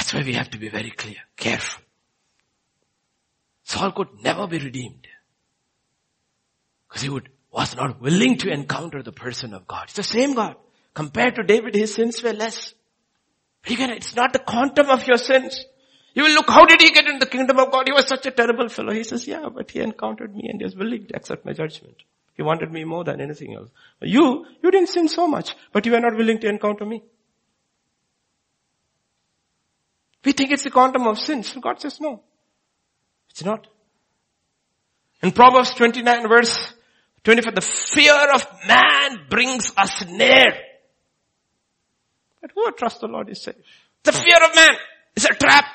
That's 0.06 0.14
why 0.14 0.22
we 0.22 0.34
have 0.34 0.52
to 0.52 0.60
be 0.60 0.70
very 0.70 0.92
clear, 0.92 1.16
careful. 1.36 1.82
Saul 3.64 3.92
could 3.92 4.10
never 4.22 4.46
be 4.46 4.60
redeemed. 4.60 5.08
Because 6.88 7.02
he 7.02 7.10
would, 7.10 7.30
was 7.52 7.76
not 7.76 8.00
willing 8.00 8.38
to 8.38 8.52
encounter 8.52 9.02
the 9.02 9.12
person 9.12 9.56
of 9.56 9.66
God. 9.66 9.86
It's 9.86 9.94
the 9.94 10.04
same 10.04 10.36
God. 10.36 10.58
Compared 10.94 11.34
to 11.38 11.44
David, 11.44 11.74
his 11.74 11.96
sins 11.96 12.22
were 12.22 12.34
less. 12.34 12.76
Again, 13.66 13.90
it's 13.90 14.16
not 14.16 14.32
the 14.32 14.38
quantum 14.38 14.92
of 14.92 15.08
your 15.08 15.18
sins. 15.18 15.66
You 16.14 16.22
will 16.22 16.34
look, 16.34 16.52
how 16.52 16.66
did 16.66 16.84
he 16.84 16.92
get 16.92 17.08
in 17.08 17.18
the 17.18 17.26
kingdom 17.26 17.58
of 17.58 17.72
God? 17.72 17.88
He 17.88 17.92
was 17.92 18.08
such 18.08 18.28
a 18.28 18.32
terrible 18.32 18.70
fellow. 18.70 18.94
He 18.94 19.04
says, 19.04 19.28
yeah, 19.28 19.50
but 19.52 19.72
he 19.72 19.80
encountered 19.80 20.36
me 20.36 20.50
and 20.50 20.62
he 20.62 20.66
was 20.66 20.76
willing 20.76 21.08
to 21.08 21.16
accept 21.16 21.48
my 21.48 21.54
judgment. 21.54 22.04
He 22.36 22.44
wanted 22.44 22.72
me 22.72 22.84
more 22.84 23.06
than 23.06 23.22
anything 23.22 23.56
else. 23.56 23.72
You, 24.04 24.46
you 24.62 24.70
didn't 24.70 24.90
sin 24.90 25.08
so 25.08 25.26
much, 25.26 25.56
but 25.72 25.88
you 25.88 25.94
were 25.94 26.00
not 26.00 26.16
willing 26.16 26.40
to 26.42 26.48
encounter 26.48 26.86
me. 26.86 27.02
We 30.26 30.32
think 30.32 30.52
it's 30.52 30.64
the 30.64 30.72
quantum 30.72 31.08
of 31.08 31.20
sins. 31.20 31.56
God 31.62 31.80
says 31.80 32.02
no. 32.02 32.22
It's 33.30 33.46
not. 33.46 33.68
In 35.22 35.32
Proverbs 35.32 35.74
29 35.76 36.28
verse 36.28 36.74
24, 37.24 37.52
the 37.54 37.62
fear 37.62 38.34
of 38.34 38.46
man 38.68 39.26
brings 39.30 39.72
us 39.78 40.06
near. 40.08 40.54
But 42.42 42.52
who 42.54 42.72
trusts 42.74 43.00
the 43.00 43.08
Lord 43.08 43.30
is 43.30 43.42
safe. 43.42 43.56
The 44.04 44.12
fear 44.12 44.38
of 44.44 44.56
man 44.56 44.74
is 45.16 45.26
a 45.26 45.34
trap. 45.34 45.66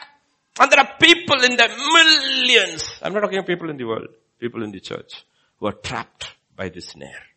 And 0.58 0.70
there 0.70 0.80
are 0.80 0.90
people 1.00 1.42
in 1.42 1.56
the 1.56 1.68
millions. 1.94 2.84
I'm 3.02 3.12
not 3.12 3.20
talking 3.20 3.38
about 3.38 3.48
people 3.48 3.70
in 3.70 3.76
the 3.76 3.84
world. 3.84 4.08
People 4.38 4.62
in 4.62 4.70
the 4.70 4.80
church 4.80 5.24
who 5.58 5.66
are 5.66 5.72
trapped 5.72 6.32
by 6.56 6.68
this 6.68 6.88
snare. 6.88 7.29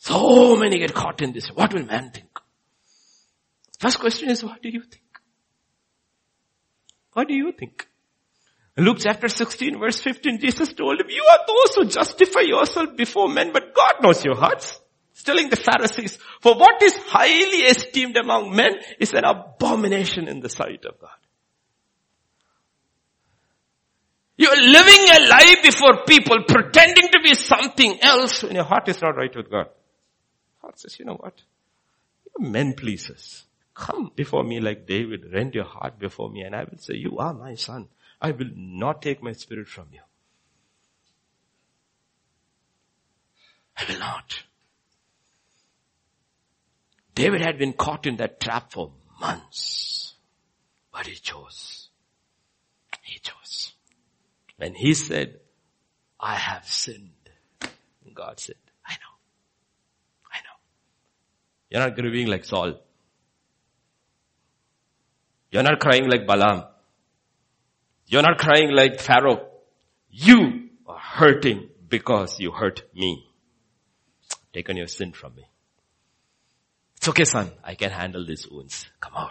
So 0.00 0.56
many 0.56 0.78
get 0.78 0.94
caught 0.94 1.20
in 1.20 1.32
this. 1.32 1.48
What 1.48 1.74
will 1.74 1.84
man 1.84 2.10
think? 2.10 2.30
First 3.78 4.00
question 4.00 4.30
is, 4.30 4.42
what 4.42 4.62
do 4.62 4.70
you 4.70 4.80
think? 4.80 5.04
What 7.12 7.28
do 7.28 7.34
you 7.34 7.52
think? 7.52 7.86
Luke 8.78 8.96
chapter 8.98 9.28
16 9.28 9.78
verse 9.78 10.00
15, 10.00 10.38
Jesus 10.40 10.72
told 10.72 10.98
him, 11.00 11.10
you 11.10 11.22
are 11.30 11.40
those 11.46 11.74
who 11.74 11.84
justify 11.84 12.40
yourself 12.40 12.96
before 12.96 13.28
men, 13.28 13.52
but 13.52 13.74
God 13.74 14.02
knows 14.02 14.24
your 14.24 14.36
hearts. 14.36 14.80
He's 15.12 15.22
telling 15.22 15.50
the 15.50 15.56
Pharisees, 15.56 16.18
for 16.40 16.54
what 16.54 16.82
is 16.82 16.96
highly 16.96 17.64
esteemed 17.64 18.16
among 18.16 18.56
men 18.56 18.72
is 18.98 19.12
an 19.12 19.24
abomination 19.24 20.28
in 20.28 20.40
the 20.40 20.48
sight 20.48 20.86
of 20.86 20.98
God. 20.98 21.10
You're 24.38 24.56
living 24.56 25.04
a 25.10 25.28
lie 25.28 25.56
before 25.62 26.04
people 26.06 26.38
pretending 26.48 27.08
to 27.08 27.20
be 27.22 27.34
something 27.34 27.98
else 28.00 28.42
when 28.42 28.54
your 28.54 28.64
heart 28.64 28.88
is 28.88 29.02
not 29.02 29.14
right 29.14 29.36
with 29.36 29.50
God. 29.50 29.66
God 30.70 30.78
says, 30.78 31.00
you 31.00 31.04
know 31.04 31.16
what? 31.16 31.42
You're 32.38 32.48
men 32.48 32.74
pleasers. 32.74 33.44
Come 33.74 34.12
before 34.14 34.44
me 34.44 34.60
like 34.60 34.86
David, 34.86 35.32
rend 35.32 35.56
your 35.56 35.64
heart 35.64 35.98
before 35.98 36.30
me 36.30 36.42
and 36.42 36.54
I 36.54 36.62
will 36.62 36.78
say, 36.78 36.94
you 36.94 37.18
are 37.18 37.34
my 37.34 37.56
son. 37.56 37.88
I 38.22 38.30
will 38.30 38.50
not 38.54 39.02
take 39.02 39.20
my 39.20 39.32
spirit 39.32 39.66
from 39.66 39.88
you. 39.92 39.98
I 43.76 43.84
will 43.90 43.98
not. 43.98 44.44
David 47.16 47.40
had 47.40 47.58
been 47.58 47.72
caught 47.72 48.06
in 48.06 48.18
that 48.18 48.38
trap 48.38 48.70
for 48.70 48.92
months. 49.20 50.14
But 50.92 51.06
he 51.06 51.16
chose. 51.16 51.88
He 53.02 53.18
chose. 53.18 53.72
When 54.56 54.74
he 54.74 54.94
said, 54.94 55.40
I 56.20 56.36
have 56.36 56.64
sinned, 56.64 57.10
God 58.14 58.38
said, 58.38 58.56
I 58.86 58.92
know. 58.92 59.16
I 60.32 60.38
know. 60.38 60.60
You're 61.70 61.80
not 61.80 61.94
grieving 61.94 62.26
like 62.26 62.44
Saul. 62.44 62.74
You're 65.50 65.62
not 65.62 65.80
crying 65.80 66.08
like 66.08 66.26
Balaam. 66.26 66.64
You're 68.06 68.22
not 68.22 68.38
crying 68.38 68.72
like 68.72 69.00
Pharaoh. 69.00 69.46
You 70.10 70.68
are 70.86 70.98
hurting 70.98 71.68
because 71.88 72.40
you 72.40 72.50
hurt 72.50 72.82
me. 72.94 73.24
Taken 74.52 74.76
your 74.76 74.88
sin 74.88 75.12
from 75.12 75.36
me. 75.36 75.44
It's 76.96 77.08
okay 77.08 77.24
son, 77.24 77.50
I 77.64 77.76
can 77.76 77.90
handle 77.90 78.26
these 78.26 78.46
wounds. 78.48 78.86
Come 79.00 79.14
over. 79.16 79.30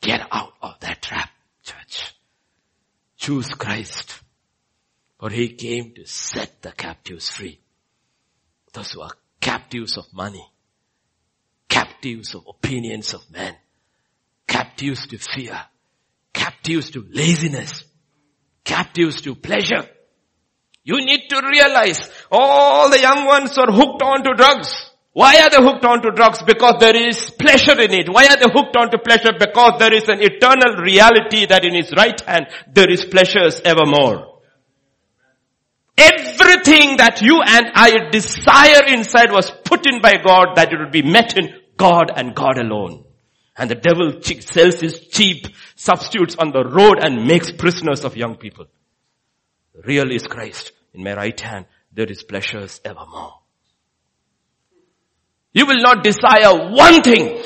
Get 0.00 0.20
out 0.30 0.52
of 0.62 0.78
that 0.80 1.02
trap, 1.02 1.30
church. 1.64 2.14
Choose 3.16 3.48
Christ. 3.48 4.20
For 5.18 5.30
he 5.30 5.48
came 5.48 5.94
to 5.94 6.06
set 6.06 6.62
the 6.62 6.70
captives 6.70 7.28
free. 7.28 7.58
Those 8.72 8.92
who 8.92 9.00
are 9.00 9.10
captives 9.40 9.96
of 9.96 10.12
money, 10.12 10.48
captives 11.98 12.34
of 12.36 12.46
opinions 12.46 13.12
of 13.12 13.28
men, 13.32 13.56
captives 14.46 15.08
to 15.08 15.18
fear, 15.18 15.60
captives 16.32 16.90
to 16.90 17.04
laziness, 17.10 17.84
captives 18.62 19.20
to 19.22 19.34
pleasure. 19.34 19.84
You 20.84 21.04
need 21.04 21.28
to 21.28 21.42
realize 21.44 22.08
all 22.30 22.88
the 22.88 23.00
young 23.00 23.26
ones 23.26 23.58
are 23.58 23.72
hooked 23.72 24.02
on 24.02 24.22
to 24.22 24.34
drugs. 24.36 24.90
Why 25.12 25.40
are 25.40 25.50
they 25.50 25.56
hooked 25.56 25.84
on 25.84 26.00
to 26.02 26.12
drugs? 26.12 26.40
Because 26.42 26.76
there 26.78 26.94
is 26.94 27.30
pleasure 27.30 27.80
in 27.80 27.92
it. 27.92 28.08
Why 28.08 28.26
are 28.26 28.36
they 28.36 28.46
hooked 28.48 28.76
on 28.76 28.92
to 28.92 28.98
pleasure? 28.98 29.32
Because 29.36 29.80
there 29.80 29.92
is 29.92 30.08
an 30.08 30.22
eternal 30.22 30.80
reality 30.80 31.46
that 31.46 31.64
in 31.64 31.74
his 31.74 31.92
right 31.96 32.20
hand 32.20 32.46
there 32.72 32.88
is 32.88 33.04
pleasures 33.06 33.60
evermore. 33.64 34.38
Everything 35.96 36.98
that 36.98 37.20
you 37.22 37.42
and 37.42 37.72
I 37.74 38.08
desire 38.12 38.86
inside 38.86 39.32
was 39.32 39.50
put 39.64 39.84
in 39.84 40.00
by 40.00 40.18
God 40.24 40.54
that 40.54 40.72
it 40.72 40.78
would 40.78 40.92
be 40.92 41.02
met 41.02 41.36
in 41.36 41.52
God 41.78 42.10
and 42.14 42.34
God 42.34 42.58
alone. 42.58 43.04
And 43.56 43.70
the 43.70 43.74
devil 43.74 44.20
sells 44.22 44.80
his 44.80 45.00
cheap 45.08 45.46
substitutes 45.74 46.36
on 46.36 46.52
the 46.52 46.64
road 46.64 46.98
and 47.02 47.26
makes 47.26 47.50
prisoners 47.50 48.04
of 48.04 48.16
young 48.16 48.36
people. 48.36 48.66
Real 49.84 50.12
is 50.12 50.26
Christ. 50.26 50.72
In 50.92 51.02
my 51.02 51.14
right 51.14 51.40
hand, 51.40 51.66
there 51.92 52.06
is 52.06 52.22
pleasures 52.22 52.80
evermore. 52.84 53.34
You 55.52 55.66
will 55.66 55.80
not 55.80 56.04
desire 56.04 56.70
one 56.70 57.02
thing 57.02 57.42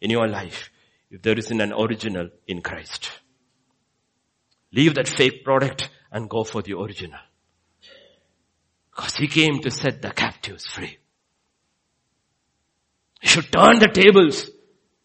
in 0.00 0.10
your 0.10 0.28
life 0.28 0.70
if 1.10 1.22
there 1.22 1.38
isn't 1.38 1.60
an 1.60 1.72
original 1.72 2.30
in 2.46 2.62
Christ. 2.62 3.10
Leave 4.72 4.94
that 4.94 5.08
fake 5.08 5.44
product 5.44 5.90
and 6.10 6.30
go 6.30 6.44
for 6.44 6.62
the 6.62 6.74
original. 6.78 7.18
Because 8.90 9.16
he 9.16 9.26
came 9.26 9.60
to 9.60 9.70
set 9.70 10.00
the 10.02 10.10
captives 10.10 10.66
free. 10.66 10.99
You 13.22 13.28
should 13.28 13.52
turn 13.52 13.78
the 13.78 13.88
tables 13.88 14.50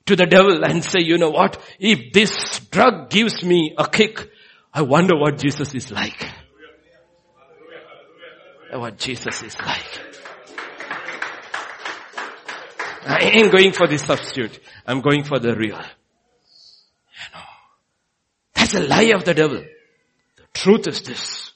to 0.05 0.15
the 0.15 0.25
devil 0.25 0.63
and 0.63 0.83
say, 0.83 1.01
you 1.01 1.17
know 1.17 1.31
what? 1.31 1.61
If 1.79 2.13
this 2.13 2.59
drug 2.71 3.09
gives 3.09 3.43
me 3.43 3.73
a 3.77 3.87
kick, 3.87 4.29
I 4.73 4.83
wonder 4.83 5.17
what 5.17 5.37
Jesus 5.37 5.73
is 5.73 5.91
like. 5.91 6.29
What 8.71 8.97
Jesus 8.97 9.41
is 9.41 9.57
like. 9.59 10.01
I 13.07 13.19
ain't 13.19 13.51
going 13.51 13.71
for 13.71 13.87
the 13.87 13.97
substitute. 13.97 14.59
I'm 14.85 15.01
going 15.01 15.23
for 15.23 15.39
the 15.39 15.55
real. 15.55 15.77
You 15.77 17.29
know. 17.33 17.45
That's 18.53 18.73
a 18.73 18.81
lie 18.81 19.13
of 19.15 19.23
the 19.23 19.33
devil. 19.33 19.63
The 20.35 20.43
truth 20.53 20.87
is 20.87 21.01
this. 21.03 21.53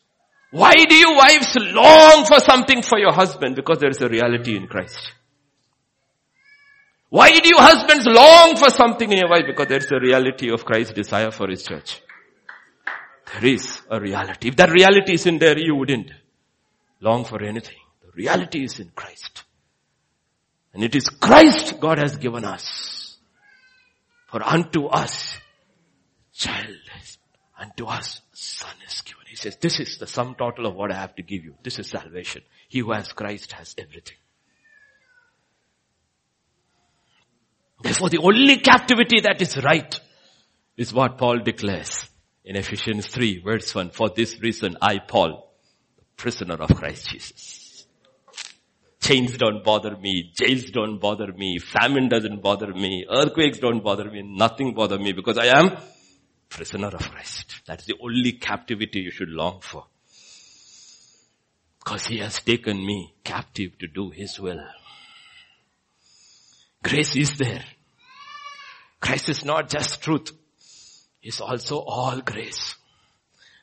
Why 0.52 0.74
do 0.74 0.96
you 0.96 1.16
wives 1.16 1.56
long 1.58 2.26
for 2.26 2.40
something 2.40 2.82
for 2.82 2.98
your 2.98 3.12
husband? 3.12 3.56
Because 3.56 3.80
there 3.80 3.90
is 3.90 4.02
a 4.02 4.08
reality 4.08 4.56
in 4.56 4.68
Christ. 4.68 5.12
Why 7.10 7.32
do 7.32 7.48
you 7.48 7.58
husbands 7.58 8.06
long 8.06 8.56
for 8.56 8.70
something 8.70 9.12
in 9.12 9.18
your 9.18 9.30
wife? 9.30 9.46
Because 9.48 9.68
there's 9.68 9.92
a 9.92 10.00
reality 10.00 10.52
of 10.52 10.64
Christ's 10.64 10.94
desire 10.94 11.32
for 11.32 11.48
his 11.48 11.64
church. 11.64 12.02
There 13.34 13.46
is 13.52 13.82
a 13.90 14.00
reality. 14.00 14.50
If 14.50 14.56
that 14.58 14.70
reality 14.70 15.14
is 15.14 15.26
in 15.26 15.40
there, 15.40 15.58
you 15.58 15.76
wouldn't 15.76 16.12
long 17.02 17.26
for 17.26 17.42
anything. 17.44 17.78
The 18.02 18.12
reality 18.12 18.64
is 18.64 18.80
in 18.80 18.92
Christ. 18.96 19.44
And 20.74 20.84
it 20.84 20.96
is 20.96 21.10
Christ 21.10 21.80
God 21.80 21.98
has 21.98 22.18
given 22.18 22.46
us. 22.46 23.18
For 24.28 24.44
unto 24.44 24.86
us, 24.86 25.36
child 26.34 26.78
is, 27.02 27.18
unto 27.58 27.86
us, 27.86 28.22
son 28.34 28.76
is 28.88 29.02
given. 29.02 29.24
He 29.28 29.36
says, 29.36 29.56
this 29.56 29.80
is 29.80 29.98
the 29.98 30.06
sum 30.06 30.36
total 30.36 30.68
of 30.68 30.76
what 30.76 30.92
I 30.92 30.96
have 30.96 31.16
to 31.16 31.24
give 31.24 31.44
you. 31.44 31.56
This 31.64 31.80
is 31.80 31.88
salvation. 31.88 32.44
He 32.68 32.80
who 32.80 32.92
has 32.92 33.12
Christ 33.14 33.54
has 33.54 33.74
everything. 33.80 34.18
Therefore 37.82 38.10
the 38.10 38.20
only 38.20 38.58
captivity 38.58 39.22
that 39.22 39.42
is 39.42 39.58
right 39.64 40.00
is 40.76 40.94
what 40.94 41.18
Paul 41.18 41.40
declares 41.40 42.06
in 42.44 42.56
Ephesians 42.56 43.08
3 43.08 43.42
verse 43.42 43.74
1. 43.74 43.92
For 43.92 44.10
this 44.10 44.40
reason 44.42 44.78
I, 44.82 45.00
Paul, 45.00 45.54
prisoner 46.18 46.56
of 46.56 46.76
Christ 46.76 47.10
Jesus. 47.10 47.86
Chains 49.02 49.38
don't 49.38 49.64
bother 49.64 49.96
me, 49.96 50.32
jails 50.38 50.72
don't 50.72 51.00
bother 51.00 51.32
me, 51.32 51.58
famine 51.58 52.10
doesn't 52.10 52.42
bother 52.42 52.74
me, 52.74 53.06
earthquakes 53.10 53.60
don't 53.60 53.82
bother 53.82 54.12
me, 54.12 54.22
nothing 54.24 54.74
bother 54.74 55.00
me 55.00 55.14
because 55.14 55.38
I 55.38 55.46
am 55.46 55.78
prisoner 56.50 56.88
of 56.88 57.10
Christ. 57.10 57.62
That's 57.66 57.86
the 57.86 57.96
only 58.02 58.34
captivity 58.34 59.00
you 59.00 59.12
should 59.12 59.30
long 59.30 59.62
for. 59.62 59.86
Because 61.80 62.08
he 62.08 62.18
has 62.18 62.42
taken 62.42 62.86
me 62.86 63.14
captive 63.24 63.78
to 63.80 63.88
do 63.88 64.10
his 64.10 64.40
will. 64.40 64.62
Grace 66.84 67.16
is 67.16 67.38
there. 67.38 67.64
Christ 69.02 69.30
is 69.30 69.46
not 69.46 69.70
just 69.70 70.02
truth. 70.02 70.32
He's 71.20 71.42
also 71.42 71.80
all 71.80 72.22
grace. 72.22 72.76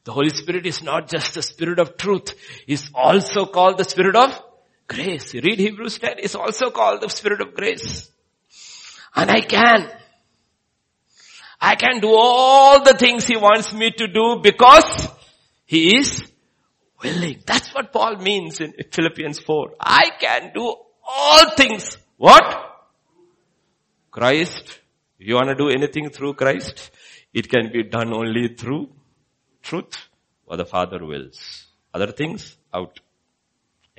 The 0.04 0.12
Holy 0.12 0.30
Spirit 0.30 0.66
is 0.66 0.82
not 0.82 1.08
just 1.08 1.34
the 1.34 1.42
Spirit 1.42 1.78
of 1.78 1.96
truth. 1.96 2.34
He's 2.66 2.90
also 2.94 3.46
called 3.46 3.78
the 3.78 3.84
Spirit 3.84 4.14
of 4.14 4.40
grace. 4.86 5.34
You 5.34 5.40
read 5.42 5.58
Hebrews 5.58 5.98
10, 5.98 6.16
it's 6.18 6.34
also 6.34 6.70
called 6.70 7.00
the 7.00 7.08
Spirit 7.08 7.40
of 7.40 7.54
grace. 7.54 8.10
And 9.14 9.30
I 9.30 9.40
can. 9.40 9.90
I 11.60 11.74
can 11.74 12.00
do 12.00 12.10
all 12.14 12.84
the 12.84 12.94
things 12.94 13.26
He 13.26 13.36
wants 13.36 13.72
me 13.72 13.90
to 13.90 14.06
do 14.06 14.40
because 14.42 15.08
He 15.64 15.96
is 15.96 16.30
willing. 17.02 17.42
That's 17.46 17.74
what 17.74 17.92
Paul 17.92 18.16
means 18.16 18.60
in 18.60 18.74
Philippians 18.90 19.40
4. 19.40 19.74
I 19.80 20.10
can 20.20 20.52
do 20.54 20.74
all 21.06 21.50
things. 21.50 21.96
What? 22.16 22.75
Christ. 24.16 24.80
You 25.18 25.34
want 25.34 25.48
to 25.48 25.54
do 25.54 25.68
anything 25.68 26.08
through 26.10 26.34
Christ, 26.34 26.90
it 27.32 27.48
can 27.48 27.70
be 27.72 27.82
done 27.82 28.12
only 28.12 28.48
through 28.48 28.88
truth 29.62 29.96
or 30.46 30.56
the 30.56 30.64
Father 30.64 31.04
wills. 31.04 31.66
Other 31.92 32.12
things, 32.12 32.56
out. 32.72 33.00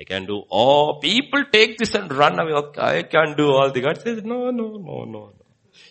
I 0.00 0.04
can 0.04 0.26
do 0.26 0.42
all, 0.48 1.00
people 1.00 1.44
take 1.52 1.76
this 1.78 1.94
and 1.94 2.12
run 2.12 2.38
away. 2.38 2.52
Okay, 2.52 2.80
I 2.80 3.02
can 3.02 3.36
do 3.36 3.48
all 3.50 3.70
the 3.72 3.80
God 3.80 4.00
says, 4.00 4.22
no, 4.24 4.50
no, 4.50 4.68
no, 4.76 5.04
no, 5.04 5.04
no. 5.04 5.32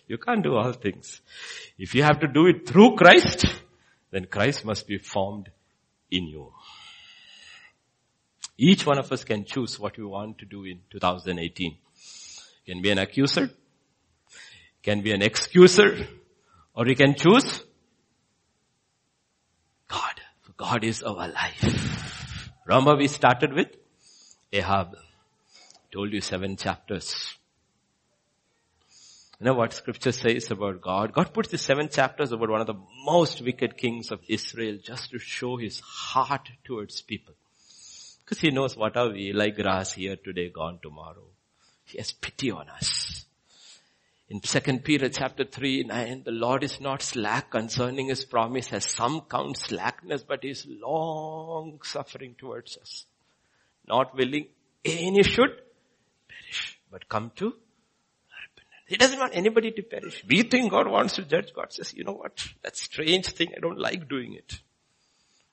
You 0.08 0.18
can't 0.18 0.44
do 0.44 0.56
all 0.56 0.72
things. 0.72 1.22
If 1.78 1.94
you 1.96 2.04
have 2.04 2.20
to 2.22 2.28
do 2.28 2.48
it 2.48 2.68
through 2.68 2.96
Christ, 2.96 3.46
then 4.12 4.26
Christ 4.26 4.66
must 4.66 4.88
be 4.88 4.98
formed 4.98 5.50
in 6.10 6.28
you. 6.28 6.54
Each 8.58 8.86
one 8.86 8.98
of 8.98 9.12
us 9.12 9.24
can 9.24 9.46
choose 9.46 9.80
what 9.80 9.98
we 9.98 10.06
want 10.06 10.40
to 10.40 10.46
do 10.46 10.64
in 10.64 10.80
2018. 10.90 11.78
You 12.66 12.74
Can 12.74 12.82
be 12.82 12.92
an 12.92 12.98
accuser, 12.98 13.52
can 14.88 15.02
be 15.02 15.12
an 15.12 15.22
excuser 15.22 16.08
or 16.74 16.88
you 16.88 16.96
can 16.96 17.14
choose 17.14 17.62
God. 19.90 20.22
God 20.56 20.86
is 20.86 21.04
our 21.04 21.28
life. 21.28 22.52
Remember 22.66 22.96
we 22.96 23.08
started 23.08 23.52
with 23.52 23.68
Ahab. 24.54 24.96
Told 25.92 26.14
you 26.14 26.22
seven 26.22 26.56
chapters. 26.56 27.36
You 29.40 29.48
know 29.48 29.56
what 29.56 29.74
scripture 29.74 30.14
says 30.14 30.50
about 30.52 30.82
God? 30.82 31.12
God 31.12 31.34
puts 31.34 31.50
the 31.50 31.58
seven 31.58 31.90
chapters 31.90 32.32
about 32.32 32.50
one 32.50 32.62
of 32.62 32.68
the 32.68 32.80
most 33.04 33.42
wicked 33.42 33.78
kings 33.78 34.12
of 34.12 34.22
Israel 34.30 34.80
just 34.82 35.12
to 35.12 35.20
show 35.20 35.58
his 35.58 35.82
heart 35.82 36.50
towards 36.64 37.02
people. 37.02 37.36
Because 38.24 38.40
he 38.40 38.52
knows 38.52 38.78
what 38.78 38.96
are 38.96 39.10
we, 39.10 39.34
like 39.34 39.58
grass 39.58 39.94
here 39.94 40.16
today, 40.16 40.50
gone 40.50 40.80
tomorrow. 40.82 41.28
He 41.84 41.98
has 41.98 42.14
pity 42.14 42.52
on 42.52 42.70
us. 42.70 43.27
In 44.30 44.42
2 44.42 44.80
Peter 44.80 45.08
chapter 45.08 45.46
3, 45.46 45.84
9, 45.84 46.24
the 46.26 46.32
Lord 46.32 46.62
is 46.62 46.82
not 46.82 47.02
slack 47.02 47.50
concerning 47.50 48.10
his 48.10 48.26
promise 48.26 48.74
as 48.74 48.92
some 48.92 49.22
count 49.22 49.56
slackness, 49.56 50.24
but 50.24 50.44
is 50.44 50.66
long 50.68 51.80
suffering 51.82 52.36
towards 52.38 52.78
us. 52.78 53.06
Not 53.88 54.18
willing 54.18 54.48
any 54.84 55.24
should 55.24 55.62
perish, 56.28 56.78
but 56.92 57.08
come 57.08 57.32
to 57.38 57.46
repentance. 57.46 58.86
He 58.88 58.98
doesn't 58.98 59.18
want 59.18 59.34
anybody 59.34 59.72
to 59.72 59.82
perish. 59.82 60.26
We 60.28 60.44
think 60.44 60.72
God 60.72 60.90
wants 60.90 61.16
to 61.16 61.24
judge. 61.24 61.54
God 61.56 61.72
says, 61.72 61.94
you 61.94 62.04
know 62.04 62.12
what? 62.12 62.46
That 62.64 62.76
strange 62.76 63.28
thing, 63.28 63.54
I 63.56 63.62
don't 63.62 63.80
like 63.80 64.10
doing 64.10 64.34
it. 64.34 64.60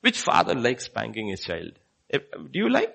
Which 0.01 0.19
father 0.19 0.57
likes 0.57 0.87
spanking 0.87 1.29
his 1.29 1.45
child? 1.45 1.79
Eh, 2.11 2.19
do 2.35 2.59
you 2.59 2.69
like? 2.69 2.93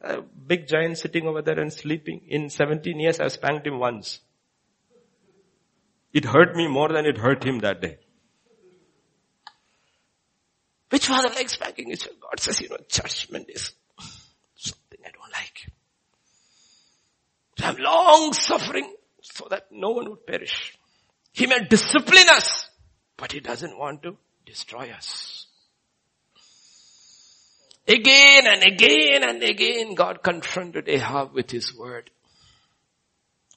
A 0.00 0.22
big 0.22 0.66
giant 0.66 0.96
sitting 0.96 1.26
over 1.26 1.42
there 1.42 1.60
and 1.60 1.70
sleeping. 1.70 2.22
In 2.28 2.48
17 2.48 2.98
years 2.98 3.20
I've 3.20 3.32
spanked 3.32 3.66
him 3.66 3.78
once. 3.78 4.20
It 6.12 6.24
hurt 6.24 6.54
me 6.54 6.68
more 6.68 6.88
than 6.88 7.06
it 7.06 7.16
hurt 7.18 7.42
him 7.44 7.60
that 7.60 7.80
day. 7.80 7.98
Which 10.90 11.06
father 11.06 11.30
likes 11.30 11.52
spanking? 11.52 11.88
God 11.88 12.38
says, 12.38 12.60
you 12.60 12.68
know, 12.68 12.76
judgment 12.88 13.48
is 13.48 13.72
something 14.56 14.98
I 15.06 15.10
don't 15.10 15.32
like. 15.32 15.66
So 17.58 17.64
I'm 17.64 17.76
long 17.76 18.32
suffering 18.34 18.92
so 19.22 19.46
that 19.48 19.68
no 19.70 19.90
one 19.90 20.10
would 20.10 20.26
perish. 20.26 20.76
He 21.32 21.46
may 21.46 21.64
discipline 21.64 22.28
us, 22.30 22.68
but 23.16 23.32
he 23.32 23.40
doesn't 23.40 23.78
want 23.78 24.02
to 24.02 24.18
destroy 24.44 24.90
us. 24.90 25.46
Again 27.88 28.46
and 28.46 28.62
again 28.62 29.24
and 29.26 29.42
again, 29.42 29.94
God 29.94 30.22
confronted 30.22 30.88
Ahab 30.88 31.32
with 31.32 31.50
his 31.50 31.74
word. 31.74 32.10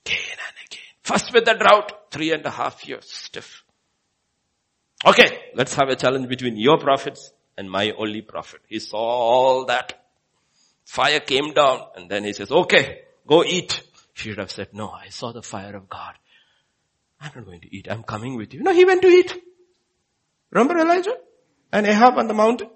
Again 0.05 0.17
and 0.31 0.65
again. 0.65 0.84
First 1.05 1.31
with 1.35 1.45
the 1.45 1.53
drought, 1.53 2.09
three 2.09 2.31
and 2.33 2.43
a 2.47 2.49
half 2.49 2.87
years 2.87 3.07
stiff. 3.07 3.63
Okay, 5.05 5.51
let's 5.53 5.75
have 5.75 5.87
a 5.87 5.95
challenge 5.95 6.27
between 6.27 6.57
your 6.57 6.79
prophets 6.79 7.31
and 7.55 7.69
my 7.69 7.91
only 7.91 8.21
prophet. 8.23 8.61
He 8.67 8.79
saw 8.79 8.97
all 8.97 9.65
that. 9.65 9.93
Fire 10.83 11.19
came 11.19 11.53
down 11.53 11.81
and 11.95 12.09
then 12.09 12.23
he 12.23 12.33
says, 12.33 12.51
okay, 12.51 13.01
go 13.27 13.43
eat. 13.43 13.83
She 14.13 14.29
should 14.29 14.39
have 14.39 14.49
said, 14.49 14.69
no, 14.73 14.89
I 14.89 15.09
saw 15.09 15.31
the 15.31 15.43
fire 15.43 15.75
of 15.75 15.87
God. 15.87 16.15
I'm 17.21 17.31
not 17.35 17.45
going 17.45 17.61
to 17.61 17.75
eat. 17.75 17.87
I'm 17.87 18.01
coming 18.01 18.35
with 18.35 18.55
you. 18.55 18.63
No, 18.63 18.73
he 18.73 18.83
went 18.83 19.03
to 19.03 19.07
eat. 19.07 19.31
Remember 20.49 20.75
Elijah? 20.75 21.17
And 21.71 21.85
Ahab 21.85 22.17
on 22.17 22.27
the 22.27 22.33
mountain? 22.33 22.71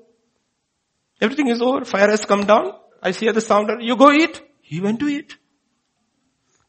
Everything 1.20 1.48
is 1.48 1.64
over. 1.64 1.84
Fire 1.84 2.12
has 2.12 2.26
come 2.26 2.46
down. 2.46 2.74
I 3.02 3.10
see 3.10 3.32
the 3.32 3.42
sounder. 3.42 3.80
You 3.80 3.96
go 3.96 4.12
eat. 4.12 4.40
He 4.62 4.82
went 4.82 5.00
to 5.00 5.08
eat. 5.08 5.36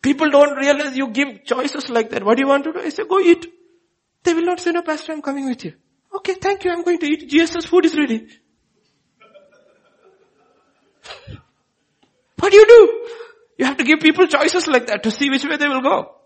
People 0.03 0.31
don't 0.31 0.57
realize 0.57 0.97
you 0.97 1.09
give 1.09 1.45
choices 1.45 1.91
like 1.91 2.11
that. 2.11 2.25
What 2.25 2.37
do 2.37 2.43
you 2.43 2.49
want 2.49 2.65
to 2.65 2.73
do? 2.73 2.81
I 2.81 2.89
say, 2.89 3.05
go 3.05 3.21
eat. 3.21 3.47
They 4.23 4.35
will 4.35 4.45
not 4.45 4.61
say, 4.61 4.73
no, 4.73 4.83
pastor, 4.83 5.13
I'm 5.13 5.23
coming 5.23 5.49
with 5.49 5.65
you. 5.65 5.73
Okay, 6.15 6.35
thank 6.35 6.65
you. 6.65 6.73
I'm 6.73 6.83
going 6.83 6.99
to 6.99 7.07
eat. 7.07 7.29
Jesus' 7.29 7.67
food 7.67 7.85
is 7.85 7.97
ready. 7.97 8.27
what 12.39 12.51
do 12.51 12.57
you 12.57 12.67
do? 12.67 13.09
You 13.59 13.67
have 13.67 13.77
to 13.77 13.85
give 13.85 14.01
people 14.01 14.27
choices 14.27 14.67
like 14.67 14.87
that 14.87 15.03
to 15.03 15.11
see 15.11 15.29
which 15.29 15.45
way 15.45 15.59
they 15.59 15.69
will 15.69 15.83
go. 15.83 16.17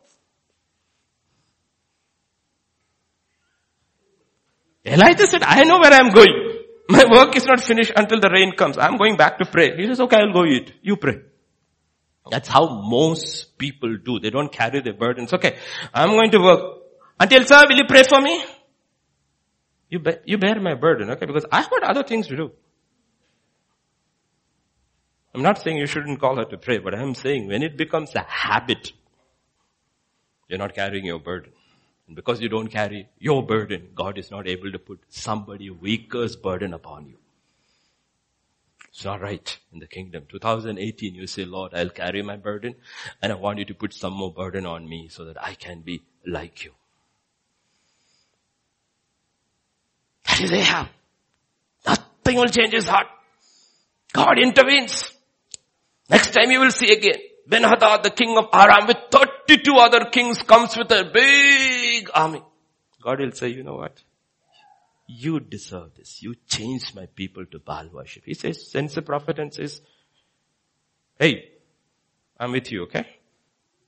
Elijah 4.84 5.26
said, 5.26 5.42
I 5.42 5.64
know 5.64 5.80
where 5.80 5.92
I'm 5.92 6.10
going. 6.10 6.60
My 6.88 7.04
work 7.10 7.34
is 7.36 7.46
not 7.46 7.60
finished 7.60 7.92
until 7.96 8.20
the 8.20 8.28
rain 8.28 8.52
comes. 8.52 8.78
I'm 8.78 8.98
going 8.98 9.16
back 9.16 9.38
to 9.38 9.46
pray. 9.46 9.76
He 9.76 9.86
says, 9.86 10.00
okay, 10.00 10.18
I'll 10.18 10.32
go 10.32 10.44
eat. 10.44 10.72
You 10.82 10.96
pray. 10.96 11.22
That's 12.30 12.48
how 12.48 12.68
most 12.68 13.58
people 13.58 13.96
do. 13.96 14.18
They 14.18 14.30
don't 14.30 14.50
carry 14.50 14.80
their 14.80 14.94
burdens. 14.94 15.32
Okay, 15.32 15.56
I'm 15.92 16.10
going 16.10 16.30
to 16.30 16.38
work. 16.38 16.78
Until 17.20 17.44
sir, 17.44 17.64
will 17.68 17.76
you 17.76 17.84
pray 17.86 18.02
for 18.02 18.20
me? 18.20 18.44
You, 19.90 19.98
bear, 19.98 20.20
you 20.24 20.38
bear 20.38 20.58
my 20.60 20.74
burden, 20.74 21.10
okay? 21.10 21.26
Because 21.26 21.44
I've 21.52 21.70
got 21.70 21.84
other 21.84 22.02
things 22.02 22.26
to 22.28 22.36
do. 22.36 22.52
I'm 25.34 25.42
not 25.42 25.60
saying 25.60 25.76
you 25.76 25.86
shouldn't 25.86 26.20
call 26.20 26.36
her 26.36 26.44
to 26.44 26.56
pray, 26.56 26.78
but 26.78 26.94
I'm 26.94 27.14
saying 27.14 27.48
when 27.48 27.62
it 27.62 27.76
becomes 27.76 28.14
a 28.14 28.24
habit, 28.26 28.92
you're 30.48 30.58
not 30.58 30.74
carrying 30.74 31.04
your 31.04 31.18
burden. 31.18 31.52
And 32.06 32.16
because 32.16 32.40
you 32.40 32.48
don't 32.48 32.68
carry 32.68 33.08
your 33.18 33.44
burden, 33.44 33.90
God 33.94 34.18
is 34.18 34.30
not 34.30 34.46
able 34.46 34.70
to 34.72 34.78
put 34.78 35.00
somebody 35.08 35.70
weaker's 35.70 36.36
burden 36.36 36.72
upon 36.72 37.06
you. 37.06 37.18
It's 38.94 39.04
not 39.04 39.20
right 39.20 39.58
in 39.72 39.80
the 39.80 39.88
kingdom. 39.88 40.24
2018, 40.30 41.16
you 41.16 41.26
say, 41.26 41.44
Lord, 41.44 41.74
I'll 41.74 41.88
carry 41.88 42.22
my 42.22 42.36
burden 42.36 42.76
and 43.20 43.32
I 43.32 43.34
want 43.34 43.58
you 43.58 43.64
to 43.64 43.74
put 43.74 43.92
some 43.92 44.12
more 44.12 44.32
burden 44.32 44.66
on 44.66 44.88
me 44.88 45.08
so 45.08 45.24
that 45.24 45.42
I 45.42 45.54
can 45.54 45.80
be 45.80 46.04
like 46.24 46.64
you. 46.64 46.70
That 50.28 50.40
is 50.42 50.52
Ahab. 50.52 50.86
Nothing 51.84 52.36
will 52.36 52.46
change 52.46 52.72
his 52.72 52.86
heart. 52.86 53.08
God 54.12 54.38
intervenes. 54.38 55.12
Next 56.08 56.30
time 56.30 56.52
you 56.52 56.60
will 56.60 56.70
see 56.70 56.92
again. 56.92 57.18
Ben-Hadad, 57.48 58.04
the 58.04 58.10
king 58.10 58.38
of 58.38 58.46
Aram 58.52 58.86
with 58.86 58.98
32 59.10 59.74
other 59.76 60.04
kings 60.12 60.40
comes 60.44 60.76
with 60.76 60.90
a 60.92 61.10
big 61.12 62.10
army. 62.14 62.42
God 63.02 63.18
will 63.18 63.32
say, 63.32 63.48
you 63.48 63.64
know 63.64 63.74
what? 63.74 64.00
You 65.06 65.40
deserve 65.40 65.94
this. 65.96 66.22
You 66.22 66.34
changed 66.46 66.94
my 66.94 67.06
people 67.06 67.44
to 67.46 67.58
Baal 67.58 67.88
worship. 67.92 68.24
He 68.24 68.34
says, 68.34 68.70
sends 68.70 68.96
a 68.96 69.02
prophet 69.02 69.38
and 69.38 69.52
says, 69.52 69.80
hey, 71.18 71.50
I'm 72.38 72.52
with 72.52 72.72
you, 72.72 72.84
okay? 72.84 73.06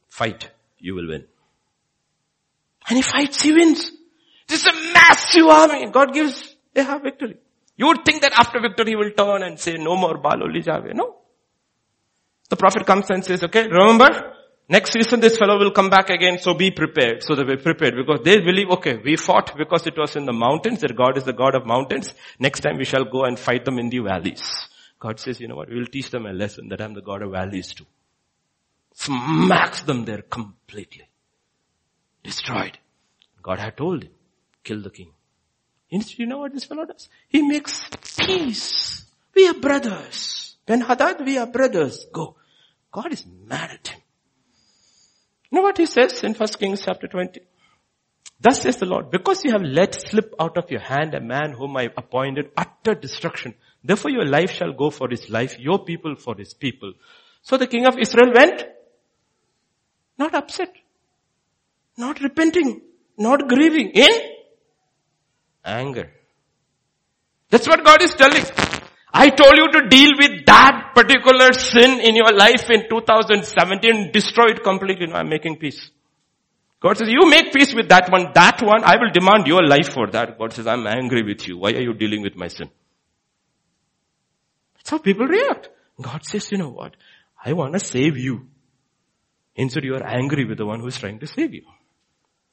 Fight. 0.09 0.51
You 0.79 0.95
will 0.95 1.09
win. 1.09 1.25
And 2.89 2.97
he 2.97 3.03
fights, 3.03 3.43
he 3.43 3.53
wins. 3.53 3.91
This 4.47 4.61
is 4.61 4.67
a 4.67 4.93
massive 4.93 5.47
army. 5.47 5.91
God 5.91 6.13
gives 6.13 6.55
Ahab 6.75 7.03
victory. 7.03 7.37
You 7.77 7.89
would 7.89 8.05
think 8.05 8.23
that 8.23 8.33
after 8.39 8.61
victory 8.61 8.91
he 8.91 8.97
will 8.97 9.11
turn 9.11 9.43
and 9.43 9.59
say, 9.59 9.75
no 9.75 9.97
more 9.97 10.19
Baal, 10.19 10.43
only 10.43 10.61
Yahweh. 10.61 10.93
No. 10.95 11.17
The 12.49 12.57
prophet 12.57 12.87
comes 12.87 13.11
and 13.11 13.25
says, 13.25 13.43
okay, 13.43 13.67
remember, 13.67 14.35
next 14.69 14.93
season 14.93 15.21
this 15.21 15.37
fellow 15.37 15.59
will 15.59 15.71
come 15.71 15.91
back 15.91 16.11
again, 16.11 16.39
so 16.39 16.55
be 16.55 16.71
prepared. 16.71 17.23
So 17.23 17.35
they 17.35 17.45
were 17.45 17.57
prepared 17.57 17.95
because 17.97 18.21
they 18.25 18.41
believe, 18.41 18.71
okay, 18.71 18.97
we 18.97 19.17
fought 19.17 19.57
because 19.57 19.87
it 19.87 19.97
was 19.97 20.17
in 20.17 20.27
the 20.27 20.33
mountains, 20.33 20.81
that 20.81 20.97
God 20.97 21.17
is 21.17 21.25
the 21.25 21.33
God 21.33 21.55
of 21.55 21.67
mountains. 21.67 22.15
Next 22.39 22.61
time 22.61 22.79
we 22.79 22.85
shall 22.85 23.05
go 23.05 23.25
and 23.25 23.39
fight 23.39 23.65
them 23.65 23.79
in 23.79 23.91
the 23.91 24.01
valleys. 24.01 24.43
God 24.99 25.21
says, 25.21 25.41
you 25.41 25.49
know 25.49 25.57
what, 25.57 25.69
we 25.69 25.77
will 25.77 25.87
teach 25.87 26.11
them 26.11 26.27
a 26.27 26.33
lesson 26.33 26.69
that 26.69 26.81
I'm 26.81 26.95
the 26.95 27.03
God 27.03 27.23
of 27.23 27.33
valleys 27.33 27.75
too. 27.75 27.87
Smacks 28.95 29.83
them 29.83 30.05
there 30.05 30.23
completely. 30.23 31.09
Destroyed. 32.23 32.79
God 33.43 33.59
had 33.59 33.77
told 33.77 34.05
him, 34.05 34.11
kill 34.65 34.81
the 34.83 34.91
king. 34.91 35.13
Instead, 35.91 36.19
you 36.19 36.27
know 36.27 36.39
what 36.39 36.53
this 36.53 36.65
fellow 36.65 36.85
does? 36.85 37.09
He 37.29 37.43
makes 37.43 37.89
peace. 38.17 39.05
We 39.35 39.47
are 39.47 39.55
brothers. 39.55 40.57
Ben-Hadad, 40.67 41.25
we 41.25 41.39
are 41.39 41.47
brothers. 41.47 42.07
Go. 42.13 42.37
God 42.91 43.13
is 43.13 43.25
mad 43.27 43.71
at 43.71 43.87
him. 43.87 44.01
Know 45.57 45.63
what 45.63 45.79
he 45.79 45.87
says 45.87 46.23
in 46.23 46.35
1 46.35 46.49
Kings 46.61 46.83
chapter 46.85 47.07
20? 47.07 47.41
Thus 48.39 48.61
says 48.61 48.77
the 48.77 48.85
Lord, 48.85 49.11
because 49.11 49.43
you 49.43 49.53
have 49.53 49.63
let 49.63 49.95
slip 49.95 50.35
out 50.39 50.59
of 50.59 50.71
your 50.71 50.81
hand 50.81 51.15
a 51.15 51.21
man 51.21 51.53
whom 51.53 51.79
I 51.79 51.89
appointed 51.97 52.51
utter 52.55 52.95
destruction. 52.95 53.55
Therefore 53.83 54.11
your 54.11 54.27
life 54.27 54.51
shall 54.51 54.75
go 54.75 54.91
for 54.91 55.09
his 55.09 55.31
life, 55.31 55.59
your 55.59 55.83
people 55.83 56.15
for 56.15 56.35
his 56.37 56.53
people. 56.53 56.93
So 57.41 57.57
the 57.57 57.67
king 57.67 57.87
of 57.87 57.99
Israel 57.99 58.33
went, 58.35 58.67
not 60.19 60.35
upset, 60.35 60.75
not 61.97 62.21
repenting, 62.21 62.83
not 63.17 63.49
grieving, 63.49 63.93
in 63.95 64.13
anger. 65.65 66.11
That's 67.49 67.67
what 67.67 67.83
God 67.83 68.03
is 68.03 68.15
telling. 68.15 68.45
I 69.19 69.31
told 69.31 69.57
you 69.57 69.69
to 69.73 69.89
deal 69.89 70.11
with 70.19 70.45
that 70.45 70.93
particular 70.95 71.53
sin 71.55 72.01
in 72.01 72.17
your 72.17 72.33
life 72.33 72.69
in 72.69 72.87
2017, 72.89 74.13
destroy 74.13 74.51
it 74.51 74.63
completely. 74.63 75.07
No, 75.07 75.15
I'm 75.15 75.31
making 75.31 75.57
peace. 75.57 75.91
God 76.81 76.99
says, 76.99 77.09
you 77.09 77.27
make 77.29 77.51
peace 77.51 77.75
with 77.75 77.89
that 77.89 78.13
one. 78.13 78.33
That 78.35 78.61
one, 78.63 78.85
I 78.85 78.97
will 78.97 79.11
demand 79.11 79.47
your 79.47 79.67
life 79.67 79.89
for 79.95 80.07
that. 80.11 80.39
God 80.39 80.53
says, 80.53 80.67
I'm 80.67 80.87
angry 80.87 81.23
with 81.23 81.49
you. 81.49 81.57
Why 81.57 81.71
are 81.71 81.81
you 81.81 81.95
dealing 81.95 82.21
with 82.21 82.37
my 82.37 82.49
sin? 82.49 82.69
That's 84.75 84.91
how 84.91 84.99
people 84.99 85.27
react. 85.27 85.71
God 86.01 86.23
says, 86.23 86.53
you 86.53 86.59
know 86.59 86.69
what? 86.69 86.95
I 87.43 87.55
want 87.55 87.73
to 87.73 87.81
save 87.81 88.19
you. 88.19 88.49
Instead 89.55 89.85
you 89.85 89.95
are 89.95 90.07
angry 90.07 90.45
with 90.45 90.59
the 90.59 90.67
one 90.67 90.81
who 90.81 90.89
is 90.89 90.99
trying 90.99 91.21
to 91.21 91.27
save 91.27 91.55
you. 91.55 91.63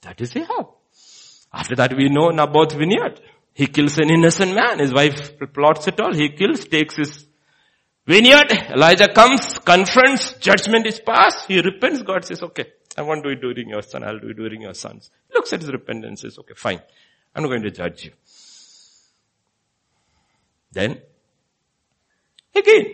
That 0.00 0.18
is 0.22 0.34
Ahab. 0.34 0.68
After 1.52 1.76
that 1.76 1.94
we 1.94 2.08
know 2.08 2.30
Naboth 2.30 2.72
vineyard. 2.72 3.20
He 3.54 3.68
kills 3.68 3.98
an 3.98 4.10
innocent 4.10 4.52
man. 4.54 4.80
His 4.80 4.92
wife 4.92 5.38
plots 5.54 5.86
it 5.86 6.00
all. 6.00 6.12
He 6.12 6.28
kills, 6.30 6.64
takes 6.66 6.96
his 6.96 7.26
vineyard. 8.04 8.50
Elijah 8.70 9.08
comes, 9.08 9.58
confronts, 9.60 10.34
judgment 10.34 10.86
is 10.86 11.00
passed. 11.00 11.46
He 11.46 11.60
repents. 11.60 12.02
God 12.02 12.24
says, 12.24 12.42
okay, 12.42 12.66
I 12.98 13.02
won't 13.02 13.22
do 13.22 13.30
it 13.30 13.40
during 13.40 13.68
your 13.68 13.82
son. 13.82 14.02
I'll 14.02 14.18
do 14.18 14.30
it 14.30 14.36
during 14.36 14.62
your 14.62 14.74
sons. 14.74 15.08
Looks 15.32 15.52
at 15.52 15.60
his 15.60 15.70
repentance 15.70 16.22
says, 16.22 16.36
okay, 16.38 16.54
fine. 16.56 16.80
I'm 17.34 17.44
not 17.44 17.48
going 17.48 17.62
to 17.62 17.70
judge 17.70 18.04
you. 18.04 18.12
Then, 20.72 21.00
again, 22.56 22.86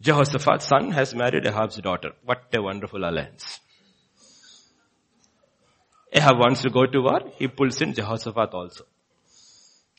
Jehoshaphat's 0.00 0.66
son 0.66 0.92
has 0.92 1.12
married 1.12 1.44
Ahab's 1.44 1.76
daughter. 1.78 2.10
What 2.24 2.44
a 2.54 2.62
wonderful 2.62 3.04
alliance. 3.04 3.58
Ahab 6.12 6.38
wants 6.38 6.62
to 6.62 6.70
go 6.70 6.86
to 6.86 7.00
war. 7.00 7.20
He 7.36 7.48
pulls 7.48 7.82
in 7.82 7.92
Jehoshaphat 7.94 8.54
also. 8.54 8.84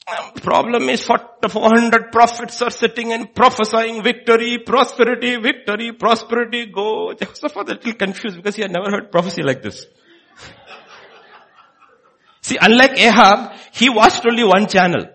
Um, 0.08 0.34
problem 0.34 0.88
is 0.90 1.04
for 1.04 1.20
the 1.42 1.50
400 1.50 2.12
prophets 2.12 2.62
are 2.62 2.70
sitting 2.70 3.12
and 3.12 3.34
prophesying 3.34 4.04
victory, 4.04 4.60
prosperity, 4.60 5.36
victory, 5.38 5.94
prosperity, 5.94 6.68
go. 6.68 7.12
Jehoshaphat 7.20 7.70
a 7.70 7.74
little 7.74 7.94
confused 7.94 8.38
because 8.38 8.56
he 8.56 8.62
had 8.62 8.72
never 8.72 8.92
heard 8.92 9.12
prophecy 9.12 9.42
like 9.42 9.64
this. 9.64 9.88
See, 12.42 12.60
unlike 12.62 13.00
Ahab, 13.00 13.54
he 13.72 13.90
watched 13.90 14.24
only 14.28 14.44
one 14.44 14.68
channel. 14.68 15.06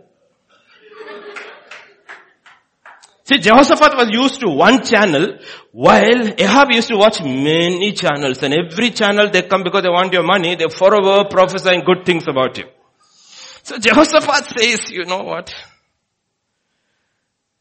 See, 3.22 3.38
Jehoshaphat 3.38 3.96
was 3.96 4.08
used 4.10 4.40
to 4.40 4.48
one 4.48 4.82
channel 4.82 5.38
while 5.70 6.34
Ahab 6.36 6.72
used 6.72 6.88
to 6.88 6.96
watch 6.96 7.22
many 7.22 7.92
channels 7.92 8.42
and 8.42 8.52
every 8.52 8.90
channel 8.90 9.30
they 9.30 9.42
come 9.42 9.62
because 9.62 9.84
they 9.84 9.88
want 9.88 10.12
your 10.12 10.24
money, 10.24 10.56
they 10.56 10.68
forever 10.68 11.26
prophesying 11.30 11.84
good 11.86 12.04
things 12.04 12.26
about 12.26 12.58
you. 12.58 12.64
So 13.62 13.78
Jehoshaphat 13.78 14.58
says, 14.58 14.90
you 14.90 15.04
know 15.04 15.22
what? 15.22 15.54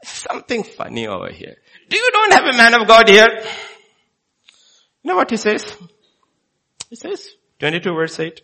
Something 0.04 0.64
funny 0.64 1.08
over 1.08 1.32
here. 1.32 1.56
Do 1.90 1.98
you 1.98 2.10
don't 2.12 2.34
have 2.34 2.46
a 2.46 2.58
man 2.58 2.80
of 2.80 2.88
God 2.88 3.10
here? 3.10 3.28
You 5.04 5.10
know 5.10 5.16
what 5.16 5.30
he 5.30 5.38
says? 5.38 5.76
He 6.90 6.96
says, 6.96 7.30
22 7.60 7.94
verse 7.94 8.20
8. 8.20 8.42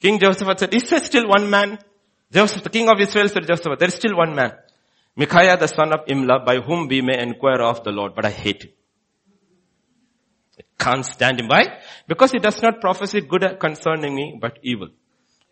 King 0.00 0.18
Jehoshaphat 0.18 0.60
said, 0.60 0.74
is 0.74 0.88
there 0.90 1.00
still 1.00 1.28
one 1.28 1.48
man? 1.48 1.78
Joseph, 2.30 2.62
the 2.62 2.70
king 2.70 2.88
of 2.88 3.00
Israel 3.00 3.28
said 3.28 3.46
Jehoshaphat, 3.46 3.78
there 3.78 3.88
is 3.88 3.94
still 3.94 4.16
one 4.16 4.34
man. 4.34 4.52
Micaiah 5.14 5.56
the 5.56 5.68
son 5.68 5.92
of 5.92 6.06
Imlah, 6.06 6.44
by 6.44 6.56
whom 6.56 6.88
we 6.88 7.02
may 7.02 7.20
inquire 7.20 7.60
of 7.60 7.84
the 7.84 7.90
Lord, 7.90 8.14
but 8.14 8.24
I 8.24 8.30
hate 8.30 8.64
him. 8.64 8.70
I 10.58 10.62
can't 10.82 11.04
stand 11.04 11.40
him. 11.40 11.48
Why? 11.48 11.80
Because 12.08 12.32
he 12.32 12.38
does 12.38 12.62
not 12.62 12.80
prophesy 12.80 13.20
good 13.20 13.44
concerning 13.60 14.14
me, 14.14 14.38
but 14.40 14.58
evil. 14.62 14.88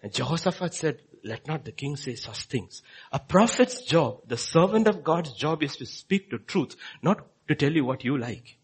And 0.02 0.12
Jehoshaphat 0.12 0.74
said, 0.74 1.00
let 1.24 1.46
not 1.46 1.64
the 1.64 1.72
king 1.72 1.96
say 1.96 2.14
such 2.14 2.44
things. 2.44 2.82
A 3.12 3.18
prophet's 3.18 3.82
job, 3.82 4.28
the 4.28 4.36
servant 4.36 4.88
of 4.88 5.04
God's 5.04 5.32
job 5.32 5.62
is 5.62 5.76
to 5.76 5.86
speak 5.86 6.30
the 6.30 6.38
truth, 6.38 6.76
not 7.02 7.26
to 7.48 7.54
tell 7.54 7.72
you 7.72 7.84
what 7.84 8.04
you 8.04 8.18
like. 8.18 8.58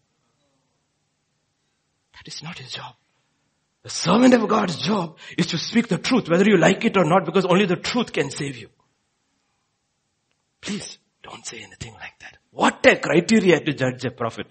That 2.13 2.27
is 2.27 2.41
not 2.41 2.57
his 2.57 2.71
job. 2.71 2.95
The 3.83 3.89
servant 3.89 4.33
of 4.33 4.47
God's 4.47 4.77
job 4.77 5.17
is 5.37 5.47
to 5.47 5.57
speak 5.57 5.87
the 5.87 5.97
truth, 5.97 6.29
whether 6.29 6.45
you 6.45 6.57
like 6.57 6.83
it 6.83 6.97
or 6.97 7.05
not, 7.05 7.25
because 7.25 7.45
only 7.45 7.65
the 7.65 7.75
truth 7.75 8.11
can 8.11 8.31
save 8.31 8.57
you. 8.57 8.69
Please 10.61 10.97
don't 11.23 11.45
say 11.45 11.59
anything 11.59 11.93
like 11.93 12.19
that. 12.19 12.37
What 12.51 12.85
a 12.85 12.97
criteria 12.97 13.59
to 13.59 13.73
judge 13.73 14.03
a 14.05 14.11
prophet. 14.11 14.47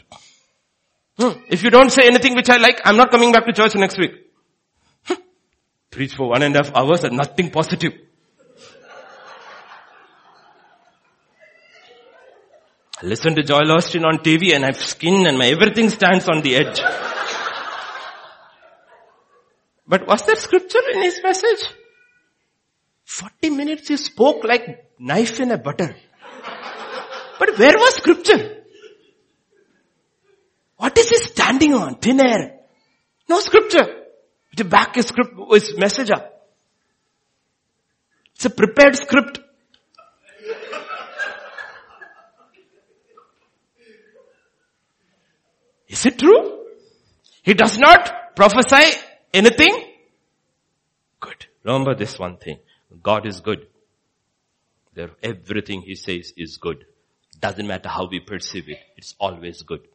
Hmm. 1.18 1.40
If 1.48 1.62
you 1.62 1.70
don't 1.70 1.90
say 1.90 2.06
anything 2.06 2.34
which 2.34 2.48
I 2.50 2.58
like, 2.58 2.80
I'm 2.84 2.96
not 2.96 3.10
coming 3.10 3.32
back 3.32 3.46
to 3.46 3.52
church 3.52 3.74
next 3.74 3.98
week. 3.98 4.12
Preach 5.96 6.14
for 6.14 6.28
one 6.28 6.42
and 6.42 6.54
a 6.54 6.58
half 6.62 6.76
hours 6.76 7.04
and 7.04 7.16
nothing 7.16 7.50
positive. 7.50 7.94
listen 13.02 13.34
to 13.34 13.42
Joel 13.42 13.70
Osteen 13.76 14.04
on 14.04 14.18
TV 14.18 14.54
and 14.54 14.62
I 14.62 14.66
have 14.66 14.76
skin 14.76 15.26
and 15.26 15.38
my 15.38 15.46
everything 15.46 15.88
stands 15.88 16.28
on 16.28 16.42
the 16.42 16.54
edge. 16.56 16.80
but 19.88 20.06
was 20.06 20.26
there 20.26 20.36
scripture 20.36 20.84
in 20.92 21.00
his 21.00 21.18
message? 21.22 21.66
40 23.04 23.50
minutes 23.50 23.88
he 23.88 23.96
spoke 23.96 24.44
like 24.44 24.90
knife 24.98 25.40
in 25.40 25.50
a 25.50 25.56
butter. 25.56 25.96
But 27.38 27.58
where 27.58 27.78
was 27.78 27.94
scripture? 27.94 28.64
What 30.76 30.98
is 30.98 31.08
he 31.08 31.16
standing 31.16 31.72
on? 31.72 31.94
Thin 31.94 32.20
air. 32.20 32.60
No 33.30 33.40
scripture. 33.40 33.95
To 34.56 34.64
back 34.64 34.94
his 34.94 35.06
script, 35.06 35.34
his 35.52 35.76
message 35.76 36.10
up. 36.10 36.48
It's 38.34 38.44
a 38.46 38.50
prepared 38.50 38.96
script. 38.96 39.40
Is 45.88 46.04
it 46.04 46.18
true? 46.18 46.64
He 47.42 47.54
does 47.54 47.78
not 47.78 48.34
prophesy 48.34 48.98
anything? 49.32 49.74
Good. 51.20 51.46
Remember 51.62 51.94
this 51.94 52.18
one 52.18 52.36
thing. 52.38 52.58
God 53.02 53.26
is 53.26 53.40
good. 53.40 53.66
There, 54.94 55.10
everything 55.22 55.82
he 55.82 55.94
says 55.94 56.32
is 56.36 56.56
good. 56.56 56.86
Doesn't 57.38 57.66
matter 57.66 57.88
how 57.88 58.08
we 58.10 58.20
perceive 58.20 58.68
it. 58.68 58.78
It's 58.96 59.14
always 59.18 59.62
good. 59.62 59.86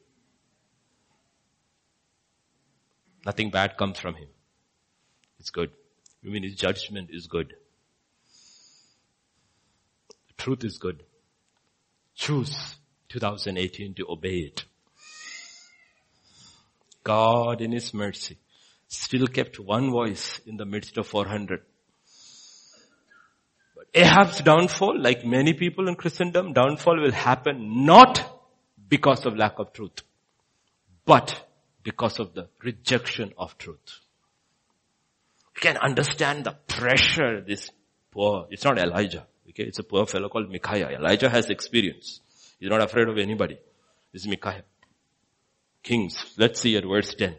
Nothing 3.26 3.50
bad 3.50 3.78
comes 3.78 4.00
from 4.00 4.16
him. 4.16 4.28
It's 5.42 5.50
good. 5.50 5.72
You 6.22 6.30
mean 6.30 6.44
his 6.44 6.54
judgment 6.54 7.10
is 7.12 7.26
good. 7.26 7.56
Truth 10.38 10.64
is 10.64 10.78
good. 10.78 11.02
Choose 12.14 12.76
2018 13.10 13.96
to 13.96 14.06
obey 14.08 14.38
it. 14.38 14.66
God 17.04 17.60
in 17.60 17.72
his 17.72 17.92
mercy 17.92 18.38
still 18.88 19.26
kept 19.26 19.60
one 19.60 19.90
voice 19.90 20.40
in 20.46 20.58
the 20.58 20.66
midst 20.66 21.00
of 21.00 21.08
400. 21.08 21.64
Ahab's 23.96 24.42
downfall, 24.42 25.02
like 25.02 25.26
many 25.26 25.54
people 25.54 25.88
in 25.88 25.96
Christendom, 25.96 26.54
downfall 26.54 27.02
will 27.02 27.12
happen 27.12 27.84
not 27.84 28.44
because 28.88 29.26
of 29.26 29.36
lack 29.36 29.58
of 29.58 29.74
truth, 29.74 30.04
but 31.04 31.36
because 31.82 32.20
of 32.20 32.36
the 32.36 32.48
rejection 32.62 33.34
of 33.40 33.58
truth. 33.58 34.02
You 35.56 35.62
can 35.62 35.78
understand 35.78 36.46
the 36.46 36.52
pressure 36.68 37.42
this 37.42 37.70
poor, 38.12 38.48
it's 38.50 38.64
not 38.64 38.78
Elijah, 38.78 39.28
okay, 39.50 39.64
it's 39.64 39.80
a 39.80 39.84
poor 39.84 40.06
fellow 40.06 40.30
called 40.30 40.50
Micaiah. 40.50 40.90
Elijah 40.90 41.30
has 41.30 41.50
experience. 41.50 42.22
He's 42.60 42.70
not 42.70 42.82
afraid 42.82 43.08
of 43.08 43.18
anybody. 43.18 43.58
This 44.14 44.24
is 44.24 44.28
Micaiah. 44.28 44.64
Kings, 45.84 46.34
let's 46.38 46.62
see 46.62 46.78
at 46.78 46.84
verse 46.84 47.14
10. 47.16 47.36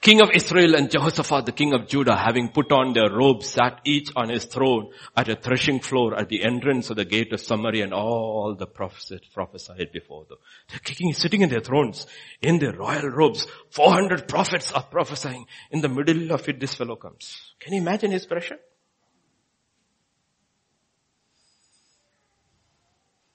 King 0.00 0.22
of 0.22 0.30
Israel 0.34 0.76
and 0.76 0.90
Jehoshaphat, 0.90 1.44
the 1.44 1.52
king 1.52 1.74
of 1.74 1.86
Judah, 1.86 2.16
having 2.16 2.48
put 2.48 2.72
on 2.72 2.94
their 2.94 3.10
robes, 3.10 3.50
sat 3.50 3.80
each 3.84 4.08
on 4.16 4.30
his 4.30 4.46
throne 4.46 4.90
at 5.14 5.28
a 5.28 5.36
threshing 5.36 5.78
floor 5.78 6.18
at 6.18 6.30
the 6.30 6.42
entrance 6.42 6.88
of 6.88 6.96
the 6.96 7.04
gate 7.04 7.34
of 7.34 7.40
Samaria 7.40 7.84
and 7.84 7.92
all 7.92 8.54
the 8.58 8.66
prophets 8.66 9.12
prophesied 9.34 9.92
before 9.92 10.24
them. 10.24 10.38
The 10.72 10.78
king 10.78 11.10
is 11.10 11.18
sitting 11.18 11.42
in 11.42 11.50
their 11.50 11.60
thrones, 11.60 12.06
in 12.40 12.58
their 12.58 12.72
royal 12.72 13.08
robes. 13.08 13.46
400 13.72 14.26
prophets 14.26 14.72
are 14.72 14.84
prophesying. 14.84 15.44
In 15.70 15.82
the 15.82 15.90
middle 15.90 16.32
of 16.32 16.48
it, 16.48 16.58
this 16.58 16.74
fellow 16.74 16.96
comes. 16.96 17.52
Can 17.58 17.74
you 17.74 17.80
imagine 17.82 18.10
his 18.10 18.24
pressure? 18.24 18.58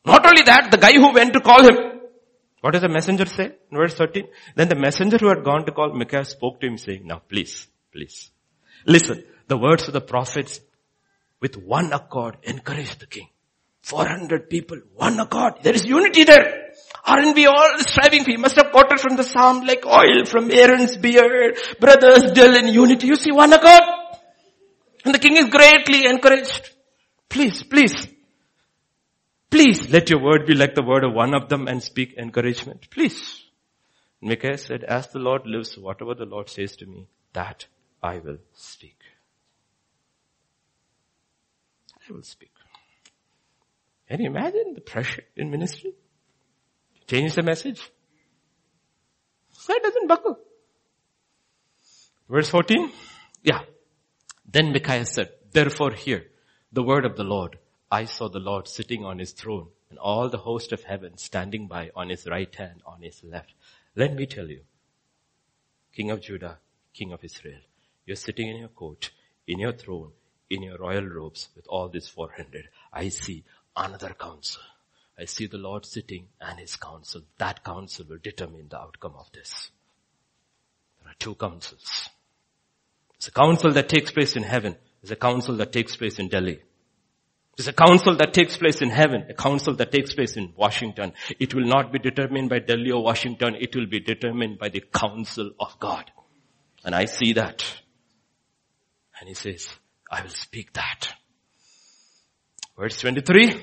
Not 0.04 0.26
only 0.26 0.42
that, 0.44 0.72
the 0.72 0.78
guy 0.78 0.94
who 0.94 1.14
went 1.14 1.34
to 1.34 1.42
call 1.42 1.64
him, 1.64 1.95
what 2.62 2.72
does 2.72 2.82
the 2.82 2.90
messenger 2.90 3.26
say 3.26 3.54
in 3.72 3.78
verse 3.78 3.94
13? 3.94 4.28
Then 4.56 4.70
the 4.70 4.76
messenger 4.76 5.18
who 5.18 5.28
had 5.28 5.44
gone 5.44 5.66
to 5.66 5.72
call 5.72 5.94
Micaiah 5.94 6.26
spoke 6.26 6.60
to 6.62 6.68
him 6.68 6.78
saying, 6.78 7.06
now 7.06 7.22
please, 7.28 7.68
please, 7.92 8.32
listen, 8.86 9.24
the 9.48 9.58
words 9.58 9.88
of 9.88 9.94
the 9.94 10.02
prophets 10.02 10.62
with 11.40 11.58
one 11.58 11.94
accord 11.94 12.38
encourage 12.44 12.98
the 12.98 13.06
king. 13.06 13.28
400 13.84 14.50
people, 14.50 14.80
one 14.96 15.20
accord. 15.20 15.56
There 15.62 15.76
is 15.76 15.86
unity 15.86 16.24
there. 16.24 16.72
Aren't 17.06 17.36
we 17.36 17.46
all 17.46 17.78
striving 17.78 18.24
for? 18.24 18.32
You 18.32 18.40
must 18.40 18.56
have 18.56 18.72
quoted 18.72 19.00
from 19.00 19.16
the 19.16 19.24
psalm 19.24 19.64
like 19.64 19.86
oil 19.86 20.26
from 20.26 20.50
Aaron's 20.50 20.98
beard. 20.98 21.60
Brothers 21.80 22.32
deal 22.32 22.56
in 22.56 22.74
unity. 22.74 23.06
You 23.06 23.16
see 23.16 23.32
one 23.32 23.54
accord. 23.54 23.84
And 25.06 25.14
the 25.14 25.20
king 25.20 25.38
is 25.38 25.50
greatly 25.50 26.08
encouraged. 26.08 26.72
Please, 27.30 27.62
please, 27.62 28.08
Please 29.56 29.90
let 29.90 30.10
your 30.10 30.22
word 30.22 30.46
be 30.46 30.54
like 30.54 30.76
the 30.76 30.84
word 30.84 31.06
of 31.06 31.14
one 31.14 31.34
of 31.34 31.48
them 31.48 31.70
and 31.70 31.82
speak 31.82 32.16
encouragement. 32.18 32.90
Please. 32.90 33.42
Micaiah 34.20 34.58
said, 34.58 34.84
as 34.84 35.08
the 35.08 35.20
Lord 35.20 35.44
lives, 35.46 35.78
whatever 35.78 36.14
the 36.14 36.26
Lord 36.26 36.50
says 36.50 36.76
to 36.76 36.86
me, 36.86 37.08
that 37.32 37.66
I 38.04 38.18
will 38.18 38.40
speak. 38.52 39.00
I 42.10 42.12
will 42.12 42.24
speak. 42.24 42.52
Can 44.10 44.20
you 44.20 44.30
imagine 44.30 44.74
the 44.74 44.82
pressure 44.82 45.24
in 45.38 45.50
ministry? 45.52 45.94
Change 47.08 47.36
the 47.36 47.44
message. 47.44 47.80
That 49.70 49.80
doesn't 49.82 50.08
buckle. 50.10 50.38
Verse 52.30 52.50
14. 52.50 52.92
Yeah. 53.42 53.62
Then 54.46 54.74
Micaiah 54.74 55.06
said, 55.06 55.30
therefore 55.54 55.94
hear 55.94 56.26
the 56.74 56.84
word 56.84 57.06
of 57.06 57.16
the 57.16 57.24
Lord. 57.24 57.58
I 57.92 58.06
saw 58.06 58.30
the 58.30 58.40
Lord 58.40 58.68
sitting 58.68 59.06
on 59.06 59.20
his 59.20 59.32
throne 59.32 59.70
and 59.90 60.00
all 60.00 60.30
the 60.30 60.40
host 60.40 60.72
of 60.72 60.84
heaven 60.84 61.18
standing 61.18 61.68
by 61.68 61.92
on 61.96 62.10
his 62.10 62.26
right 62.26 62.54
hand, 62.56 62.82
on 62.86 63.02
his 63.02 63.24
left. 63.24 63.54
Let 63.96 64.14
me 64.14 64.26
tell 64.26 64.50
you, 64.50 64.62
King 65.94 66.12
of 66.12 66.22
Judah, 66.22 66.58
King 66.94 67.14
of 67.14 67.24
Israel, 67.24 67.62
you're 68.06 68.16
sitting 68.16 68.50
in 68.50 68.58
your 68.58 68.70
court, 68.70 69.12
in 69.48 69.60
your 69.60 69.74
throne, 69.74 70.12
in 70.50 70.64
your 70.64 70.78
royal 70.78 71.06
robes 71.06 71.50
with 71.56 71.66
all 71.68 71.88
these 71.88 72.08
400. 72.08 72.70
I 72.92 73.10
see 73.10 73.44
another 73.76 74.16
council. 74.20 74.62
I 75.18 75.26
see 75.26 75.48
the 75.48 75.58
Lord 75.58 75.86
sitting 75.86 76.28
and 76.42 76.60
his 76.60 76.76
council. 76.76 77.22
That 77.38 77.64
council 77.64 78.06
will 78.10 78.18
determine 78.22 78.68
the 78.70 78.80
outcome 78.80 79.14
of 79.18 79.32
this. 79.32 79.72
There 81.02 81.12
are 81.12 81.16
two 81.18 81.36
councils. 81.36 82.10
It's 83.16 83.30
a 83.30 83.32
council 83.32 83.72
that 83.72 83.88
takes 83.88 84.12
place 84.12 84.36
in 84.36 84.44
heaven. 84.44 84.76
It's 85.02 85.12
a 85.12 85.16
council 85.16 85.56
that 85.58 85.72
takes 85.72 85.96
place 85.96 86.20
in 86.20 86.28
Delhi. 86.28 86.62
There's 87.56 87.68
a 87.70 87.74
council 87.74 88.18
that 88.18 88.34
takes 88.34 88.58
place 88.58 88.82
in 88.82 88.90
heaven, 88.90 89.28
a 89.30 89.34
council 89.34 89.76
that 89.76 89.92
takes 89.92 90.14
place 90.14 90.36
in 90.36 90.54
Washington. 90.58 91.14
It 91.40 91.54
will 91.56 91.66
not 91.66 91.94
be 91.94 92.00
determined 92.00 92.50
by 92.50 92.60
Delhi 92.60 92.92
or 92.92 93.02
Washington. 93.02 93.56
It 93.60 93.76
will 93.76 93.88
be 93.88 94.02
determined 94.02 94.60
by 94.60 94.70
the 94.70 94.82
council 94.94 95.52
of 95.60 95.80
God. 95.80 96.12
And 96.84 96.94
I 96.94 97.06
see 97.06 97.34
that. 97.34 97.64
And 99.20 99.30
he 99.30 99.36
says, 99.36 99.70
I 100.12 100.22
will 100.22 100.30
speak 100.30 100.74
that. 100.74 101.14
Verse 102.78 102.98
23. 103.00 103.62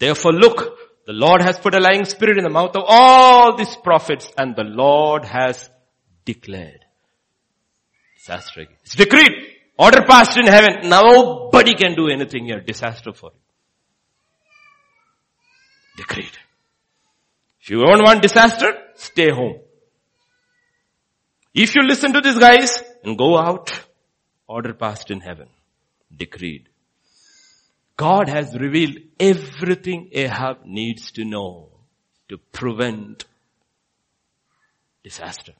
Therefore 0.00 0.32
look, 0.32 0.78
the 1.06 1.12
Lord 1.12 1.40
has 1.40 1.58
put 1.58 1.74
a 1.74 1.80
lying 1.80 2.04
spirit 2.04 2.36
in 2.36 2.44
the 2.44 2.50
mouth 2.50 2.74
of 2.74 2.82
all 2.86 3.56
these 3.56 3.76
prophets 3.76 4.28
and 4.36 4.56
the 4.56 4.64
Lord 4.64 5.24
has 5.24 5.70
declared. 6.24 6.84
Disaster. 8.16 8.66
It's 8.82 8.96
decreed. 8.96 9.57
Order 9.78 10.02
passed 10.02 10.36
in 10.36 10.46
heaven. 10.46 10.88
Nobody 10.88 11.74
can 11.74 11.94
do 11.94 12.08
anything 12.08 12.46
here. 12.46 12.60
Disaster 12.60 13.12
for 13.12 13.30
you. 13.32 13.40
Decreed. 15.96 16.36
If 17.60 17.70
you 17.70 17.84
don't 17.84 18.02
want 18.02 18.22
disaster, 18.22 18.72
stay 18.94 19.30
home. 19.30 19.60
If 21.54 21.74
you 21.76 21.82
listen 21.82 22.12
to 22.12 22.20
these 22.20 22.38
guys 22.38 22.82
and 23.04 23.16
go 23.16 23.38
out, 23.38 23.70
order 24.46 24.74
passed 24.74 25.10
in 25.10 25.20
heaven. 25.20 25.48
Decreed. 26.14 26.68
God 27.96 28.28
has 28.28 28.56
revealed 28.56 28.96
everything 29.18 30.08
Ahab 30.12 30.64
needs 30.64 31.10
to 31.12 31.24
know 31.24 31.68
to 32.28 32.38
prevent 32.52 33.24
disaster. 35.02 35.52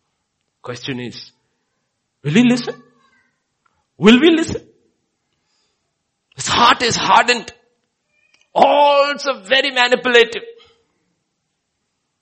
Question 0.63 1.01
is, 1.01 1.33
will 2.23 2.33
he 2.33 2.45
listen? 2.45 2.83
Will 3.99 4.21
we 4.21 4.31
listen? 4.31 4.67
His 6.37 6.47
heart 6.47 6.83
is 6.83 6.97
hardened. 6.97 7.53
Also 8.55 9.41
very 9.43 9.71
manipulative. 9.71 10.43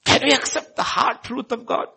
Can 0.05 0.21
we 0.23 0.33
accept 0.33 0.75
the 0.75 0.83
hard 0.83 1.23
truth 1.23 1.51
of 1.51 1.65
God? 1.65 1.87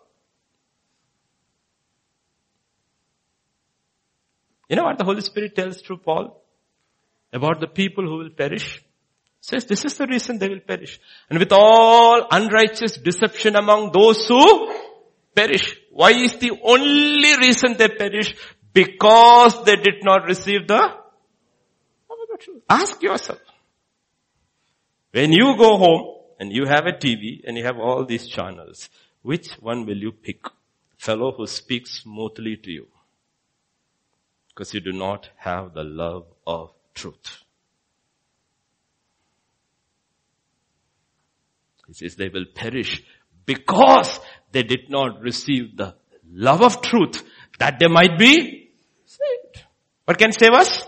You 4.69 4.77
know 4.77 4.83
what 4.83 4.97
the 4.97 5.03
Holy 5.03 5.21
Spirit 5.21 5.55
tells 5.55 5.81
through 5.81 5.97
Paul? 5.97 6.41
about 7.33 7.59
the 7.59 7.67
people 7.67 8.05
who 8.05 8.17
will 8.17 8.29
perish? 8.29 8.83
Says 9.39 9.65
this 9.65 9.85
is 9.85 9.97
the 9.97 10.05
reason 10.05 10.37
they 10.37 10.49
will 10.49 10.59
perish. 10.59 10.99
And 11.29 11.39
with 11.39 11.51
all 11.51 12.27
unrighteous 12.29 12.97
deception 12.97 13.55
among 13.55 13.91
those 13.91 14.27
who 14.27 14.73
perish. 15.35 15.77
Why 15.91 16.11
is 16.11 16.35
the 16.37 16.51
only 16.63 17.37
reason 17.37 17.75
they 17.77 17.89
perish? 17.89 18.35
Because 18.73 19.63
they 19.63 19.75
did 19.75 20.03
not 20.03 20.25
receive 20.25 20.67
the 20.67 21.01
Ask 22.69 23.01
yourself. 23.03 23.39
When 25.11 25.31
you 25.31 25.55
go 25.57 25.77
home 25.77 26.15
and 26.39 26.51
you 26.51 26.65
have 26.65 26.85
a 26.85 26.93
TV 26.93 27.41
and 27.45 27.57
you 27.57 27.63
have 27.65 27.77
all 27.77 28.05
these 28.05 28.27
channels, 28.27 28.89
which 29.21 29.49
one 29.59 29.85
will 29.85 29.97
you 29.97 30.11
pick? 30.11 30.45
Fellow 30.97 31.31
who 31.31 31.47
speaks 31.47 32.01
smoothly 32.01 32.57
to 32.57 32.71
you. 32.71 32.87
Because 34.49 34.73
you 34.73 34.79
do 34.79 34.91
not 34.91 35.29
have 35.37 35.73
the 35.73 35.83
love 35.83 36.25
of 36.45 36.71
truth. 36.93 37.43
He 41.87 41.93
says 41.93 42.15
they 42.15 42.29
will 42.29 42.45
perish 42.55 43.03
because 43.45 44.19
they 44.51 44.63
did 44.63 44.89
not 44.89 45.19
receive 45.21 45.75
the 45.75 45.95
love 46.31 46.61
of 46.61 46.81
truth 46.81 47.23
that 47.59 47.79
they 47.79 47.87
might 47.87 48.17
be 48.17 48.60
What 50.05 50.17
can 50.17 50.31
save 50.31 50.51
us? 50.51 50.87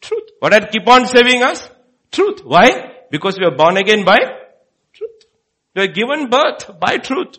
Truth. 0.00 0.30
What 0.40 0.52
will 0.52 0.68
keep 0.68 0.86
on 0.86 1.06
saving 1.06 1.42
us? 1.42 1.68
Truth. 2.10 2.44
Why? 2.44 2.92
Because 3.10 3.38
we 3.38 3.44
are 3.44 3.56
born 3.56 3.76
again 3.76 4.04
by 4.04 4.18
truth. 4.92 5.24
We 5.74 5.82
are 5.82 5.86
given 5.86 6.28
birth 6.28 6.78
by 6.80 6.98
truth. 6.98 7.38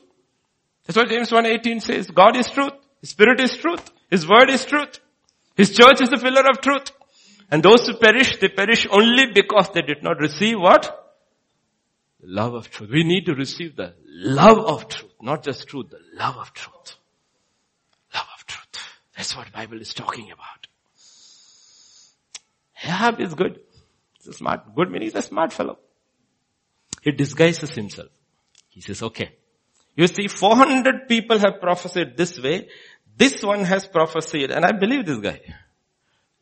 That's 0.86 0.98
what 0.98 1.10
James 1.10 1.30
1.18 1.30 1.82
says. 1.82 2.10
God 2.10 2.36
is 2.38 2.50
truth. 2.50 2.74
His 3.02 3.12
spirit 3.12 3.40
is 3.42 3.56
truth. 3.58 3.92
His 4.10 4.28
word 4.28 4.50
is 4.50 4.66
truth. 4.66 5.00
His 5.56 5.72
church 5.72 6.02
is 6.02 6.10
the 6.10 6.18
pillar 6.18 6.50
of 6.50 6.62
truth. 6.62 6.92
And 7.52 7.62
those 7.62 7.86
who 7.86 7.94
perish, 7.96 8.38
they 8.38 8.50
perish 8.50 8.88
only 8.90 9.28
because 9.34 9.70
they 9.74 9.82
did 9.82 10.02
not 10.02 10.20
receive 10.20 10.60
what? 10.60 11.00
Love 12.24 12.54
of 12.54 12.72
truth. 12.72 12.90
We 12.90 13.04
need 13.04 13.26
to 13.26 13.36
receive 13.36 13.76
the 13.76 13.94
love 14.08 14.60
of 14.60 14.88
truth, 14.88 15.12
not 15.22 15.44
just 15.44 15.68
truth, 15.68 15.90
the 15.90 16.00
love 16.18 16.38
of 16.38 16.54
truth. 16.54 16.96
That's 19.24 19.38
what 19.38 19.54
Bible 19.54 19.80
is 19.80 19.94
talking 19.94 20.32
about. 20.32 20.68
Ahab 22.84 23.22
is 23.22 23.34
good. 23.34 23.62
He's 24.18 24.28
a 24.28 24.34
smart, 24.34 24.76
good 24.76 24.92
meaning 24.92 25.04
he's 25.04 25.16
a 25.16 25.22
smart 25.22 25.54
fellow. 25.54 25.80
He 27.02 27.12
disguises 27.14 27.70
himself. 27.70 28.10
He 28.68 28.82
says, 28.82 29.02
okay. 29.02 29.38
You 29.96 30.08
see, 30.08 30.28
400 30.28 31.08
people 31.08 31.40
have 31.40 31.62
prophesied 31.62 32.18
this 32.18 32.38
way. 32.38 32.68
This 33.16 33.42
one 33.42 33.64
has 33.64 33.88
prophesied, 33.88 34.52
and 34.52 34.66
I 34.66 34.74
believe 34.74 35.06
this 35.06 35.20
guy. 35.20 35.40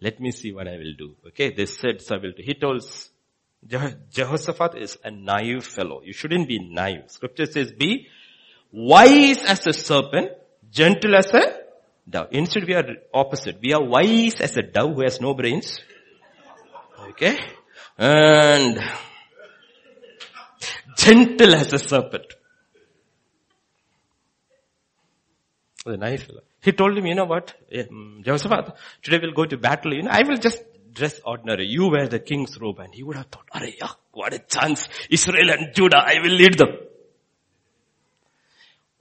Let 0.01 0.19
me 0.19 0.31
see 0.31 0.51
what 0.51 0.67
I 0.67 0.77
will 0.77 0.95
do. 0.97 1.15
Okay, 1.27 1.51
they 1.51 1.67
said, 1.67 2.01
so 2.01 2.15
I 2.15 2.17
will 2.17 2.31
do. 2.31 2.41
He 2.41 2.55
told 2.55 2.83
Jehoshaphat 4.09 4.75
is 4.75 4.97
a 5.03 5.11
naive 5.11 5.63
fellow. 5.65 6.01
You 6.03 6.13
shouldn't 6.13 6.47
be 6.47 6.57
naive. 6.57 7.11
Scripture 7.11 7.45
says 7.45 7.73
be 7.73 8.07
wise 8.71 9.43
as 9.43 9.67
a 9.67 9.73
serpent, 9.73 10.31
gentle 10.71 11.15
as 11.15 11.31
a 11.31 11.60
dove. 12.10 12.28
Instead 12.32 12.65
we 12.65 12.73
are 12.73 12.86
opposite. 13.14 13.60
We 13.61 13.73
are 13.73 13.84
wise 13.84 14.36
as 14.41 14.57
a 14.57 14.61
dove 14.61 14.95
who 14.95 15.02
has 15.03 15.19
no 15.22 15.34
brains. 15.34 15.80
Okay? 17.10 17.38
And 17.98 18.80
gentle 20.98 21.56
as 21.56 21.73
a 21.73 21.80
serpent. 21.80 22.34
The 25.86 25.98
naive 25.98 26.23
fellow. 26.23 26.41
He 26.61 26.72
told 26.73 26.95
him, 26.95 27.07
you 27.07 27.15
know 27.15 27.26
what, 27.26 27.56
mm, 27.73 28.23
Jehoshaphat, 28.23 28.76
today 29.02 29.18
we'll 29.19 29.34
go 29.34 29.45
to 29.45 29.57
battle, 29.57 29.95
you 29.95 30.03
know, 30.03 30.11
I 30.11 30.22
will 30.28 30.38
just 30.38 30.61
dress 30.94 31.19
ordinary. 31.26 31.65
You 31.68 31.90
wear 31.90 32.07
the 32.07 32.19
king's 32.19 32.60
robe. 32.60 32.80
And 32.80 32.94
he 32.94 33.03
would 33.03 33.15
have 33.15 33.28
thought, 33.28 33.48
Arey, 33.53 33.76
what 34.11 34.34
a 34.34 34.40
chance. 34.40 34.88
Israel 35.10 35.49
and 35.49 35.73
Judah, 35.73 36.03
I 36.06 36.15
will 36.22 36.34
lead 36.34 36.57
them. 36.57 36.69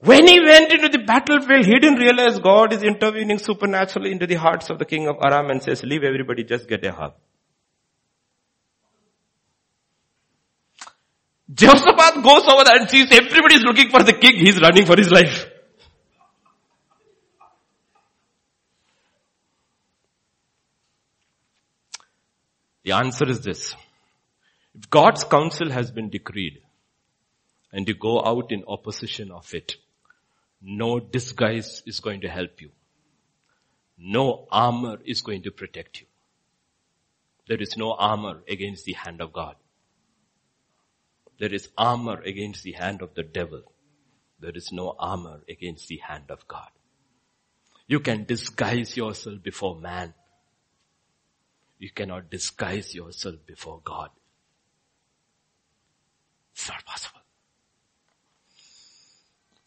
When 0.03 0.27
he 0.27 0.41
went 0.41 0.73
into 0.73 0.89
the 0.89 1.05
battlefield, 1.05 1.67
he 1.67 1.79
didn't 1.79 1.99
realize 1.99 2.39
God 2.39 2.73
is 2.73 2.83
intervening 2.83 3.39
supernaturally 3.39 4.13
into 4.13 4.27
the 4.27 4.37
hearts 4.37 4.71
of 4.71 4.79
the 4.79 4.87
king 4.87 5.07
of 5.09 5.17
Aram 5.23 5.51
and 5.51 5.63
says, 5.63 5.83
leave 5.83 6.05
everybody, 6.05 6.43
just 6.43 6.67
get 6.67 6.85
Ahab. 6.85 7.13
Jehoshaphat 11.53 12.23
goes 12.23 12.45
over 12.49 12.65
there 12.65 12.77
and 12.77 12.89
sees 12.89 13.13
everybody 13.13 13.57
is 13.57 13.63
looking 13.63 13.91
for 13.91 14.03
the 14.03 14.15
king. 14.15 14.37
He's 14.37 14.61
running 14.61 14.87
for 14.87 14.97
his 14.97 15.11
life. 15.11 15.47
The 22.85 22.93
answer 22.93 23.29
is 23.29 23.43
this. 23.43 23.75
If 24.75 24.89
God's 24.89 25.25
counsel 25.25 25.71
has 25.71 25.91
been 25.91 26.09
decreed 26.09 26.63
and 27.73 27.87
you 27.87 27.95
go 27.95 28.23
out 28.25 28.51
in 28.51 28.65
opposition 28.67 29.31
of 29.31 29.53
it, 29.53 29.77
no 30.63 31.01
disguise 31.01 31.83
is 31.87 32.01
going 32.01 32.21
to 32.23 32.29
help 32.29 32.61
you. 32.61 32.71
No 33.99 34.47
armor 34.51 34.99
is 35.05 35.21
going 35.23 35.43
to 35.43 35.51
protect 35.51 36.01
you. 36.01 36.07
There 37.49 37.61
is 37.61 37.77
no 37.77 37.93
armor 37.93 38.43
against 38.49 38.85
the 38.85 38.93
hand 38.93 39.21
of 39.21 39.33
God. 39.33 39.57
There 41.39 41.53
is 41.53 41.69
armor 41.77 42.21
against 42.21 42.63
the 42.63 42.73
hand 42.73 43.03
of 43.03 43.15
the 43.15 43.23
devil. 43.23 43.63
There 44.39 44.53
is 44.55 44.71
no 44.73 44.95
armor 44.99 45.41
against 45.49 45.89
the 45.89 45.99
hand 45.99 46.31
of 46.31 46.47
God. 46.47 46.69
You 47.87 48.01
can 48.01 48.25
disguise 48.25 48.97
yourself 48.97 49.43
before 49.43 49.81
man, 49.81 50.15
you 51.79 51.91
cannot 51.91 52.31
disguise 52.31 52.95
yourself 52.95 53.37
before 53.47 53.81
God. 53.83 54.11
It's 56.53 56.69
not 56.69 56.85
possible. 56.85 57.20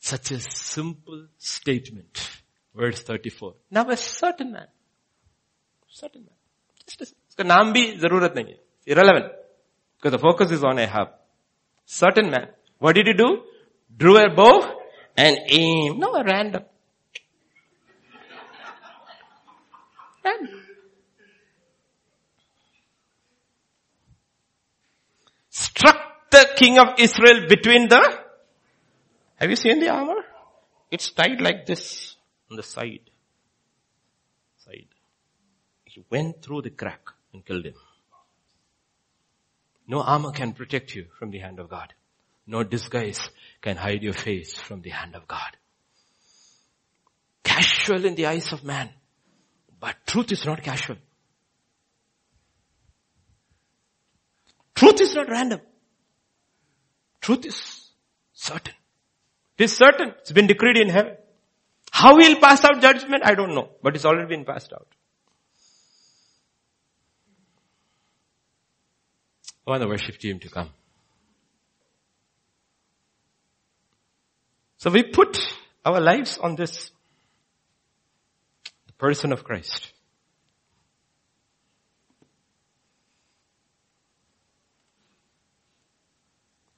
Such 0.03 0.31
a 0.33 0.41
simple 0.41 1.27
statement. 1.37 2.41
Verse 2.75 3.03
34. 3.03 3.55
Now 3.71 3.89
a 3.89 3.97
certain 3.97 4.53
man. 4.53 4.67
Certain 5.89 6.23
man. 6.23 6.35
Just 6.85 7.01
listen. 7.01 7.17
इसका 7.31 7.45
नाम 7.45 7.73
भी 7.73 7.85
जरूरत 7.99 8.35
नहीं 8.37 8.47
है. 8.47 8.59
Irrelevant. 8.87 9.33
Because 9.97 10.13
the 10.13 10.19
focus 10.19 10.53
is 10.53 10.65
on 10.65 10.79
Ahab. 10.79 11.09
Certain 11.85 12.31
man. 12.31 12.49
What 12.79 12.95
did 12.95 13.07
he 13.07 13.15
do? 13.15 13.43
Drew 13.97 14.17
a 14.17 14.29
bow 14.35 14.55
and 15.17 15.37
aim. 15.49 15.99
No, 15.99 16.15
a 16.15 16.25
random. 16.25 16.65
Random. 20.25 20.69
struck 25.59 26.31
the 26.31 26.49
king 26.57 26.79
of 26.79 26.89
Israel 26.99 27.47
between 27.49 27.89
the, 27.89 28.03
have 29.36 29.50
you 29.50 29.56
seen 29.56 29.80
the 29.80 29.90
armor? 29.90 30.24
It's 30.92 31.12
tied 31.12 31.42
like 31.42 31.66
this 31.66 32.16
on 32.50 32.58
the 32.58 32.64
side. 32.64 33.10
Side. 34.58 34.88
He 35.86 36.04
went 36.10 36.42
through 36.42 36.62
the 36.64 36.70
crack 36.70 37.10
and 37.34 37.46
killed 37.46 37.66
him. 37.66 37.74
No 39.88 40.02
armor 40.02 40.32
can 40.32 40.54
protect 40.54 40.96
you 40.96 41.08
from 41.20 41.32
the 41.32 41.40
hand 41.40 41.60
of 41.60 41.70
God. 41.70 41.94
No 42.46 42.64
disguise 42.64 43.30
can 43.62 43.78
hide 43.78 44.04
your 44.04 44.14
face 44.14 44.58
from 44.58 44.82
the 44.82 44.90
hand 44.90 45.16
of 45.16 45.28
God. 45.28 45.58
Casual 47.44 48.06
in 48.06 48.16
the 48.16 48.26
eyes 48.26 48.52
of 48.54 48.64
man. 48.64 48.90
But 49.80 49.96
truth 50.08 50.32
is 50.32 50.46
not 50.46 50.64
casual. 50.64 50.98
Truth 54.76 55.02
is 55.02 55.16
not 55.16 55.30
random. 55.30 55.62
Truth 57.22 57.46
is 57.46 57.90
certain. 58.34 58.74
It 59.58 59.66
is 59.66 59.76
certain. 59.76 60.14
It's 60.20 60.32
been 60.32 60.48
decreed 60.48 60.78
in 60.78 60.90
heaven. 60.90 61.16
How 61.92 62.18
he'll 62.18 62.40
pass 62.40 62.64
out 62.66 62.82
judgment, 62.82 63.24
I 63.24 63.36
don't 63.36 63.54
know. 63.54 63.70
But 63.84 63.96
it's 63.96 64.06
already 64.06 64.28
been 64.28 64.46
passed 64.46 64.74
out. 64.74 64.88
I 69.66 69.72
want 69.72 69.82
the 69.82 69.88
worship 69.88 70.18
team 70.18 70.40
to 70.40 70.50
come. 70.50 70.70
So 74.78 74.90
we 74.90 75.04
put 75.04 75.38
our 75.86 76.02
lives 76.02 76.38
on 76.38 76.56
this. 76.56 76.92
The 78.88 78.94
person 78.94 79.32
of 79.32 79.44
Christ. 79.44 79.94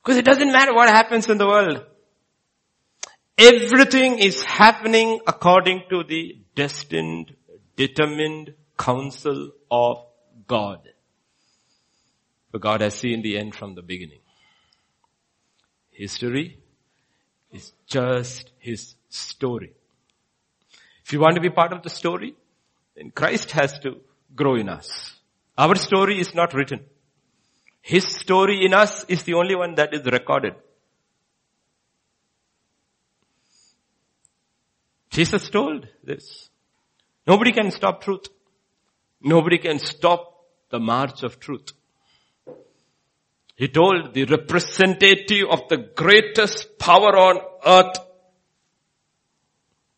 Because 0.04 0.18
it 0.18 0.26
doesn't 0.26 0.52
matter 0.52 0.76
what 0.76 0.88
happens 0.88 1.28
in 1.30 1.40
the 1.40 1.48
world. 1.48 1.84
Everything 3.38 4.20
is 4.20 4.44
happening 4.44 5.20
according 5.28 5.84
to 5.90 6.04
the 6.04 6.38
destined, 6.56 7.36
determined 7.76 8.54
counsel 8.78 9.52
of 9.70 10.06
God. 10.48 10.80
For 12.52 12.60
God 12.60 12.80
has 12.80 12.96
seen 12.96 13.22
the 13.22 13.38
end 13.38 13.54
from 13.54 13.76
the 13.76 13.82
beginning. 13.82 14.20
History 15.92 16.60
is 17.52 17.74
just 17.88 18.52
His 18.60 18.96
story. 19.10 19.74
If 21.04 21.12
you 21.12 21.20
want 21.20 21.36
to 21.36 21.42
be 21.42 21.50
part 21.50 21.74
of 21.74 21.84
the 21.84 21.90
story, 21.90 22.36
then 22.96 23.12
Christ 23.12 23.52
has 23.52 23.78
to 23.80 23.98
grow 24.34 24.56
in 24.56 24.70
us. 24.70 25.14
Our 25.58 25.76
story 25.76 26.20
is 26.20 26.34
not 26.34 26.54
written. 26.54 26.86
His 27.82 28.06
story 28.06 28.66
in 28.66 28.74
us 28.74 29.04
is 29.10 29.24
the 29.24 29.34
only 29.34 29.56
one 29.56 29.76
that 29.76 29.94
is 29.94 30.06
recorded. 30.06 30.56
Jesus 35.16 35.50
told 35.50 35.88
this. 36.04 36.50
Nobody 37.26 37.54
can 37.54 37.72
stop 37.72 38.04
truth. 38.04 38.28
Nobody 39.22 39.58
can 39.58 39.80
stop 39.80 40.46
the 40.70 40.80
march 40.80 41.24
of 41.24 41.40
truth. 41.40 41.72
He 43.56 43.70
told 43.70 44.14
the 44.14 44.26
representative 44.26 45.48
of 45.50 45.70
the 45.70 45.78
greatest 45.78 46.78
power 46.78 47.16
on 47.16 47.40
earth, 47.66 47.98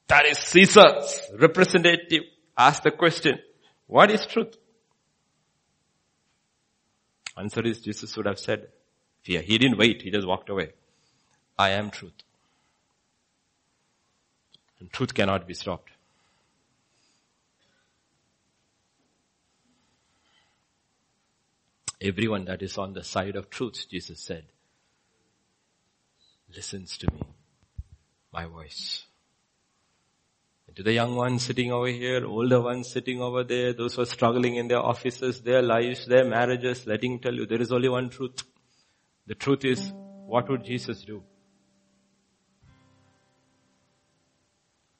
that 0.05 0.27
is 0.27 0.37
Caesar's 0.37 1.19
representative, 1.39 2.21
asked 2.55 2.83
the 2.83 2.91
question, 2.91 3.39
what 3.87 4.11
is 4.11 4.23
truth? 4.27 4.55
Answer 7.35 7.65
is 7.65 7.79
Jesus 7.79 8.15
would 8.15 8.27
have 8.27 8.37
said, 8.39 8.67
fear. 9.23 9.41
he 9.41 9.57
didn't 9.57 9.79
wait, 9.79 10.03
he 10.03 10.11
just 10.11 10.27
walked 10.27 10.49
away. 10.49 10.73
I 11.57 11.71
am 11.71 11.89
truth. 11.89 12.13
And 14.79 14.91
truth 14.91 15.13
cannot 15.13 15.47
be 15.47 15.53
stopped. 15.53 15.91
Everyone 21.99 22.45
that 22.45 22.61
is 22.61 22.77
on 22.77 22.93
the 22.93 23.03
side 23.03 23.35
of 23.35 23.49
truth, 23.49 23.87
Jesus 23.89 24.19
said, 24.19 24.45
listens 26.55 26.97
to 26.99 27.11
me, 27.11 27.21
my 28.31 28.45
voice. 28.45 29.03
And 30.67 30.75
to 30.75 30.83
the 30.83 30.93
young 30.93 31.15
ones 31.15 31.43
sitting 31.43 31.71
over 31.71 31.87
here, 31.87 32.25
older 32.25 32.61
ones 32.61 32.89
sitting 32.89 33.19
over 33.19 33.43
there, 33.43 33.73
those 33.73 33.95
who 33.95 34.03
are 34.03 34.05
struggling 34.05 34.55
in 34.55 34.67
their 34.67 34.79
offices, 34.79 35.41
their 35.41 35.61
lives, 35.63 36.05
their 36.05 36.23
marriages, 36.23 36.85
letting 36.85 37.19
tell 37.19 37.33
you 37.33 37.47
there 37.47 37.61
is 37.61 37.71
only 37.71 37.89
one 37.89 38.09
truth. 38.09 38.43
The 39.25 39.35
truth 39.35 39.65
is, 39.65 39.91
what 40.27 40.47
would 40.49 40.63
Jesus 40.63 41.03
do? 41.03 41.23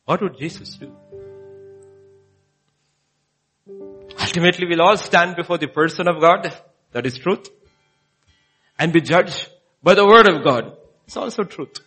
What 0.08 0.22
would 0.22 0.38
Jesus 0.38 0.78
do? 0.78 0.96
Ultimately, 4.18 4.66
we'll 4.66 4.82
all 4.82 4.96
stand 4.96 5.36
before 5.36 5.58
the 5.58 5.68
person 5.68 6.08
of 6.08 6.22
God 6.22 6.54
that 6.94 7.06
is 7.06 7.18
truth. 7.18 7.50
And 8.80 8.94
be 8.94 9.02
judged 9.02 9.50
by 9.84 9.96
the 9.96 10.06
word 10.06 10.30
of 10.30 10.46
God. 10.46 10.78
It's 11.06 11.18
also 11.18 11.44
truth. 11.44 11.82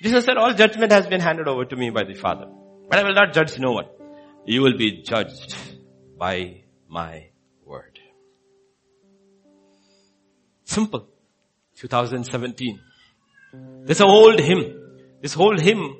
Jesus 0.00 0.24
said, 0.24 0.36
all 0.36 0.54
judgment 0.54 0.92
has 0.92 1.08
been 1.08 1.20
handed 1.20 1.48
over 1.48 1.64
to 1.64 1.74
me 1.74 1.90
by 1.90 2.04
the 2.04 2.14
Father. 2.14 2.46
But 2.88 3.00
I 3.00 3.02
will 3.02 3.14
not 3.14 3.34
judge 3.34 3.58
no 3.58 3.72
one. 3.72 3.86
You 4.44 4.62
will 4.62 4.76
be 4.76 5.02
judged 5.02 5.56
by 6.16 6.62
my 6.88 7.30
word. 7.64 7.98
Simple. 10.62 11.08
2017. 11.78 12.78
There's 13.86 14.00
an 14.00 14.06
old 14.06 14.38
hymn. 14.38 15.18
This 15.20 15.34
whole 15.34 15.58
hymn 15.58 15.96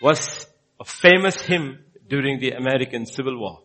was 0.00 0.46
a 0.80 0.84
famous 0.84 1.40
hymn 1.40 1.84
during 2.08 2.40
the 2.40 2.52
American 2.52 3.06
Civil 3.06 3.38
War 3.38 3.62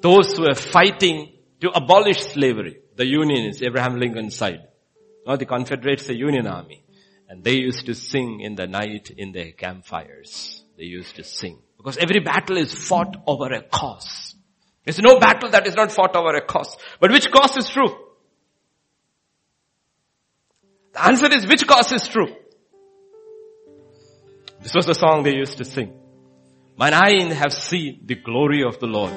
those 0.00 0.36
who 0.36 0.42
were 0.42 0.54
fighting 0.54 1.32
to 1.60 1.70
abolish 1.70 2.20
slavery. 2.32 2.78
The 2.96 3.06
Unionists, 3.06 3.62
Abraham 3.62 3.98
Lincoln's 3.98 4.36
side. 4.36 4.68
Now 5.26 5.36
the 5.36 5.46
Confederates, 5.46 6.06
the 6.06 6.16
Union 6.16 6.46
Army. 6.46 6.84
And 7.28 7.44
they 7.44 7.54
used 7.54 7.86
to 7.86 7.94
sing 7.94 8.40
in 8.40 8.56
the 8.56 8.66
night 8.66 9.10
in 9.16 9.32
their 9.32 9.52
campfires. 9.52 10.64
They 10.76 10.84
used 10.84 11.16
to 11.16 11.24
sing. 11.24 11.58
Because 11.76 11.96
every 11.98 12.20
battle 12.20 12.56
is 12.56 12.74
fought 12.74 13.16
over 13.26 13.52
a 13.52 13.62
cause. 13.62 14.34
There's 14.84 14.98
no 14.98 15.20
battle 15.20 15.50
that 15.50 15.66
is 15.66 15.74
not 15.74 15.92
fought 15.92 16.16
over 16.16 16.34
a 16.36 16.44
cause. 16.44 16.76
But 16.98 17.12
which 17.12 17.30
cause 17.30 17.56
is 17.56 17.68
true? 17.68 17.94
The 20.92 21.06
answer 21.06 21.32
is 21.32 21.46
which 21.46 21.66
cause 21.66 21.92
is 21.92 22.08
true? 22.08 22.34
This 24.62 24.74
was 24.74 24.86
the 24.86 24.94
song 24.94 25.22
they 25.22 25.34
used 25.34 25.58
to 25.58 25.64
sing. 25.64 25.92
Mine 26.76 26.94
eye 26.94 27.34
have 27.34 27.52
seen 27.52 28.02
the 28.04 28.14
glory 28.14 28.62
of 28.62 28.78
the 28.78 28.86
Lord. 28.86 29.12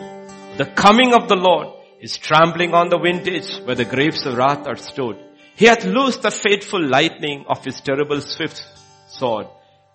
The 0.58 0.66
coming 0.66 1.14
of 1.14 1.28
the 1.28 1.36
Lord 1.36 1.68
is 2.02 2.18
trampling 2.18 2.74
on 2.74 2.90
the 2.90 2.98
vintage 2.98 3.58
where 3.66 3.76
the 3.76 3.86
grapes 3.86 4.26
of 4.26 4.38
wrath 4.38 4.68
are 4.68 4.76
stored. 4.76 5.18
He 5.56 5.66
hath 5.66 5.86
loosed 5.86 6.22
the 6.22 6.32
fateful 6.32 6.82
lightning 6.86 7.46
of 7.48 7.64
his 7.64 7.80
terrible 7.82 8.22
swift 8.22 8.62
sword. 9.08 9.48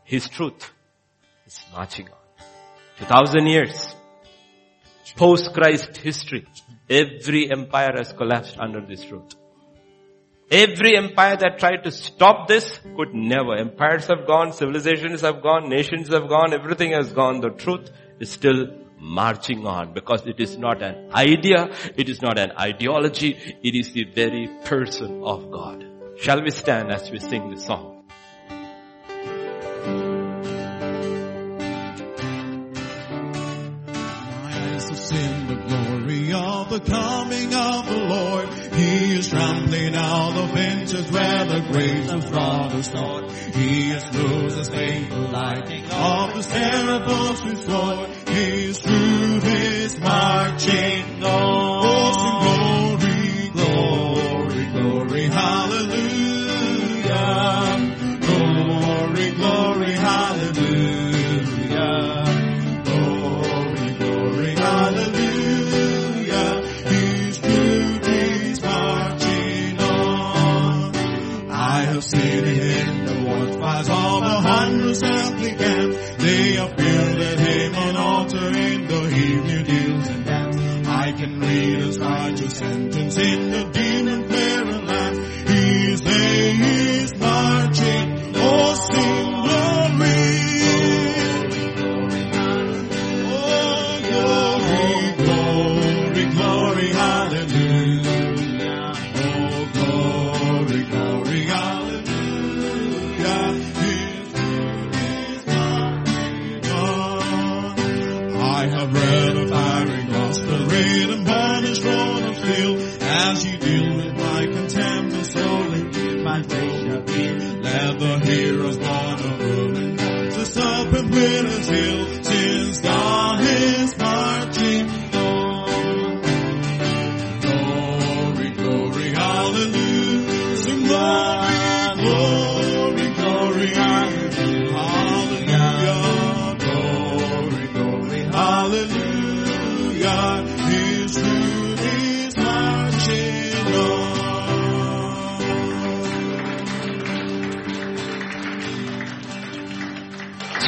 His 0.05 0.29
truth 0.29 0.71
is 1.47 1.65
marching 1.73 2.09
on. 2.09 2.45
Two 2.99 3.05
thousand 3.05 3.47
years. 3.47 3.95
Post-Christ 5.17 5.97
history. 5.97 6.47
Every 6.89 7.51
empire 7.51 7.93
has 7.97 8.13
collapsed 8.13 8.57
under 8.59 8.81
this 8.81 9.05
truth. 9.05 9.35
Every 10.51 10.97
empire 10.97 11.37
that 11.37 11.59
tried 11.59 11.85
to 11.85 11.91
stop 11.91 12.49
this 12.49 12.81
could 12.97 13.15
never. 13.15 13.55
Empires 13.55 14.07
have 14.07 14.27
gone, 14.27 14.53
civilizations 14.53 15.21
have 15.21 15.43
gone, 15.43 15.69
nations 15.69 16.09
have 16.09 16.29
gone, 16.29 16.55
everything 16.55 16.93
has 16.93 17.13
gone. 17.13 17.41
The 17.41 17.51
truth 17.51 17.91
is 18.19 18.31
still 18.31 18.67
marching 18.99 19.67
on 19.67 19.93
because 19.93 20.27
it 20.27 20.41
is 20.41 20.57
not 20.57 20.83
an 20.83 21.13
idea, 21.13 21.71
it 21.97 22.09
is 22.09 22.23
not 22.23 22.39
an 22.39 22.53
ideology, 22.53 23.59
it 23.63 23.75
is 23.75 23.93
the 23.93 24.05
very 24.05 24.49
person 24.65 25.23
of 25.23 25.51
God. 25.51 25.85
Shall 26.19 26.43
we 26.43 26.51
stand 26.51 26.91
as 26.91 27.11
we 27.11 27.19
sing 27.19 27.51
this 27.51 27.67
song? 27.67 27.99
of 35.51 35.58
the 36.79 36.91
coming 36.91 37.55
of 37.55 37.87
the 37.87 37.97
Lord. 37.97 38.49
He 38.75 39.19
is 39.19 39.29
trampling 39.29 39.95
out 39.95 40.33
the 40.33 40.55
benches 40.55 41.11
where 41.11 41.45
the 41.45 41.61
graves 41.73 42.11
of 42.13 42.37
are 42.37 42.83
stored. 42.83 43.31
He 43.31 43.91
is 43.91 44.15
loose 44.15 44.55
the 44.55 44.65
faithful 44.65 45.29
lightning 45.29 45.85
of 45.85 46.35
the 46.35 46.43
terrible 46.43 47.35
sword. 47.57 48.11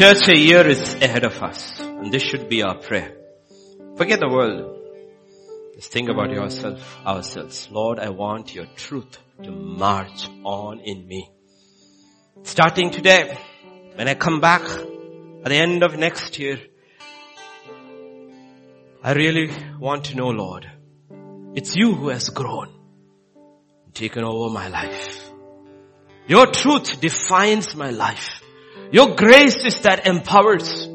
Church, 0.01 0.29
a 0.29 0.35
year 0.35 0.67
is 0.67 0.95
ahead 0.95 1.25
of 1.25 1.43
us. 1.43 1.79
And 1.79 2.11
this 2.11 2.23
should 2.23 2.49
be 2.49 2.63
our 2.63 2.79
prayer. 2.79 3.15
Forget 3.99 4.19
the 4.19 4.31
world. 4.31 4.79
Just 5.75 5.93
think 5.93 6.09
about 6.09 6.31
yourself, 6.31 6.97
ourselves. 7.05 7.69
Lord, 7.71 7.99
I 7.99 8.09
want 8.09 8.55
your 8.55 8.65
truth 8.77 9.19
to 9.43 9.51
march 9.51 10.27
on 10.43 10.81
in 10.81 11.07
me. 11.07 11.31
Starting 12.45 12.91
today, 12.91 13.37
when 13.95 14.09
I 14.09 14.15
come 14.15 14.41
back 14.41 14.63
at 14.63 15.51
the 15.51 15.57
end 15.57 15.83
of 15.83 15.99
next 15.99 16.39
year, 16.39 16.59
I 19.03 19.13
really 19.13 19.51
want 19.79 20.07
to 20.07 20.17
know, 20.17 20.29
Lord, 20.29 20.67
it's 21.55 21.77
you 21.77 21.95
who 21.95 22.09
has 22.09 22.31
grown, 22.31 22.73
taken 23.93 24.25
over 24.25 24.51
my 24.51 24.69
life. 24.69 25.31
Your 26.27 26.47
truth 26.47 27.03
defines 27.03 27.77
my 27.77 27.91
life. 27.91 28.43
Your 28.93 29.15
grace 29.15 29.65
is 29.65 29.81
that 29.83 30.07
empowers. 30.07 30.89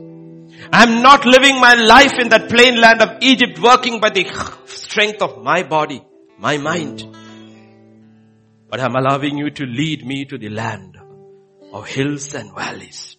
I'm 0.72 1.02
not 1.02 1.26
living 1.26 1.60
my 1.60 1.76
life 1.76 2.14
in 2.20 2.30
that 2.30 2.50
plain 2.50 2.80
land 2.80 3.02
of 3.02 3.22
Egypt 3.22 3.60
working 3.60 4.00
by 4.00 4.10
the 4.10 4.26
strength 4.66 5.22
of 5.22 5.42
my 5.44 5.64
body, 5.64 6.04
my 6.38 6.58
mind. 6.58 7.04
But 8.70 8.80
I'm 8.80 8.96
allowing 8.96 9.38
you 9.38 9.50
to 9.52 9.66
lead 9.66 10.06
me 10.06 10.26
to 10.26 10.38
the 10.38 10.50
land 10.50 10.98
of 11.72 11.88
hills 11.88 12.34
and 12.34 12.54
valleys 12.54 13.16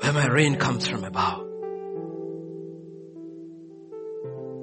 where 0.00 0.12
my 0.12 0.26
rain 0.26 0.56
comes 0.56 0.86
from 0.86 1.04
above. 1.04 1.44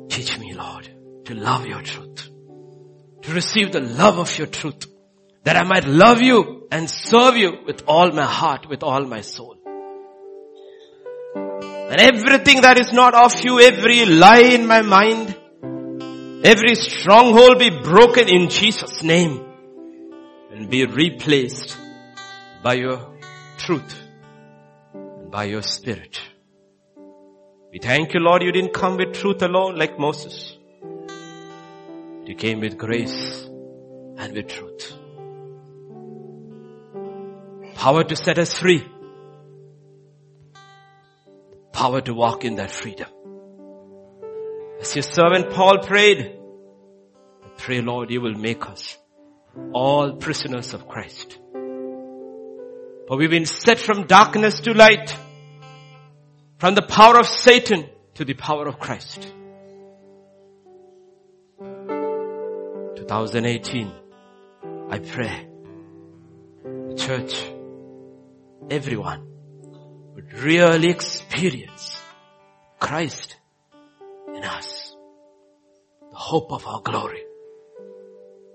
Teach 0.09 0.39
me, 0.39 0.53
Lord, 0.53 0.89
to 1.25 1.35
love 1.35 1.65
your 1.65 1.81
truth, 1.81 2.29
to 3.23 3.33
receive 3.33 3.71
the 3.71 3.81
love 3.81 4.17
of 4.17 4.37
your 4.37 4.47
truth, 4.47 4.87
that 5.45 5.55
I 5.55 5.63
might 5.63 5.85
love 5.85 6.21
you 6.21 6.67
and 6.71 6.89
serve 6.89 7.37
you 7.37 7.51
with 7.67 7.83
all 7.87 8.11
my 8.11 8.25
heart, 8.25 8.67
with 8.67 8.81
all 8.81 9.05
my 9.05 9.21
soul. 9.21 9.57
And 11.35 12.01
everything 12.01 12.61
that 12.61 12.79
is 12.79 12.91
not 12.91 13.13
of 13.13 13.45
you, 13.45 13.59
every 13.59 14.05
lie 14.05 14.39
in 14.39 14.65
my 14.65 14.81
mind, 14.81 15.35
every 16.43 16.73
stronghold 16.73 17.59
be 17.59 17.69
broken 17.69 18.27
in 18.27 18.49
Jesus' 18.49 19.03
name 19.03 19.45
and 20.51 20.67
be 20.67 20.83
replaced 20.85 21.77
by 22.63 22.73
your 22.73 23.15
truth 23.59 23.95
and 24.93 25.29
by 25.29 25.43
your 25.43 25.61
spirit. 25.61 26.19
We 27.71 27.77
thank 27.77 28.15
you, 28.15 28.19
Lord, 28.19 28.41
you 28.41 28.51
didn't 28.51 28.73
come 28.73 28.97
with 28.97 29.13
truth 29.13 29.43
alone 29.43 29.75
like 29.75 29.99
Moses. 29.99 30.57
You 32.25 32.33
came 32.35 32.61
with 32.61 32.79
grace 32.79 33.43
and 34.17 34.33
with 34.33 34.47
truth. 34.47 35.04
Power 37.85 38.03
to 38.03 38.15
set 38.15 38.39
us 38.39 38.57
free. 38.57 38.83
Power 41.71 42.01
to 42.01 42.15
walk 42.15 42.43
in 42.43 42.55
that 42.55 42.71
freedom. 42.71 43.07
As 44.81 44.95
your 44.95 45.03
servant 45.03 45.51
Paul 45.51 45.77
prayed, 45.83 46.35
I 47.43 47.47
pray 47.57 47.81
Lord 47.81 48.09
you 48.09 48.21
will 48.21 48.33
make 48.33 48.67
us 48.67 48.97
all 49.71 50.13
prisoners 50.13 50.73
of 50.73 50.87
Christ. 50.87 51.37
For 53.07 53.17
we've 53.17 53.29
been 53.29 53.45
set 53.45 53.77
from 53.77 54.07
darkness 54.07 54.61
to 54.61 54.73
light, 54.73 55.15
from 56.57 56.73
the 56.73 56.81
power 56.81 57.19
of 57.19 57.27
Satan 57.27 57.87
to 58.15 58.25
the 58.25 58.33
power 58.33 58.67
of 58.67 58.79
Christ. 58.79 59.31
2018, 61.59 63.91
I 64.89 64.97
pray, 64.97 65.47
church, 66.97 67.51
everyone 68.69 69.27
would 70.15 70.33
really 70.33 70.89
experience 70.89 72.01
Christ 72.79 73.37
in 74.33 74.43
us. 74.43 74.95
The 76.11 76.17
hope 76.17 76.51
of 76.51 76.65
our 76.65 76.81
glory. 76.81 77.23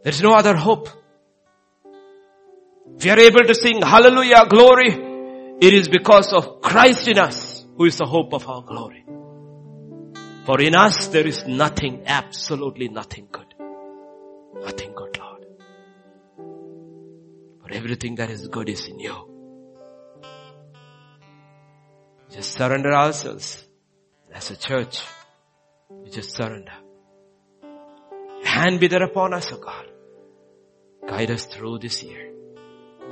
There's 0.02 0.22
no 0.22 0.32
other 0.32 0.56
hope. 0.56 0.88
If 2.96 3.04
we 3.04 3.10
are 3.10 3.18
able 3.18 3.44
to 3.44 3.54
sing 3.54 3.82
hallelujah 3.82 4.46
glory, 4.48 4.90
it 5.60 5.74
is 5.74 5.88
because 5.88 6.32
of 6.32 6.60
Christ 6.60 7.06
in 7.08 7.18
us 7.18 7.66
who 7.76 7.84
is 7.84 7.98
the 7.98 8.06
hope 8.06 8.32
of 8.32 8.48
our 8.48 8.62
glory. 8.62 9.04
For 10.44 10.60
in 10.60 10.74
us 10.74 11.08
there 11.08 11.26
is 11.26 11.46
nothing, 11.46 12.02
absolutely 12.06 12.88
nothing 12.88 13.28
good. 13.30 13.54
Nothing 14.62 14.94
good, 14.94 15.18
Lord. 15.18 15.46
For 17.62 17.72
everything 17.72 18.16
that 18.16 18.30
is 18.30 18.48
good 18.48 18.68
is 18.68 18.86
in 18.86 18.98
you. 18.98 19.29
Just 22.30 22.52
surrender 22.52 22.92
ourselves 22.92 23.66
as 24.32 24.50
a 24.50 24.56
church. 24.56 25.02
We 25.90 26.10
just 26.10 26.34
surrender. 26.34 26.72
Hand 28.44 28.80
be 28.80 28.88
there 28.88 29.02
upon 29.02 29.34
us, 29.34 29.52
O 29.52 29.58
God. 29.58 29.86
Guide 31.06 31.30
us 31.30 31.46
through 31.46 31.78
this 31.78 32.02
year. 32.02 32.32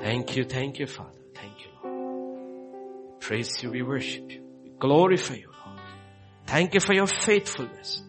Thank 0.00 0.36
you, 0.36 0.44
thank 0.44 0.78
you, 0.78 0.86
Father. 0.86 1.18
Thank 1.34 1.54
you, 1.60 1.70
Lord. 1.82 3.20
Praise 3.20 3.62
you, 3.62 3.70
we 3.70 3.82
worship 3.82 4.30
you. 4.30 4.42
We 4.62 4.70
glorify 4.78 5.34
you, 5.34 5.50
Lord. 5.66 5.80
Thank 6.46 6.74
you 6.74 6.80
for 6.80 6.92
your 6.94 7.06
faithfulness. 7.06 8.02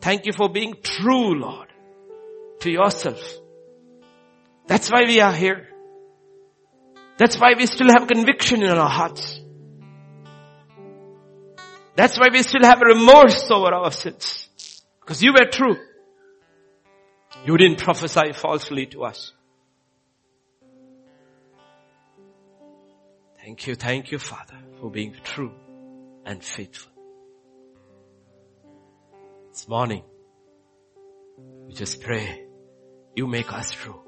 Thank 0.00 0.26
you 0.26 0.32
for 0.32 0.48
being 0.48 0.74
true, 0.82 1.38
Lord, 1.40 1.68
to 2.60 2.70
yourself. 2.70 3.22
That's 4.66 4.90
why 4.90 5.04
we 5.04 5.20
are 5.20 5.32
here. 5.32 5.68
That's 7.18 7.38
why 7.38 7.54
we 7.56 7.66
still 7.66 7.88
have 7.88 8.08
conviction 8.08 8.62
in 8.62 8.70
our 8.70 8.88
hearts. 8.88 9.41
That's 11.94 12.18
why 12.18 12.28
we 12.32 12.42
still 12.42 12.64
have 12.64 12.80
remorse 12.80 13.50
over 13.50 13.74
our 13.74 13.90
sins. 13.90 14.48
Because 15.00 15.22
you 15.22 15.32
were 15.32 15.50
true. 15.50 15.76
You 17.44 17.56
didn't 17.56 17.78
prophesy 17.78 18.32
falsely 18.32 18.86
to 18.86 19.04
us. 19.04 19.32
Thank 23.44 23.66
you, 23.66 23.74
thank 23.74 24.12
you, 24.12 24.18
Father, 24.18 24.56
for 24.80 24.90
being 24.90 25.16
true 25.24 25.52
and 26.24 26.42
faithful. 26.42 26.92
This 29.50 29.68
morning, 29.68 30.04
we 31.66 31.74
just 31.74 32.00
pray, 32.00 32.44
you 33.16 33.26
make 33.26 33.52
us 33.52 33.72
true. 33.72 34.00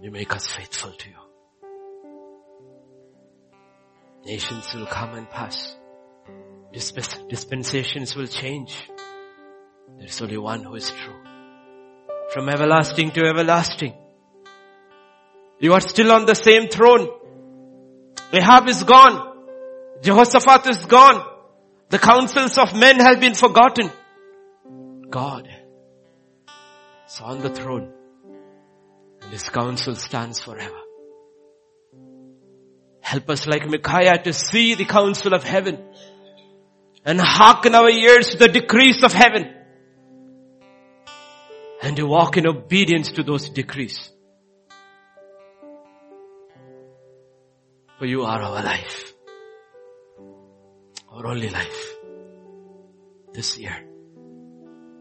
You 0.00 0.10
make 0.10 0.34
us 0.34 0.46
faithful 0.46 0.92
to 0.92 1.08
you. 1.08 1.21
Nations 4.24 4.72
will 4.74 4.86
come 4.86 5.14
and 5.14 5.28
pass. 5.28 5.76
Disp- 6.72 7.28
dispensations 7.28 8.14
will 8.14 8.26
change. 8.26 8.88
There 9.98 10.06
is 10.06 10.20
only 10.22 10.38
one 10.38 10.62
who 10.62 10.74
is 10.74 10.90
true. 10.90 11.20
From 12.32 12.48
everlasting 12.48 13.10
to 13.12 13.26
everlasting. 13.26 13.94
You 15.58 15.74
are 15.74 15.80
still 15.80 16.12
on 16.12 16.24
the 16.26 16.34
same 16.34 16.68
throne. 16.68 17.08
Ahab 18.32 18.68
is 18.68 18.82
gone. 18.84 19.32
Jehoshaphat 20.02 20.66
is 20.68 20.84
gone. 20.86 21.24
The 21.90 21.98
counsels 21.98 22.56
of 22.58 22.74
men 22.74 22.98
have 23.00 23.20
been 23.20 23.34
forgotten. 23.34 23.90
God 25.10 25.48
is 27.06 27.20
on 27.20 27.40
the 27.40 27.50
throne 27.50 27.92
and 29.20 29.30
his 29.30 29.48
counsel 29.48 29.94
stands 29.94 30.40
forever. 30.40 30.81
Help 33.02 33.28
us 33.28 33.46
like 33.46 33.68
Micaiah 33.68 34.22
to 34.22 34.32
see 34.32 34.74
the 34.74 34.84
counsel 34.84 35.34
of 35.34 35.42
heaven 35.42 35.84
and 37.04 37.20
hearken 37.20 37.74
our 37.74 37.90
ears 37.90 38.30
to 38.30 38.38
the 38.38 38.48
decrees 38.48 39.02
of 39.02 39.12
heaven 39.12 39.52
and 41.82 41.96
to 41.96 42.06
walk 42.06 42.36
in 42.36 42.46
obedience 42.46 43.10
to 43.12 43.24
those 43.24 43.50
decrees. 43.50 44.10
For 47.98 48.06
you 48.06 48.22
are 48.22 48.40
our 48.40 48.62
life, 48.62 49.12
our 51.10 51.26
only 51.26 51.48
life 51.48 51.94
this 53.32 53.58
year. 53.58 53.76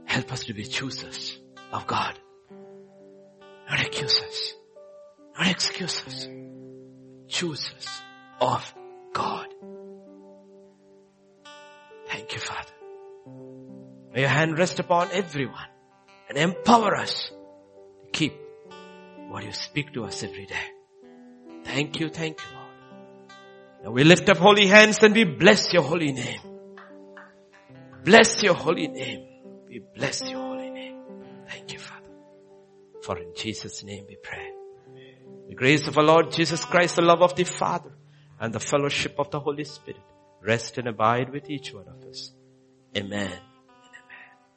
Help 0.05 0.31
us 0.33 0.45
to 0.45 0.53
be 0.53 0.63
choosers 0.65 1.37
of 1.71 1.85
God. 1.87 2.19
not 3.69 3.79
accuse 3.79 4.21
us, 4.21 4.53
not 5.37 5.47
excuse 5.47 6.03
us, 7.31 7.37
choose 7.37 7.71
us 7.77 8.01
of 8.39 8.75
God. 9.13 9.47
Thank 12.07 12.33
you, 12.33 12.39
Father. 12.39 12.73
May 14.13 14.21
your 14.21 14.29
hand 14.29 14.57
rest 14.57 14.79
upon 14.79 15.09
everyone 15.11 15.69
and 16.29 16.37
empower 16.37 16.95
us 16.95 17.31
to 18.03 18.11
keep 18.11 18.33
what 19.29 19.43
you 19.43 19.53
speak 19.53 19.93
to 19.93 20.03
us 20.05 20.23
every 20.23 20.45
day. 20.45 20.67
Thank 21.63 21.99
you, 21.99 22.09
thank 22.09 22.39
you, 22.39 22.47
Lord. 22.53 22.67
Now 23.83 23.91
we 23.91 24.03
lift 24.03 24.29
up 24.29 24.37
holy 24.37 24.67
hands 24.67 25.01
and 25.03 25.15
we 25.15 25.23
bless 25.23 25.73
your 25.73 25.83
holy 25.83 26.11
name. 26.11 26.41
Bless 28.03 28.43
your 28.43 28.55
holy 28.55 28.87
name. 28.87 29.27
We 29.67 29.81
bless 29.95 30.21
your 30.21 30.39
holy 30.39 30.69
name. 30.69 31.01
Thank 31.47 31.73
you, 31.73 31.79
Father. 31.79 32.09
For 33.03 33.17
in 33.17 33.33
Jesus' 33.35 33.83
name 33.83 34.05
we 34.07 34.17
pray. 34.21 34.60
The 35.51 35.57
grace 35.57 35.85
of 35.85 35.97
our 35.97 36.05
Lord 36.05 36.31
Jesus 36.31 36.63
Christ, 36.63 36.95
the 36.95 37.01
love 37.01 37.21
of 37.21 37.35
the 37.35 37.43
Father, 37.43 37.91
and 38.39 38.53
the 38.53 38.59
fellowship 38.61 39.15
of 39.19 39.31
the 39.31 39.39
Holy 39.41 39.65
Spirit 39.65 39.99
rest 40.41 40.77
and 40.77 40.87
abide 40.87 41.29
with 41.29 41.49
each 41.49 41.73
one 41.73 41.89
of 41.89 42.01
us. 42.05 42.31
Amen. 42.95 43.37